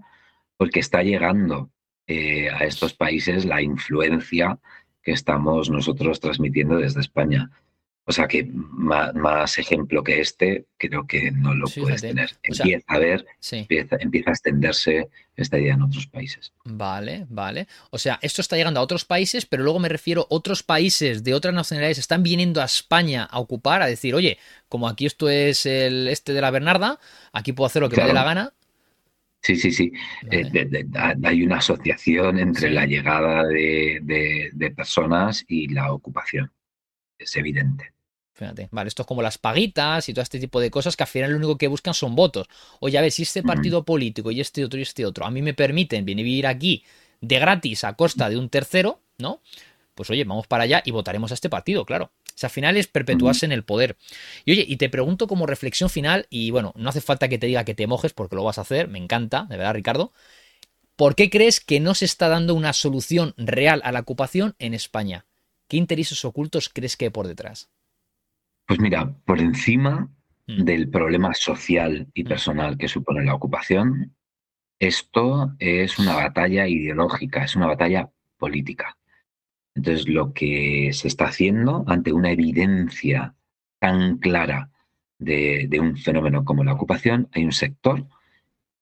porque 0.57 0.79
está 0.79 1.01
llegando 1.01 1.69
eh, 2.07 2.49
a 2.49 2.65
estos 2.65 2.93
países 2.93 3.45
la 3.45 3.61
influencia 3.61 4.59
que 5.01 5.11
estamos 5.11 5.69
nosotros 5.69 6.19
transmitiendo 6.19 6.77
desde 6.77 7.01
España. 7.01 7.49
O 8.07 8.11
sea 8.11 8.27
que 8.27 8.47
más, 8.53 9.57
ejemplo 9.57 10.03
que 10.03 10.21
este 10.21 10.65
creo 10.77 11.07
que 11.07 11.31
no 11.31 11.55
lo 11.55 11.65
puedes 11.67 12.01
tener. 12.01 12.29
Empieza 12.43 12.85
a 12.87 12.99
ver, 12.99 13.25
empieza, 13.51 13.97
empieza, 13.99 14.29
a 14.29 14.33
extenderse 14.33 15.09
esta 15.35 15.57
idea 15.57 15.73
en 15.73 15.81
otros 15.81 16.05
países. 16.05 16.53
Vale, 16.65 17.25
vale. 17.29 17.67
O 17.89 17.97
sea, 17.97 18.19
esto 18.21 18.41
está 18.41 18.57
llegando 18.57 18.79
a 18.79 18.83
otros 18.83 19.05
países, 19.05 19.47
pero 19.47 19.63
luego 19.63 19.79
me 19.79 19.89
refiero, 19.89 20.27
otros 20.29 20.61
países 20.61 21.23
de 21.23 21.33
otras 21.33 21.55
nacionalidades 21.55 21.97
están 21.97 22.21
viniendo 22.21 22.61
a 22.61 22.65
España 22.65 23.23
a 23.23 23.39
ocupar, 23.39 23.81
a 23.81 23.87
decir, 23.87 24.13
oye, 24.13 24.37
como 24.69 24.87
aquí 24.87 25.07
esto 25.07 25.27
es 25.27 25.65
el 25.65 26.07
este 26.07 26.33
de 26.33 26.41
la 26.41 26.51
Bernarda, 26.51 26.99
aquí 27.33 27.53
puedo 27.53 27.65
hacer 27.65 27.81
lo 27.81 27.89
que 27.89 27.97
me 27.97 28.05
dé 28.05 28.13
la 28.13 28.23
gana. 28.23 28.53
Sí, 29.45 29.55
sí, 29.57 29.71
sí. 29.71 29.91
Eh, 30.31 30.87
hay 31.23 31.43
una 31.43 31.57
asociación 31.57 32.39
entre 32.39 32.71
la 32.71 32.87
llegada 32.87 33.43
de, 33.43 34.73
personas 34.75 35.45
y 35.47 35.67
la 35.67 35.93
ocupación. 35.93 36.51
Es 37.15 37.35
evidente. 37.35 37.93
Fíjate, 38.33 38.69
vale, 38.71 38.87
esto 38.87 39.03
es 39.03 39.07
como 39.07 39.21
las 39.21 39.37
paguitas 39.37 40.09
y 40.09 40.15
todo 40.15 40.23
este 40.23 40.39
tipo 40.39 40.59
de 40.59 40.71
cosas 40.71 40.97
que 40.97 41.03
al 41.03 41.09
final 41.09 41.29
lo 41.29 41.37
único 41.37 41.59
que 41.59 41.67
buscan 41.67 41.93
son 41.93 42.15
votos. 42.15 42.47
Oye, 42.79 42.97
a 42.97 43.01
ver, 43.01 43.11
si 43.11 43.21
este 43.21 43.43
partido 43.43 43.85
político 43.85 44.31
y 44.31 44.41
este 44.41 44.65
otro 44.65 44.79
y 44.79 44.81
este 44.81 45.05
otro 45.05 45.27
a 45.27 45.29
mí 45.29 45.43
me 45.43 45.53
permiten 45.53 46.05
venir 46.05 46.23
a 46.23 46.25
vivir 46.25 46.47
aquí 46.47 46.83
de 47.21 47.37
gratis 47.37 47.83
a 47.83 47.93
costa 47.93 48.27
de 48.31 48.37
un 48.37 48.49
tercero, 48.49 48.99
¿no? 49.19 49.41
Pues 49.93 50.09
oye, 50.09 50.23
vamos 50.23 50.47
para 50.47 50.63
allá 50.63 50.81
y 50.83 50.89
votaremos 50.89 51.29
a 51.29 51.35
este 51.35 51.49
partido, 51.51 51.85
claro. 51.85 52.11
O 52.35 52.37
sea, 52.37 52.47
al 52.47 52.53
final 52.53 52.75
es 52.75 52.87
perpetuarse 52.87 53.45
en 53.45 53.53
el 53.53 53.63
poder. 53.63 53.95
Y 54.43 54.51
oye, 54.51 54.65
y 54.67 54.75
te 54.75 54.89
pregunto 54.89 55.25
como 55.25 55.45
reflexión 55.45 55.89
final, 55.89 56.27
y 56.29 56.51
bueno, 56.51 56.73
no 56.75 56.89
hace 56.89 56.99
falta 56.99 57.29
que 57.29 57.37
te 57.37 57.47
diga 57.47 57.63
que 57.63 57.75
te 57.75 57.87
mojes 57.87 58.11
porque 58.11 58.35
lo 58.35 58.43
vas 58.43 58.57
a 58.57 58.61
hacer, 58.61 58.89
me 58.89 58.99
encanta, 58.99 59.47
de 59.49 59.55
verdad, 59.55 59.73
Ricardo. 59.73 60.11
¿Por 60.97 61.15
qué 61.15 61.29
crees 61.29 61.61
que 61.61 61.79
no 61.79 61.93
se 61.93 62.03
está 62.03 62.27
dando 62.27 62.53
una 62.53 62.73
solución 62.73 63.33
real 63.37 63.81
a 63.85 63.93
la 63.93 64.01
ocupación 64.01 64.55
en 64.59 64.73
España? 64.73 65.25
¿Qué 65.69 65.77
intereses 65.77 66.25
ocultos 66.25 66.69
crees 66.69 66.97
que 66.97 67.05
hay 67.05 67.11
por 67.11 67.27
detrás? 67.27 67.69
Pues 68.67 68.79
mira, 68.79 69.15
por 69.25 69.39
encima 69.39 70.09
mm. 70.47 70.63
del 70.63 70.89
problema 70.89 71.33
social 71.33 72.07
y 72.13 72.25
mm. 72.25 72.27
personal 72.27 72.77
que 72.77 72.89
supone 72.89 73.23
la 73.23 73.35
ocupación, 73.35 74.13
esto 74.79 75.53
es 75.59 75.97
una 75.99 76.15
batalla 76.15 76.67
ideológica, 76.67 77.45
es 77.45 77.55
una 77.55 77.67
batalla 77.67 78.09
política. 78.37 78.97
Entonces, 79.75 80.07
lo 80.07 80.33
que 80.33 80.91
se 80.93 81.09
está 81.09 81.25
haciendo 81.25 81.83
ante 81.87 82.13
una 82.13 82.31
evidencia 82.31 83.35
tan 83.79 84.17
clara 84.17 84.71
de, 85.19 85.69
un 85.79 85.97
fenómeno 85.97 86.45
como 86.45 86.63
la 86.63 86.73
ocupación, 86.73 87.29
hay 87.33 87.43
un 87.45 87.51
sector 87.51 88.07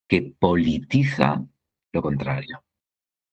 que 0.07 0.22
politiza 0.22 1.44
lo 1.91 2.02
contrario. 2.02 2.64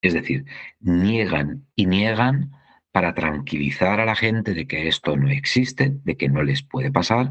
Es 0.00 0.14
decir, 0.14 0.46
niegan 0.80 1.66
y 1.76 1.86
niegan 1.86 2.52
para 2.92 3.14
tranquilizar 3.14 4.00
a 4.00 4.06
la 4.06 4.16
gente 4.16 4.54
de 4.54 4.66
que 4.66 4.88
esto 4.88 5.16
no 5.16 5.28
existe, 5.28 5.98
de 6.02 6.16
que 6.16 6.28
no 6.28 6.42
les 6.42 6.62
puede 6.62 6.90
pasar 6.90 7.30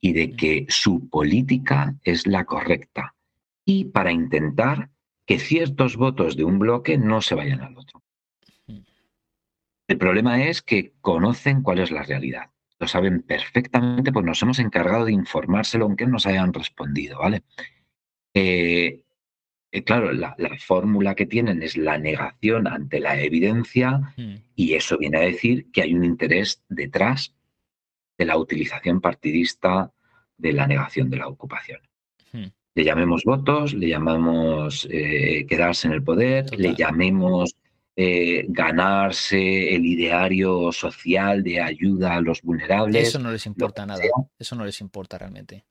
y 0.00 0.12
de 0.12 0.32
que 0.32 0.66
su 0.68 1.08
política 1.08 1.94
es 2.02 2.26
la 2.26 2.44
correcta. 2.44 3.14
Y 3.64 3.86
para 3.86 4.10
intentar 4.10 4.90
que 5.24 5.38
ciertos 5.38 5.96
votos 5.96 6.36
de 6.36 6.44
un 6.44 6.58
bloque 6.58 6.98
no 6.98 7.22
se 7.22 7.36
vayan 7.36 7.60
al 7.60 7.78
otro. 7.78 8.01
El 9.88 9.98
problema 9.98 10.44
es 10.44 10.62
que 10.62 10.92
conocen 11.00 11.62
cuál 11.62 11.80
es 11.80 11.90
la 11.90 12.02
realidad. 12.02 12.50
Lo 12.78 12.88
saben 12.88 13.22
perfectamente, 13.22 14.12
pues 14.12 14.24
nos 14.24 14.42
hemos 14.42 14.58
encargado 14.58 15.04
de 15.04 15.12
informárselo 15.12 15.84
aunque 15.84 16.04
no 16.04 16.12
nos 16.12 16.26
hayan 16.26 16.52
respondido, 16.52 17.18
¿vale? 17.18 17.42
Eh, 18.34 19.02
eh, 19.74 19.84
claro, 19.84 20.12
la, 20.12 20.36
fórmula 20.58 21.14
que 21.14 21.24
tienen 21.24 21.62
es 21.62 21.78
la 21.78 21.96
negación 21.96 22.66
ante 22.66 23.00
la 23.00 23.20
evidencia 23.20 24.14
hmm. 24.16 24.34
y 24.54 24.74
eso 24.74 24.98
viene 24.98 25.18
a 25.18 25.22
decir 25.22 25.70
que 25.72 25.82
hay 25.82 25.94
un 25.94 26.04
interés 26.04 26.62
detrás 26.68 27.34
de 28.18 28.26
la 28.26 28.36
utilización 28.36 29.00
partidista 29.00 29.90
de 30.36 30.52
la 30.52 30.66
negación 30.66 31.08
de 31.08 31.16
la 31.16 31.28
ocupación. 31.28 31.80
Hmm. 32.32 32.46
Le 32.74 32.84
llamemos 32.84 33.24
votos, 33.24 33.72
le 33.72 33.88
llamamos 33.88 34.86
eh, 34.90 35.46
quedarse 35.48 35.86
en 35.88 35.94
el 35.94 36.02
poder, 36.02 36.58
le 36.58 36.74
llamemos 36.74 37.56
eh, 37.96 38.44
ganarse 38.48 39.74
el 39.74 39.84
ideario 39.84 40.72
social 40.72 41.42
de 41.42 41.60
ayuda 41.60 42.14
a 42.14 42.20
los 42.20 42.42
vulnerables. 42.42 43.08
Eso 43.08 43.18
no 43.18 43.30
les 43.32 43.46
importa 43.46 43.86
nada, 43.86 44.02
eso 44.38 44.56
no 44.56 44.64
les 44.64 44.80
importa 44.80 45.18
realmente. 45.18 45.64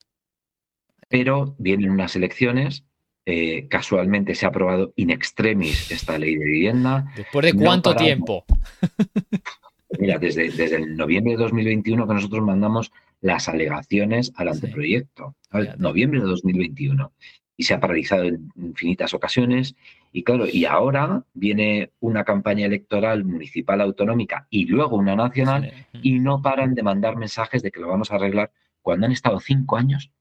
Pero 1.09 1.55
vienen 1.57 1.91
unas 1.91 2.15
elecciones 2.15 2.85
eh, 3.23 3.67
casualmente 3.67 4.33
se 4.33 4.45
ha 4.47 4.49
aprobado 4.49 4.93
in 4.95 5.11
extremis 5.11 5.91
esta 5.91 6.17
ley 6.17 6.35
de 6.35 6.43
vivienda. 6.43 7.05
¿Después 7.15 7.45
de 7.45 7.53
cuánto 7.53 7.95
tiempo? 7.95 8.45
Mira, 9.99 10.17
desde, 10.17 10.49
desde 10.49 10.77
el 10.77 10.95
noviembre 10.95 11.33
de 11.33 11.37
2021 11.37 12.07
que 12.07 12.13
nosotros 12.13 12.43
mandamos 12.43 12.91
las 13.19 13.47
alegaciones 13.47 14.31
al 14.35 14.47
anteproyecto, 14.47 15.35
noviembre 15.77 16.19
de 16.19 16.25
2021. 16.25 17.13
Y 17.57 17.63
se 17.63 17.75
ha 17.75 17.79
paralizado 17.79 18.23
en 18.23 18.49
infinitas 18.55 19.13
ocasiones. 19.13 19.75
Y 20.11 20.23
claro, 20.23 20.45
y 20.45 20.65
ahora 20.65 21.23
viene 21.33 21.91
una 21.99 22.25
campaña 22.25 22.65
electoral 22.65 23.23
municipal 23.23 23.79
autonómica 23.79 24.47
y 24.49 24.65
luego 24.65 24.97
una 24.97 25.15
nacional 25.15 25.71
y 25.93 26.19
no 26.19 26.41
paran 26.41 26.75
de 26.75 26.83
mandar 26.83 27.15
mensajes 27.15 27.63
de 27.63 27.71
que 27.71 27.79
lo 27.79 27.87
vamos 27.87 28.11
a 28.11 28.15
arreglar 28.15 28.51
cuando 28.81 29.05
han 29.05 29.13
estado 29.13 29.39
cinco 29.39 29.77
años 29.77 30.11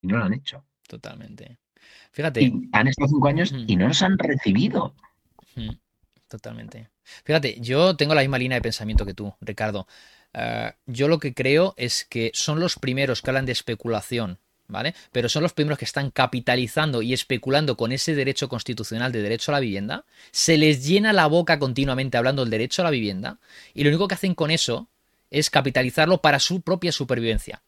y 0.00 0.08
no 0.08 0.18
lo 0.18 0.24
han 0.24 0.34
hecho. 0.34 0.64
Totalmente. 0.88 1.58
Fíjate. 2.10 2.52
han 2.72 2.88
estado 2.88 3.08
cinco 3.08 3.28
años 3.28 3.54
y 3.66 3.76
no 3.76 3.86
nos 3.88 4.02
han 4.02 4.18
recibido. 4.18 4.94
Totalmente. 6.28 6.88
Fíjate, 7.24 7.60
yo 7.60 7.96
tengo 7.96 8.14
la 8.14 8.22
misma 8.22 8.38
línea 8.38 8.56
de 8.56 8.62
pensamiento 8.62 9.06
que 9.06 9.14
tú, 9.14 9.32
Ricardo. 9.40 9.86
Eh, 10.32 10.72
yo 10.86 11.08
lo 11.08 11.18
que 11.18 11.34
creo 11.34 11.74
es 11.76 12.04
que 12.04 12.30
son 12.34 12.58
los 12.58 12.78
primeros 12.78 13.22
que 13.22 13.30
hablan 13.30 13.46
de 13.46 13.52
especulación, 13.52 14.38
¿vale? 14.68 14.94
Pero 15.12 15.28
son 15.28 15.42
los 15.42 15.52
primeros 15.52 15.78
que 15.78 15.84
están 15.84 16.10
capitalizando 16.10 17.02
y 17.02 17.12
especulando 17.12 17.76
con 17.76 17.92
ese 17.92 18.14
derecho 18.14 18.48
constitucional 18.48 19.12
de 19.12 19.22
derecho 19.22 19.50
a 19.50 19.54
la 19.54 19.60
vivienda. 19.60 20.04
Se 20.30 20.56
les 20.56 20.86
llena 20.86 21.12
la 21.12 21.26
boca 21.26 21.58
continuamente 21.58 22.16
hablando 22.16 22.42
del 22.42 22.50
derecho 22.50 22.82
a 22.82 22.84
la 22.84 22.90
vivienda 22.90 23.38
y 23.74 23.84
lo 23.84 23.90
único 23.90 24.08
que 24.08 24.14
hacen 24.14 24.34
con 24.34 24.50
eso 24.50 24.88
es 25.30 25.50
capitalizarlo 25.50 26.20
para 26.22 26.38
su 26.38 26.60
propia 26.60 26.92
supervivencia. 26.92 27.62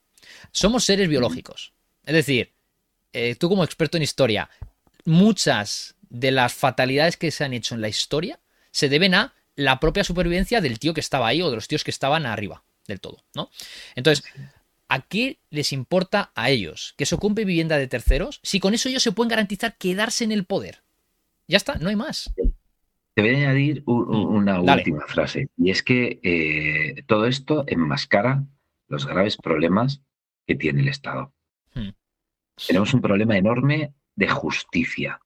Somos 0.53 0.85
seres 0.85 1.09
biológicos. 1.09 1.73
Es 2.05 2.15
decir, 2.15 2.53
eh, 3.13 3.35
tú 3.35 3.49
como 3.49 3.65
experto 3.65 3.97
en 3.97 4.03
historia, 4.03 4.49
muchas 5.05 5.97
de 6.11 6.31
las 6.31 6.55
fatalidades 6.55 7.17
que 7.17 7.31
se 7.31 7.45
han 7.45 7.53
hecho 7.53 7.75
en 7.75 7.81
la 7.81 7.89
historia 7.89 8.41
se 8.71 8.89
deben 8.89 9.15
a 9.15 9.35
la 9.57 9.81
propia 9.81 10.05
supervivencia 10.05 10.61
del 10.61 10.79
tío 10.79 10.95
que 10.95 11.01
estaba 11.01 11.27
ahí 11.27 11.43
o 11.43 11.51
de 11.51 11.57
los 11.57 11.69
tíos 11.69 11.85
que 11.85 11.91
estaban 11.91 12.27
arriba 12.27 12.63
del 12.87 13.01
todo, 13.01 13.25
¿no? 13.35 13.51
Entonces, 13.95 14.25
¿a 14.89 15.01
qué 15.01 15.39
les 15.51 15.73
importa 15.73 16.33
a 16.35 16.51
ellos 16.51 16.95
que 16.97 17.07
se 17.07 17.15
ocupe 17.15 17.45
vivienda 17.45 17.79
de 17.79 17.89
terceros 17.89 18.41
si 18.43 18.61
con 18.61 18.75
eso 18.75 18.89
ellos 18.89 19.03
se 19.03 19.13
pueden 19.13 19.31
garantizar 19.31 19.77
quedarse 19.77 20.25
en 20.25 20.33
el 20.33 20.45
poder? 20.45 20.83
Ya 21.47 21.57
está, 21.57 21.77
no 21.77 21.89
hay 21.89 21.97
más. 21.97 22.33
Te 23.15 23.23
voy 23.23 23.31
a 23.31 23.39
añadir 23.39 23.83
una 23.87 24.61
última 24.61 25.05
frase, 25.09 25.49
y 25.57 25.71
es 25.71 25.83
que 25.83 26.21
eh, 26.23 27.03
todo 27.07 27.27
esto 27.27 27.65
enmascara 27.67 28.45
los 28.87 29.07
graves 29.07 29.37
problemas 29.37 30.03
que 30.47 30.55
tiene 30.55 30.83
el 30.83 30.89
Estado. 30.89 31.33
Hmm 31.75 31.91
tenemos 32.67 32.93
un 32.95 33.01
problema 33.01 33.37
enorme 33.37 33.95
de 34.17 34.29
justicia, 34.29 35.21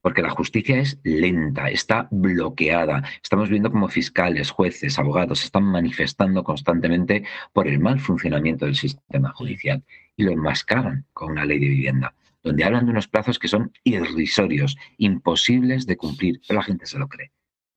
porque 0.00 0.22
la 0.22 0.30
justicia 0.30 0.78
es 0.78 0.98
lenta, 1.04 1.68
está 1.68 2.08
bloqueada. 2.10 3.02
Estamos 3.22 3.48
viendo 3.48 3.70
como 3.70 3.88
fiscales, 3.88 4.50
jueces, 4.50 4.98
abogados 4.98 5.44
están 5.44 5.64
manifestando 5.64 6.42
constantemente 6.44 7.24
por 7.52 7.68
el 7.68 7.78
mal 7.78 8.00
funcionamiento 8.00 8.66
del 8.66 8.76
sistema 8.76 9.32
judicial 9.32 9.82
y 10.16 10.24
lo 10.24 10.32
enmascaran 10.32 11.06
con 11.12 11.32
una 11.32 11.44
ley 11.44 11.58
de 11.58 11.68
vivienda, 11.68 12.14
donde 12.42 12.64
hablan 12.64 12.86
de 12.86 12.92
unos 12.92 13.08
plazos 13.08 13.38
que 13.38 13.48
son 13.48 13.72
irrisorios, 13.84 14.76
imposibles 14.98 15.86
de 15.86 15.96
cumplir, 15.96 16.40
pero 16.46 16.60
la 16.60 16.64
gente 16.64 16.86
se 16.86 16.98
lo 16.98 17.08
cree. 17.08 17.32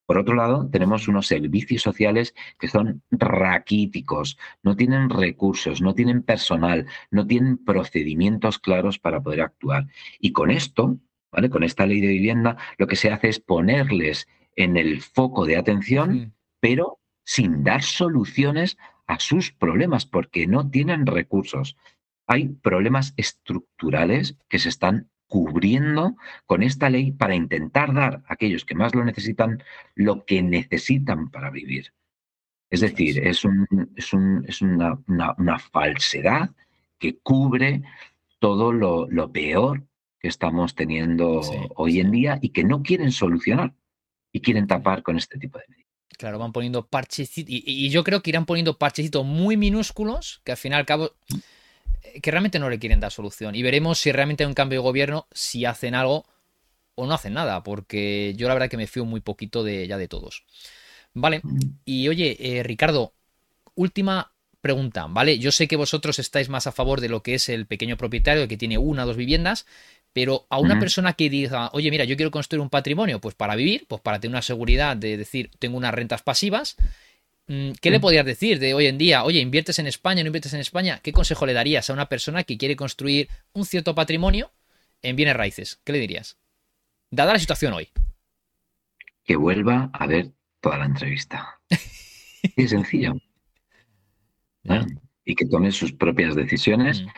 Por 0.06 0.18
otro 0.18 0.34
lado, 0.34 0.68
tenemos 0.68 1.08
unos 1.08 1.26
servicios 1.26 1.80
sociales 1.80 2.34
que 2.58 2.68
son 2.68 3.02
raquíticos, 3.10 4.38
no 4.62 4.76
tienen 4.76 5.08
recursos, 5.08 5.80
no 5.80 5.94
tienen 5.94 6.22
personal, 6.22 6.86
no 7.10 7.26
tienen 7.26 7.56
procedimientos 7.56 8.58
claros 8.58 8.98
para 8.98 9.22
poder 9.22 9.40
actuar. 9.40 9.86
Y 10.18 10.32
con 10.32 10.50
esto, 10.50 10.98
¿vale? 11.34 11.50
Con 11.50 11.64
esta 11.64 11.86
ley 11.86 12.00
de 12.00 12.08
vivienda, 12.08 12.56
lo 12.78 12.86
que 12.86 12.96
se 12.96 13.10
hace 13.10 13.28
es 13.28 13.40
ponerles 13.40 14.28
en 14.56 14.76
el 14.76 15.02
foco 15.02 15.44
de 15.44 15.56
atención, 15.56 16.34
pero 16.60 17.00
sin 17.24 17.64
dar 17.64 17.82
soluciones 17.82 18.78
a 19.06 19.18
sus 19.18 19.52
problemas, 19.52 20.06
porque 20.06 20.46
no 20.46 20.70
tienen 20.70 21.06
recursos. 21.06 21.76
Hay 22.26 22.48
problemas 22.48 23.14
estructurales 23.16 24.36
que 24.48 24.58
se 24.58 24.68
están 24.68 25.10
cubriendo 25.26 26.16
con 26.46 26.62
esta 26.62 26.88
ley 26.88 27.10
para 27.10 27.34
intentar 27.34 27.92
dar 27.92 28.22
a 28.26 28.34
aquellos 28.34 28.64
que 28.64 28.74
más 28.74 28.94
lo 28.94 29.04
necesitan 29.04 29.62
lo 29.94 30.24
que 30.24 30.42
necesitan 30.42 31.30
para 31.30 31.50
vivir. 31.50 31.92
Es 32.70 32.80
decir, 32.80 33.26
es, 33.26 33.44
un, 33.44 33.66
es, 33.96 34.12
un, 34.12 34.44
es 34.48 34.62
una, 34.62 34.98
una, 35.06 35.58
falsedad 35.58 36.50
que 36.98 37.18
cubre 37.18 37.82
todo 38.38 38.72
lo, 38.72 39.06
lo 39.10 39.30
peor 39.30 39.84
que 40.24 40.28
estamos 40.28 40.74
teniendo 40.74 41.42
hoy 41.76 42.00
en 42.00 42.10
día 42.10 42.38
y 42.40 42.48
que 42.48 42.64
no 42.64 42.82
quieren 42.82 43.12
solucionar 43.12 43.74
y 44.32 44.40
quieren 44.40 44.66
tapar 44.66 45.02
con 45.02 45.18
este 45.18 45.38
tipo 45.38 45.58
de 45.58 45.66
medidas. 45.68 45.90
Claro, 46.16 46.38
van 46.38 46.50
poniendo 46.50 46.86
parchecitos 46.86 47.50
y, 47.50 47.62
y, 47.66 47.90
yo 47.90 48.04
creo 48.04 48.22
que 48.22 48.30
irán 48.30 48.46
poniendo 48.46 48.78
parchecitos 48.78 49.22
muy 49.22 49.58
minúsculos 49.58 50.40
que 50.42 50.52
al 50.52 50.56
final 50.56 50.78
al 50.78 50.86
cabo 50.86 51.10
que 52.22 52.30
realmente 52.30 52.58
no 52.58 52.70
le 52.70 52.78
quieren 52.78 53.00
dar 53.00 53.12
solución. 53.12 53.54
Y 53.54 53.62
veremos 53.62 53.98
si 53.98 54.12
realmente 54.12 54.44
hay 54.44 54.48
un 54.48 54.54
cambio 54.54 54.78
de 54.78 54.84
gobierno, 54.84 55.26
si 55.30 55.66
hacen 55.66 55.94
algo 55.94 56.24
o 56.94 57.06
no 57.06 57.12
hacen 57.12 57.34
nada, 57.34 57.62
porque 57.62 58.32
yo 58.38 58.48
la 58.48 58.54
verdad 58.54 58.70
que 58.70 58.78
me 58.78 58.86
fío 58.86 59.04
muy 59.04 59.20
poquito 59.20 59.62
de 59.62 59.86
ya 59.86 59.98
de 59.98 60.08
todos. 60.08 60.46
Vale, 61.12 61.42
y 61.84 62.08
oye, 62.08 62.38
eh, 62.40 62.62
Ricardo, 62.62 63.12
última 63.74 64.32
pregunta, 64.62 65.04
¿vale? 65.06 65.38
Yo 65.38 65.52
sé 65.52 65.68
que 65.68 65.76
vosotros 65.76 66.18
estáis 66.18 66.48
más 66.48 66.66
a 66.66 66.72
favor 66.72 67.02
de 67.02 67.10
lo 67.10 67.22
que 67.22 67.34
es 67.34 67.50
el 67.50 67.66
pequeño 67.66 67.98
propietario 67.98 68.48
que 68.48 68.56
tiene 68.56 68.78
una 68.78 69.04
o 69.04 69.06
dos 69.06 69.18
viviendas, 69.18 69.66
pero 70.14 70.46
a 70.48 70.58
una 70.58 70.80
persona 70.80 71.12
que 71.12 71.28
diga, 71.28 71.68
oye, 71.74 71.90
mira, 71.90 72.04
yo 72.04 72.16
quiero 72.16 72.30
construir 72.30 72.62
un 72.62 72.70
patrimonio, 72.70 73.20
pues 73.20 73.34
para 73.34 73.54
vivir, 73.56 73.84
pues 73.86 74.00
para 74.00 74.18
tener 74.20 74.32
una 74.32 74.42
seguridad 74.42 74.96
de 74.96 75.18
decir, 75.18 75.50
tengo 75.58 75.76
unas 75.76 75.92
rentas 75.92 76.22
pasivas, 76.22 76.76
Mm, 77.46 77.72
¿Qué 77.80 77.90
le 77.90 78.00
podrías 78.00 78.24
decir 78.24 78.58
de 78.58 78.72
hoy 78.72 78.86
en 78.86 78.96
día? 78.96 79.24
Oye, 79.24 79.40
¿inviertes 79.40 79.78
en 79.78 79.86
España, 79.86 80.22
no 80.22 80.28
inviertes 80.28 80.54
en 80.54 80.60
España? 80.60 81.00
¿Qué 81.02 81.12
consejo 81.12 81.44
le 81.44 81.52
darías 81.52 81.90
a 81.90 81.92
una 81.92 82.08
persona 82.08 82.44
que 82.44 82.56
quiere 82.56 82.76
construir 82.76 83.28
un 83.52 83.66
cierto 83.66 83.94
patrimonio 83.94 84.50
en 85.02 85.16
bienes 85.16 85.36
raíces? 85.36 85.80
¿Qué 85.84 85.92
le 85.92 85.98
dirías? 85.98 86.38
Dada 87.10 87.34
la 87.34 87.38
situación 87.38 87.74
hoy. 87.74 87.88
Que 89.24 89.36
vuelva 89.36 89.90
a 89.92 90.06
ver 90.06 90.32
toda 90.60 90.78
la 90.78 90.86
entrevista. 90.86 91.60
es 92.56 92.70
sencillo. 92.70 93.14
Y 95.26 95.34
que 95.34 95.46
tome 95.46 95.70
sus 95.70 95.92
propias 95.92 96.34
decisiones. 96.34 97.02
Mm. 97.02 97.08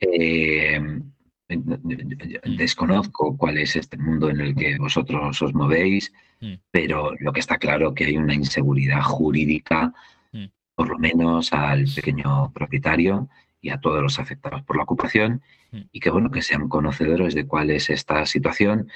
Eh, 0.00 1.00
desconozco 1.48 3.36
cuál 3.36 3.58
es 3.58 3.76
este 3.76 3.96
mundo 3.98 4.30
en 4.30 4.40
el 4.40 4.54
que 4.54 4.78
vosotros 4.78 5.42
os 5.42 5.54
movéis, 5.54 6.12
mm. 6.40 6.54
pero 6.70 7.14
lo 7.18 7.32
que 7.32 7.40
está 7.40 7.58
claro 7.58 7.94
que 7.94 8.06
hay 8.06 8.16
una 8.16 8.34
inseguridad 8.34 9.02
jurídica, 9.02 9.92
mm. 10.32 10.46
por 10.74 10.88
lo 10.88 10.98
menos 10.98 11.52
al 11.52 11.84
pequeño 11.94 12.52
propietario 12.52 13.28
y 13.60 13.70
a 13.70 13.80
todos 13.80 14.02
los 14.02 14.18
afectados 14.18 14.62
por 14.62 14.76
la 14.76 14.84
ocupación, 14.84 15.42
mm. 15.70 15.82
y 15.92 16.00
que 16.00 16.10
bueno, 16.10 16.30
que 16.30 16.42
sean 16.42 16.68
conocedores 16.68 17.34
de 17.34 17.46
cuál 17.46 17.70
es 17.70 17.90
esta 17.90 18.24
situación 18.26 18.90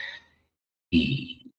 y... 0.91 1.53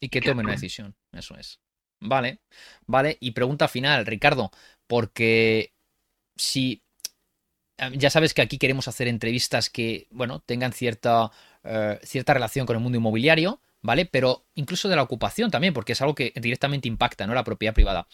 Y 0.00 0.08
que 0.08 0.20
tomen 0.20 0.46
una 0.46 0.52
decisión, 0.52 0.94
eso 1.12 1.36
es. 1.36 1.60
Vale, 2.00 2.40
vale. 2.86 3.16
Y 3.20 3.30
pregunta 3.30 3.68
final, 3.68 4.04
Ricardo, 4.04 4.50
porque 4.86 5.72
si 6.36 6.83
ya 7.94 8.10
sabes 8.10 8.34
que 8.34 8.42
aquí 8.42 8.58
queremos 8.58 8.88
hacer 8.88 9.08
entrevistas 9.08 9.70
que, 9.70 10.06
bueno, 10.10 10.40
tengan 10.40 10.72
cierta, 10.72 11.30
eh, 11.64 11.98
cierta 12.02 12.34
relación 12.34 12.66
con 12.66 12.76
el 12.76 12.82
mundo 12.82 12.98
inmobiliario, 12.98 13.60
¿vale? 13.82 14.06
Pero 14.06 14.44
incluso 14.54 14.88
de 14.88 14.96
la 14.96 15.02
ocupación 15.02 15.50
también, 15.50 15.74
porque 15.74 15.92
es 15.92 16.00
algo 16.00 16.14
que 16.14 16.32
directamente 16.36 16.88
impacta, 16.88 17.26
¿no? 17.26 17.34
La 17.34 17.44
propiedad 17.44 17.74
privada. 17.74 18.06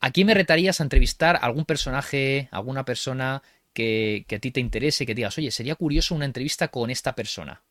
Aquí 0.00 0.24
me 0.24 0.34
retarías 0.34 0.80
a 0.80 0.84
entrevistar 0.84 1.36
a 1.36 1.40
algún 1.40 1.64
personaje, 1.64 2.48
alguna 2.50 2.84
persona 2.84 3.42
que, 3.72 4.24
a 4.34 4.38
ti 4.38 4.50
te 4.50 4.60
interese, 4.60 5.06
que 5.06 5.14
digas, 5.14 5.36
oye, 5.38 5.50
sería 5.50 5.74
curioso 5.74 6.14
una 6.14 6.24
entrevista 6.24 6.68
con 6.68 6.90
esta 6.90 7.14
persona, 7.14 7.62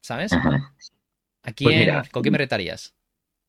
¿sabes? 0.00 0.32
Aquí, 1.42 1.64
pues 1.64 2.08
¿Con 2.10 2.22
qué 2.22 2.30
me 2.30 2.38
retarías? 2.38 2.94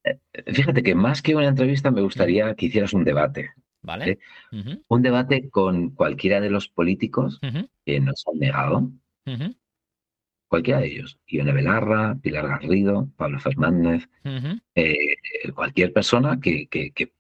Eh, 0.04 0.18
fíjate 0.54 0.82
que 0.82 0.96
más 0.96 1.22
que 1.22 1.36
una 1.36 1.48
entrevista 1.48 1.92
me 1.92 2.02
gustaría 2.02 2.54
que 2.56 2.68
hicieras 2.68 2.94
un 2.94 3.04
debate. 3.04 3.52
¿Vale? 3.84 4.20
Un 4.88 5.02
debate 5.02 5.50
con 5.50 5.92
cualquiera 5.92 6.40
de 6.40 6.50
los 6.50 6.68
políticos 6.68 7.40
que 7.86 8.00
nos 8.00 8.24
han 8.28 8.40
negado, 8.40 8.92
cualquiera 10.48 10.82
de 10.82 10.88
ellos, 10.88 11.18
Ione 11.28 11.54
Belarra, 11.54 12.18
Pilar 12.22 12.48
Garrido, 12.48 13.10
Pablo 13.16 13.40
Fernández, 13.40 14.10
eh, 14.76 14.96
cualquier 15.56 15.94
persona 15.94 16.40
que, 16.40 16.68
que, 16.68 16.92
que, 16.92 17.12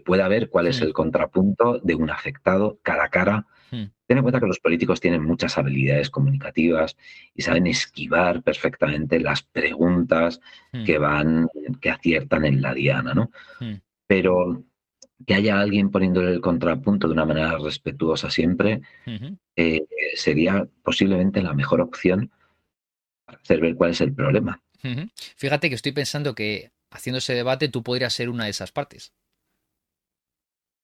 pueda 0.00 0.26
ver 0.26 0.48
cuál 0.48 0.66
es 0.66 0.80
el 0.80 0.94
contrapunto 0.94 1.78
de 1.80 1.94
un 1.94 2.08
afectado 2.08 2.80
cara 2.82 3.04
a 3.04 3.10
cara. 3.10 3.46
Ten 3.70 4.18
en 4.18 4.22
cuenta 4.22 4.40
que 4.40 4.46
los 4.46 4.58
políticos 4.58 5.00
tienen 5.00 5.22
muchas 5.22 5.56
habilidades 5.58 6.10
comunicativas 6.10 6.96
y 7.34 7.42
saben 7.42 7.66
esquivar 7.66 8.42
perfectamente 8.42 9.20
las 9.20 9.42
preguntas 9.42 10.40
que 10.84 10.98
van, 10.98 11.48
que 11.80 11.90
aciertan 11.90 12.44
en 12.46 12.62
la 12.62 12.74
diana, 12.74 13.14
¿no? 13.14 13.30
Pero 14.06 14.64
que 15.26 15.34
haya 15.34 15.60
alguien 15.60 15.90
poniéndole 15.90 16.32
el 16.32 16.40
contrapunto 16.40 17.06
de 17.06 17.14
una 17.14 17.24
manera 17.24 17.58
respetuosa 17.58 18.30
siempre, 18.30 18.82
eh, 19.56 19.86
sería 20.14 20.66
posiblemente 20.82 21.42
la 21.42 21.54
mejor 21.54 21.80
opción 21.80 22.30
para 23.24 23.38
hacer 23.38 23.60
ver 23.60 23.74
cuál 23.74 23.90
es 23.90 24.00
el 24.00 24.12
problema. 24.12 24.62
Fíjate 25.36 25.68
que 25.68 25.74
estoy 25.74 25.92
pensando 25.92 26.34
que 26.34 26.70
haciendo 26.90 27.18
ese 27.18 27.34
debate 27.34 27.68
tú 27.68 27.82
podrías 27.82 28.12
ser 28.12 28.28
una 28.28 28.44
de 28.44 28.50
esas 28.50 28.72
partes. 28.72 29.12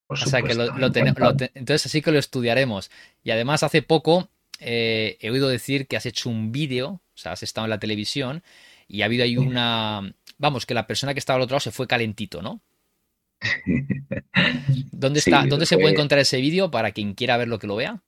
o 0.07 0.17
sea 0.17 0.43
que 0.43 0.55
lo, 0.55 0.65
entonces 0.77 1.87
así 1.87 2.03
que 2.03 2.13
lo 2.13 2.19
estudiaremos. 2.19 2.91
Y 3.23 3.31
además 3.31 3.63
hace 3.63 3.83
poco 3.83 4.31
eh, 4.61 5.19
he 5.21 5.31
oído 5.31 5.49
decir 5.49 5.87
que 5.87 5.97
has 5.97 6.07
hecho 6.07 6.29
un 6.29 6.53
vídeo, 6.53 6.89
o 6.89 7.17
sea, 7.17 7.33
has 7.33 7.43
estado 7.43 7.67
en 7.67 7.71
la 7.71 7.79
televisión 7.79 8.43
y 8.87 9.03
ha 9.03 9.07
habido 9.07 9.25
ahí 9.25 9.37
una, 9.37 10.15
vamos, 10.39 10.67
que 10.67 10.75
la 10.75 10.87
persona 10.87 11.13
que 11.13 11.21
estaba 11.21 11.37
al 11.37 11.43
otro 11.43 11.55
lado 11.55 11.61
se 11.61 11.71
fue 11.71 11.87
calentito, 11.87 12.43
¿no? 12.43 12.61
¿Dónde, 14.93 15.21
está, 15.21 15.47
¿dónde 15.47 15.67
se 15.67 15.77
puede 15.77 15.93
encontrar 15.93 16.21
ese 16.21 16.41
vídeo 16.41 16.71
para 16.71 16.91
quien 16.93 17.15
quiera 17.15 17.37
ver 17.37 17.49
lo 17.49 17.59
que 17.59 17.67
lo 17.67 17.77
vea? 17.77 18.03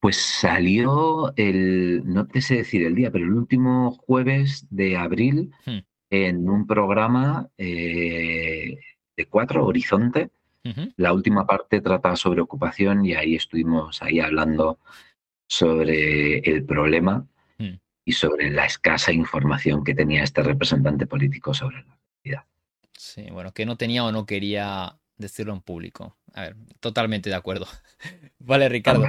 Pues 0.00 0.16
salió 0.16 1.32
el, 1.36 2.02
no 2.04 2.26
te 2.26 2.40
sé 2.40 2.56
decir 2.56 2.84
el 2.84 2.94
día, 2.94 3.10
pero 3.10 3.24
el 3.24 3.32
último 3.32 3.92
jueves 3.92 4.66
de 4.70 4.96
abril 4.96 5.52
hmm. 5.64 5.78
en 6.10 6.48
un 6.48 6.66
programa 6.66 7.48
eh, 7.58 8.78
de 9.16 9.26
cuatro, 9.26 9.64
Horizonte. 9.66 10.30
La 10.96 11.12
última 11.12 11.46
parte 11.46 11.80
trata 11.80 12.16
sobre 12.16 12.40
ocupación 12.40 13.06
y 13.06 13.14
ahí 13.14 13.36
estuvimos 13.36 14.02
ahí 14.02 14.18
hablando 14.18 14.80
sobre 15.48 16.38
el 16.40 16.64
problema 16.64 17.24
hmm. 17.58 17.74
y 18.04 18.12
sobre 18.12 18.50
la 18.50 18.66
escasa 18.66 19.12
información 19.12 19.84
que 19.84 19.94
tenía 19.94 20.24
este 20.24 20.42
representante 20.42 21.06
político 21.06 21.54
sobre 21.54 21.84
la 21.84 21.98
realidad. 22.24 22.44
Sí, 22.96 23.22
bueno, 23.30 23.52
que 23.52 23.66
no 23.66 23.76
tenía 23.76 24.04
o 24.04 24.12
no 24.12 24.26
quería 24.26 24.96
decirlo 25.18 25.52
en 25.52 25.60
público. 25.60 26.16
A 26.34 26.42
ver, 26.42 26.56
totalmente 26.80 27.30
de 27.30 27.36
acuerdo. 27.36 27.66
Vale, 28.38 28.68
Ricardo. 28.68 29.06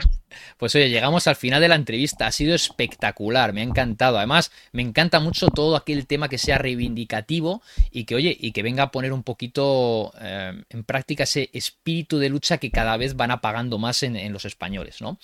Pues 0.58 0.74
oye, 0.76 0.90
llegamos 0.90 1.28
al 1.28 1.36
final 1.36 1.60
de 1.62 1.68
la 1.68 1.76
entrevista. 1.76 2.28
Ha 2.28 2.32
sido 2.32 2.56
espectacular, 2.56 3.52
me 3.52 3.62
ha 3.62 3.66
encantado. 3.66 4.18
Además, 4.18 4.52
me 4.72 4.82
encanta 4.82 5.20
mucho 5.20 5.48
todo 5.50 5.76
aquel 5.76 6.08
tema 6.08 6.30
que 6.30 6.38
sea 6.38 6.58
reivindicativo 6.58 7.62
y 7.92 8.06
que, 8.06 8.16
oye, 8.16 8.36
y 8.40 8.54
que 8.54 8.64
venga 8.64 8.84
a 8.84 8.92
poner 8.92 9.12
un 9.12 9.24
poquito 9.24 10.14
eh, 10.22 10.64
en 10.70 10.84
práctica 10.86 11.24
ese 11.24 11.50
espíritu 11.52 12.18
de 12.18 12.30
lucha 12.30 12.58
que 12.58 12.72
cada 12.72 12.96
vez 12.96 13.16
van 13.16 13.32
apagando 13.32 13.78
más 13.78 14.04
en, 14.04 14.32
los 14.32 14.46
españoles, 14.46 15.02
¿no? 15.02 15.20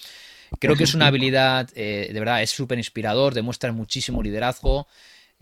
Creo 0.59 0.75
que 0.75 0.83
es 0.83 0.93
una 0.93 1.07
habilidad, 1.07 1.69
eh, 1.73 2.09
de 2.13 2.19
verdad, 2.19 2.43
es 2.43 2.51
súper 2.51 2.77
inspirador, 2.77 3.33
demuestra 3.33 3.71
muchísimo 3.71 4.21
liderazgo 4.21 4.87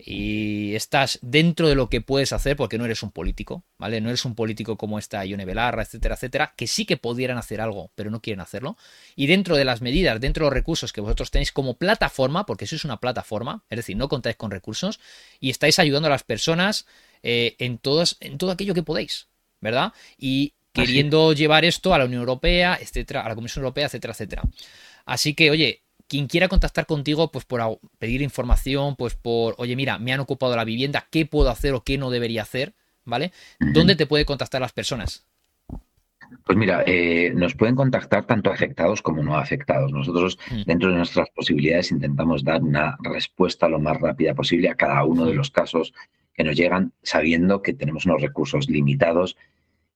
y 0.04 0.74
estás 0.74 1.18
dentro 1.22 1.68
de 1.68 1.74
lo 1.74 1.88
que 1.88 2.00
puedes 2.00 2.32
hacer 2.32 2.56
porque 2.56 2.78
no 2.78 2.84
eres 2.84 3.02
un 3.02 3.10
político, 3.10 3.64
¿vale? 3.78 4.00
No 4.00 4.08
eres 4.08 4.24
un 4.24 4.34
político 4.34 4.76
como 4.76 4.98
esta 4.98 5.24
Ione 5.24 5.44
Belarra, 5.44 5.82
etcétera, 5.82 6.16
etcétera, 6.16 6.54
que 6.56 6.66
sí 6.66 6.84
que 6.84 6.96
pudieran 6.96 7.38
hacer 7.38 7.60
algo, 7.60 7.90
pero 7.94 8.10
no 8.10 8.20
quieren 8.20 8.40
hacerlo. 8.40 8.76
Y 9.14 9.26
dentro 9.26 9.56
de 9.56 9.64
las 9.64 9.80
medidas, 9.80 10.20
dentro 10.20 10.44
de 10.44 10.50
los 10.50 10.54
recursos 10.54 10.92
que 10.92 11.00
vosotros 11.00 11.30
tenéis 11.30 11.52
como 11.52 11.74
plataforma, 11.74 12.46
porque 12.46 12.64
eso 12.64 12.76
es 12.76 12.84
una 12.84 12.98
plataforma, 12.98 13.64
es 13.70 13.76
decir, 13.76 13.96
no 13.96 14.08
contáis 14.08 14.36
con 14.36 14.50
recursos, 14.50 14.98
y 15.40 15.50
estáis 15.50 15.78
ayudando 15.78 16.08
a 16.08 16.10
las 16.10 16.24
personas 16.24 16.86
eh, 17.22 17.54
en, 17.58 17.78
todas, 17.78 18.16
en 18.20 18.38
todo 18.38 18.50
aquello 18.50 18.74
que 18.74 18.82
podéis, 18.82 19.28
¿verdad? 19.60 19.92
Y 20.18 20.54
queriendo 20.72 21.32
llevar 21.32 21.64
esto 21.64 21.94
a 21.94 21.98
la 21.98 22.06
Unión 22.06 22.20
Europea, 22.20 22.78
etcétera, 22.80 23.20
a 23.20 23.28
la 23.28 23.34
Comisión 23.34 23.62
Europea, 23.62 23.86
etcétera, 23.86 24.12
etcétera. 24.12 24.42
Así 25.04 25.34
que, 25.34 25.50
oye, 25.50 25.82
quien 26.12 26.26
quiera 26.26 26.48
contactar 26.48 26.84
contigo, 26.84 27.32
pues 27.32 27.46
por 27.46 27.80
pedir 27.98 28.20
información, 28.20 28.96
pues 28.96 29.14
por, 29.14 29.54
oye, 29.56 29.76
mira, 29.76 29.98
me 29.98 30.12
han 30.12 30.20
ocupado 30.20 30.54
la 30.54 30.66
vivienda, 30.66 31.06
¿qué 31.10 31.24
puedo 31.24 31.48
hacer 31.48 31.72
o 31.72 31.84
qué 31.84 31.96
no 31.96 32.10
debería 32.10 32.42
hacer? 32.42 32.74
¿Vale? 33.06 33.32
¿Dónde 33.58 33.96
te 33.96 34.04
puede 34.04 34.26
contactar 34.26 34.60
las 34.60 34.74
personas? 34.74 35.24
Pues 36.44 36.58
mira, 36.58 36.84
eh, 36.86 37.32
nos 37.34 37.54
pueden 37.54 37.76
contactar 37.76 38.26
tanto 38.26 38.50
afectados 38.50 39.00
como 39.00 39.22
no 39.22 39.38
afectados. 39.38 39.90
Nosotros, 39.90 40.38
mm. 40.50 40.62
dentro 40.66 40.90
de 40.90 40.96
nuestras 40.96 41.30
posibilidades, 41.30 41.90
intentamos 41.90 42.44
dar 42.44 42.62
una 42.62 42.98
respuesta 43.02 43.66
lo 43.70 43.80
más 43.80 43.98
rápida 43.98 44.34
posible 44.34 44.68
a 44.68 44.74
cada 44.74 45.04
uno 45.04 45.24
de 45.24 45.32
los 45.32 45.50
casos 45.50 45.94
que 46.34 46.44
nos 46.44 46.54
llegan, 46.54 46.92
sabiendo 47.02 47.62
que 47.62 47.72
tenemos 47.72 48.04
unos 48.04 48.20
recursos 48.20 48.68
limitados 48.68 49.38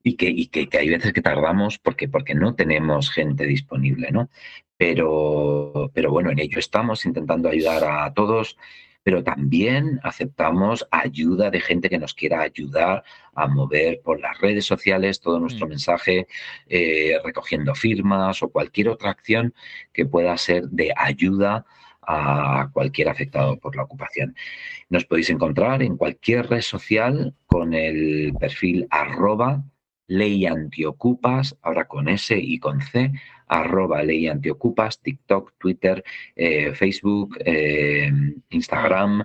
y 0.06 0.14
que, 0.14 0.28
y 0.28 0.46
que, 0.46 0.68
hay 0.78 0.88
veces 0.88 1.12
que 1.12 1.20
tardamos 1.20 1.78
porque, 1.78 2.08
porque 2.08 2.32
no 2.32 2.54
tenemos 2.54 3.10
gente 3.10 3.44
disponible, 3.44 4.12
¿no? 4.12 4.30
Pero, 4.76 5.90
pero 5.92 6.12
bueno, 6.12 6.30
en 6.30 6.38
ello 6.38 6.60
estamos 6.60 7.04
intentando 7.04 7.48
ayudar 7.48 7.82
a 7.82 8.14
todos, 8.14 8.56
pero 9.02 9.24
también 9.24 9.98
aceptamos 10.04 10.86
ayuda 10.92 11.50
de 11.50 11.60
gente 11.60 11.90
que 11.90 11.98
nos 11.98 12.14
quiera 12.14 12.42
ayudar 12.42 13.02
a 13.34 13.48
mover 13.48 14.00
por 14.04 14.20
las 14.20 14.40
redes 14.40 14.64
sociales 14.64 15.18
todo 15.18 15.40
nuestro 15.40 15.66
mm. 15.66 15.70
mensaje, 15.70 16.28
eh, 16.68 17.18
recogiendo 17.24 17.74
firmas 17.74 18.44
o 18.44 18.48
cualquier 18.48 18.90
otra 18.90 19.10
acción 19.10 19.54
que 19.92 20.06
pueda 20.06 20.38
ser 20.38 20.68
de 20.68 20.92
ayuda 20.96 21.66
a 22.02 22.70
cualquier 22.72 23.08
afectado 23.08 23.58
por 23.58 23.74
la 23.74 23.82
ocupación. 23.82 24.36
Nos 24.88 25.04
podéis 25.04 25.30
encontrar 25.30 25.82
en 25.82 25.96
cualquier 25.96 26.48
red 26.48 26.60
social 26.60 27.34
con 27.48 27.74
el 27.74 28.32
perfil 28.38 28.86
arroba 28.88 29.64
ley 30.06 30.46
antiocupas, 30.46 31.56
ahora 31.62 31.86
con 31.86 32.08
S 32.08 32.36
y 32.36 32.58
con 32.58 32.80
C, 32.80 33.12
arroba 33.46 34.02
ley 34.02 34.26
antiocupas, 34.28 35.00
TikTok, 35.00 35.54
Twitter, 35.58 36.02
eh, 36.34 36.72
Facebook, 36.74 37.36
eh, 37.44 38.10
Instagram. 38.50 39.24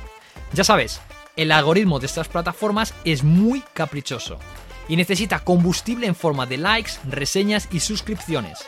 Ya 0.52 0.64
sabes, 0.64 0.99
el 1.35 1.52
algoritmo 1.52 1.99
de 1.99 2.07
estas 2.07 2.27
plataformas 2.27 2.95
es 3.06 3.23
muy 3.23 3.64
caprichoso 3.76 4.40
y 4.88 4.95
necesita 4.95 5.44
combustible 5.44 6.07
en 6.07 6.15
forma 6.15 6.48
de 6.48 6.57
likes, 6.57 6.94
reseñas 7.07 7.69
y 7.72 7.80
suscripciones. 7.80 8.65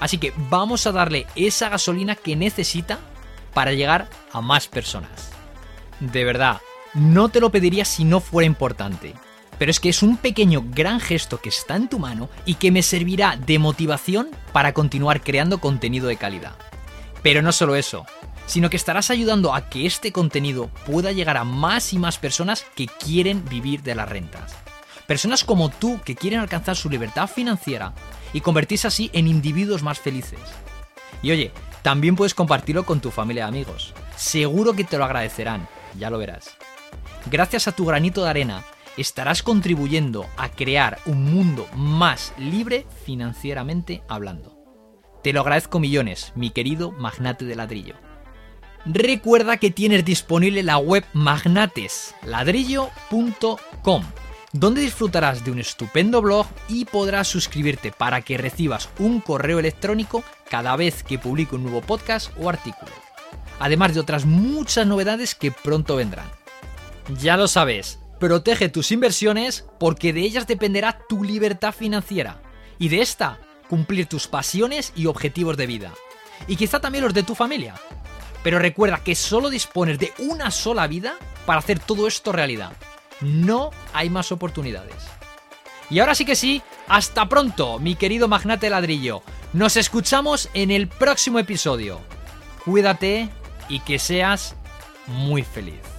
Así 0.00 0.18
que 0.18 0.32
vamos 0.50 0.86
a 0.86 0.92
darle 0.92 1.26
esa 1.36 1.68
gasolina 1.68 2.14
que 2.14 2.36
necesita 2.36 2.98
para 3.54 3.72
llegar 3.72 4.08
a 4.32 4.40
más 4.40 4.68
personas. 4.68 5.30
De 6.00 6.24
verdad, 6.24 6.60
no 6.94 7.28
te 7.28 7.40
lo 7.40 7.50
pediría 7.50 7.84
si 7.84 8.04
no 8.04 8.20
fuera 8.20 8.46
importante. 8.46 9.14
Pero 9.58 9.70
es 9.70 9.80
que 9.80 9.88
es 9.88 10.02
un 10.02 10.18
pequeño 10.18 10.64
gran 10.68 11.00
gesto 11.00 11.40
que 11.40 11.48
está 11.48 11.76
en 11.76 11.88
tu 11.88 11.98
mano 11.98 12.28
y 12.44 12.54
que 12.54 12.70
me 12.70 12.82
servirá 12.82 13.36
de 13.36 13.58
motivación 13.58 14.28
para 14.52 14.74
continuar 14.74 15.22
creando 15.22 15.58
contenido 15.58 16.08
de 16.08 16.16
calidad. 16.16 16.56
Pero 17.22 17.40
no 17.40 17.52
solo 17.52 17.74
eso, 17.74 18.04
sino 18.46 18.70
que 18.70 18.76
estarás 18.76 19.10
ayudando 19.10 19.54
a 19.54 19.68
que 19.68 19.86
este 19.86 20.12
contenido 20.12 20.68
pueda 20.84 21.12
llegar 21.12 21.36
a 21.36 21.44
más 21.44 21.92
y 21.92 21.98
más 21.98 22.18
personas 22.18 22.64
que 22.74 22.86
quieren 22.86 23.44
vivir 23.48 23.82
de 23.82 23.94
las 23.94 24.08
rentas. 24.08 24.54
Personas 25.06 25.44
como 25.44 25.70
tú 25.70 26.00
que 26.04 26.16
quieren 26.16 26.40
alcanzar 26.40 26.76
su 26.76 26.90
libertad 26.90 27.28
financiera 27.28 27.92
y 28.32 28.40
convertirse 28.40 28.86
así 28.86 29.10
en 29.12 29.28
individuos 29.28 29.82
más 29.82 29.98
felices. 29.98 30.40
Y 31.22 31.30
oye, 31.30 31.52
también 31.82 32.16
puedes 32.16 32.34
compartirlo 32.34 32.84
con 32.84 33.00
tu 33.00 33.10
familia 33.10 33.44
y 33.44 33.48
amigos. 33.48 33.94
Seguro 34.16 34.74
que 34.74 34.84
te 34.84 34.98
lo 34.98 35.04
agradecerán, 35.04 35.68
ya 35.98 36.10
lo 36.10 36.18
verás. 36.18 36.56
Gracias 37.30 37.68
a 37.68 37.72
tu 37.72 37.84
granito 37.84 38.24
de 38.24 38.30
arena, 38.30 38.64
estarás 38.96 39.42
contribuyendo 39.42 40.26
a 40.36 40.48
crear 40.48 40.98
un 41.06 41.24
mundo 41.24 41.66
más 41.74 42.32
libre 42.38 42.86
financieramente 43.04 44.02
hablando. 44.08 44.56
Te 45.22 45.32
lo 45.32 45.40
agradezco 45.40 45.80
millones, 45.80 46.32
mi 46.36 46.50
querido 46.50 46.92
magnate 46.92 47.44
de 47.44 47.56
ladrillo. 47.56 47.96
Recuerda 48.84 49.56
que 49.56 49.72
tienes 49.72 50.04
disponible 50.04 50.62
la 50.62 50.78
web 50.78 51.04
magnatesladrillo.com, 51.12 54.04
donde 54.52 54.80
disfrutarás 54.80 55.44
de 55.44 55.50
un 55.50 55.58
estupendo 55.58 56.22
blog 56.22 56.46
y 56.68 56.84
podrás 56.84 57.28
suscribirte 57.28 57.92
para 57.92 58.22
que 58.22 58.38
recibas 58.38 58.88
un 58.98 59.20
correo 59.20 59.58
electrónico 59.58 60.24
cada 60.48 60.76
vez 60.76 61.02
que 61.02 61.18
publique 61.18 61.54
un 61.54 61.62
nuevo 61.62 61.82
podcast 61.82 62.30
o 62.38 62.48
artículo, 62.48 62.92
además 63.58 63.94
de 63.94 64.00
otras 64.00 64.24
muchas 64.24 64.86
novedades 64.86 65.34
que 65.34 65.52
pronto 65.52 65.96
vendrán. 65.96 66.30
Ya 67.20 67.36
lo 67.36 67.48
sabes, 67.48 67.98
protege 68.18 68.68
tus 68.68 68.92
inversiones 68.92 69.64
porque 69.78 70.12
de 70.12 70.20
ellas 70.20 70.46
dependerá 70.46 70.98
tu 71.08 71.22
libertad 71.22 71.72
financiera 71.72 72.40
y 72.78 72.88
de 72.88 73.00
esta 73.00 73.38
cumplir 73.68 74.06
tus 74.06 74.28
pasiones 74.28 74.92
y 74.96 75.06
objetivos 75.06 75.56
de 75.56 75.66
vida. 75.66 75.92
Y 76.46 76.56
quizá 76.56 76.80
también 76.80 77.04
los 77.04 77.14
de 77.14 77.22
tu 77.22 77.34
familia. 77.34 77.74
Pero 78.42 78.58
recuerda 78.58 79.02
que 79.02 79.14
solo 79.14 79.50
dispones 79.50 79.98
de 79.98 80.12
una 80.18 80.50
sola 80.50 80.86
vida 80.86 81.16
para 81.46 81.58
hacer 81.58 81.78
todo 81.78 82.06
esto 82.06 82.32
realidad. 82.32 82.72
No 83.20 83.70
hay 83.92 84.10
más 84.10 84.32
oportunidades. 84.32 84.96
Y 85.88 86.00
ahora 86.00 86.14
sí 86.14 86.24
que 86.24 86.36
sí, 86.36 86.62
hasta 86.88 87.28
pronto, 87.28 87.78
mi 87.78 87.94
querido 87.94 88.28
magnate 88.28 88.70
ladrillo. 88.70 89.22
Nos 89.52 89.76
escuchamos 89.76 90.50
en 90.52 90.70
el 90.70 90.88
próximo 90.88 91.38
episodio. 91.38 92.00
Cuídate 92.64 93.28
y 93.68 93.80
que 93.80 93.98
seas 93.98 94.56
muy 95.06 95.42
feliz. 95.42 95.95